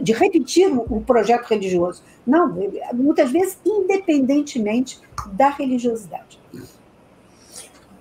de 0.03 0.13
repetir 0.13 0.69
o 0.69 1.01
projeto 1.01 1.47
religioso. 1.47 2.03
Não, 2.27 2.57
muitas 2.95 3.31
vezes 3.31 3.59
independentemente 3.65 5.01
da 5.33 5.51
religiosidade. 5.51 6.41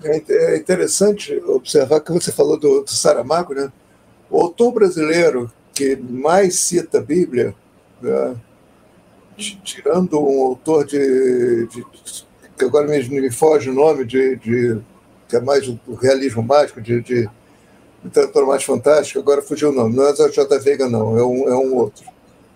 É, 0.03 0.53
é 0.53 0.57
interessante 0.57 1.35
observar 1.45 2.01
que 2.01 2.11
você 2.11 2.31
falou 2.31 2.57
do, 2.57 2.81
do 2.81 2.89
Saramago, 2.89 3.53
né? 3.53 3.71
O 4.29 4.41
autor 4.41 4.71
brasileiro 4.71 5.51
que 5.73 5.95
mais 5.95 6.59
cita 6.59 6.99
a 6.99 7.01
Bíblia, 7.01 7.55
né? 8.01 8.35
tirando 9.63 10.19
um 10.19 10.45
autor 10.45 10.85
de, 10.85 11.67
de, 11.67 11.85
que 12.57 12.65
agora 12.65 12.87
mesmo 12.87 13.15
me 13.15 13.31
foge 13.31 13.69
o 13.69 13.73
nome 13.73 14.05
de, 14.05 14.35
de 14.35 14.81
que 15.27 15.35
é 15.35 15.41
mais 15.41 15.67
o 15.67 15.93
realismo 15.95 16.43
mágico 16.43 16.81
de, 16.81 17.01
de 17.01 17.29
literatura 18.03 18.45
mais 18.45 18.63
fantástica, 18.63 19.19
agora 19.19 19.41
fugiu 19.41 19.69
o 19.69 19.73
nome, 19.73 19.95
não 19.95 20.05
é 20.05 20.13
J. 20.13 20.59
Veiga, 20.59 20.89
não, 20.89 21.17
é 21.17 21.23
um, 21.23 21.49
é 21.49 21.55
um 21.55 21.75
outro, 21.75 22.05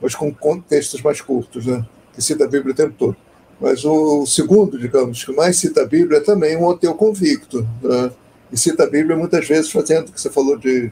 mas 0.02 0.14
com 0.14 0.60
textos 0.62 1.02
mais 1.02 1.22
curtos, 1.22 1.66
né? 1.66 1.86
que 2.14 2.22
cita 2.22 2.46
a 2.46 2.48
Bíblia 2.48 2.74
o 2.74 2.76
tempo 2.76 2.94
todo. 2.98 3.18
Mas 3.60 3.86
o 3.86 4.26
segundo, 4.26 4.78
digamos, 4.78 5.24
que 5.24 5.32
mais 5.32 5.58
cita 5.58 5.82
a 5.82 5.86
Bíblia 5.86 6.18
é 6.18 6.22
também 6.22 6.58
um 6.58 6.70
ateu 6.70 6.94
convicto, 6.94 7.66
né? 7.82 8.12
e 8.52 8.58
cita 8.58 8.84
a 8.84 8.90
Bíblia 8.90 9.16
muitas 9.16 9.48
vezes 9.48 9.72
fazendo 9.72 10.10
o 10.10 10.12
que 10.12 10.20
você 10.20 10.30
falou 10.30 10.58
de, 10.58 10.92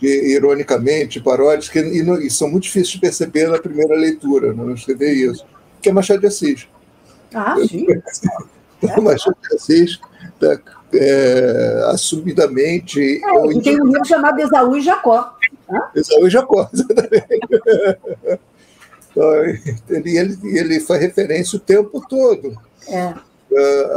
de 0.00 0.32
ironicamente, 0.32 1.20
paródias, 1.20 1.68
que 1.68 1.78
e, 1.80 2.26
e, 2.26 2.30
são 2.30 2.48
muito 2.48 2.64
difíceis 2.64 2.90
de 2.90 3.00
perceber 3.00 3.48
na 3.48 3.58
primeira 3.58 3.96
leitura, 3.96 4.52
né? 4.52 4.62
não 4.64 4.74
escrever 4.74 5.12
isso, 5.12 5.44
que 5.82 5.88
é 5.88 5.92
Machado 5.92 6.20
de 6.20 6.28
Assis. 6.28 6.68
Ah, 7.34 7.56
sim. 7.68 7.86
Machado 9.02 9.36
de 9.48 9.56
Assis 9.56 9.98
tá, 10.38 10.58
é, 10.94 11.82
assumidamente. 11.88 13.00
É, 13.00 13.36
eu 13.36 13.60
tem 13.60 13.80
um 13.80 13.86
livro 13.86 14.04
chamado 14.04 14.38
Esaú 14.40 14.76
e 14.76 14.80
Jacó. 14.80 15.36
Esaú 15.94 16.26
e 16.28 16.30
Jacó, 16.30 16.70
exatamente. 16.72 17.26
Então, 19.14 19.44
ele, 19.88 20.18
ele, 20.18 20.58
ele 20.58 20.80
faz 20.80 21.00
referência 21.00 21.56
o 21.56 21.60
tempo 21.60 22.04
todo. 22.08 22.56
É. 22.88 23.14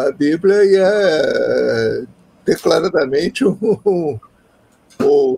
A 0.08 0.12
Bíblia 0.12 0.56
é 0.64 2.04
declaradamente 2.46 3.44
um, 3.44 4.20
um 5.02 5.38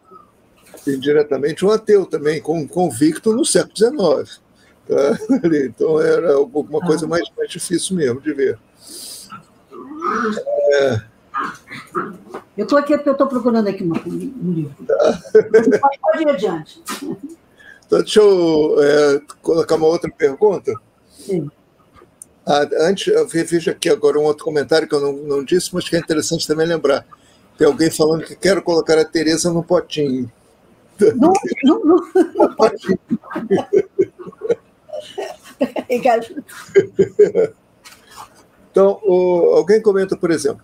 indiretamente 0.86 1.66
um 1.66 1.72
ateu 1.72 2.06
também, 2.06 2.42
com 2.42 2.68
convicto 2.68 3.34
no 3.34 3.46
século 3.46 3.76
XIX. 3.76 4.42
Tá? 4.88 5.18
Então 5.66 6.02
era 6.02 6.34
alguma 6.34 6.82
coisa 6.82 7.06
ah. 7.06 7.10
mais, 7.10 7.24
mais 7.38 7.50
difícil 7.50 7.96
mesmo 7.96 8.20
de 8.20 8.34
ver. 8.34 8.60
É, 10.72 11.02
eu 12.58 12.64
estou 12.64 12.78
aqui 12.78 12.94
porque 12.96 13.10
eu 13.10 13.14
estou 13.14 13.28
procurando 13.28 13.68
aqui 13.68 13.84
um 13.84 14.52
livro. 14.52 14.76
Pode, 15.80 16.00
pode 16.00 16.24
ir 16.24 16.30
adiante. 16.30 16.84
Então, 17.90 18.04
deixa 18.04 18.20
eu 18.20 18.76
é, 18.84 19.20
colocar 19.42 19.74
uma 19.74 19.88
outra 19.88 20.12
pergunta. 20.12 20.72
Sim. 21.10 21.50
Ah, 22.46 22.70
antes, 22.82 23.08
eu 23.08 23.28
vejo 23.28 23.72
aqui 23.72 23.90
agora 23.90 24.20
um 24.20 24.26
outro 24.26 24.46
comentário 24.46 24.88
que 24.88 24.94
eu 24.94 25.02
não, 25.02 25.14
não 25.14 25.44
disse, 25.44 25.74
mas 25.74 25.90
que 25.90 25.96
é 25.96 26.00
interessante 26.00 26.48
também 26.48 26.68
lembrar. 26.68 27.04
Tem 27.58 27.66
alguém 27.66 27.90
falando 27.90 28.26
que 28.26 28.36
quero 28.36 28.62
colocar 28.62 28.96
a 29.00 29.04
Tereza 29.04 29.52
no 29.52 29.64
potinho. 29.64 30.32
Não, 31.16 31.34
não, 31.64 31.84
não. 31.84 31.96
no 32.38 32.56
potinho. 32.56 33.00
então, 38.72 39.02
o, 39.04 39.56
alguém 39.56 39.82
comenta, 39.82 40.16
por 40.16 40.30
exemplo, 40.30 40.64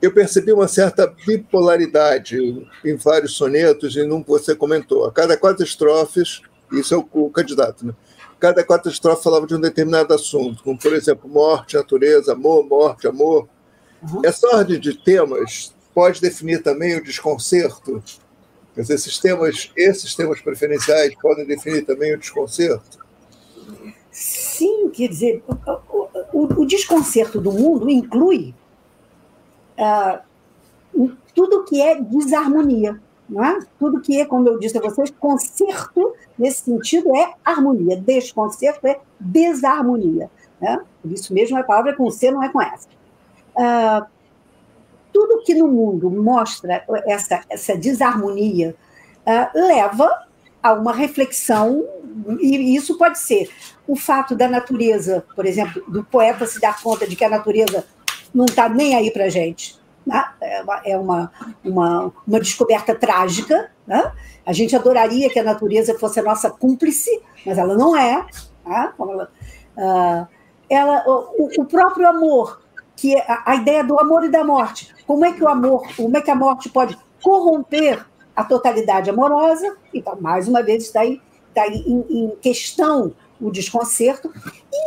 eu 0.00 0.12
percebi 0.12 0.52
uma 0.52 0.66
certa 0.66 1.06
bipolaridade 1.26 2.38
em 2.84 2.96
vários 2.96 3.34
sonetos, 3.34 3.96
e 3.96 4.04
num 4.04 4.22
você 4.22 4.54
comentou. 4.54 5.04
A 5.04 5.12
cada 5.12 5.36
quatro 5.36 5.62
estrofes, 5.62 6.40
isso 6.72 6.94
é 6.94 6.96
o, 6.96 7.06
o 7.12 7.30
candidato, 7.30 7.86
né? 7.86 7.94
Cada 8.38 8.64
quatro 8.64 8.90
estrofes 8.90 9.22
falava 9.22 9.46
de 9.46 9.54
um 9.54 9.60
determinado 9.60 10.14
assunto, 10.14 10.62
como, 10.62 10.78
por 10.78 10.94
exemplo, 10.94 11.28
morte, 11.28 11.76
natureza, 11.76 12.32
amor, 12.32 12.66
morte, 12.66 13.06
amor. 13.06 13.46
Uhum. 14.02 14.22
Essa 14.24 14.48
ordem 14.56 14.80
de 14.80 14.94
temas 14.94 15.74
pode 15.94 16.22
definir 16.22 16.62
também 16.62 16.96
o 16.96 17.04
desconcerto? 17.04 18.02
Quer 18.74 18.80
dizer, 18.80 18.94
esses 18.94 19.18
temas, 19.18 19.70
esses 19.76 20.14
temas 20.14 20.40
preferenciais 20.40 21.14
podem 21.20 21.44
definir 21.44 21.84
também 21.84 22.14
o 22.14 22.18
desconcerto? 22.18 22.98
Sim, 24.10 24.88
quer 24.88 25.08
dizer, 25.08 25.42
o, 25.46 26.08
o, 26.32 26.62
o 26.62 26.66
desconcerto 26.66 27.38
do 27.38 27.52
mundo 27.52 27.90
inclui 27.90 28.54
ah, 29.80 30.20
tudo 31.34 31.64
que 31.64 31.80
é 31.80 32.00
desarmonia. 32.00 33.00
Não 33.28 33.44
é? 33.44 33.60
Tudo 33.78 34.00
que 34.00 34.20
é, 34.20 34.26
como 34.26 34.48
eu 34.48 34.58
disse 34.58 34.76
a 34.76 34.80
vocês, 34.80 35.10
concerto, 35.10 36.14
nesse 36.36 36.62
sentido, 36.62 37.14
é 37.14 37.32
harmonia. 37.44 37.96
Desconcerto 37.96 38.86
é 38.88 38.98
desarmonia. 39.20 40.28
Né? 40.60 40.80
Por 41.00 41.12
isso 41.12 41.32
mesmo 41.32 41.56
a 41.56 41.62
palavra 41.62 41.92
é 41.92 41.94
com 41.94 42.10
C, 42.10 42.30
não 42.30 42.42
é 42.42 42.48
com 42.48 42.60
S. 42.60 42.88
Ah, 43.56 44.06
tudo 45.12 45.42
que 45.44 45.54
no 45.54 45.68
mundo 45.68 46.10
mostra 46.10 46.84
essa, 47.06 47.40
essa 47.48 47.76
desarmonia 47.76 48.74
ah, 49.24 49.50
leva 49.54 50.26
a 50.62 50.72
uma 50.72 50.92
reflexão, 50.92 51.84
e 52.40 52.74
isso 52.74 52.98
pode 52.98 53.18
ser 53.18 53.48
o 53.86 53.96
fato 53.96 54.34
da 54.34 54.46
natureza, 54.46 55.24
por 55.34 55.46
exemplo, 55.46 55.82
do 55.88 56.04
poeta 56.04 56.46
se 56.46 56.60
dar 56.60 56.82
conta 56.82 57.06
de 57.06 57.16
que 57.16 57.24
a 57.24 57.30
natureza 57.30 57.84
não 58.34 58.44
está 58.44 58.68
nem 58.68 58.94
aí 58.94 59.10
para 59.10 59.24
a 59.24 59.28
gente. 59.28 59.78
Né? 60.06 60.24
É, 60.40 60.96
uma, 60.96 61.30
uma, 61.64 62.12
uma 62.26 62.40
descoberta 62.40 62.94
trágica. 62.94 63.70
Né? 63.86 64.12
A 64.44 64.52
gente 64.52 64.74
adoraria 64.74 65.30
que 65.30 65.38
a 65.38 65.44
natureza 65.44 65.98
fosse 65.98 66.20
a 66.20 66.22
nossa 66.22 66.50
cúmplice, 66.50 67.10
mas 67.44 67.58
ela 67.58 67.76
não 67.76 67.96
é. 67.96 68.26
Né? 68.66 68.92
Ela, 68.98 69.30
uh, 69.76 70.28
ela, 70.68 71.04
o, 71.06 71.62
o, 71.62 71.64
próprio 71.64 72.08
amor, 72.08 72.62
que 72.96 73.14
é 73.14 73.24
a, 73.30 73.52
a 73.52 73.54
ideia 73.56 73.84
do 73.84 73.98
amor 73.98 74.24
e 74.24 74.28
da 74.28 74.44
morte. 74.44 74.94
Como 75.06 75.24
é 75.24 75.32
que 75.32 75.42
o 75.42 75.48
amor, 75.48 75.86
como 75.96 76.16
é 76.16 76.20
que 76.20 76.30
a 76.30 76.36
morte 76.36 76.68
pode 76.68 76.96
corromper 77.22 78.06
a 78.34 78.44
totalidade 78.44 79.10
amorosa? 79.10 79.76
Então, 79.92 80.16
mais 80.20 80.48
uma 80.48 80.62
vez, 80.62 80.84
está 80.84 81.00
aí, 81.00 81.20
está 81.48 81.62
aí 81.62 81.84
em, 81.86 82.04
em 82.10 82.36
questão 82.36 83.12
o 83.40 83.50
desconcerto. 83.50 84.32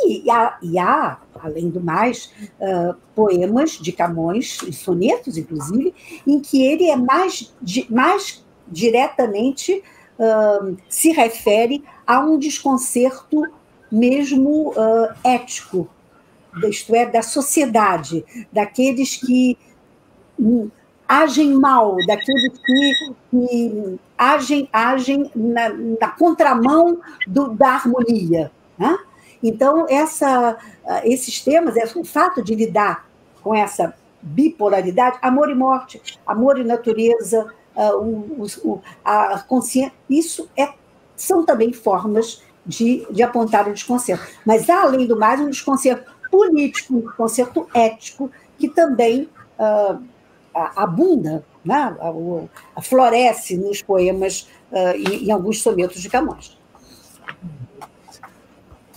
E, 0.06 0.30
há, 0.30 0.58
e 0.62 0.78
há, 0.78 1.18
além 1.40 1.70
do 1.70 1.82
mais, 1.82 2.32
uh, 2.60 2.96
poemas 3.16 3.72
de 3.72 3.92
Camões, 3.92 4.58
sonetos, 4.72 5.38
inclusive, 5.38 5.94
em 6.28 6.40
que 6.40 6.62
ele 6.62 6.90
é 6.90 6.96
mais, 6.96 7.54
mais 7.90 8.44
diretamente 8.68 9.84
uh, 10.20 10.78
se 10.88 11.12
refere 11.12 11.84
a 12.06 12.20
um 12.20 12.38
desconcerto 12.38 13.44
mesmo 13.92 14.72
uh, 14.72 15.14
ético, 15.24 15.88
isto 16.68 16.94
é, 16.94 17.06
da 17.06 17.22
sociedade, 17.22 18.24
daqueles 18.52 19.16
que 19.18 19.58
agem 21.08 21.54
mal, 21.54 21.98
daqueles 22.08 22.58
que, 22.60 23.14
que 23.30 24.00
agem, 24.18 24.70
agem 24.72 25.32
na, 25.36 25.70
na 25.70 26.08
contramão 26.10 27.00
do, 27.28 27.50
da 27.50 27.70
harmonia. 27.70 28.52
Né? 28.78 28.98
Então, 29.42 29.86
essa, 29.90 30.58
esses 31.04 31.42
temas, 31.42 31.76
o 31.96 32.04
fato 32.04 32.42
de 32.42 32.56
lidar 32.56 33.06
com 33.42 33.54
essa 33.54 33.94
bipolaridade, 34.22 35.18
amor 35.22 35.50
e 35.50 35.56
morte, 35.56 36.02
amor 36.26 36.58
e 36.58 36.64
natureza, 36.64 37.46
o, 37.76 38.46
o, 38.64 38.82
a 39.04 39.40
consciência, 39.40 39.94
isso 40.10 40.50
é, 40.58 40.70
são 41.16 41.46
também 41.46 41.74
formas 41.74 42.42
de, 42.66 43.06
de 43.12 43.22
apontar 43.22 43.68
o 43.68 43.74
desconcerto. 43.74 44.26
Mas, 44.46 44.70
além 44.70 45.08
do 45.08 45.18
mais, 45.18 45.40
um 45.40 45.50
desconcerto 45.50 46.12
político, 46.32 46.96
um 46.96 47.02
desconcerto 47.02 47.68
ético, 47.74 48.32
que 48.58 48.70
também 48.70 49.30
uh, 49.60 50.02
abunda, 50.54 51.44
né? 51.64 51.96
floresce 52.82 53.58
nos 53.58 53.82
poemas 53.82 54.48
uh, 54.72 54.96
e 54.96 55.28
em 55.28 55.32
alguns 55.32 55.62
sonetos 55.62 56.02
de 56.02 56.10
Camões. 56.10 56.58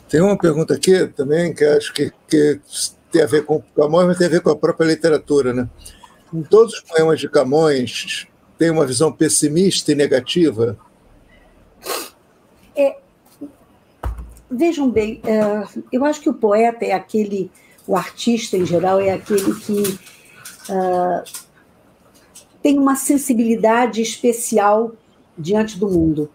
Tem 0.09 0.21
uma 0.21 0.39
pergunta 0.39 0.75
aqui 0.75 1.07
também 1.09 1.53
que 1.53 1.65
acho 1.65 1.93
que, 1.93 2.13
que 2.29 2.61
tem 3.11 3.23
a 3.23 3.27
ver 3.27 3.45
com 3.45 3.63
Camões, 3.75 4.07
mas 4.07 4.19
tem 4.19 4.27
a 4.27 4.31
ver 4.31 4.41
com 4.41 4.51
a 4.51 4.57
própria 4.57 4.87
literatura. 4.87 5.53
Né? 5.53 5.69
Todos 6.49 6.75
os 6.75 6.81
poemas 6.81 7.19
de 7.19 7.29
Camões 7.29 8.27
têm 8.59 8.71
uma 8.71 8.87
visão 8.87 9.13
pessimista 9.13 9.93
e 9.93 9.95
negativa? 9.95 10.79
É, 12.75 12.97
vejam 14.51 14.91
bem, 14.91 15.21
é, 15.25 15.65
eu 15.91 16.05
acho 16.05 16.21
que 16.21 16.29
o 16.29 16.35
poeta 16.35 16.85
é 16.85 16.93
aquele, 16.93 17.51
o 17.87 17.97
artista 17.97 18.57
em 18.57 18.67
geral 18.67 19.01
é 19.01 19.11
aquele 19.11 19.55
que 19.55 19.99
uh, 20.71 21.46
tem 22.63 22.79
uma 22.79 22.97
sensibilidade 22.97 24.01
especial 24.03 24.93
diante 25.37 25.79
do 25.79 25.89
mundo. 25.89 26.31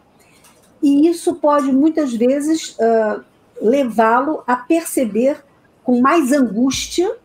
E 0.82 1.08
isso 1.08 1.36
pode, 1.36 1.72
muitas 1.72 2.14
vezes, 2.14 2.76
uh, 2.78 3.24
levá-lo 3.62 4.44
a 4.48 4.56
perceber 4.56 5.44
com 5.84 6.02
mais 6.02 6.32
angústia 6.32 7.16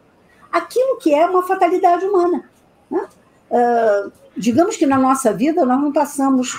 aquilo 0.52 0.98
que 0.98 1.14
é 1.14 1.27
uma 1.27 1.43
fatalidade 1.43 2.05
humana. 2.05 2.44
Né? 2.90 3.06
Uh, 3.51 4.12
digamos 4.36 4.77
que 4.77 4.86
na 4.86 4.98
nossa 4.98 5.32
vida 5.32 5.64
nós 5.64 5.81
não 5.81 5.93
passamos 5.93 6.59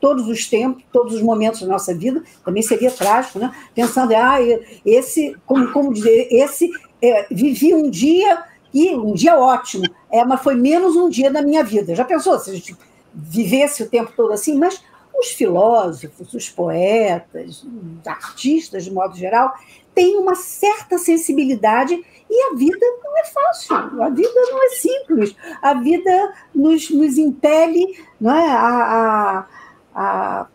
todos 0.00 0.28
os 0.28 0.46
tempos, 0.46 0.84
todos 0.92 1.14
os 1.14 1.22
momentos 1.22 1.62
da 1.62 1.66
nossa 1.66 1.94
vida, 1.94 2.22
também 2.44 2.62
seria 2.62 2.90
trágico, 2.90 3.38
né? 3.38 3.50
pensando, 3.74 4.12
ah, 4.14 4.36
esse, 4.84 5.34
como, 5.46 5.72
como 5.72 5.94
dizer, 5.94 6.28
esse 6.30 6.70
é, 7.00 7.26
vivi 7.30 7.72
um 7.72 7.88
dia 7.88 8.44
e 8.74 8.92
um 8.92 9.14
dia 9.14 9.38
ótimo, 9.38 9.84
é, 10.10 10.24
mas 10.24 10.42
foi 10.42 10.56
menos 10.56 10.96
um 10.96 11.08
dia 11.08 11.30
da 11.30 11.40
minha 11.40 11.62
vida. 11.62 11.94
Já 11.94 12.04
pensou 12.04 12.36
se 12.40 12.50
a 12.50 12.54
gente 12.54 12.76
vivesse 13.14 13.84
o 13.84 13.88
tempo 13.88 14.12
todo 14.16 14.32
assim? 14.32 14.58
Mas 14.58 14.82
os 15.16 15.28
filósofos, 15.28 16.34
os 16.34 16.50
poetas, 16.50 17.62
os 17.62 18.06
artistas, 18.06 18.84
de 18.84 18.90
modo 18.90 19.16
geral, 19.16 19.54
têm 19.94 20.16
uma 20.16 20.34
certa 20.34 20.98
sensibilidade 20.98 21.94
e 22.28 22.52
a 22.52 22.56
vida 22.56 22.84
não 23.04 23.16
é 23.16 23.24
fácil, 23.26 24.02
a 24.02 24.08
vida 24.08 24.32
não 24.34 24.64
é 24.64 24.68
simples, 24.70 25.36
a 25.62 25.74
vida 25.74 26.34
nos, 26.52 26.90
nos 26.90 27.16
impele 27.16 27.96
não 28.20 28.34
é, 28.34 28.50
a, 28.50 29.46
a, 29.94 30.46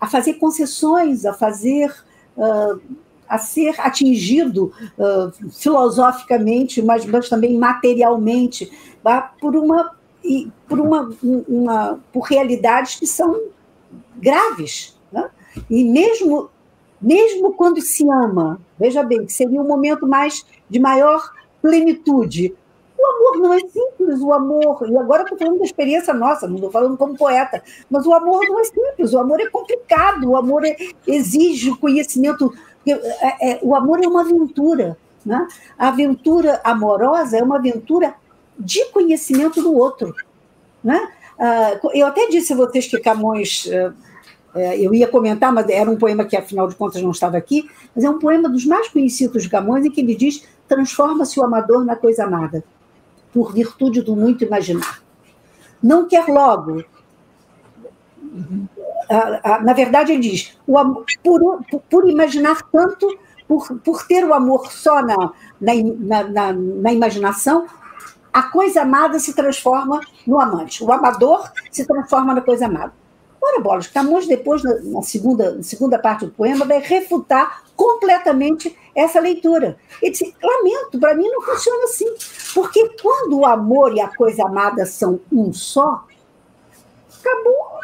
a, 0.00 0.06
fazer 0.06 0.34
concessões, 0.34 1.26
a 1.26 1.34
fazer. 1.34 1.94
Uh, 2.34 2.80
a 3.28 3.38
ser 3.38 3.80
atingido 3.80 4.72
uh, 4.98 5.50
filosoficamente, 5.50 6.82
mas, 6.82 7.04
mas 7.04 7.28
também 7.28 7.56
materialmente, 7.56 8.70
tá? 9.02 9.32
por 9.40 9.56
uma 9.56 9.94
por 10.68 10.80
uma, 10.80 11.08
uma 11.22 12.00
por 12.12 12.22
realidades 12.22 12.96
que 12.96 13.06
são 13.06 13.42
graves, 14.16 14.98
né? 15.12 15.30
e 15.70 15.84
mesmo 15.84 16.50
mesmo 17.00 17.52
quando 17.52 17.80
se 17.80 18.08
ama, 18.10 18.60
veja 18.78 19.02
bem, 19.02 19.26
que 19.26 19.32
seria 19.32 19.60
um 19.60 19.66
momento 19.66 20.06
mais 20.06 20.44
de 20.68 20.80
maior 20.80 21.30
plenitude. 21.60 22.54
O 22.98 23.06
amor 23.06 23.38
não 23.42 23.54
é 23.54 23.60
simples, 23.60 24.20
o 24.20 24.32
amor, 24.32 24.88
e 24.88 24.96
agora 24.96 25.22
estou 25.22 25.38
falando 25.38 25.58
da 25.58 25.64
experiência 25.64 26.14
nossa, 26.14 26.48
não 26.48 26.56
estou 26.56 26.70
falando 26.70 26.96
como 26.96 27.16
poeta, 27.16 27.62
mas 27.90 28.06
o 28.06 28.14
amor 28.14 28.42
não 28.48 28.58
é 28.58 28.64
simples, 28.64 29.12
o 29.12 29.18
amor 29.18 29.40
é 29.40 29.50
complicado, 29.50 30.30
o 30.30 30.36
amor 30.36 30.64
é, 30.64 30.76
exige 31.06 31.76
conhecimento 31.76 32.52
o 33.62 33.74
amor 33.74 34.02
é 34.02 34.06
uma 34.06 34.22
aventura. 34.22 34.96
Né? 35.24 35.46
A 35.78 35.88
aventura 35.88 36.60
amorosa 36.62 37.36
é 37.36 37.42
uma 37.42 37.56
aventura 37.56 38.14
de 38.58 38.84
conhecimento 38.86 39.60
do 39.62 39.74
outro. 39.74 40.14
Né? 40.82 41.08
Ah, 41.38 41.78
eu 41.92 42.06
até 42.06 42.28
disse 42.28 42.52
a 42.52 42.56
vocês 42.56 42.86
que 42.86 42.98
Camões, 42.98 43.66
eh, 43.70 43.92
eh, 44.54 44.80
eu 44.80 44.94
ia 44.94 45.06
comentar, 45.06 45.52
mas 45.52 45.68
era 45.68 45.90
um 45.90 45.96
poema 45.96 46.24
que, 46.24 46.36
afinal 46.36 46.66
de 46.66 46.74
contas, 46.74 47.02
não 47.02 47.10
estava 47.10 47.36
aqui, 47.36 47.68
mas 47.94 48.04
é 48.04 48.10
um 48.10 48.18
poema 48.18 48.48
dos 48.48 48.64
mais 48.64 48.88
conhecidos 48.88 49.42
de 49.42 49.50
Camões, 49.50 49.84
em 49.84 49.90
que 49.90 50.00
ele 50.00 50.14
diz: 50.14 50.46
transforma-se 50.66 51.38
o 51.38 51.44
amador 51.44 51.84
na 51.84 51.94
coisa 51.94 52.24
amada, 52.24 52.64
por 53.32 53.52
virtude 53.52 54.00
do 54.00 54.16
muito 54.16 54.44
imaginar. 54.44 55.02
Não 55.82 56.08
quer 56.08 56.26
logo 56.26 56.82
na 59.62 59.72
verdade, 59.72 60.12
ele 60.12 60.20
diz: 60.20 60.56
o 60.66 60.78
amor, 60.78 61.04
por, 61.22 61.80
por, 61.88 62.08
imaginar 62.08 62.62
tanto, 62.70 63.18
por, 63.46 63.78
por 63.78 64.06
ter 64.06 64.24
o 64.24 64.34
amor 64.34 64.70
só 64.72 65.02
na, 65.02 65.32
na, 65.60 66.22
na, 66.24 66.52
na 66.52 66.92
imaginação, 66.92 67.66
a 68.32 68.42
coisa 68.42 68.82
amada 68.82 69.18
se 69.18 69.34
transforma 69.34 70.00
no 70.26 70.40
amante. 70.40 70.84
O 70.84 70.92
amador 70.92 71.50
se 71.70 71.86
transforma 71.86 72.34
na 72.34 72.40
coisa 72.40 72.66
amada. 72.66 72.92
Ora, 73.40 73.60
Bolas, 73.60 73.86
Camões, 73.86 74.26
depois, 74.26 74.62
na, 74.62 75.02
segunda, 75.02 75.54
na 75.54 75.62
segunda 75.62 75.98
parte 75.98 76.26
do 76.26 76.32
poema, 76.32 76.64
vai 76.64 76.80
refutar 76.80 77.62
completamente 77.76 78.76
essa 78.94 79.20
leitura. 79.20 79.78
Ele 80.02 80.10
disse: 80.10 80.34
lamento, 80.42 80.98
para 80.98 81.14
mim 81.14 81.28
não 81.28 81.42
funciona 81.42 81.84
assim. 81.84 82.12
Porque 82.54 82.88
quando 83.00 83.38
o 83.38 83.46
amor 83.46 83.94
e 83.94 84.00
a 84.00 84.08
coisa 84.08 84.44
amada 84.44 84.84
são 84.84 85.20
um 85.30 85.52
só, 85.52 86.04
acabou 87.20 87.75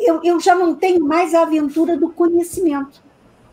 eu, 0.00 0.22
eu 0.22 0.40
já 0.40 0.54
não 0.54 0.74
tenho 0.74 1.04
mais 1.04 1.34
a 1.34 1.42
aventura 1.42 1.96
do 1.96 2.10
conhecimento. 2.10 3.02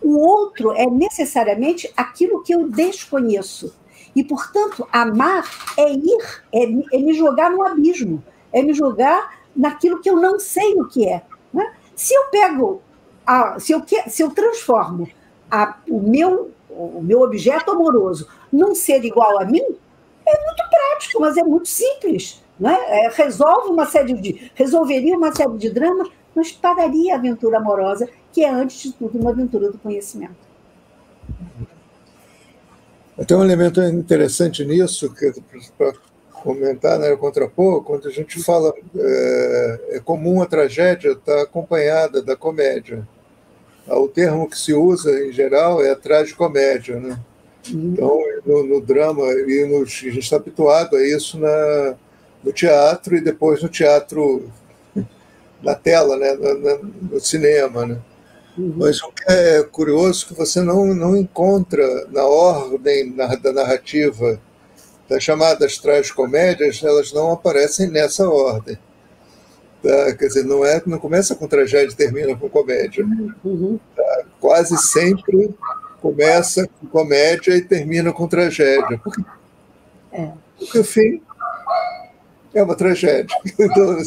O 0.02 0.18
outro 0.20 0.72
é 0.74 0.86
necessariamente 0.86 1.92
aquilo 1.98 2.44
que 2.44 2.54
eu 2.54 2.70
desconheço. 2.70 3.76
E, 4.16 4.24
portanto, 4.24 4.88
amar 4.92 5.50
é 5.78 5.92
ir, 5.92 6.44
é, 6.54 6.64
é 6.94 7.00
me 7.00 7.14
jogar 7.14 7.50
no 7.50 7.64
abismo, 7.64 8.24
é 8.54 8.62
me 8.62 8.74
jogar 8.74 9.40
naquilo 9.56 10.00
que 10.00 10.10
eu 10.10 10.16
não 10.16 10.40
sei 10.40 10.76
o 10.76 10.88
que 10.88 11.08
é. 11.08 11.24
Né? 11.52 11.74
Se 11.96 12.14
eu 12.14 12.26
pego, 12.26 12.82
a, 13.26 13.60
se, 13.60 13.74
eu, 13.74 13.84
se 14.08 14.22
eu 14.22 14.30
transformo 14.30 15.10
a, 15.50 15.78
o, 15.90 16.00
meu, 16.00 16.52
o 16.70 17.02
meu 17.02 17.22
objeto 17.22 17.72
amoroso 17.72 18.28
num 18.52 18.76
ser 18.76 19.04
igual 19.04 19.40
a 19.42 19.46
mim, 19.46 19.64
é 20.28 20.46
muito 20.46 20.64
prático, 20.70 21.20
mas 21.20 21.36
é 21.36 21.44
muito 21.44 21.68
simples 21.68 22.45
né? 22.60 22.78
É, 22.88 23.10
resolve 23.10 23.70
uma 23.70 23.86
série 23.86 24.14
de 24.14 24.52
resolveria 24.56 25.18
uma 25.18 25.34
série 25.36 25.58
de 25.58 25.70
dramas, 25.70 26.10
mas 26.34 26.52
pararia 26.52 27.14
a 27.14 27.18
aventura 27.18 27.58
amorosa, 27.58 28.10
que 28.32 28.44
é 28.44 28.50
antes 28.50 28.82
de 28.82 28.94
tudo 28.94 29.18
uma 29.18 29.32
aventura 29.32 29.72
do 29.72 29.78
conhecimento. 29.78 30.46
Tem 33.26 33.38
um 33.38 33.44
elemento 33.44 33.82
interessante 33.82 34.66
nisso 34.66 35.14
que 35.14 35.34
para 35.78 35.94
comentar, 36.32 37.00
né, 37.00 37.16
contrapor, 37.16 37.84
quando 37.84 38.08
a 38.08 38.12
gente 38.12 38.44
fala 38.44 38.74
é, 38.96 39.80
é 39.92 40.00
comum 40.00 40.42
a 40.42 40.46
tragédia 40.46 41.12
estar 41.12 41.36
tá 41.36 41.42
acompanhada 41.42 42.22
da 42.22 42.36
comédia. 42.36 43.08
O 43.88 44.08
termo 44.08 44.50
que 44.50 44.58
se 44.58 44.74
usa 44.74 45.12
em 45.26 45.32
geral 45.32 45.84
é 45.84 45.92
a 45.92 45.96
tragicomédia, 45.96 47.00
né? 47.00 47.20
Uhum. 47.72 47.94
Então, 47.94 48.20
no, 48.46 48.64
no 48.64 48.82
drama, 48.82 49.24
e 49.32 49.66
no, 49.66 49.84
a 49.84 49.86
gente 49.86 50.20
está 50.20 50.36
habituado 50.36 50.96
a 50.96 51.04
isso 51.04 51.40
na, 51.40 51.96
no 52.46 52.54
teatro 52.54 53.18
e 53.18 53.22
depois 53.22 53.62
no 53.62 53.70
teatro 53.70 54.50
na 55.62 55.74
tela, 55.74 56.16
né, 56.16 56.34
no, 56.34 57.14
no 57.14 57.20
cinema, 57.20 57.86
né? 57.86 57.98
Uhum. 58.58 58.74
Mas 58.78 59.02
o 59.02 59.12
que 59.12 59.24
é 59.28 59.64
curioso 59.64 60.26
é 60.26 60.28
que 60.30 60.38
você 60.38 60.62
não, 60.62 60.86
não 60.94 61.18
encontra 61.18 62.08
na 62.10 62.24
ordem 62.24 63.14
da 63.14 63.52
narrativa 63.52 64.40
das 65.10 65.24
chamadas 65.24 65.78
tragicomédias, 65.78 66.82
elas 66.84 67.12
não 67.12 67.32
aparecem 67.32 67.90
nessa 67.90 68.30
ordem. 68.30 68.78
Tá? 69.84 70.16
Quer 70.16 70.28
dizer, 70.28 70.46
não, 70.46 70.66
é, 70.66 70.82
não 70.86 70.98
começa 70.98 71.36
com 71.36 71.48
tragédia 71.48 71.92
e 71.92 71.96
termina 71.96 72.36
com 72.36 72.50
comédia. 72.50 73.06
Uhum. 73.44 73.80
Tá? 73.96 74.24
Quase 74.40 74.78
sempre 74.78 75.54
começa 76.02 76.68
com 76.80 76.88
comédia 76.88 77.56
e 77.56 77.62
termina 77.62 78.12
com 78.14 78.28
tragédia. 78.28 79.00
Porque, 79.04 79.22
é. 80.14 80.32
porque 80.58 80.80
o 80.80 80.84
fim 80.84 81.22
é 82.56 82.64
uma 82.64 82.76
tragédia. 82.76 83.36
Então, 83.60 83.98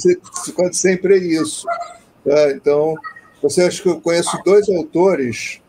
quase 0.55 0.79
sempre 0.79 1.15
é 1.15 1.19
isso. 1.19 1.67
Tá? 2.25 2.51
Então, 2.53 2.95
você 3.43 3.63
acha 3.63 3.83
que 3.83 3.89
eu 3.89 4.01
conheço 4.01 4.37
dois 4.45 4.69
autores 4.69 5.61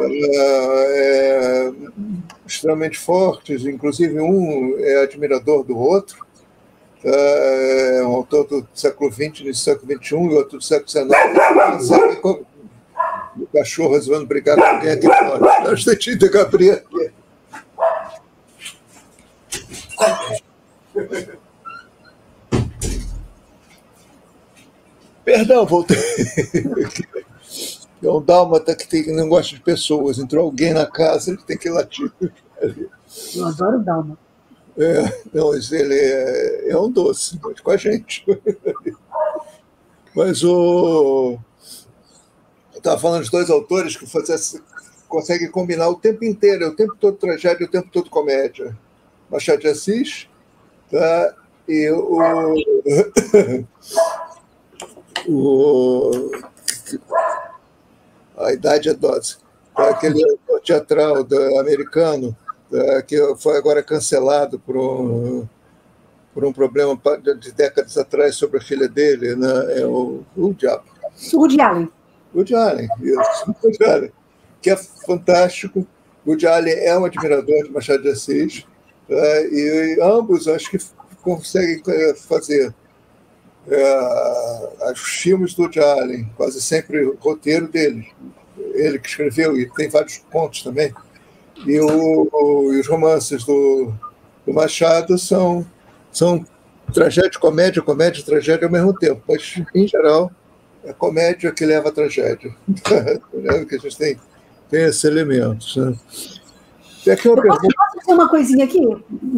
é, 0.00 1.72
extremamente 2.46 2.98
fortes, 2.98 3.64
inclusive 3.64 4.20
um 4.20 4.76
é 4.78 5.02
admirador 5.02 5.62
do 5.64 5.78
outro, 5.78 6.24
tá? 7.02 7.10
é 7.10 8.02
um 8.04 8.12
autor 8.12 8.46
do 8.46 8.66
século 8.74 9.12
XX, 9.12 9.40
do 9.42 9.54
século 9.54 9.92
XXI, 10.02 10.14
e 10.14 10.34
outro 10.34 10.58
do 10.58 10.64
século 10.64 10.88
XIX. 10.88 11.08
O 13.36 13.46
cachorro 13.52 13.94
resolvendo 13.94 14.26
brigar 14.26 14.56
com 14.56 14.64
alguém 14.64 14.90
aqui 14.90 15.06
fora. 15.06 15.62
Constantino 15.68 16.18
de 16.18 16.28
Gabriel. 16.28 16.82
Perdão, 25.24 25.64
voltei. 25.66 25.96
É 28.02 28.10
um 28.10 28.20
dálmata 28.20 28.74
que 28.74 28.86
tem, 28.86 29.14
não 29.14 29.28
gosta 29.28 29.54
de 29.54 29.62
pessoas. 29.62 30.18
Entrou 30.18 30.44
alguém 30.44 30.74
na 30.74 30.86
casa, 30.86 31.30
ele 31.30 31.42
tem 31.42 31.56
que 31.56 31.70
latir. 31.70 32.12
Eu 33.34 33.46
adoro 33.46 33.82
dálmata. 33.82 34.24
É, 34.76 35.22
não, 35.32 35.54
ele 35.54 35.94
é, 35.94 36.70
é 36.70 36.78
um 36.78 36.90
doce, 36.90 37.38
com 37.38 37.70
a 37.70 37.76
gente. 37.76 38.24
Mas 40.14 40.44
o. 40.44 41.38
Eu 42.72 42.78
estava 42.78 43.00
falando 43.00 43.24
de 43.24 43.30
dois 43.30 43.48
autores 43.50 43.96
que 43.96 44.06
fazem, 44.06 44.60
conseguem 45.08 45.50
combinar 45.50 45.88
o 45.88 45.94
tempo 45.94 46.24
inteiro, 46.24 46.68
o 46.68 46.76
tempo 46.76 46.94
todo 46.96 47.16
tragédia 47.16 47.64
e 47.64 47.66
o 47.66 47.70
tempo 47.70 47.88
todo 47.90 48.10
comédia. 48.10 48.76
Machado 49.30 49.60
de 49.60 49.68
Assis 49.68 50.28
tá? 50.90 51.34
e 51.68 51.90
o. 51.90 52.18
o 55.28 56.30
a 58.36 58.52
Idade 58.52 58.88
é 58.88 58.94
Dose, 58.94 59.36
aquele 59.74 60.22
teatral 60.64 61.26
americano 61.60 62.36
que 63.06 63.16
foi 63.36 63.56
agora 63.56 63.82
cancelado 63.82 64.58
por 64.58 64.76
um, 64.76 65.48
por 66.32 66.44
um 66.44 66.52
problema 66.52 66.98
de 67.38 67.52
décadas 67.52 67.96
atrás 67.96 68.34
sobre 68.34 68.58
a 68.58 68.60
filha 68.60 68.88
dele, 68.88 69.36
né? 69.36 69.80
é 69.80 69.86
o, 69.86 70.22
o 70.36 70.52
Diabo. 70.52 70.84
Woody 71.32 71.60
Allen. 71.60 71.88
Woody 72.34 72.54
Allen, 72.54 72.88
isso. 73.00 73.54
Woody 73.62 73.84
Allen, 73.84 74.12
que 74.60 74.70
é 74.70 74.76
fantástico. 74.76 75.86
Woody 76.26 76.46
Allen 76.46 76.74
é 76.74 76.98
um 76.98 77.04
admirador 77.04 77.64
de 77.64 77.70
Machado 77.70 78.02
de 78.02 78.08
Assis, 78.08 78.66
né? 79.08 79.46
e 79.46 79.98
ambos 80.02 80.48
acho 80.48 80.70
que 80.70 80.78
conseguem 81.22 81.80
é, 81.86 82.14
fazer 82.14 82.74
é, 83.68 84.92
os 84.92 85.00
filmes 85.00 85.54
do 85.54 85.62
Woody 85.62 85.80
Allen, 85.80 86.30
quase 86.36 86.60
sempre 86.60 87.04
o 87.04 87.16
roteiro 87.18 87.68
dele, 87.68 88.08
ele 88.74 88.98
que 88.98 89.08
escreveu, 89.08 89.58
e 89.58 89.68
tem 89.70 89.88
vários 89.88 90.18
contos 90.30 90.62
também, 90.62 90.92
e, 91.66 91.80
o, 91.80 92.72
e 92.72 92.80
os 92.80 92.86
romances 92.86 93.44
do, 93.44 93.92
do, 94.46 94.52
Machado 94.52 95.16
são, 95.18 95.64
são 96.12 96.44
tragédia, 96.92 97.38
comédia, 97.40 97.82
comédia 97.82 98.24
tragédia 98.24 98.66
ao 98.66 98.72
mesmo 98.72 98.92
tempo, 98.92 99.22
mas, 99.26 99.60
em 99.74 99.86
geral, 99.86 100.30
é 100.84 100.92
comédia 100.92 101.50
que 101.52 101.64
leva 101.64 101.88
a 101.88 101.92
tragédia. 101.92 102.54
que 103.68 103.74
a 103.74 103.78
gente 103.78 103.96
tem, 103.96 104.20
tem 104.68 104.84
esses 104.84 105.04
elementos. 105.04 105.76
Né? 105.76 105.96
Tem 107.04 107.12
aqui 107.12 107.28
uma 107.28 107.42
pergunta... 107.42 107.68
Posso 107.76 107.98
dizer 108.00 108.14
uma 108.14 108.28
coisinha 108.28 108.64
aqui? 108.64 108.80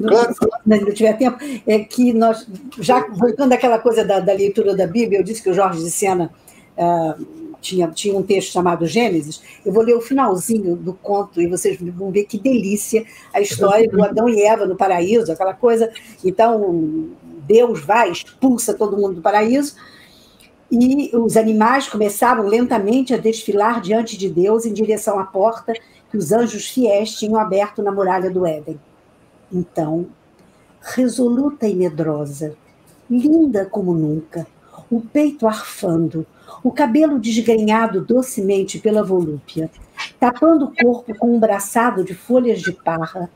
Claro. 0.07 0.35
Se 0.35 0.73
ainda 0.73 0.93
tiver 0.93 1.13
tempo. 1.15 1.39
É 1.67 1.81
que 1.81 2.13
nós, 2.13 2.47
já 2.79 3.07
voltando 3.09 3.53
àquela 3.53 3.79
coisa 3.79 4.05
da, 4.05 4.21
da 4.21 4.33
leitura 4.33 4.77
da 4.77 4.87
Bíblia, 4.87 5.19
eu 5.19 5.25
disse 5.25 5.43
que 5.43 5.51
o 5.51 5.55
Jorge 5.55 5.83
de 5.83 5.91
Sena 5.91 6.31
uh, 6.79 7.27
tinha, 7.61 7.89
tinha 7.89 8.17
um 8.17 8.23
texto 8.23 8.53
chamado 8.53 8.87
Gênesis. 8.87 9.43
Eu 9.65 9.73
vou 9.73 9.83
ler 9.83 9.95
o 9.95 10.01
finalzinho 10.01 10.77
do 10.77 10.95
conto 10.95 11.41
e 11.41 11.49
vocês 11.49 11.77
vão 11.81 12.13
ver 12.13 12.25
que 12.25 12.39
delícia 12.39 13.05
a 13.35 13.41
história 13.41 13.89
do 13.89 14.03
Adão 14.03 14.29
e 14.29 14.43
Eva 14.43 14.65
no 14.65 14.77
paraíso, 14.77 15.33
aquela 15.33 15.55
coisa. 15.55 15.91
Então, 16.25 17.09
Deus 17.49 17.85
vai, 17.85 18.11
expulsa 18.13 18.75
todo 18.75 18.97
mundo 18.97 19.17
do 19.17 19.23
paraíso. 19.23 19.75
E 20.71 21.11
os 21.17 21.37
animais 21.37 21.89
começaram 21.89 22.45
lentamente 22.45 23.15
a 23.15 23.17
desfilar 23.17 23.81
diante 23.81 24.17
de 24.17 24.29
Deus 24.29 24.67
em 24.67 24.73
direção 24.73 25.19
à 25.19 25.25
porta 25.25 25.73
que 26.17 26.19
os 26.19 26.33
anjos 26.33 26.69
fiéis 26.69 27.13
tinham 27.13 27.37
aberto 27.37 27.83
na 27.83 27.93
muralha 27.93 28.31
do 28.31 28.47
Éden. 28.47 28.81
Então, 29.53 30.07
resoluta 30.81 31.69
e 31.69 31.75
medrosa, 31.75 32.57
linda 33.09 33.67
como 33.67 33.93
nunca, 33.93 34.47
o 34.91 35.01
peito 35.01 35.47
arfando, 35.47 36.27
o 36.65 36.73
cabelo 36.73 37.19
desgrenhado 37.19 38.01
docemente 38.01 38.79
pela 38.79 39.03
volúpia, 39.03 39.71
tapando 40.19 40.65
o 40.65 40.75
corpo 40.75 41.15
com 41.19 41.37
um 41.37 41.39
braçado 41.39 42.03
de 42.03 42.15
folhas 42.15 42.63
de 42.63 42.73
parra, 42.73 43.29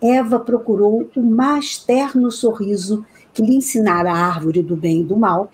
Eva 0.00 0.40
procurou 0.40 1.10
o 1.14 1.22
mais 1.22 1.76
terno 1.78 2.30
sorriso 2.30 3.04
que 3.34 3.42
lhe 3.42 3.56
ensinara 3.56 4.10
a 4.10 4.16
árvore 4.16 4.62
do 4.62 4.76
bem 4.76 5.02
e 5.02 5.04
do 5.04 5.16
mal 5.16 5.50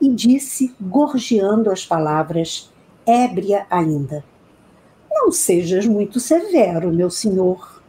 e 0.00 0.08
disse, 0.08 0.74
gorjeando 0.80 1.70
as 1.70 1.84
palavras, 1.84 2.70
ébria 3.06 3.66
ainda: 3.70 4.24
não 5.18 5.32
sejas 5.32 5.84
muito 5.84 6.20
severo, 6.20 6.92
meu 6.92 7.10
senhor. 7.10 7.82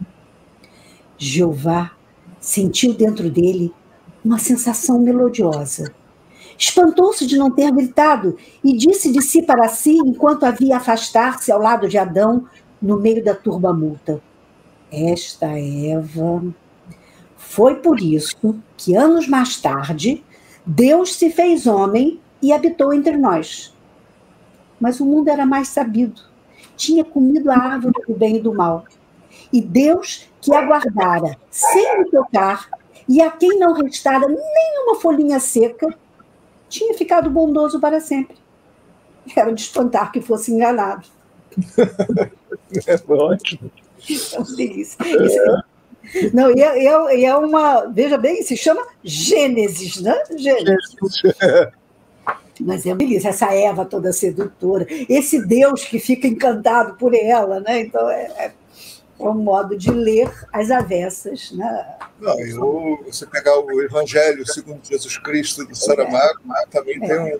Jeová 1.17 1.91
sentiu 2.39 2.93
dentro 2.93 3.29
dele 3.29 3.73
uma 4.25 4.39
sensação 4.39 4.99
melodiosa. 4.99 5.93
Espantou-se 6.57 7.25
de 7.25 7.37
não 7.37 7.51
ter 7.51 7.71
gritado 7.71 8.35
e 8.63 8.75
disse 8.75 9.11
de 9.11 9.21
si 9.21 9.43
para 9.43 9.69
si 9.69 9.97
enquanto 9.97 10.43
havia 10.43 10.77
afastar-se 10.77 11.51
ao 11.51 11.61
lado 11.61 11.87
de 11.87 11.97
Adão 11.97 12.45
no 12.81 12.99
meio 12.99 13.23
da 13.23 13.35
turba 13.35 13.73
multa. 13.73 14.21
Esta 14.91 15.47
Eva. 15.57 16.43
Foi 17.37 17.75
por 17.75 18.01
isso 18.01 18.35
que, 18.75 18.95
anos 18.95 19.27
mais 19.27 19.55
tarde, 19.61 20.23
Deus 20.65 21.15
se 21.15 21.29
fez 21.29 21.67
homem 21.67 22.19
e 22.41 22.51
habitou 22.51 22.93
entre 22.93 23.15
nós. 23.15 23.73
Mas 24.79 24.99
o 24.99 25.05
mundo 25.05 25.29
era 25.29 25.45
mais 25.45 25.69
sabido 25.69 26.28
tinha 26.79 27.03
comido 27.03 27.51
a 27.51 27.57
árvore 27.57 27.93
do 28.07 28.15
bem 28.15 28.37
e 28.37 28.39
do 28.39 28.53
mal. 28.53 28.85
E 29.51 29.61
Deus, 29.61 30.27
que 30.41 30.53
aguardara 30.55 31.37
sem 31.51 32.09
tocar, 32.09 32.69
e 33.07 33.21
a 33.21 33.29
quem 33.29 33.59
não 33.59 33.73
restara 33.73 34.25
nenhuma 34.27 34.95
folhinha 34.99 35.39
seca, 35.39 35.93
tinha 36.69 36.93
ficado 36.93 37.29
bondoso 37.29 37.79
para 37.79 37.99
sempre. 37.99 38.37
Era 39.35 39.51
de 39.51 39.61
espantar 39.61 40.11
que 40.11 40.21
fosse 40.21 40.51
enganado. 40.51 41.05
É 42.85 43.11
ótimo. 43.11 43.71
É 44.31 44.37
uma 44.37 44.55
delícia. 44.55 44.97
É... 45.03 46.29
Não, 46.31 46.55
e 46.55 46.61
é, 46.61 46.85
é, 46.85 47.23
é, 47.23 47.35
uma. 47.35 47.87
Veja 47.87 48.15
bem, 48.15 48.43
se 48.43 48.55
chama 48.55 48.85
Gênesis, 49.03 49.99
né? 49.99 50.15
Gênesis. 50.37 50.95
Mas 52.59 52.85
é 52.85 52.89
uma 52.89 52.97
delícia, 52.97 53.29
essa 53.29 53.53
Eva 53.53 53.85
toda 53.85 54.11
sedutora, 54.11 54.85
esse 55.07 55.45
Deus 55.45 55.85
que 55.85 55.99
fica 55.99 56.27
encantado 56.27 56.95
por 56.95 57.13
ela, 57.13 57.59
né? 57.61 57.81
Então 57.81 58.09
é, 58.09 58.23
é, 58.37 58.51
é 59.19 59.23
um 59.23 59.35
modo 59.35 59.77
de 59.77 59.91
ler 59.91 60.29
as 60.51 60.69
avessas. 60.69 61.51
Né? 61.51 61.85
Não, 62.19 62.39
e 62.39 62.53
o, 62.55 62.99
você 63.05 63.25
pegar 63.25 63.57
o 63.59 63.81
Evangelho 63.81 64.45
segundo 64.45 64.81
Jesus 64.83 65.17
Cristo 65.17 65.65
do 65.65 65.75
Saramago, 65.75 66.39
é. 66.57 66.65
também 66.69 66.99
tem, 66.99 67.19
um, 67.19 67.39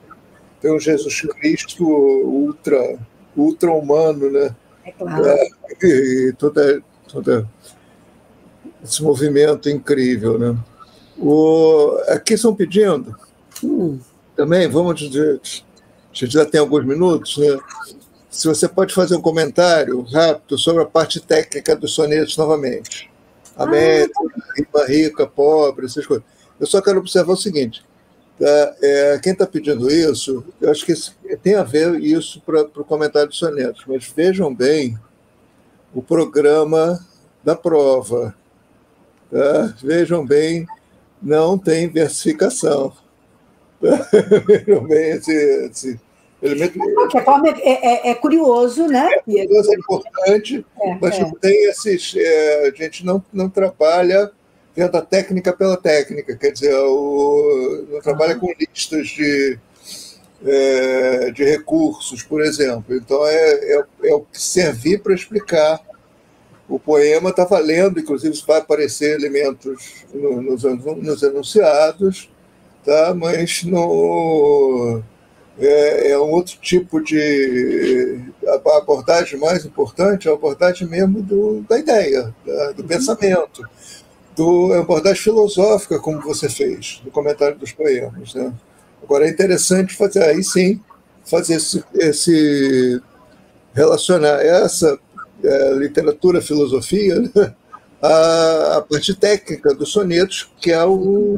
tem 0.61 0.71
um 0.73 0.79
Jesus 0.79 1.21
Cristo 1.21 1.85
ultra, 1.85 2.97
ultra 3.35 3.71
humano, 3.71 4.31
né? 4.31 4.55
É 4.85 4.91
claro. 4.91 5.25
É, 5.25 5.49
e 5.83 6.33
toda, 6.37 6.81
toda 7.07 7.49
esse 8.81 9.03
movimento 9.03 9.69
incrível, 9.69 10.39
né? 10.39 10.57
O, 11.17 11.97
aqui 12.07 12.35
estão 12.35 12.55
pedindo. 12.55 13.13
Hum 13.61 13.99
também, 14.39 14.69
vamos 14.69 14.97
dizer, 14.97 15.41
a 15.43 16.13
gente 16.13 16.31
já 16.31 16.45
tem 16.45 16.61
alguns 16.61 16.85
minutos, 16.85 17.37
né? 17.37 17.59
se 18.29 18.47
você 18.47 18.69
pode 18.69 18.93
fazer 18.93 19.17
um 19.17 19.21
comentário 19.21 20.01
rápido 20.03 20.57
sobre 20.57 20.81
a 20.81 20.85
parte 20.85 21.19
técnica 21.19 21.75
dos 21.75 21.93
sonetos 21.93 22.37
novamente. 22.37 23.11
A 23.57 23.63
ah, 23.63 23.65
média, 23.65 24.13
rica, 24.55 24.85
rica, 24.85 25.27
pobre, 25.27 25.87
essas 25.87 26.07
coisas. 26.07 26.25
Eu 26.57 26.65
só 26.65 26.81
quero 26.81 26.99
observar 26.99 27.33
o 27.33 27.35
seguinte: 27.35 27.83
Tá? 28.39 28.75
É, 28.81 29.19
quem 29.21 29.33
está 29.33 29.45
pedindo 29.45 29.91
isso, 29.91 30.45
eu 30.61 30.71
acho 30.71 30.85
que 30.85 30.93
tem 31.43 31.55
a 31.55 31.63
ver 31.63 31.99
isso 31.99 32.41
para 32.45 32.61
o 32.61 32.85
comentário 32.85 33.29
de 33.29 33.35
sonetos, 33.35 33.83
mas 33.85 34.09
vejam 34.15 34.55
bem 34.55 34.97
o 35.93 36.01
programa 36.01 37.05
da 37.43 37.57
prova. 37.57 38.33
Tá? 39.29 39.75
Vejam 39.83 40.25
bem, 40.25 40.65
não 41.21 41.57
tem 41.57 41.89
versificação. 41.89 42.93
Bem 43.81 45.09
esse, 45.11 45.33
esse 45.71 45.99
elemento. 46.41 46.79
Forma, 47.23 47.49
é, 47.49 48.09
é, 48.09 48.11
é 48.11 48.15
curioso, 48.15 48.87
né? 48.87 49.09
É 49.13 49.21
curioso, 49.21 49.71
é 49.71 49.75
importante, 49.75 50.65
é, 50.81 50.97
mas 51.01 51.19
é. 51.19 51.31
tem 51.41 51.69
esses. 51.69 52.15
É, 52.17 52.67
a 52.67 52.71
gente 52.71 53.05
não, 53.05 53.23
não 53.31 53.49
trabalha 53.49 54.31
vendo 54.75 54.95
a 54.95 55.01
técnica 55.01 55.51
pela 55.51 55.75
técnica, 55.75 56.35
quer 56.35 56.51
dizer, 56.51 56.73
o, 56.73 57.85
não 57.91 58.01
trabalha 58.01 58.35
com 58.35 58.53
listas 58.57 59.09
de, 59.09 59.59
é, 60.45 61.31
de 61.31 61.43
recursos, 61.43 62.23
por 62.23 62.41
exemplo. 62.41 62.95
Então, 62.95 63.25
é, 63.27 63.75
é, 63.75 63.83
é 64.03 64.15
o 64.15 64.21
que 64.21 64.41
servir 64.41 65.01
para 65.01 65.13
explicar. 65.13 65.81
O 66.67 66.79
poema 66.79 67.31
está 67.31 67.43
valendo, 67.45 67.99
inclusive 67.99 68.39
vai 68.45 68.59
aparecer 68.59 69.15
elementos 69.15 70.05
no, 70.13 70.41
nos, 70.41 70.63
nos 70.63 71.23
enunciados, 71.23 72.29
tá? 72.89 73.13
mas 73.13 73.63
no, 73.63 75.01
é, 75.59 76.11
é 76.11 76.19
um 76.19 76.31
outro 76.31 76.57
tipo 76.61 77.01
de. 77.03 78.19
A 78.47 78.77
abordagem 78.77 79.39
mais 79.39 79.65
importante 79.65 80.27
é 80.27 80.31
a 80.31 80.33
abordagem 80.33 80.87
mesmo 80.87 81.21
do, 81.21 81.61
da 81.69 81.77
ideia, 81.77 82.33
do 82.75 82.81
uhum. 82.81 82.87
pensamento 82.87 83.63
do, 84.39 84.73
é 84.73 84.77
uma 84.77 84.83
abordagem 84.83 85.21
filosófica, 85.21 85.99
como 85.99 86.21
você 86.21 86.47
fez, 86.47 87.01
no 87.03 87.11
comentário 87.11 87.57
dos 87.57 87.73
poemas. 87.73 88.33
Né? 88.33 88.53
Agora, 89.03 89.27
é 89.27 89.29
interessante 89.29 89.93
fazer, 89.95 90.23
aí 90.23 90.41
sim, 90.41 90.79
fazer 91.25 91.55
esse, 91.55 91.83
esse 91.93 93.01
relacionar 93.73 94.41
essa 94.41 94.97
é, 95.43 95.73
literatura, 95.73 96.41
filosofia, 96.41 97.19
né? 97.19 97.53
a, 98.01 98.77
a, 98.77 98.81
parte 98.81 99.13
técnica 99.13 99.73
dos 99.73 99.91
sonetos, 99.91 100.49
que 100.61 100.71
é 100.71 100.83
o, 100.85 101.37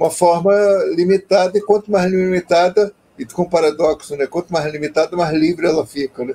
uma 0.00 0.10
forma 0.10 0.52
limitada, 0.96 1.58
e 1.58 1.60
quanto 1.60 1.92
mais 1.92 2.10
limitada, 2.10 2.92
e 3.18 3.26
com 3.26 3.44
paradoxo, 3.44 4.16
né? 4.16 4.26
quanto 4.26 4.50
mais 4.50 4.72
limitada, 4.72 5.14
mais 5.14 5.34
livre 5.34 5.66
ela 5.66 5.86
fica. 5.86 6.24
Né? 6.24 6.34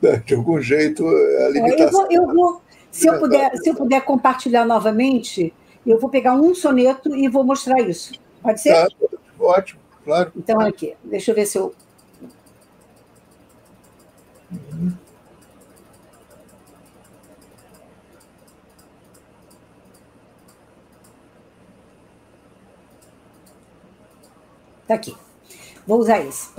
De 0.24 0.34
algum 0.34 0.60
jeito, 0.60 1.04
a 1.06 1.48
limitação. 1.48 2.06
É, 2.08 2.14
eu 2.16 2.26
vou, 2.26 2.28
eu 2.28 2.34
vou 2.34 2.62
se 2.92 3.08
eu 3.08 3.18
puder, 3.18 3.56
se 3.56 3.70
eu 3.70 3.74
puder 3.74 4.04
compartilhar 4.04 4.66
novamente, 4.66 5.52
eu 5.84 5.98
vou 5.98 6.10
pegar 6.10 6.34
um 6.34 6.54
soneto 6.54 7.16
e 7.16 7.26
vou 7.28 7.42
mostrar 7.42 7.80
isso. 7.80 8.12
Pode 8.42 8.60
ser? 8.60 8.74
Tá, 8.74 8.88
ótimo, 9.40 9.80
claro. 10.04 10.30
Então, 10.36 10.60
aqui, 10.60 10.94
deixa 11.02 11.30
eu 11.30 11.34
ver 11.34 11.46
se 11.46 11.58
eu. 11.58 11.74
Uhum. 14.52 14.92
Tá 24.92 24.96
aqui. 24.96 25.16
Vou 25.86 25.98
usar 25.98 26.20
esse. 26.20 26.50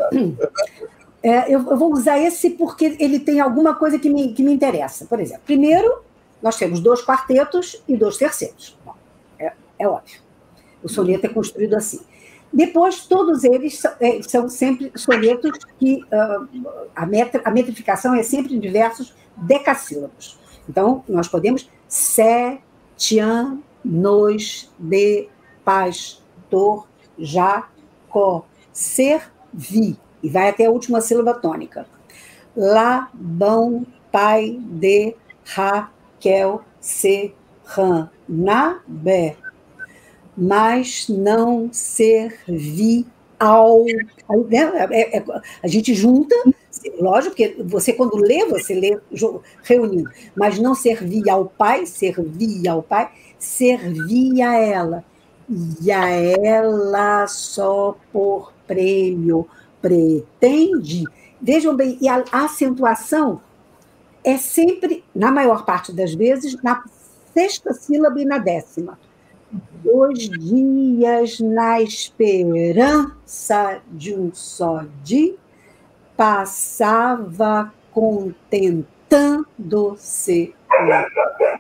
É, 1.22 1.45
eu, 1.53 1.69
eu, 1.69 1.77
vou 1.77 1.93
usar 1.93 2.18
esse 2.19 2.49
porque 2.49 2.97
ele 2.99 3.18
tem 3.18 3.39
alguma 3.39 3.76
coisa 3.76 3.97
que 3.97 4.10
me, 4.10 4.34
que 4.34 4.43
me 4.43 4.51
interessa. 4.51 5.05
Por 5.05 5.22
exemplo, 5.22 5.43
primeiro, 5.45 6.03
nós 6.41 6.57
temos 6.57 6.81
dois 6.81 7.01
quartetos 7.01 7.81
e 7.88 7.95
dois 7.95 8.18
terceiros. 8.18 8.77
Bom, 8.84 8.93
é, 9.39 9.53
é 9.80 9.88
óbvio. 9.88 10.19
O 10.84 10.89
soneto 10.89 11.26
é 11.27 11.30
construído 11.30 11.76
assim. 11.76 12.01
Depois, 12.51 13.05
todos 13.05 13.43
eles 13.43 13.80
são, 13.80 13.91
é, 14.01 14.22
são 14.23 14.49
sempre 14.49 14.91
sonetos 14.95 15.51
que 15.80 16.03
uh, 16.03 16.89
a, 16.93 17.05
metri, 17.05 17.41
a 17.45 17.51
metrificação 17.51 18.14
é 18.14 18.23
sempre 18.23 18.55
em 18.55 18.60
diversos 18.60 19.15
decassílabos. 19.38 20.38
Então, 20.68 21.05
nós 21.07 21.27
podemos 21.27 21.69
sete 21.88 23.19
anos 23.19 24.69
de 24.77 25.30
pastor 25.64 26.85
Jacó, 28.14 28.45
servi, 28.72 29.98
e 30.22 30.30
vai 30.30 30.49
até 30.49 30.65
a 30.65 30.72
última 30.72 31.02
sílaba 31.02 31.34
tônica. 31.34 31.88
Labão, 32.56 33.85
pai 34.11 34.60
de 34.61 35.15
Ra, 35.44 35.90
Raquel 36.23 36.61
Serranabé, 36.80 38.06
mas 40.38 41.10
não 41.10 41.69
servir 41.73 43.06
ao. 43.40 43.84
Né? 43.84 44.61
É, 44.91 45.18
é, 45.18 45.26
a 45.61 45.68
gente 45.68 45.94
junta, 45.94 46.35
lógico, 46.99 47.35
porque 47.35 47.57
você, 47.65 47.91
quando 47.94 48.15
lê, 48.15 48.45
você 48.45 48.73
lê 48.73 48.98
reunindo, 49.64 50.10
mas 50.35 50.60
não 50.60 50.73
servir 50.76 51.30
ao 51.30 51.45
pai, 51.45 51.85
servir 51.85 52.68
ao 52.68 52.81
pai, 52.81 53.11
servir 53.38 54.41
a 54.41 54.56
ela. 54.56 55.03
E 55.49 55.91
a 55.91 56.10
ela 56.10 57.28
só 57.28 57.95
por 58.11 58.53
prêmio 58.65 59.48
pretende. 59.82 61.03
Vejam 61.41 61.76
bem, 61.76 61.98
e 61.99 62.07
a 62.07 62.24
acentuação 62.32 63.41
é 64.24 64.38
sempre, 64.38 65.03
na 65.14 65.30
maior 65.32 65.65
parte 65.65 65.91
das 65.91 66.14
vezes, 66.14 66.56
na 66.64 66.82
sexta 67.34 67.74
sílaba 67.74 68.22
e 68.22 68.26
na 68.26 68.38
décima. 68.38 68.98
Dois 69.84 70.30
dias 70.30 71.41
na 71.41 71.82
esperança 71.82 73.82
de 73.91 74.15
um 74.15 74.32
só 74.34 74.86
dia, 75.03 75.36
passava 76.15 77.74
contentando-se. 77.91 80.56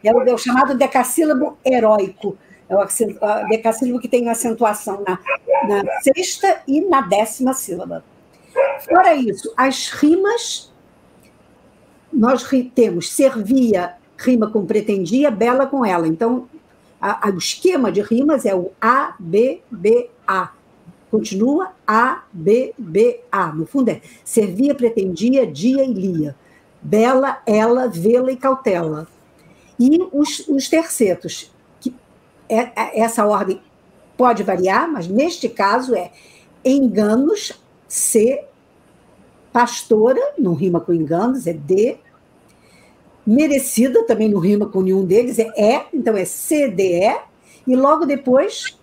É 0.03 0.13
o, 0.13 0.37
chamado 0.37 0.75
decassílabo 0.75 1.57
heróico. 1.63 2.37
É 2.69 2.75
o 2.75 3.49
decassílabo 3.49 3.99
que 3.99 4.07
tem 4.07 4.29
acentuação 4.29 5.03
na, 5.05 5.19
na 5.67 6.01
sexta 6.01 6.61
e 6.67 6.81
na 6.81 7.01
décima 7.01 7.53
sílaba. 7.53 8.03
Fora 8.87 9.13
isso, 9.15 9.53
as 9.57 9.89
rimas 9.89 10.71
nós 12.11 12.47
temos 12.75 13.11
servia, 13.11 13.95
rima 14.17 14.49
com 14.49 14.65
pretendia, 14.65 15.31
bela 15.31 15.65
com 15.65 15.83
ela. 15.83 16.07
Então, 16.07 16.47
a, 17.01 17.27
a, 17.27 17.31
o 17.31 17.37
esquema 17.37 17.91
de 17.91 18.01
rimas 18.01 18.45
é 18.45 18.55
o 18.55 18.71
A, 18.79 19.15
B, 19.19 19.61
B, 19.69 20.09
A. 20.27 20.51
Continua 21.09 21.71
A, 21.85 22.23
B, 22.31 22.73
B, 22.77 23.19
A. 23.31 23.47
No 23.47 23.65
fundo 23.65 23.89
é 23.89 24.01
servia, 24.23 24.73
pretendia, 24.73 25.45
dia 25.45 25.83
e 25.83 25.93
lia. 25.93 26.35
Bela, 26.81 27.41
ela, 27.45 27.87
vê-la 27.87 28.31
e 28.31 28.37
cautela. 28.37 29.07
E 29.79 29.99
os, 30.11 30.47
os 30.47 30.69
tercetos, 30.69 31.52
essa 32.47 33.25
ordem 33.25 33.61
pode 34.17 34.43
variar, 34.43 34.89
mas 34.91 35.07
neste 35.07 35.49
caso 35.49 35.95
é 35.95 36.11
enganos, 36.63 37.61
C, 37.87 38.43
pastora, 39.51 40.21
não 40.37 40.53
rima 40.53 40.79
com 40.79 40.93
enganos, 40.93 41.47
é 41.47 41.53
D, 41.53 41.97
merecida, 43.25 44.05
também 44.05 44.29
não 44.29 44.39
rima 44.39 44.65
com 44.67 44.81
nenhum 44.81 45.05
deles, 45.05 45.39
é 45.39 45.51
E, 45.55 45.85
então 45.93 46.15
é 46.15 46.25
CDE, 46.25 47.17
e 47.65 47.75
logo 47.75 48.05
depois, 48.05 48.77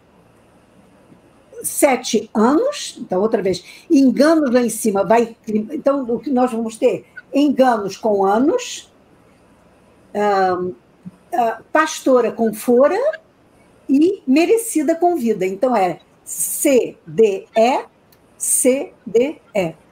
sete 1.62 2.30
anos, 2.34 2.96
então 3.00 3.20
outra 3.20 3.42
vez, 3.42 3.64
enganos 3.90 4.50
lá 4.50 4.62
em 4.62 4.70
cima, 4.70 5.04
vai. 5.04 5.36
Então, 5.46 6.02
o 6.02 6.18
que 6.18 6.30
nós 6.30 6.50
vamos 6.50 6.76
ter? 6.76 7.04
Enganos 7.32 7.96
com 7.96 8.24
anos, 8.24 8.90
uh, 10.14 10.68
uh, 10.68 11.64
pastora 11.70 12.32
com 12.32 12.54
fora 12.54 12.98
e 13.90 14.22
merecida 14.26 14.94
com 14.94 15.16
vida. 15.16 15.44
Então 15.44 15.74
é 15.74 15.98
CDE, 16.24 17.46
CDE. 18.38 19.40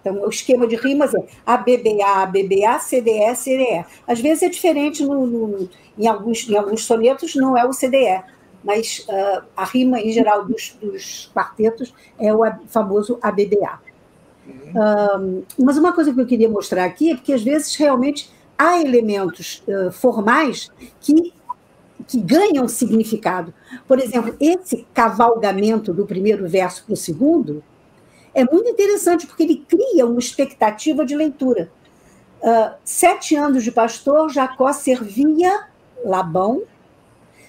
Então, 0.01 0.25
o 0.25 0.29
esquema 0.29 0.67
de 0.67 0.77
rimas 0.77 1.13
é 1.15 1.27
ABBA, 1.45 2.05
ABBA, 2.05 2.79
CDE, 2.79 3.35
CDE. 3.35 3.85
Às 4.07 4.21
vezes 4.21 4.45
é 4.45 4.49
diferente 4.49 5.03
no, 5.03 5.27
no, 5.27 5.69
em, 5.99 6.07
alguns, 6.07 6.49
em 6.49 6.57
alguns 6.57 6.85
sonetos, 6.85 7.35
não 7.35 7.59
é 7.59 7.67
o 7.67 7.71
CDE, 7.71 8.23
mas 8.63 9.05
uh, 9.09 9.45
a 9.57 9.65
rima, 9.65 10.01
em 10.01 10.13
geral, 10.13 10.45
dos, 10.45 10.77
dos, 10.81 11.31
quartetos 11.35 11.93
é 12.19 12.33
o 12.33 12.41
famoso 12.69 13.19
ABBA. 13.21 13.89
Uhum. 14.49 15.45
mas 15.63 15.77
uma 15.77 15.93
coisa 15.93 16.11
que 16.11 16.19
eu 16.19 16.25
queria 16.25 16.49
mostrar 16.49 16.83
aqui 16.85 17.11
é 17.11 17.15
porque, 17.15 17.35
às 17.35 17.43
vezes, 17.43 17.75
realmente 17.75 18.31
há 18.57 18.81
elementos 18.81 19.63
uh, 19.69 19.93
formais 19.93 20.71
que 21.01 21.35
que 22.07 22.21
ganham 22.21 22.69
significado. 22.69 23.53
Por 23.87 23.99
exemplo, 23.99 24.35
esse 24.41 24.87
cavalgamento 24.95 25.93
do 25.93 26.07
primeiro 26.07 26.49
verso 26.49 26.85
para 26.85 26.95
o 26.95 26.97
segundo, 26.97 27.63
é 28.35 28.45
muito 28.45 28.69
interessante, 28.69 29.27
porque 29.27 29.43
ele 29.43 29.65
cria 29.69 30.07
uma 30.07 30.19
expectativa 30.19 31.05
de 31.05 31.17
leitura. 31.17 31.71
Uh, 32.41 32.73
sete 32.85 33.35
anos 33.35 33.65
de 33.65 33.73
pastor, 33.73 34.31
Jacó 34.31 34.73
servia 34.73 35.67
Labão. 36.05 36.63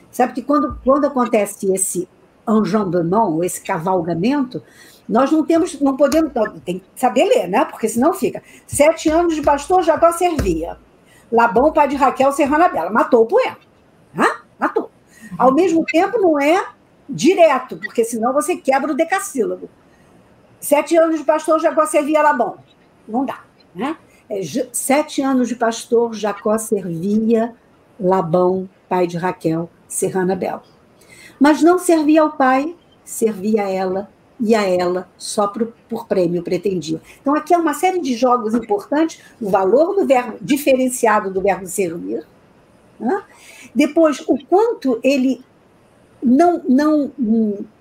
Sabe 0.09 0.33
que 0.33 0.41
quando, 0.41 0.79
quando 0.83 1.05
acontece 1.05 1.71
esse 1.71 2.09
enjambement, 2.47 3.43
esse 3.43 3.61
cavalgamento, 3.61 4.63
nós 5.07 5.31
não 5.31 5.45
temos, 5.45 5.79
não 5.79 5.95
podemos, 5.95 6.31
tem 6.65 6.79
que 6.79 6.85
saber 6.95 7.25
ler, 7.25 7.47
né? 7.47 7.65
Porque 7.65 7.87
senão 7.87 8.13
fica. 8.13 8.41
Sete 8.65 9.09
anos 9.09 9.35
de 9.35 9.41
pastor 9.41 9.83
Jacó 9.83 10.11
servia. 10.11 10.77
Labão, 11.31 11.71
pai 11.71 11.87
de 11.87 11.95
Raquel, 11.95 12.31
Serrana 12.31 12.67
Bela. 12.67 12.89
Matou 12.89 13.23
o 13.23 13.25
poema. 13.27 13.57
Né? 14.13 14.27
Matou. 14.57 14.89
Ao 15.37 15.53
mesmo 15.53 15.85
tempo, 15.85 16.19
não 16.19 16.39
é 16.39 16.65
direto, 17.09 17.77
porque 17.77 18.03
senão 18.03 18.33
você 18.33 18.55
quebra 18.55 18.91
o 18.91 18.95
decassílabo. 18.95 19.69
Sete 20.59 20.95
anos 20.97 21.19
de 21.19 21.25
pastor 21.25 21.59
Jacó 21.59 21.85
servia 21.85 22.21
Labão. 22.21 22.57
Não 23.07 23.25
dá. 23.25 23.41
Né? 23.73 23.95
É, 24.29 24.41
sete 24.71 25.21
anos 25.21 25.47
de 25.47 25.55
pastor 25.55 26.13
Jacó 26.13 26.57
servia 26.57 27.55
Labão, 27.99 28.69
pai 28.87 29.07
de 29.07 29.17
Raquel, 29.17 29.69
Serrana 29.87 30.35
Bela. 30.35 30.63
Mas 31.39 31.61
não 31.61 31.79
servia 31.79 32.21
ao 32.21 32.31
pai, 32.31 32.75
servia 33.03 33.63
a 33.65 33.69
ela 33.69 34.09
e 34.39 34.55
a 34.55 34.63
ela 34.63 35.09
só 35.17 35.47
por, 35.47 35.73
por, 35.89 36.07
prêmio 36.07 36.43
pretendia. 36.43 37.01
Então, 37.21 37.35
aqui 37.35 37.53
é 37.53 37.57
uma 37.57 37.73
série 37.73 37.99
de 37.99 38.15
jogos 38.15 38.53
importantes, 38.53 39.21
o 39.41 39.49
valor 39.49 39.95
do 39.95 40.05
verbo 40.05 40.37
diferenciado 40.41 41.31
do 41.31 41.41
verbo 41.41 41.65
servir. 41.65 42.25
Né? 42.99 43.23
Depois, 43.73 44.21
o 44.27 44.37
quanto 44.45 44.99
ele 45.03 45.41
não, 46.21 46.61
não, 46.67 47.11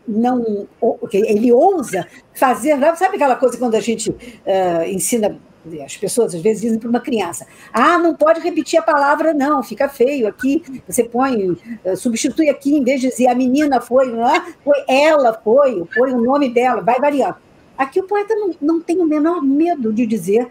não 0.06 0.66
ele 1.12 1.52
ousa 1.52 2.06
fazer, 2.34 2.78
sabe 2.96 3.16
aquela 3.16 3.36
coisa 3.36 3.58
quando 3.58 3.74
a 3.74 3.80
gente 3.80 4.10
uh, 4.10 4.84
ensina 4.86 5.38
as 5.84 5.96
pessoas 5.96 6.34
às 6.34 6.40
vezes 6.40 6.62
dizem 6.62 6.78
para 6.78 6.88
uma 6.88 7.00
criança: 7.00 7.46
ah, 7.72 7.98
não 7.98 8.14
pode 8.14 8.40
repetir 8.40 8.78
a 8.78 8.82
palavra, 8.82 9.34
não, 9.34 9.62
fica 9.62 9.88
feio 9.88 10.26
aqui. 10.26 10.62
Você 10.86 11.04
põe, 11.04 11.58
eh, 11.84 11.96
substitui 11.96 12.48
aqui, 12.48 12.74
em 12.74 12.84
vez 12.84 13.00
de 13.00 13.08
dizer 13.08 13.26
a 13.28 13.34
menina 13.34 13.80
foi, 13.80 14.10
não 14.10 14.26
é? 14.28 14.54
foi 14.64 14.84
ela 14.88 15.34
foi, 15.34 15.84
foi 15.94 16.12
o 16.12 16.22
nome 16.22 16.48
dela, 16.48 16.80
vai 16.80 16.98
variando. 16.98 17.36
Aqui 17.76 18.00
o 18.00 18.04
poeta 18.04 18.34
não, 18.34 18.54
não 18.60 18.80
tem 18.80 18.98
o 18.98 19.06
menor 19.06 19.42
medo 19.42 19.92
de 19.92 20.06
dizer 20.06 20.48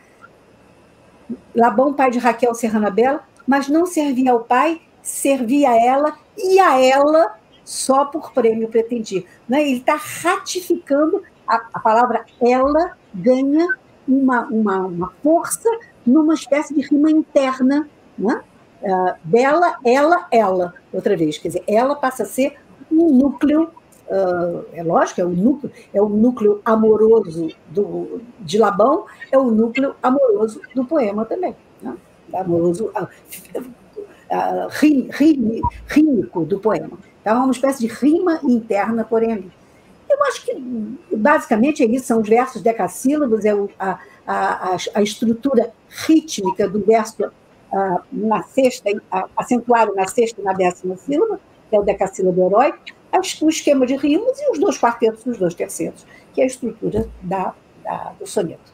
Labão, 1.56 1.94
pai 1.94 2.12
de 2.12 2.20
Raquel 2.20 2.54
Serrana 2.54 2.90
Bela, 2.90 3.22
mas 3.46 3.68
não 3.68 3.86
servia 3.86 4.32
ao 4.32 4.42
pai, 4.42 4.82
servia 5.08 5.72
a 5.72 5.76
ela 5.76 6.18
e 6.38 6.60
a 6.60 6.80
ela 6.80 7.38
só 7.64 8.06
por 8.06 8.32
prêmio 8.32 8.70
pretendia. 8.70 9.24
Né? 9.48 9.62
Ele 9.62 9.80
está 9.80 9.96
ratificando 9.96 11.22
a, 11.48 11.62
a 11.74 11.80
palavra 11.80 12.26
ela 12.42 12.98
ganha 13.14 13.68
uma, 14.08 14.46
uma, 14.46 14.78
uma 14.86 15.14
força 15.24 15.70
numa 16.06 16.34
espécie 16.34 16.74
de 16.74 16.82
rima 16.82 17.10
interna, 17.10 17.90
né? 18.18 18.42
Uh, 18.82 19.14
dela, 19.24 19.78
ela, 19.84 20.28
ela, 20.32 20.74
outra 20.94 21.18
vez. 21.18 21.38
Quer 21.38 21.48
dizer, 21.48 21.64
ela 21.68 21.96
passa 21.96 22.24
a 22.24 22.26
ser 22.26 22.58
um 22.92 23.12
núcleo, 23.12 23.72
uh, 24.08 24.66
é 24.72 24.84
lógico, 24.84 25.20
é 25.20 25.26
o 25.26 25.30
núcleo, 25.30 25.72
é 25.94 26.02
o 26.02 26.08
núcleo 26.08 26.62
amoroso 26.64 27.50
do, 27.68 28.22
de 28.40 28.58
Labão, 28.58 29.06
é 29.32 29.38
o 29.38 29.50
núcleo 29.50 29.96
amoroso 30.02 30.62
do 30.76 30.86
poema 30.86 31.26
também. 31.26 31.56
Né? 31.82 31.98
Amoroso, 32.34 32.92
uh, 34.32 34.68
rímico 35.88 36.46
do 36.46 36.60
poema. 36.60 36.98
Então, 37.22 37.36
é 37.36 37.40
uma 37.40 37.52
espécie 37.52 37.86
de 37.86 37.94
rima 37.94 38.40
interna, 38.44 39.04
porém. 39.04 39.52
Eu 40.10 40.24
acho 40.24 40.46
que, 40.46 40.56
basicamente, 41.16 41.84
é 41.84 41.86
isso, 41.86 42.06
são 42.06 42.22
os 42.22 42.30
versos 42.30 42.62
decassílabos, 42.62 43.44
é 43.44 43.52
a, 43.78 44.00
a, 44.26 44.78
a, 44.94 45.02
estrutura 45.02 45.74
rítmica 45.90 46.68
do 46.68 46.80
verso 46.86 47.26
uh, 47.26 48.00
na 48.12 48.44
sexta, 48.44 48.90
uh, 48.90 49.30
acentuado 49.36 49.94
na 49.94 50.08
sexta 50.08 50.40
e 50.40 50.44
na 50.44 50.54
décima 50.54 50.96
sílaba, 50.96 51.40
que 51.70 51.76
é 51.76 51.80
o 51.80 51.84
decassílabo 51.84 52.46
heróico, 52.46 52.80
o 53.42 53.50
esquema 53.50 53.86
de 53.86 53.96
rimas 53.96 54.40
e 54.40 54.52
os 54.52 54.60
dois 54.60 54.78
quartetos 54.78 55.26
e 55.26 55.30
os 55.30 55.38
dois 55.38 55.54
terceiros, 55.54 56.06
que 56.34 56.42
é 56.42 56.44
a 56.44 56.48
estrutura 56.48 57.10
da, 57.22 57.54
da, 57.84 58.14
do 58.20 58.28
soneto, 58.28 58.72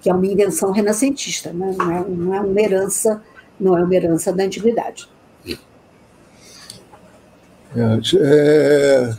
que 0.00 0.08
é 0.08 0.14
uma 0.14 0.26
invenção 0.26 0.70
renascentista, 0.70 1.52
né? 1.52 1.74
não, 1.76 1.90
é, 1.90 2.04
não 2.08 2.34
é 2.34 2.40
uma 2.40 2.60
herança, 2.60 3.22
não 3.60 3.76
é 3.76 3.84
uma 3.84 3.94
herança 3.94 4.32
da 4.32 4.44
antiguidade. 4.44 5.08
É, 7.76 8.00
é 8.16 9.14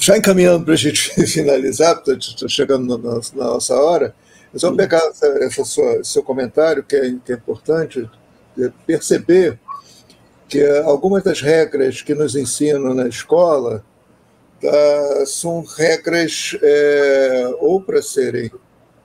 já 0.00 0.16
encaminhando 0.16 0.64
para 0.64 0.74
a 0.74 0.78
gente 0.78 1.10
finalizar, 1.28 2.02
está 2.06 2.48
chegando 2.48 2.98
na, 2.98 3.14
na, 3.14 3.52
nossa 3.52 3.74
hora, 3.74 4.14
eu 4.52 4.58
só 4.58 4.72
pegar 4.74 4.98
essa, 4.98 5.26
essa 5.26 5.64
sua, 5.64 6.02
seu 6.02 6.22
comentário, 6.22 6.82
que 6.82 6.96
é, 6.96 7.14
que 7.24 7.32
é 7.32 7.36
importante, 7.36 8.10
é 8.58 8.70
perceber 8.86 9.60
que 10.48 10.66
algumas 10.84 11.22
das 11.22 11.40
regras 11.40 12.02
que 12.02 12.14
nos 12.14 12.34
ensinam 12.34 12.94
na 12.94 13.06
escola 13.06 13.84
tá, 14.60 15.26
são 15.26 15.62
regras 15.62 16.56
é, 16.62 17.54
ou 17.60 17.80
para 17.80 18.02
serem 18.02 18.50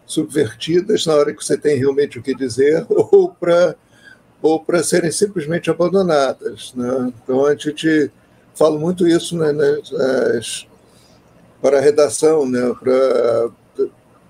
subvertidas 0.05 1.05
na 1.05 1.13
hora 1.13 1.33
que 1.33 1.43
você 1.43 1.57
tem 1.57 1.77
realmente 1.77 2.17
o 2.17 2.23
que 2.23 2.33
dizer, 2.33 2.85
ou 2.89 3.29
para 3.29 3.75
ou 4.45 4.59
para 4.59 4.83
serem 4.83 5.11
simplesmente 5.11 5.71
abandonadas. 5.71 6.71
Né? 6.75 7.11
Então 7.23 7.45
a 7.47 7.55
gente 7.55 8.11
fala 8.53 8.77
muito 8.77 9.07
isso 9.07 9.35
né, 9.35 9.51
nas, 9.51 10.67
para 11.59 11.79
a 11.79 11.81
redação, 11.81 12.45
né, 12.45 12.71
para, 12.79 13.49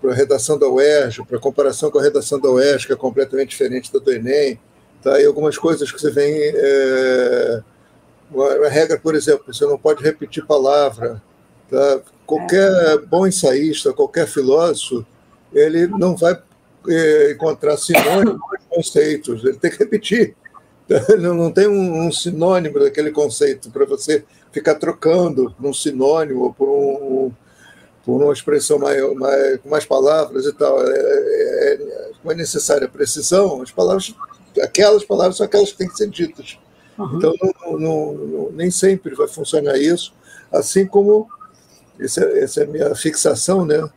para 0.02 0.12
a 0.12 0.16
redação 0.16 0.58
da 0.58 0.70
UERJ, 0.70 1.26
para 1.26 1.38
a 1.38 1.42
comparação 1.42 1.92
com 1.92 2.00
a 2.00 2.02
redação 2.02 2.40
da 2.40 2.50
UERJ, 2.50 2.88
que 2.88 2.94
é 2.94 2.96
completamente 2.96 3.50
diferente 3.50 3.92
da 3.92 4.00
do 4.00 4.10
Enem, 4.10 4.58
tá? 5.04 5.20
e 5.20 5.26
algumas 5.26 5.58
coisas 5.58 5.92
que 5.92 6.00
você 6.00 6.10
vem. 6.10 6.34
É, 6.34 7.62
uma 8.32 8.70
regra, 8.70 8.98
por 8.98 9.16
exemplo, 9.16 9.54
você 9.54 9.66
não 9.66 9.78
pode 9.78 10.02
repetir 10.02 10.46
palavra. 10.46 11.22
Tá? 11.70 12.00
Qualquer 12.26 13.00
bom 13.06 13.28
ensaísta, 13.28 13.94
qualquer 13.94 14.28
filósofo, 14.28 15.06
ele 15.54 15.88
não 15.88 16.16
vai 16.16 16.42
é, 16.88 17.32
encontrar 17.32 17.78
sinônimos 17.78 18.40
conceitos, 18.76 19.44
ele 19.44 19.58
tem 19.58 19.72
que 19.72 19.78
repetir. 19.78 20.36
Não 21.20 21.52
tem 21.52 21.68
um, 21.68 22.12
sinônimo 22.12 22.80
daquele 22.80 23.12
conceito 23.12 23.72
para 23.72 23.86
você 23.86 24.24
ficar 24.52 24.76
trocando 24.76 25.52
por 25.52 25.68
um 25.68 25.74
sinônimo 25.74 26.44
ou 26.44 26.54
por, 26.54 26.70
um, 26.70 27.32
por 28.06 28.22
uma 28.22 28.34
expressão 28.34 28.78
maior, 28.78 29.16
mais, 29.16 29.58
com 29.62 29.70
mais 29.70 29.86
palavras 29.86 30.46
e 30.46 30.54
tal. 30.54 30.80
É, 30.86 30.94
é, 30.96 31.74
é, 31.74 32.32
é 32.32 32.36
necessária 32.36 32.86
a 32.86 32.90
precisão, 32.90 33.62
as 33.62 33.72
palavras, 33.72 34.14
aquelas 34.62 35.04
palavras 35.04 35.38
são 35.38 35.46
aquelas 35.46 35.72
que 35.72 35.78
têm 35.78 35.88
que 35.88 35.98
ser 35.98 36.10
ditas. 36.10 36.60
Uhum. 36.98 37.18
Então, 37.18 37.34
não, 37.42 37.80
não, 37.80 38.14
não, 38.14 38.52
nem 38.52 38.70
sempre 38.70 39.16
vai 39.16 39.28
funcionar 39.28 39.78
isso, 39.78 40.14
assim 40.52 40.86
como 40.86 41.28
essa, 42.00 42.24
essa 42.24 42.62
é 42.62 42.64
a 42.64 42.68
minha 42.68 42.96
fixação, 42.96 43.66
né? 43.66 43.90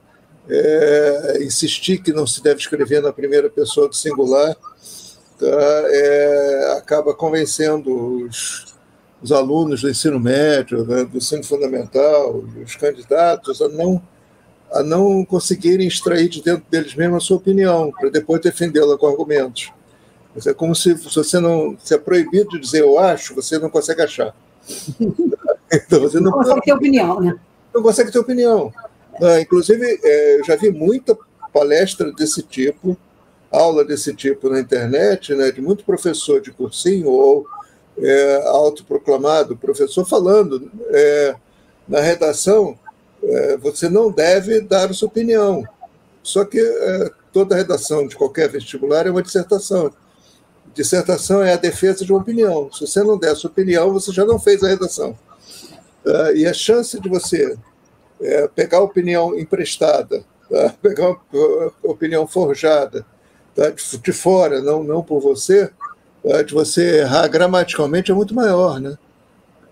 É, 0.50 1.38
insistir 1.42 1.98
que 1.98 2.12
não 2.12 2.26
se 2.26 2.42
deve 2.42 2.60
escrever 2.60 3.02
na 3.02 3.12
primeira 3.12 3.50
pessoa 3.50 3.88
do 3.88 3.94
singular, 3.94 4.56
tá? 5.38 5.46
é, 5.46 6.74
acaba 6.78 7.12
convencendo 7.12 8.24
os, 8.24 8.74
os 9.22 9.30
alunos 9.30 9.82
do 9.82 9.90
ensino 9.90 10.18
médio, 10.18 10.86
né, 10.86 11.04
do 11.04 11.18
ensino 11.18 11.44
fundamental, 11.44 12.42
os 12.64 12.76
candidatos 12.76 13.60
a 13.60 13.68
não 13.68 14.02
a 14.70 14.82
não 14.82 15.24
conseguirem 15.24 15.86
extrair 15.86 16.28
de 16.28 16.42
dentro 16.42 16.64
deles 16.70 16.94
mesmos 16.94 17.24
a 17.24 17.26
sua 17.26 17.38
opinião, 17.38 17.90
para 17.90 18.10
depois 18.10 18.40
defendê-la 18.42 18.98
com 18.98 19.06
argumentos. 19.06 19.72
Mas 20.34 20.46
é 20.46 20.52
como 20.52 20.74
se, 20.74 20.96
se 20.96 21.14
você 21.14 21.40
não 21.40 21.76
se 21.82 21.94
é 21.94 21.98
proibido 21.98 22.50
de 22.50 22.60
dizer 22.60 22.82
eu 22.82 22.98
acho, 22.98 23.34
você 23.34 23.58
não 23.58 23.70
consegue 23.70 24.02
achar. 24.02 24.34
então 25.72 26.00
você 26.00 26.20
não, 26.20 26.30
não 26.30 26.32
consegue 26.32 26.60
ter 26.60 26.72
opinião, 26.72 27.20
né? 27.20 27.34
Não 27.74 27.82
consegue 27.82 28.12
ter 28.12 28.18
opinião. 28.18 28.72
Ah, 29.20 29.40
inclusive, 29.40 29.98
é, 30.02 30.40
eu 30.40 30.44
já 30.44 30.56
vi 30.56 30.70
muita 30.70 31.16
palestra 31.52 32.12
desse 32.12 32.42
tipo, 32.42 32.96
aula 33.50 33.84
desse 33.84 34.14
tipo 34.14 34.48
na 34.48 34.60
internet, 34.60 35.34
né, 35.34 35.50
de 35.50 35.60
muito 35.60 35.84
professor 35.84 36.40
de 36.40 36.52
cursinho 36.52 37.08
ou 37.08 37.46
é, 37.98 38.42
autoproclamado 38.46 39.56
professor 39.56 40.04
falando 40.04 40.70
é, 40.90 41.34
na 41.88 42.00
redação, 42.00 42.78
é, 43.22 43.56
você 43.56 43.88
não 43.88 44.10
deve 44.10 44.60
dar 44.60 44.92
sua 44.94 45.08
opinião. 45.08 45.64
Só 46.22 46.44
que 46.44 46.60
é, 46.60 47.10
toda 47.32 47.56
redação 47.56 48.06
de 48.06 48.14
qualquer 48.16 48.48
vestibular 48.48 49.06
é 49.06 49.10
uma 49.10 49.22
dissertação. 49.22 49.92
Dissertação 50.74 51.42
é 51.42 51.54
a 51.54 51.56
defesa 51.56 52.04
de 52.04 52.12
uma 52.12 52.20
opinião. 52.20 52.70
Se 52.72 52.86
você 52.86 53.02
não 53.02 53.18
der 53.18 53.34
sua 53.34 53.50
opinião, 53.50 53.92
você 53.92 54.12
já 54.12 54.24
não 54.24 54.38
fez 54.38 54.62
a 54.62 54.68
redação. 54.68 55.18
É, 56.04 56.36
e 56.36 56.46
a 56.46 56.52
chance 56.52 57.00
de 57.00 57.08
você 57.08 57.56
é, 58.20 58.48
pegar 58.48 58.80
opinião 58.80 59.38
emprestada, 59.38 60.24
tá? 60.50 60.74
pegar 60.82 61.16
opinião 61.82 62.26
forjada 62.26 63.04
tá? 63.54 63.70
de, 63.70 63.98
de 63.98 64.12
fora, 64.12 64.60
não, 64.60 64.82
não 64.82 65.02
por 65.02 65.20
você, 65.20 65.70
de 66.46 66.52
você 66.52 67.00
errar 67.00 67.28
gramaticalmente 67.28 68.10
é 68.10 68.14
muito 68.14 68.34
maior, 68.34 68.80
né? 68.80 68.98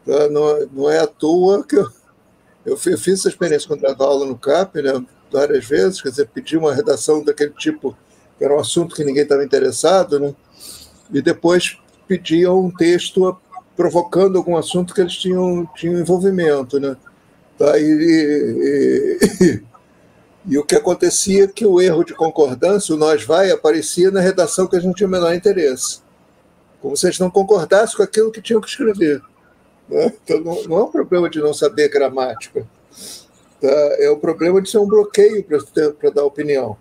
Tá? 0.07 0.29
Não, 0.29 0.67
não 0.73 0.91
é 0.91 0.99
à 0.99 1.07
toa 1.07 1.65
que 1.65 1.77
eu, 1.77 1.89
eu 2.65 2.77
fiz 2.77 3.21
essa 3.21 3.29
experiência 3.29 3.69
quando 3.69 3.83
dava 3.83 4.05
aula 4.05 4.27
no 4.27 4.39
CAP, 4.39 4.81
né? 4.83 5.05
Várias 5.31 5.65
vezes, 5.65 6.01
quer 6.01 6.11
dizer, 6.11 6.29
pedi 6.33 6.57
uma 6.57 6.73
redação 6.73 7.23
daquele 7.23 7.53
tipo, 7.53 7.97
que 8.39 8.45
era 8.45 8.55
um 8.55 8.61
assunto 8.61 8.95
que 8.95 9.05
ninguém 9.05 9.25
estava 9.25 9.45
interessado, 9.45 10.19
né? 10.21 10.35
E 11.13 11.21
depois 11.21 11.79
pediam 12.07 12.65
um 12.65 12.71
texto 12.71 13.37
provocando 13.77 14.39
algum 14.39 14.57
assunto 14.57 14.95
que 14.95 15.01
eles 15.01 15.15
tinham, 15.15 15.69
tinham 15.75 16.01
envolvimento, 16.01 16.81
né? 16.81 16.97
Tá? 17.59 17.79
E, 17.79 19.19
e, 19.41 19.63
e, 20.47 20.59
o 20.59 20.65
que 20.65 20.77
acontecia 20.77 21.45
é 21.45 21.49
que 21.49 21.67
o 21.67 21.81
erro 21.81 22.05
de 22.05 22.15
concordância, 22.15 22.95
o 22.95 22.99
nós 22.99 23.25
vai, 23.25 23.51
aparecia 23.51 24.11
na 24.11 24.21
redação 24.21 24.67
que 24.67 24.77
a 24.77 24.81
gente 24.81 24.97
tinha 24.97 25.07
o 25.07 25.11
menor 25.11 25.35
interesse. 25.35 26.01
Como 26.81 26.97
se 26.97 27.07
a 27.07 27.11
gente 27.11 27.21
não 27.21 27.31
concordasse 27.31 27.97
com 27.97 28.03
aquilo 28.03 28.31
que 28.31 28.43
tinham 28.43 28.61
que 28.61 28.69
escrever. 28.69 29.23
Né? 29.89 30.13
Então, 30.25 30.41
não, 30.41 30.63
não, 30.65 30.79
é 30.79 30.83
um 30.85 30.91
problema 30.91 31.31
de 31.31 31.41
não 31.41 31.55
saber 31.55 31.89
gramática. 31.89 32.67
Tá? 33.61 33.97
É 33.99 34.11
o 34.11 34.19
problema 34.19 34.61
de 34.61 34.69
ser 34.69 34.79
um 34.79 34.87
bloqueio 34.87 35.45
para 35.99 36.11
dar 36.11 36.25
opinião. 36.25 36.77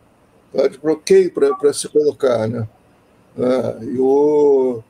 Tá? 0.54 0.68
De 0.68 0.78
bloqueio 0.78 1.32
para 1.32 1.74
se 1.74 1.88
colocar. 1.88 2.48
Né? 2.48 2.68
Ah, 3.40 3.78
e 3.82 3.98
o 3.98 4.84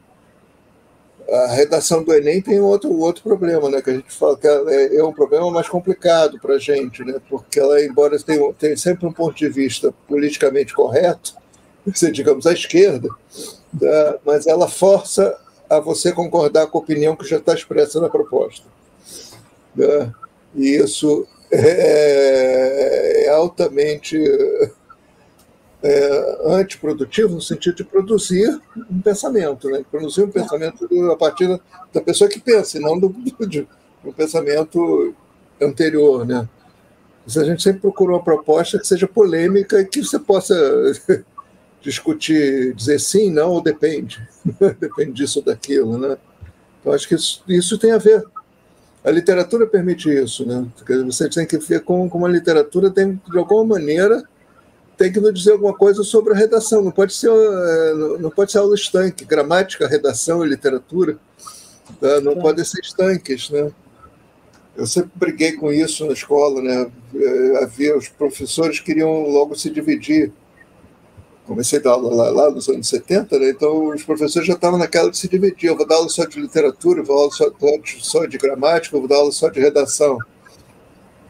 a 1.29 1.47
redação 1.47 2.03
do 2.03 2.13
Enem 2.13 2.41
tem 2.41 2.59
outro, 2.59 2.91
outro 2.99 3.23
problema, 3.23 3.69
né? 3.69 3.81
Que 3.81 3.89
a 3.89 3.93
gente 3.93 4.11
fala 4.11 4.37
que 4.37 4.47
é, 4.47 4.95
é 4.97 5.03
um 5.03 5.13
problema 5.13 5.49
mais 5.49 5.67
complicado 5.67 6.39
para 6.39 6.55
a 6.55 6.59
gente, 6.59 7.03
né? 7.03 7.19
Porque 7.29 7.59
ela, 7.59 7.83
embora 7.83 8.17
tenha, 8.19 8.53
tenha 8.53 8.77
sempre 8.77 9.07
um 9.07 9.11
ponto 9.11 9.35
de 9.35 9.49
vista 9.49 9.93
politicamente 10.07 10.73
correto, 10.73 11.35
digamos, 12.11 12.45
à 12.45 12.53
esquerda, 12.53 13.09
tá? 13.79 14.17
mas 14.25 14.45
ela 14.45 14.67
força 14.67 15.35
a 15.69 15.79
você 15.79 16.11
concordar 16.11 16.67
com 16.67 16.77
a 16.77 16.81
opinião 16.81 17.15
que 17.15 17.27
já 17.27 17.37
está 17.37 17.53
expressa 17.53 17.99
na 17.99 18.09
proposta. 18.09 18.67
Tá? 19.75 20.13
E 20.53 20.75
isso 20.75 21.27
é, 21.51 23.25
é 23.25 23.29
altamente 23.29 24.17
é, 25.85 26.37
antiprodutivo 26.45 27.35
no 27.35 27.41
sentido 27.41 27.75
de 27.75 27.83
produzir 27.83 28.59
um 28.89 28.99
pensamento, 29.01 29.69
né? 29.69 29.85
produzir 29.91 30.23
um 30.23 30.31
pensamento 30.31 30.87
a 31.11 31.15
partir 31.15 31.47
da 31.93 32.01
pessoa 32.01 32.27
que 32.27 32.39
pensa, 32.39 32.77
e 32.77 32.81
não 32.81 32.99
do, 32.99 33.09
de 33.47 33.67
um 34.03 34.11
pensamento 34.11 35.13
anterior. 35.61 36.25
Né? 36.25 36.49
a 37.27 37.43
gente 37.43 37.61
sempre 37.61 37.81
procura 37.81 38.13
uma 38.13 38.23
proposta 38.23 38.79
que 38.79 38.87
seja 38.87 39.07
polêmica 39.07 39.79
e 39.79 39.85
que 39.85 40.03
você 40.03 40.17
possa 40.17 40.55
discutir, 41.81 42.73
dizer 42.73 42.99
sim, 42.99 43.29
não 43.29 43.51
ou 43.51 43.61
depende. 43.61 44.27
depende 44.79 45.11
disso 45.11 45.39
ou 45.39 45.45
daquilo. 45.45 45.99
Né? 45.99 46.17
Então, 46.81 46.93
acho 46.93 47.07
que 47.07 47.13
isso, 47.13 47.43
isso 47.47 47.77
tem 47.77 47.91
a 47.91 47.99
ver. 47.99 48.23
A 49.03 49.11
literatura 49.11 49.67
permite 49.67 50.09
isso. 50.09 50.45
Né? 50.47 50.65
Você 51.05 51.29
tem 51.29 51.45
que 51.45 51.57
ver 51.59 51.81
como, 51.81 52.09
como 52.09 52.25
a 52.25 52.29
literatura 52.29 52.89
tem, 52.89 53.21
de 53.29 53.37
alguma 53.37 53.75
maneira, 53.75 54.23
tem 54.97 55.11
que 55.11 55.19
nos 55.19 55.33
dizer 55.33 55.53
alguma 55.53 55.73
coisa 55.73 56.03
sobre 56.03 56.33
a 56.33 56.35
redação. 56.35 56.81
Não 56.81 56.91
pode 56.91 57.13
ser, 57.13 57.29
eh, 57.29 57.93
não 58.19 58.29
pode 58.29 58.51
ser 58.51 58.59
aula 58.59 58.75
estanque. 58.75 59.25
Gramática, 59.25 59.87
redação 59.87 60.45
e 60.45 60.49
literatura 60.49 61.17
tá? 61.99 62.21
não 62.21 62.35
podem 62.35 62.63
ser 62.63 62.79
estanques, 62.81 63.49
né? 63.49 63.71
Eu 64.75 64.85
sempre 64.85 65.11
briguei 65.15 65.53
com 65.53 65.71
isso 65.71 66.05
na 66.05 66.13
escola, 66.13 66.61
né? 66.61 66.91
Eh, 67.13 67.63
havia 67.63 67.97
os 67.97 68.09
professores 68.09 68.79
queriam 68.79 69.29
logo 69.29 69.55
se 69.55 69.69
dividir. 69.69 70.31
Comecei 71.45 71.79
a 71.79 71.81
dar 71.81 71.91
aula 71.91 72.13
lá, 72.13 72.29
lá 72.31 72.51
nos 72.51 72.67
anos 72.67 72.87
70, 72.87 73.37
né? 73.37 73.51
então 73.51 73.89
os 73.89 74.03
professores 74.03 74.47
já 74.47 74.55
estavam 74.55 74.79
naquela 74.79 75.11
de 75.11 75.17
se 75.17 75.27
dividir. 75.27 75.67
Eu 75.67 75.77
vou 75.77 75.85
dar 75.85 75.95
aula 75.95 76.09
só 76.09 76.25
de 76.25 76.39
literatura, 76.41 77.03
vou 77.03 77.15
dar 77.15 77.21
aula 77.21 77.31
só, 77.31 77.51
só 77.99 78.25
de 78.25 78.37
gramática, 78.39 78.97
vou 78.97 79.07
dar 79.07 79.17
aula 79.17 79.31
só 79.31 79.47
de 79.49 79.59
redação. 79.59 80.17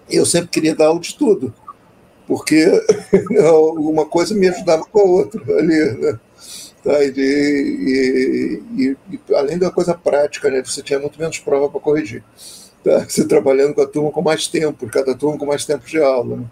E 0.09 0.15
eu 0.15 0.25
sempre 0.25 0.47
queria 0.47 0.73
dar 0.73 0.87
aula 0.87 1.01
de 1.01 1.17
tudo 1.17 1.53
porque 2.27 2.69
uma 3.77 4.06
coisa 4.06 4.34
me 4.34 4.47
ajudava 4.47 4.84
com 4.85 4.99
a 4.99 5.03
outra 5.03 5.41
ali, 5.57 5.97
né? 5.99 6.19
Tá, 6.84 7.03
e, 7.03 8.61
e, 8.77 8.97
e, 9.11 9.34
além 9.34 9.57
da 9.57 9.72
coisa 9.72 9.95
prática, 9.95 10.49
né? 10.52 10.61
Você 10.64 10.84
tinha 10.84 10.99
muito 10.99 11.19
menos 11.19 11.39
prova 11.39 11.68
para 11.68 11.80
corrigir. 11.80 12.23
Tá? 12.84 12.99
Você 13.10 13.27
trabalhando 13.27 13.73
com 13.73 13.81
a 13.81 13.88
turma 13.88 14.11
com 14.11 14.22
mais 14.22 14.47
tempo, 14.47 14.88
cada 14.88 15.15
turma 15.15 15.38
com 15.38 15.45
mais 15.47 15.65
tempo 15.65 15.85
de 15.85 15.99
aula. 15.99 16.38
Né? 16.38 16.45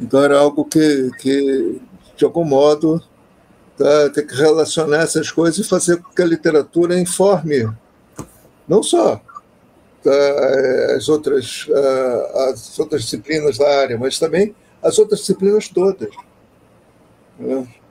Então 0.00 0.22
era 0.22 0.38
algo 0.38 0.64
que, 0.64 1.10
que 1.18 1.80
de 2.16 2.24
algum 2.24 2.44
modo, 2.44 3.02
tá? 3.76 4.10
tem 4.10 4.24
que 4.24 4.34
relacionar 4.34 5.02
essas 5.02 5.32
coisas 5.32 5.64
e 5.64 5.68
fazer 5.68 5.96
com 5.96 6.12
que 6.12 6.22
a 6.22 6.26
literatura 6.26 6.98
informe, 6.98 7.68
não 8.68 8.82
só 8.82 9.20
tá? 10.02 10.94
as, 10.96 11.08
outras, 11.08 11.66
ah, 11.74 12.50
as 12.50 12.78
outras 12.78 13.02
disciplinas 13.02 13.58
da 13.58 13.68
área, 13.80 13.98
mas 13.98 14.18
também 14.18 14.54
as 14.82 14.98
outras 14.98 15.20
disciplinas 15.20 15.68
todas. 15.68 16.10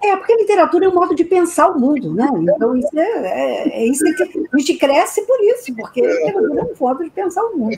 É, 0.02 0.16
porque 0.16 0.34
a 0.34 0.38
literatura 0.38 0.86
é 0.86 0.90
um 0.90 0.94
modo 0.94 1.16
de 1.16 1.26
pensar 1.26 1.70
o 1.70 1.80
mundo, 1.80 2.14
né? 2.14 2.28
Então, 2.34 2.78
isso 2.78 3.00
é, 3.00 3.02
é, 3.02 3.82
é 3.82 3.86
isso 3.86 4.04
que 4.04 4.24
a 4.24 4.58
gente 4.58 4.76
cresce 4.76 5.22
por 5.24 5.40
isso, 5.42 5.76
porque 5.76 6.02
a 6.02 6.08
literatura 6.08 6.62
é 6.62 6.64
um 6.64 6.76
modo 6.80 7.04
de 7.04 7.10
pensar 7.10 7.44
o 7.44 7.58
mundo. 7.58 7.78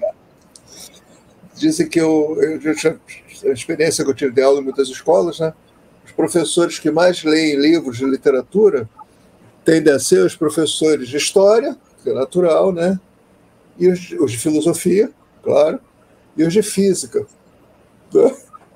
Dizem 1.55 1.87
que 1.87 1.99
eu, 1.99 2.37
eu 2.41 2.59
a 3.49 3.53
experiência 3.53 4.03
que 4.03 4.09
eu 4.09 4.15
tive 4.15 4.33
de 4.33 4.41
aula 4.41 4.59
em 4.59 4.63
muitas 4.63 4.89
escolas, 4.89 5.39
né? 5.39 5.53
Os 6.05 6.11
professores 6.11 6.77
que 6.77 6.91
mais 6.91 7.23
leem 7.23 7.55
livros 7.55 7.97
de 7.97 8.05
literatura 8.05 8.89
tendem 9.63 9.93
a 9.93 9.99
ser 9.99 10.25
os 10.25 10.35
professores 10.35 11.07
de 11.07 11.17
história, 11.17 11.77
que 12.03 12.09
é 12.09 12.13
natural, 12.13 12.71
né? 12.71 12.99
E 13.79 13.87
os, 13.87 14.11
os 14.19 14.31
de 14.31 14.37
filosofia, 14.37 15.09
claro, 15.41 15.79
e 16.37 16.43
os 16.43 16.53
de 16.53 16.61
física. 16.61 17.25
Né? 18.13 18.35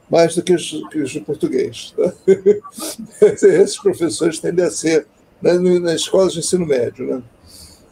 Mais 0.09 0.35
do 0.35 0.43
que 0.43 0.53
os, 0.53 0.71
que 0.91 0.99
os 0.99 1.17
português. 1.19 1.93
Esses 3.21 3.77
professores 3.77 4.39
tendem 4.39 4.65
a 4.65 4.71
ser, 4.71 5.07
né, 5.41 5.53
nas 5.53 6.01
escolas 6.01 6.33
de 6.33 6.39
ensino 6.39 6.65
médio, 6.65 7.05
né? 7.05 7.23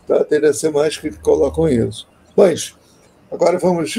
tá? 0.07 0.23
tendem 0.23 0.49
a 0.49 0.53
ser 0.53 0.71
mais 0.71 0.97
que 0.97 1.11
colocam 1.19 1.67
isso. 1.67 2.07
Mas, 2.35 2.75
agora 3.31 3.57
vamos 3.57 3.95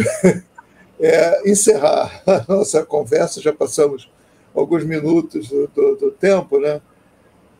é, 1.00 1.50
encerrar 1.50 2.22
a 2.26 2.44
nossa 2.48 2.84
conversa, 2.84 3.40
já 3.40 3.52
passamos 3.52 4.10
alguns 4.54 4.84
minutos 4.84 5.48
do, 5.48 5.68
do, 5.68 5.96
do 5.96 6.10
tempo, 6.12 6.60
né? 6.60 6.80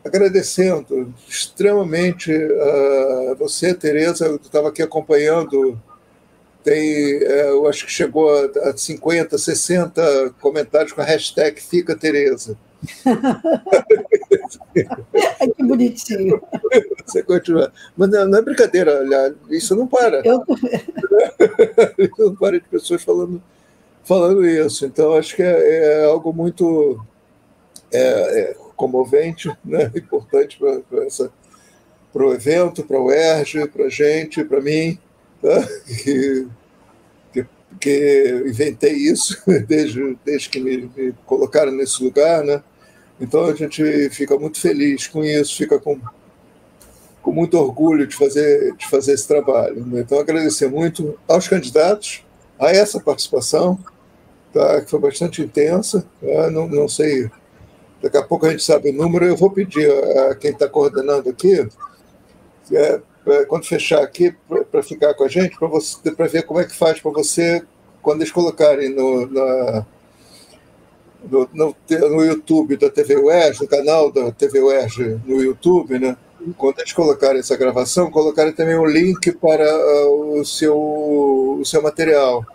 agradecendo 0.05 1.11
extremamente 1.27 2.31
a 2.31 3.33
você, 3.33 3.73
Tereza, 3.73 4.27
eu 4.27 4.35
estava 4.35 4.69
aqui 4.69 4.83
acompanhando 4.83 5.81
tem, 6.65 7.23
é, 7.23 7.49
eu 7.51 7.67
acho 7.67 7.85
que 7.85 7.91
chegou 7.91 8.27
a 8.63 8.75
50, 8.75 9.37
60 9.37 10.33
comentários 10.41 10.91
com 10.91 11.01
a 11.01 11.05
hashtag 11.05 11.61
Fica 11.61 11.95
Tereza. 11.95 12.57
que 14.73 15.63
bonitinho. 15.63 16.41
Você 17.05 17.21
continua. 17.21 17.71
Mas 17.95 18.09
não, 18.09 18.27
não 18.27 18.39
é 18.39 18.41
brincadeira, 18.41 18.97
olha, 18.97 19.35
isso 19.51 19.75
não 19.75 19.85
para. 19.85 20.23
Eu... 20.25 20.43
isso 21.99 22.15
não 22.17 22.35
para 22.35 22.59
de 22.59 22.67
pessoas 22.67 23.03
falando, 23.03 23.39
falando 24.03 24.43
isso. 24.43 24.87
Então, 24.87 25.13
acho 25.13 25.35
que 25.35 25.43
é, 25.43 26.01
é 26.01 26.05
algo 26.05 26.33
muito 26.33 26.99
é, 27.91 28.39
é 28.39 28.55
comovente, 28.75 29.55
né? 29.63 29.91
importante 29.95 30.57
para 30.57 32.25
o 32.25 32.33
evento, 32.33 32.83
para 32.83 32.99
o 32.99 33.11
ERJ, 33.11 33.67
para 33.67 33.85
a 33.85 33.89
gente, 33.89 34.43
para 34.43 34.61
mim? 34.61 34.97
que, 36.03 36.47
que, 37.33 37.45
que, 37.79 38.43
inventei 38.47 38.93
isso 38.93 39.41
desde, 39.67 40.17
desde 40.25 40.49
que 40.49 40.59
me, 40.59 40.89
me, 40.95 41.13
colocaram 41.25 41.71
nesse 41.71 42.03
lugar, 42.03 42.43
né? 42.43 42.63
Então 43.19 43.45
a 43.45 43.55
gente 43.55 44.09
fica 44.09 44.37
muito 44.37 44.59
feliz 44.59 45.07
com 45.07 45.23
isso, 45.23 45.55
fica 45.55 45.79
com, 45.79 45.99
com 47.21 47.31
muito 47.31 47.57
orgulho 47.57 48.05
de 48.05 48.15
fazer, 48.15 48.75
de 48.75 48.87
fazer 48.87 49.13
esse 49.13 49.27
trabalho. 49.27 49.85
Né? 49.85 50.01
Então 50.01 50.19
agradecer 50.19 50.67
muito 50.67 51.17
aos 51.27 51.47
candidatos 51.47 52.25
a 52.59 52.71
essa 52.71 52.99
participação, 52.99 53.79
tá? 54.53 54.81
que 54.81 54.89
foi 54.89 54.99
bastante 54.99 55.41
intensa. 55.41 56.05
Tá? 56.21 56.49
Não, 56.49 56.67
não 56.67 56.89
sei, 56.89 57.29
daqui 58.01 58.17
a 58.17 58.23
pouco 58.23 58.45
a 58.45 58.49
gente 58.49 58.63
sabe 58.63 58.89
o 58.89 58.93
número. 58.93 59.25
Eu 59.25 59.37
vou 59.37 59.49
pedir 59.49 59.89
a 60.29 60.35
quem 60.35 60.51
está 60.51 60.67
coordenando 60.67 61.29
aqui 61.29 61.65
é, 62.71 63.01
quando 63.47 63.65
fechar 63.65 64.01
aqui, 64.01 64.35
para 64.71 64.83
ficar 64.83 65.13
com 65.13 65.23
a 65.23 65.27
gente, 65.27 65.57
para 65.57 66.27
ver 66.27 66.43
como 66.43 66.59
é 66.59 66.65
que 66.65 66.75
faz 66.75 66.99
para 66.99 67.11
você, 67.11 67.63
quando 68.01 68.21
eles 68.21 68.31
colocarem 68.31 68.89
no, 68.89 69.25
na, 69.27 69.85
no, 71.29 71.49
no, 71.53 71.75
no, 71.89 72.23
YouTube 72.23 72.77
da 72.77 72.89
TV 72.89 73.15
UERJ, 73.15 73.61
no 73.61 73.67
canal 73.67 74.11
da 74.11 74.31
TV 74.31 74.59
UERJ 74.59 75.21
no 75.25 75.41
YouTube, 75.41 75.97
né? 75.97 76.15
quando 76.57 76.79
eles 76.79 76.93
colocarem 76.93 77.39
essa 77.39 77.57
gravação, 77.57 78.11
colocarem 78.11 78.53
também 78.53 78.77
um 78.77 78.85
link 78.85 79.31
para 79.33 79.65
uh, 79.65 80.39
o, 80.39 80.45
seu, 80.45 80.77
o 80.77 81.65
seu 81.65 81.81
material. 81.81 82.45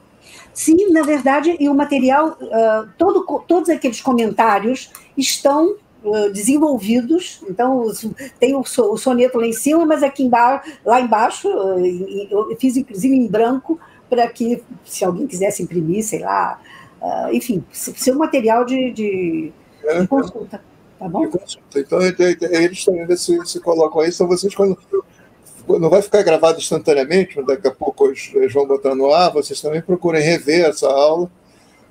Sim, 0.55 0.91
na 0.91 1.03
verdade, 1.03 1.57
e 1.59 1.69
o 1.69 1.75
material, 1.75 2.37
uh, 2.41 2.89
todo, 2.99 3.25
todos 3.47 3.69
aqueles 3.69 4.01
comentários 4.01 4.91
estão 5.17 5.77
desenvolvidos. 6.33 7.41
Então, 7.49 7.85
tem 8.39 8.55
o, 8.55 8.65
soneto 8.65 9.39
lá 9.39 9.47
em 9.47 9.53
cima, 9.53 9.85
mas 9.85 10.03
aqui 10.03 10.23
embaixo, 10.23 10.73
lá 10.85 11.01
embaixo, 11.01 11.49
eu 11.49 12.57
fiz 12.59 12.77
inclusive 12.77 13.15
em 13.15 13.27
branco, 13.27 13.79
para 14.09 14.27
que, 14.29 14.63
se 14.85 15.05
alguém 15.05 15.27
quisesse 15.27 15.63
imprimir, 15.63 16.05
sei 16.05 16.19
lá, 16.19 16.61
uh, 17.01 17.33
enfim, 17.33 17.65
ser 17.71 18.13
um 18.13 18.19
material 18.19 18.65
de, 18.65 18.91
de, 18.91 19.53
é, 19.85 20.01
de 20.01 20.09
consulta. 20.09 20.61
Tá 20.99 21.09
bom? 21.09 21.31
Então, 21.75 22.01
eles 22.03 22.85
também 22.85 23.17
se, 23.17 23.47
se 23.47 23.61
colocam 23.61 24.01
aí, 24.01 24.13
são 24.13 24.27
vocês 24.27 24.55
quando 24.55 24.77
não 25.67 25.89
vai 25.89 26.03
ficar 26.03 26.23
gravado 26.23 26.59
instantaneamente, 26.59 27.37
mas 27.37 27.47
daqui 27.47 27.69
a 27.69 27.71
pouco 27.71 28.07
eles 28.07 28.53
vão 28.53 28.67
botar 28.67 28.95
no 28.95 29.13
ar. 29.13 29.33
Vocês 29.33 29.61
também 29.61 29.81
procurem 29.81 30.23
rever 30.23 30.67
essa 30.67 30.89
aula, 30.89 31.31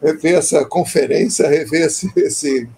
rever 0.02 0.36
essa 0.36 0.66
conferência, 0.66 1.48
rever 1.48 1.86
esse, 1.86 2.12
esse, 2.18 2.70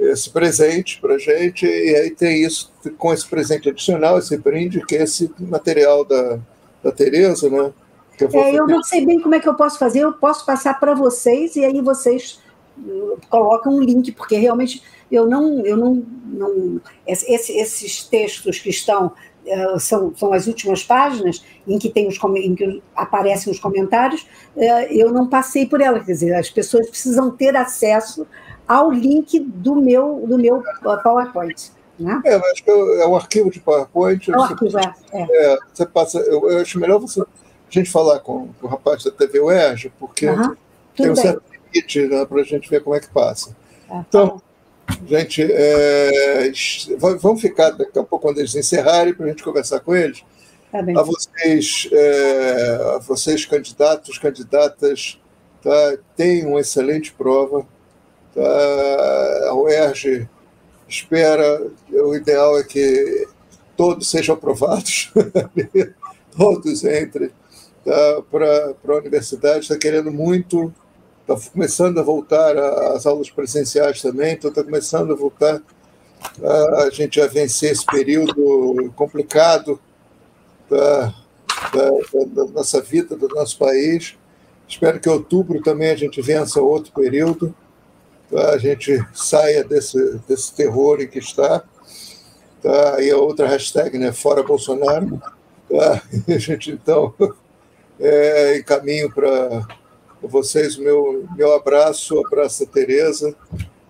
esse 0.00 0.30
presente 0.30 1.00
para 1.00 1.18
gente. 1.18 1.66
E 1.66 1.94
aí 1.96 2.10
tem 2.10 2.42
isso, 2.42 2.72
com 2.96 3.12
esse 3.12 3.26
presente 3.26 3.68
adicional, 3.68 4.18
esse 4.18 4.36
brinde, 4.36 4.84
que 4.84 4.96
é 4.96 5.02
esse 5.02 5.30
material 5.38 6.04
da, 6.04 6.38
da 6.82 6.90
Tereza, 6.90 7.50
né? 7.50 7.72
Eu, 8.18 8.40
é, 8.40 8.54
eu 8.54 8.66
não 8.66 8.82
sei 8.82 9.04
bem 9.04 9.20
como 9.20 9.34
é 9.34 9.40
que 9.40 9.48
eu 9.48 9.54
posso 9.54 9.78
fazer, 9.78 10.00
eu 10.00 10.12
posso 10.12 10.44
passar 10.44 10.78
para 10.78 10.94
vocês 10.94 11.56
e 11.56 11.64
aí 11.64 11.80
vocês 11.80 12.38
uh, 12.78 13.18
colocam 13.30 13.74
um 13.74 13.80
link, 13.80 14.12
porque 14.12 14.36
realmente 14.36 14.82
eu 15.10 15.26
não, 15.26 15.64
eu 15.64 15.76
não, 15.76 16.04
não 16.26 16.80
esse, 17.06 17.56
esses 17.56 18.04
textos 18.04 18.58
que 18.58 18.68
estão 18.68 19.06
uh, 19.46 19.80
são, 19.80 20.14
são 20.14 20.34
as 20.34 20.46
últimas 20.46 20.84
páginas 20.84 21.42
em 21.66 21.78
que 21.78 21.88
tem 21.88 22.06
os 22.08 22.18
em 22.36 22.54
que 22.54 22.82
aparecem 22.94 23.50
os 23.50 23.58
comentários, 23.58 24.26
uh, 24.54 24.60
eu 24.90 25.10
não 25.10 25.26
passei 25.26 25.64
por 25.64 25.80
ela, 25.80 26.00
quer 26.00 26.12
dizer, 26.12 26.34
as 26.34 26.50
pessoas 26.50 26.90
precisam 26.90 27.30
ter 27.30 27.56
acesso 27.56 28.26
ao 28.70 28.88
link 28.88 29.40
do 29.40 29.74
meu 29.74 30.24
do 30.28 30.38
meu 30.38 30.62
PowerPoint. 31.02 31.72
Né? 31.98 32.22
É, 32.24 32.36
acho 32.36 32.62
que 32.62 32.70
é 32.70 33.06
um 33.06 33.16
arquivo 33.16 33.50
de 33.50 33.58
PowerPoint. 33.58 34.30
É 34.30 34.36
um 34.36 34.42
arquivo, 34.42 34.78
é, 34.78 34.94
é. 35.12 35.52
é. 35.52 35.58
Você 35.74 35.84
passa, 35.84 36.18
eu, 36.20 36.48
eu 36.48 36.60
acho 36.60 36.78
melhor 36.78 37.00
você 37.00 37.20
a 37.20 37.24
gente 37.68 37.90
falar 37.90 38.20
com, 38.20 38.48
com 38.60 38.66
o 38.66 38.70
rapaz 38.70 39.02
da 39.02 39.10
TV 39.10 39.40
UERJ, 39.40 39.92
porque 39.98 40.28
uhum, 40.28 40.56
tem 40.96 41.10
um 41.10 41.16
certo 41.16 41.42
limite 41.52 42.06
né, 42.06 42.24
para 42.24 42.40
a 42.40 42.44
gente 42.44 42.70
ver 42.70 42.82
como 42.82 42.94
é 42.94 43.00
que 43.00 43.08
passa. 43.08 43.56
Ah, 43.90 44.04
então, 44.08 44.40
gente, 45.06 45.42
é, 45.42 46.52
vamos 46.96 47.40
ficar 47.40 47.70
daqui 47.70 47.98
a 47.98 48.04
pouco 48.04 48.26
quando 48.26 48.38
eles 48.38 48.54
encerrarem 48.54 49.14
para 49.14 49.26
a 49.26 49.28
gente 49.28 49.42
conversar 49.42 49.80
com 49.80 49.94
eles. 49.94 50.24
Tá 50.70 50.78
a 50.78 51.02
vocês, 51.02 51.88
é, 51.92 52.94
a 52.94 52.98
vocês 52.98 53.44
candidatos, 53.44 54.18
candidatas, 54.18 55.20
tá, 55.60 55.98
tem 56.16 56.46
uma 56.46 56.60
excelente 56.60 57.12
prova. 57.12 57.66
Tá, 58.34 59.48
a 59.48 59.54
UERJ 59.54 60.28
espera, 60.88 61.66
o 61.90 62.14
ideal 62.14 62.58
é 62.58 62.64
que 62.64 63.26
todos 63.76 64.10
sejam 64.10 64.34
aprovados, 64.34 65.12
todos 66.36 66.84
entrem 66.84 67.30
tá, 67.84 68.22
para 68.30 68.94
a 68.94 68.98
universidade, 68.98 69.60
está 69.60 69.76
querendo 69.76 70.10
muito, 70.10 70.72
está 71.20 71.50
começando 71.50 71.98
a 71.98 72.02
voltar 72.02 72.56
às 72.56 73.06
aulas 73.06 73.30
presenciais 73.30 74.02
também, 74.02 74.34
então 74.34 74.50
está 74.50 74.62
começando 74.62 75.12
a 75.12 75.16
voltar 75.16 75.62
a, 76.42 76.82
a 76.84 76.90
gente 76.90 77.20
a 77.20 77.26
vencer 77.26 77.72
esse 77.72 77.86
período 77.86 78.92
complicado 78.94 79.80
da, 80.68 81.14
da, 81.72 82.24
da, 82.26 82.44
nossa 82.52 82.80
vida, 82.80 83.16
do 83.16 83.28
nosso 83.28 83.58
país. 83.58 84.16
Espero 84.68 85.00
que 85.00 85.08
outubro 85.08 85.60
também 85.62 85.90
a 85.90 85.96
gente 85.96 86.20
vença 86.22 86.60
outro 86.60 86.92
período, 86.92 87.54
tá? 88.30 88.50
a 88.50 88.58
gente 88.58 89.02
saia 89.12 89.64
desse, 89.64 90.20
desse 90.28 90.54
terror 90.54 91.00
em 91.00 91.08
que 91.08 91.18
está. 91.18 91.62
Tá? 92.62 93.00
E 93.00 93.10
a 93.10 93.16
outra 93.16 93.48
hashtag, 93.48 93.98
né? 93.98 94.12
Fora 94.12 94.42
Bolsonaro. 94.42 95.20
Tá? 95.68 96.02
E 96.26 96.34
a 96.34 96.38
gente, 96.38 96.70
então, 96.70 97.14
é, 97.98 98.58
encaminho 98.58 99.12
para 99.12 99.66
vocês 100.22 100.76
o 100.76 100.82
meu, 100.82 101.24
meu 101.36 101.54
abraço, 101.54 102.18
abraço 102.26 102.64
a 102.64 102.66
Tereza. 102.66 103.34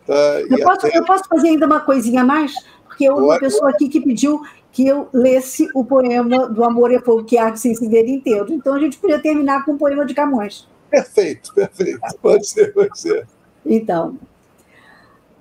Tá? 0.06 0.40
Eu, 0.42 0.64
posso, 0.64 0.86
até... 0.86 0.98
eu 0.98 1.04
posso 1.04 1.24
fazer 1.28 1.48
ainda 1.48 1.66
uma 1.66 1.80
coisinha 1.80 2.22
a 2.22 2.24
mais? 2.24 2.52
Porque 2.86 3.08
houve 3.08 3.22
uma 3.22 3.38
pessoa 3.38 3.70
aqui 3.70 3.88
que 3.88 4.00
pediu 4.00 4.40
que 4.72 4.86
eu 4.86 5.08
lesse 5.12 5.68
o 5.74 5.84
poema 5.84 6.48
do 6.48 6.62
Amor 6.64 6.92
é 6.92 7.00
Fogo 7.00 7.24
que 7.24 7.36
Arde 7.36 7.58
sem 7.58 7.74
se 7.74 7.88
ver 7.88 8.06
inteiro. 8.06 8.52
Então 8.52 8.74
a 8.74 8.78
gente 8.78 8.98
podia 8.98 9.18
terminar 9.18 9.64
com 9.64 9.72
o 9.72 9.78
poema 9.78 10.04
de 10.04 10.14
Camões. 10.14 10.68
Perfeito, 10.90 11.54
perfeito. 11.54 12.00
Pode 12.20 12.46
ser, 12.46 12.72
pode 12.72 12.98
ser. 12.98 13.26
Então, 13.64 14.18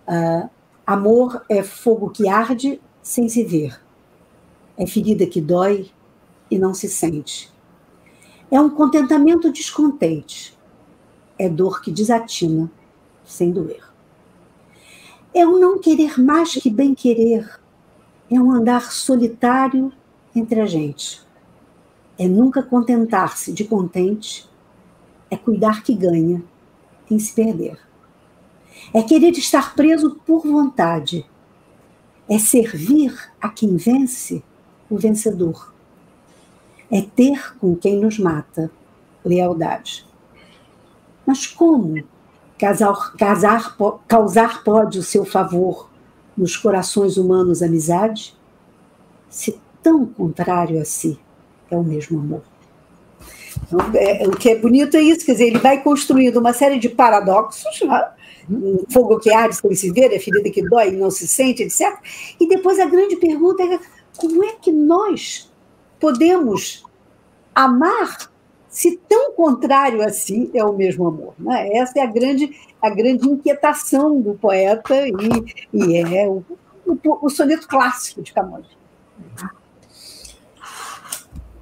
uh, 0.09 0.49
amor 0.85 1.45
é 1.47 1.61
fogo 1.61 2.09
que 2.09 2.27
arde 2.27 2.81
sem 3.01 3.29
se 3.29 3.43
ver. 3.43 3.79
É 4.77 4.87
ferida 4.87 5.25
que 5.25 5.39
dói 5.39 5.91
e 6.49 6.57
não 6.57 6.73
se 6.73 6.89
sente. 6.89 7.51
É 8.51 8.59
um 8.59 8.69
contentamento 8.69 9.51
descontente. 9.51 10.57
É 11.37 11.47
dor 11.47 11.81
que 11.81 11.91
desatina, 11.91 12.69
sem 13.23 13.51
doer. 13.51 13.83
É 15.33 15.45
um 15.45 15.59
não 15.59 15.79
querer 15.79 16.19
mais 16.19 16.53
que 16.53 16.69
bem 16.69 16.95
querer. 16.95 17.59
É 18.29 18.39
um 18.39 18.51
andar 18.51 18.91
solitário 18.91 19.93
entre 20.35 20.59
a 20.59 20.65
gente. 20.65 21.21
É 22.17 22.27
nunca 22.27 22.63
contentar-se 22.63 23.53
de 23.53 23.63
contente. 23.63 24.49
É 25.29 25.37
cuidar 25.37 25.83
que 25.83 25.93
ganha 25.93 26.43
em 27.09 27.19
se 27.19 27.33
perder. 27.33 27.88
É 28.93 29.03
querer 29.03 29.31
estar 29.31 29.75
preso 29.75 30.19
por 30.25 30.45
vontade. 30.45 31.25
É 32.29 32.37
servir 32.37 33.17
a 33.41 33.49
quem 33.49 33.75
vence 33.75 34.43
o 34.89 34.97
vencedor 34.97 35.69
é 36.91 37.01
ter 37.01 37.55
com 37.59 37.75
quem 37.75 37.97
nos 37.97 38.17
mata 38.17 38.71
lealdade. 39.23 40.05
Mas 41.25 41.45
como 41.45 42.03
casar, 42.57 43.13
casar, 43.15 43.77
causar 44.07 44.63
pode 44.63 44.97
o 44.97 45.03
seu 45.03 45.23
favor 45.23 45.89
nos 46.35 46.57
corações 46.57 47.17
humanos 47.17 47.61
amizade, 47.61 48.35
se 49.29 49.59
tão 49.83 50.05
contrário 50.05 50.81
a 50.81 50.85
si 50.85 51.19
é 51.69 51.75
o 51.75 51.83
mesmo 51.83 52.19
amor? 52.19 52.41
Então, 53.67 53.79
é, 53.93 54.27
o 54.27 54.31
que 54.31 54.49
é 54.49 54.55
bonito 54.57 54.97
é 54.97 55.01
isso, 55.01 55.25
quer 55.25 55.33
dizer, 55.33 55.47
ele 55.47 55.59
vai 55.59 55.83
construindo 55.83 56.37
uma 56.37 56.53
série 56.53 56.79
de 56.79 56.89
paradoxos, 56.89 57.81
né? 57.81 58.09
Um 58.49 58.83
fogo 58.91 59.19
que 59.19 59.31
arde 59.31 59.55
sem 59.55 59.75
se 59.75 59.91
ver, 59.91 60.07
a 60.15 60.19
ferida 60.19 60.49
que 60.49 60.67
dói 60.67 60.89
e 60.89 60.97
não 60.97 61.11
se 61.11 61.27
sente, 61.27 61.63
etc. 61.63 61.97
E 62.39 62.47
depois 62.47 62.79
a 62.79 62.85
grande 62.85 63.15
pergunta 63.17 63.63
é 63.63 63.79
como 64.17 64.43
é 64.43 64.53
que 64.53 64.71
nós 64.71 65.51
podemos 65.99 66.83
amar 67.53 68.29
se 68.69 68.97
tão 69.09 69.33
contrário 69.33 70.01
assim 70.01 70.49
é 70.53 70.63
o 70.63 70.73
mesmo 70.73 71.07
amor. 71.07 71.33
Né? 71.39 71.69
Essa 71.73 71.99
é 71.99 72.03
a 72.03 72.05
grande, 72.05 72.55
a 72.81 72.89
grande 72.89 73.27
inquietação 73.27 74.21
do 74.21 74.35
poeta 74.35 74.95
e, 75.07 75.13
e 75.73 75.97
é 75.97 76.27
o, 76.27 76.43
o, 76.85 77.25
o 77.25 77.29
soneto 77.29 77.67
clássico 77.67 78.21
de 78.21 78.31
Camões. 78.31 78.67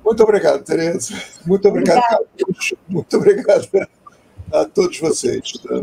Muito 0.04 0.24
obrigado, 0.24 0.64
Tereza. 0.64 1.14
Muito 1.46 1.68
obrigado, 1.68 2.26
Muito 2.88 3.18
obrigado 3.18 3.68
a 4.54 4.66
todos 4.66 5.00
vocês. 5.00 5.52
Tá? 5.54 5.82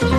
Thank 0.00 0.17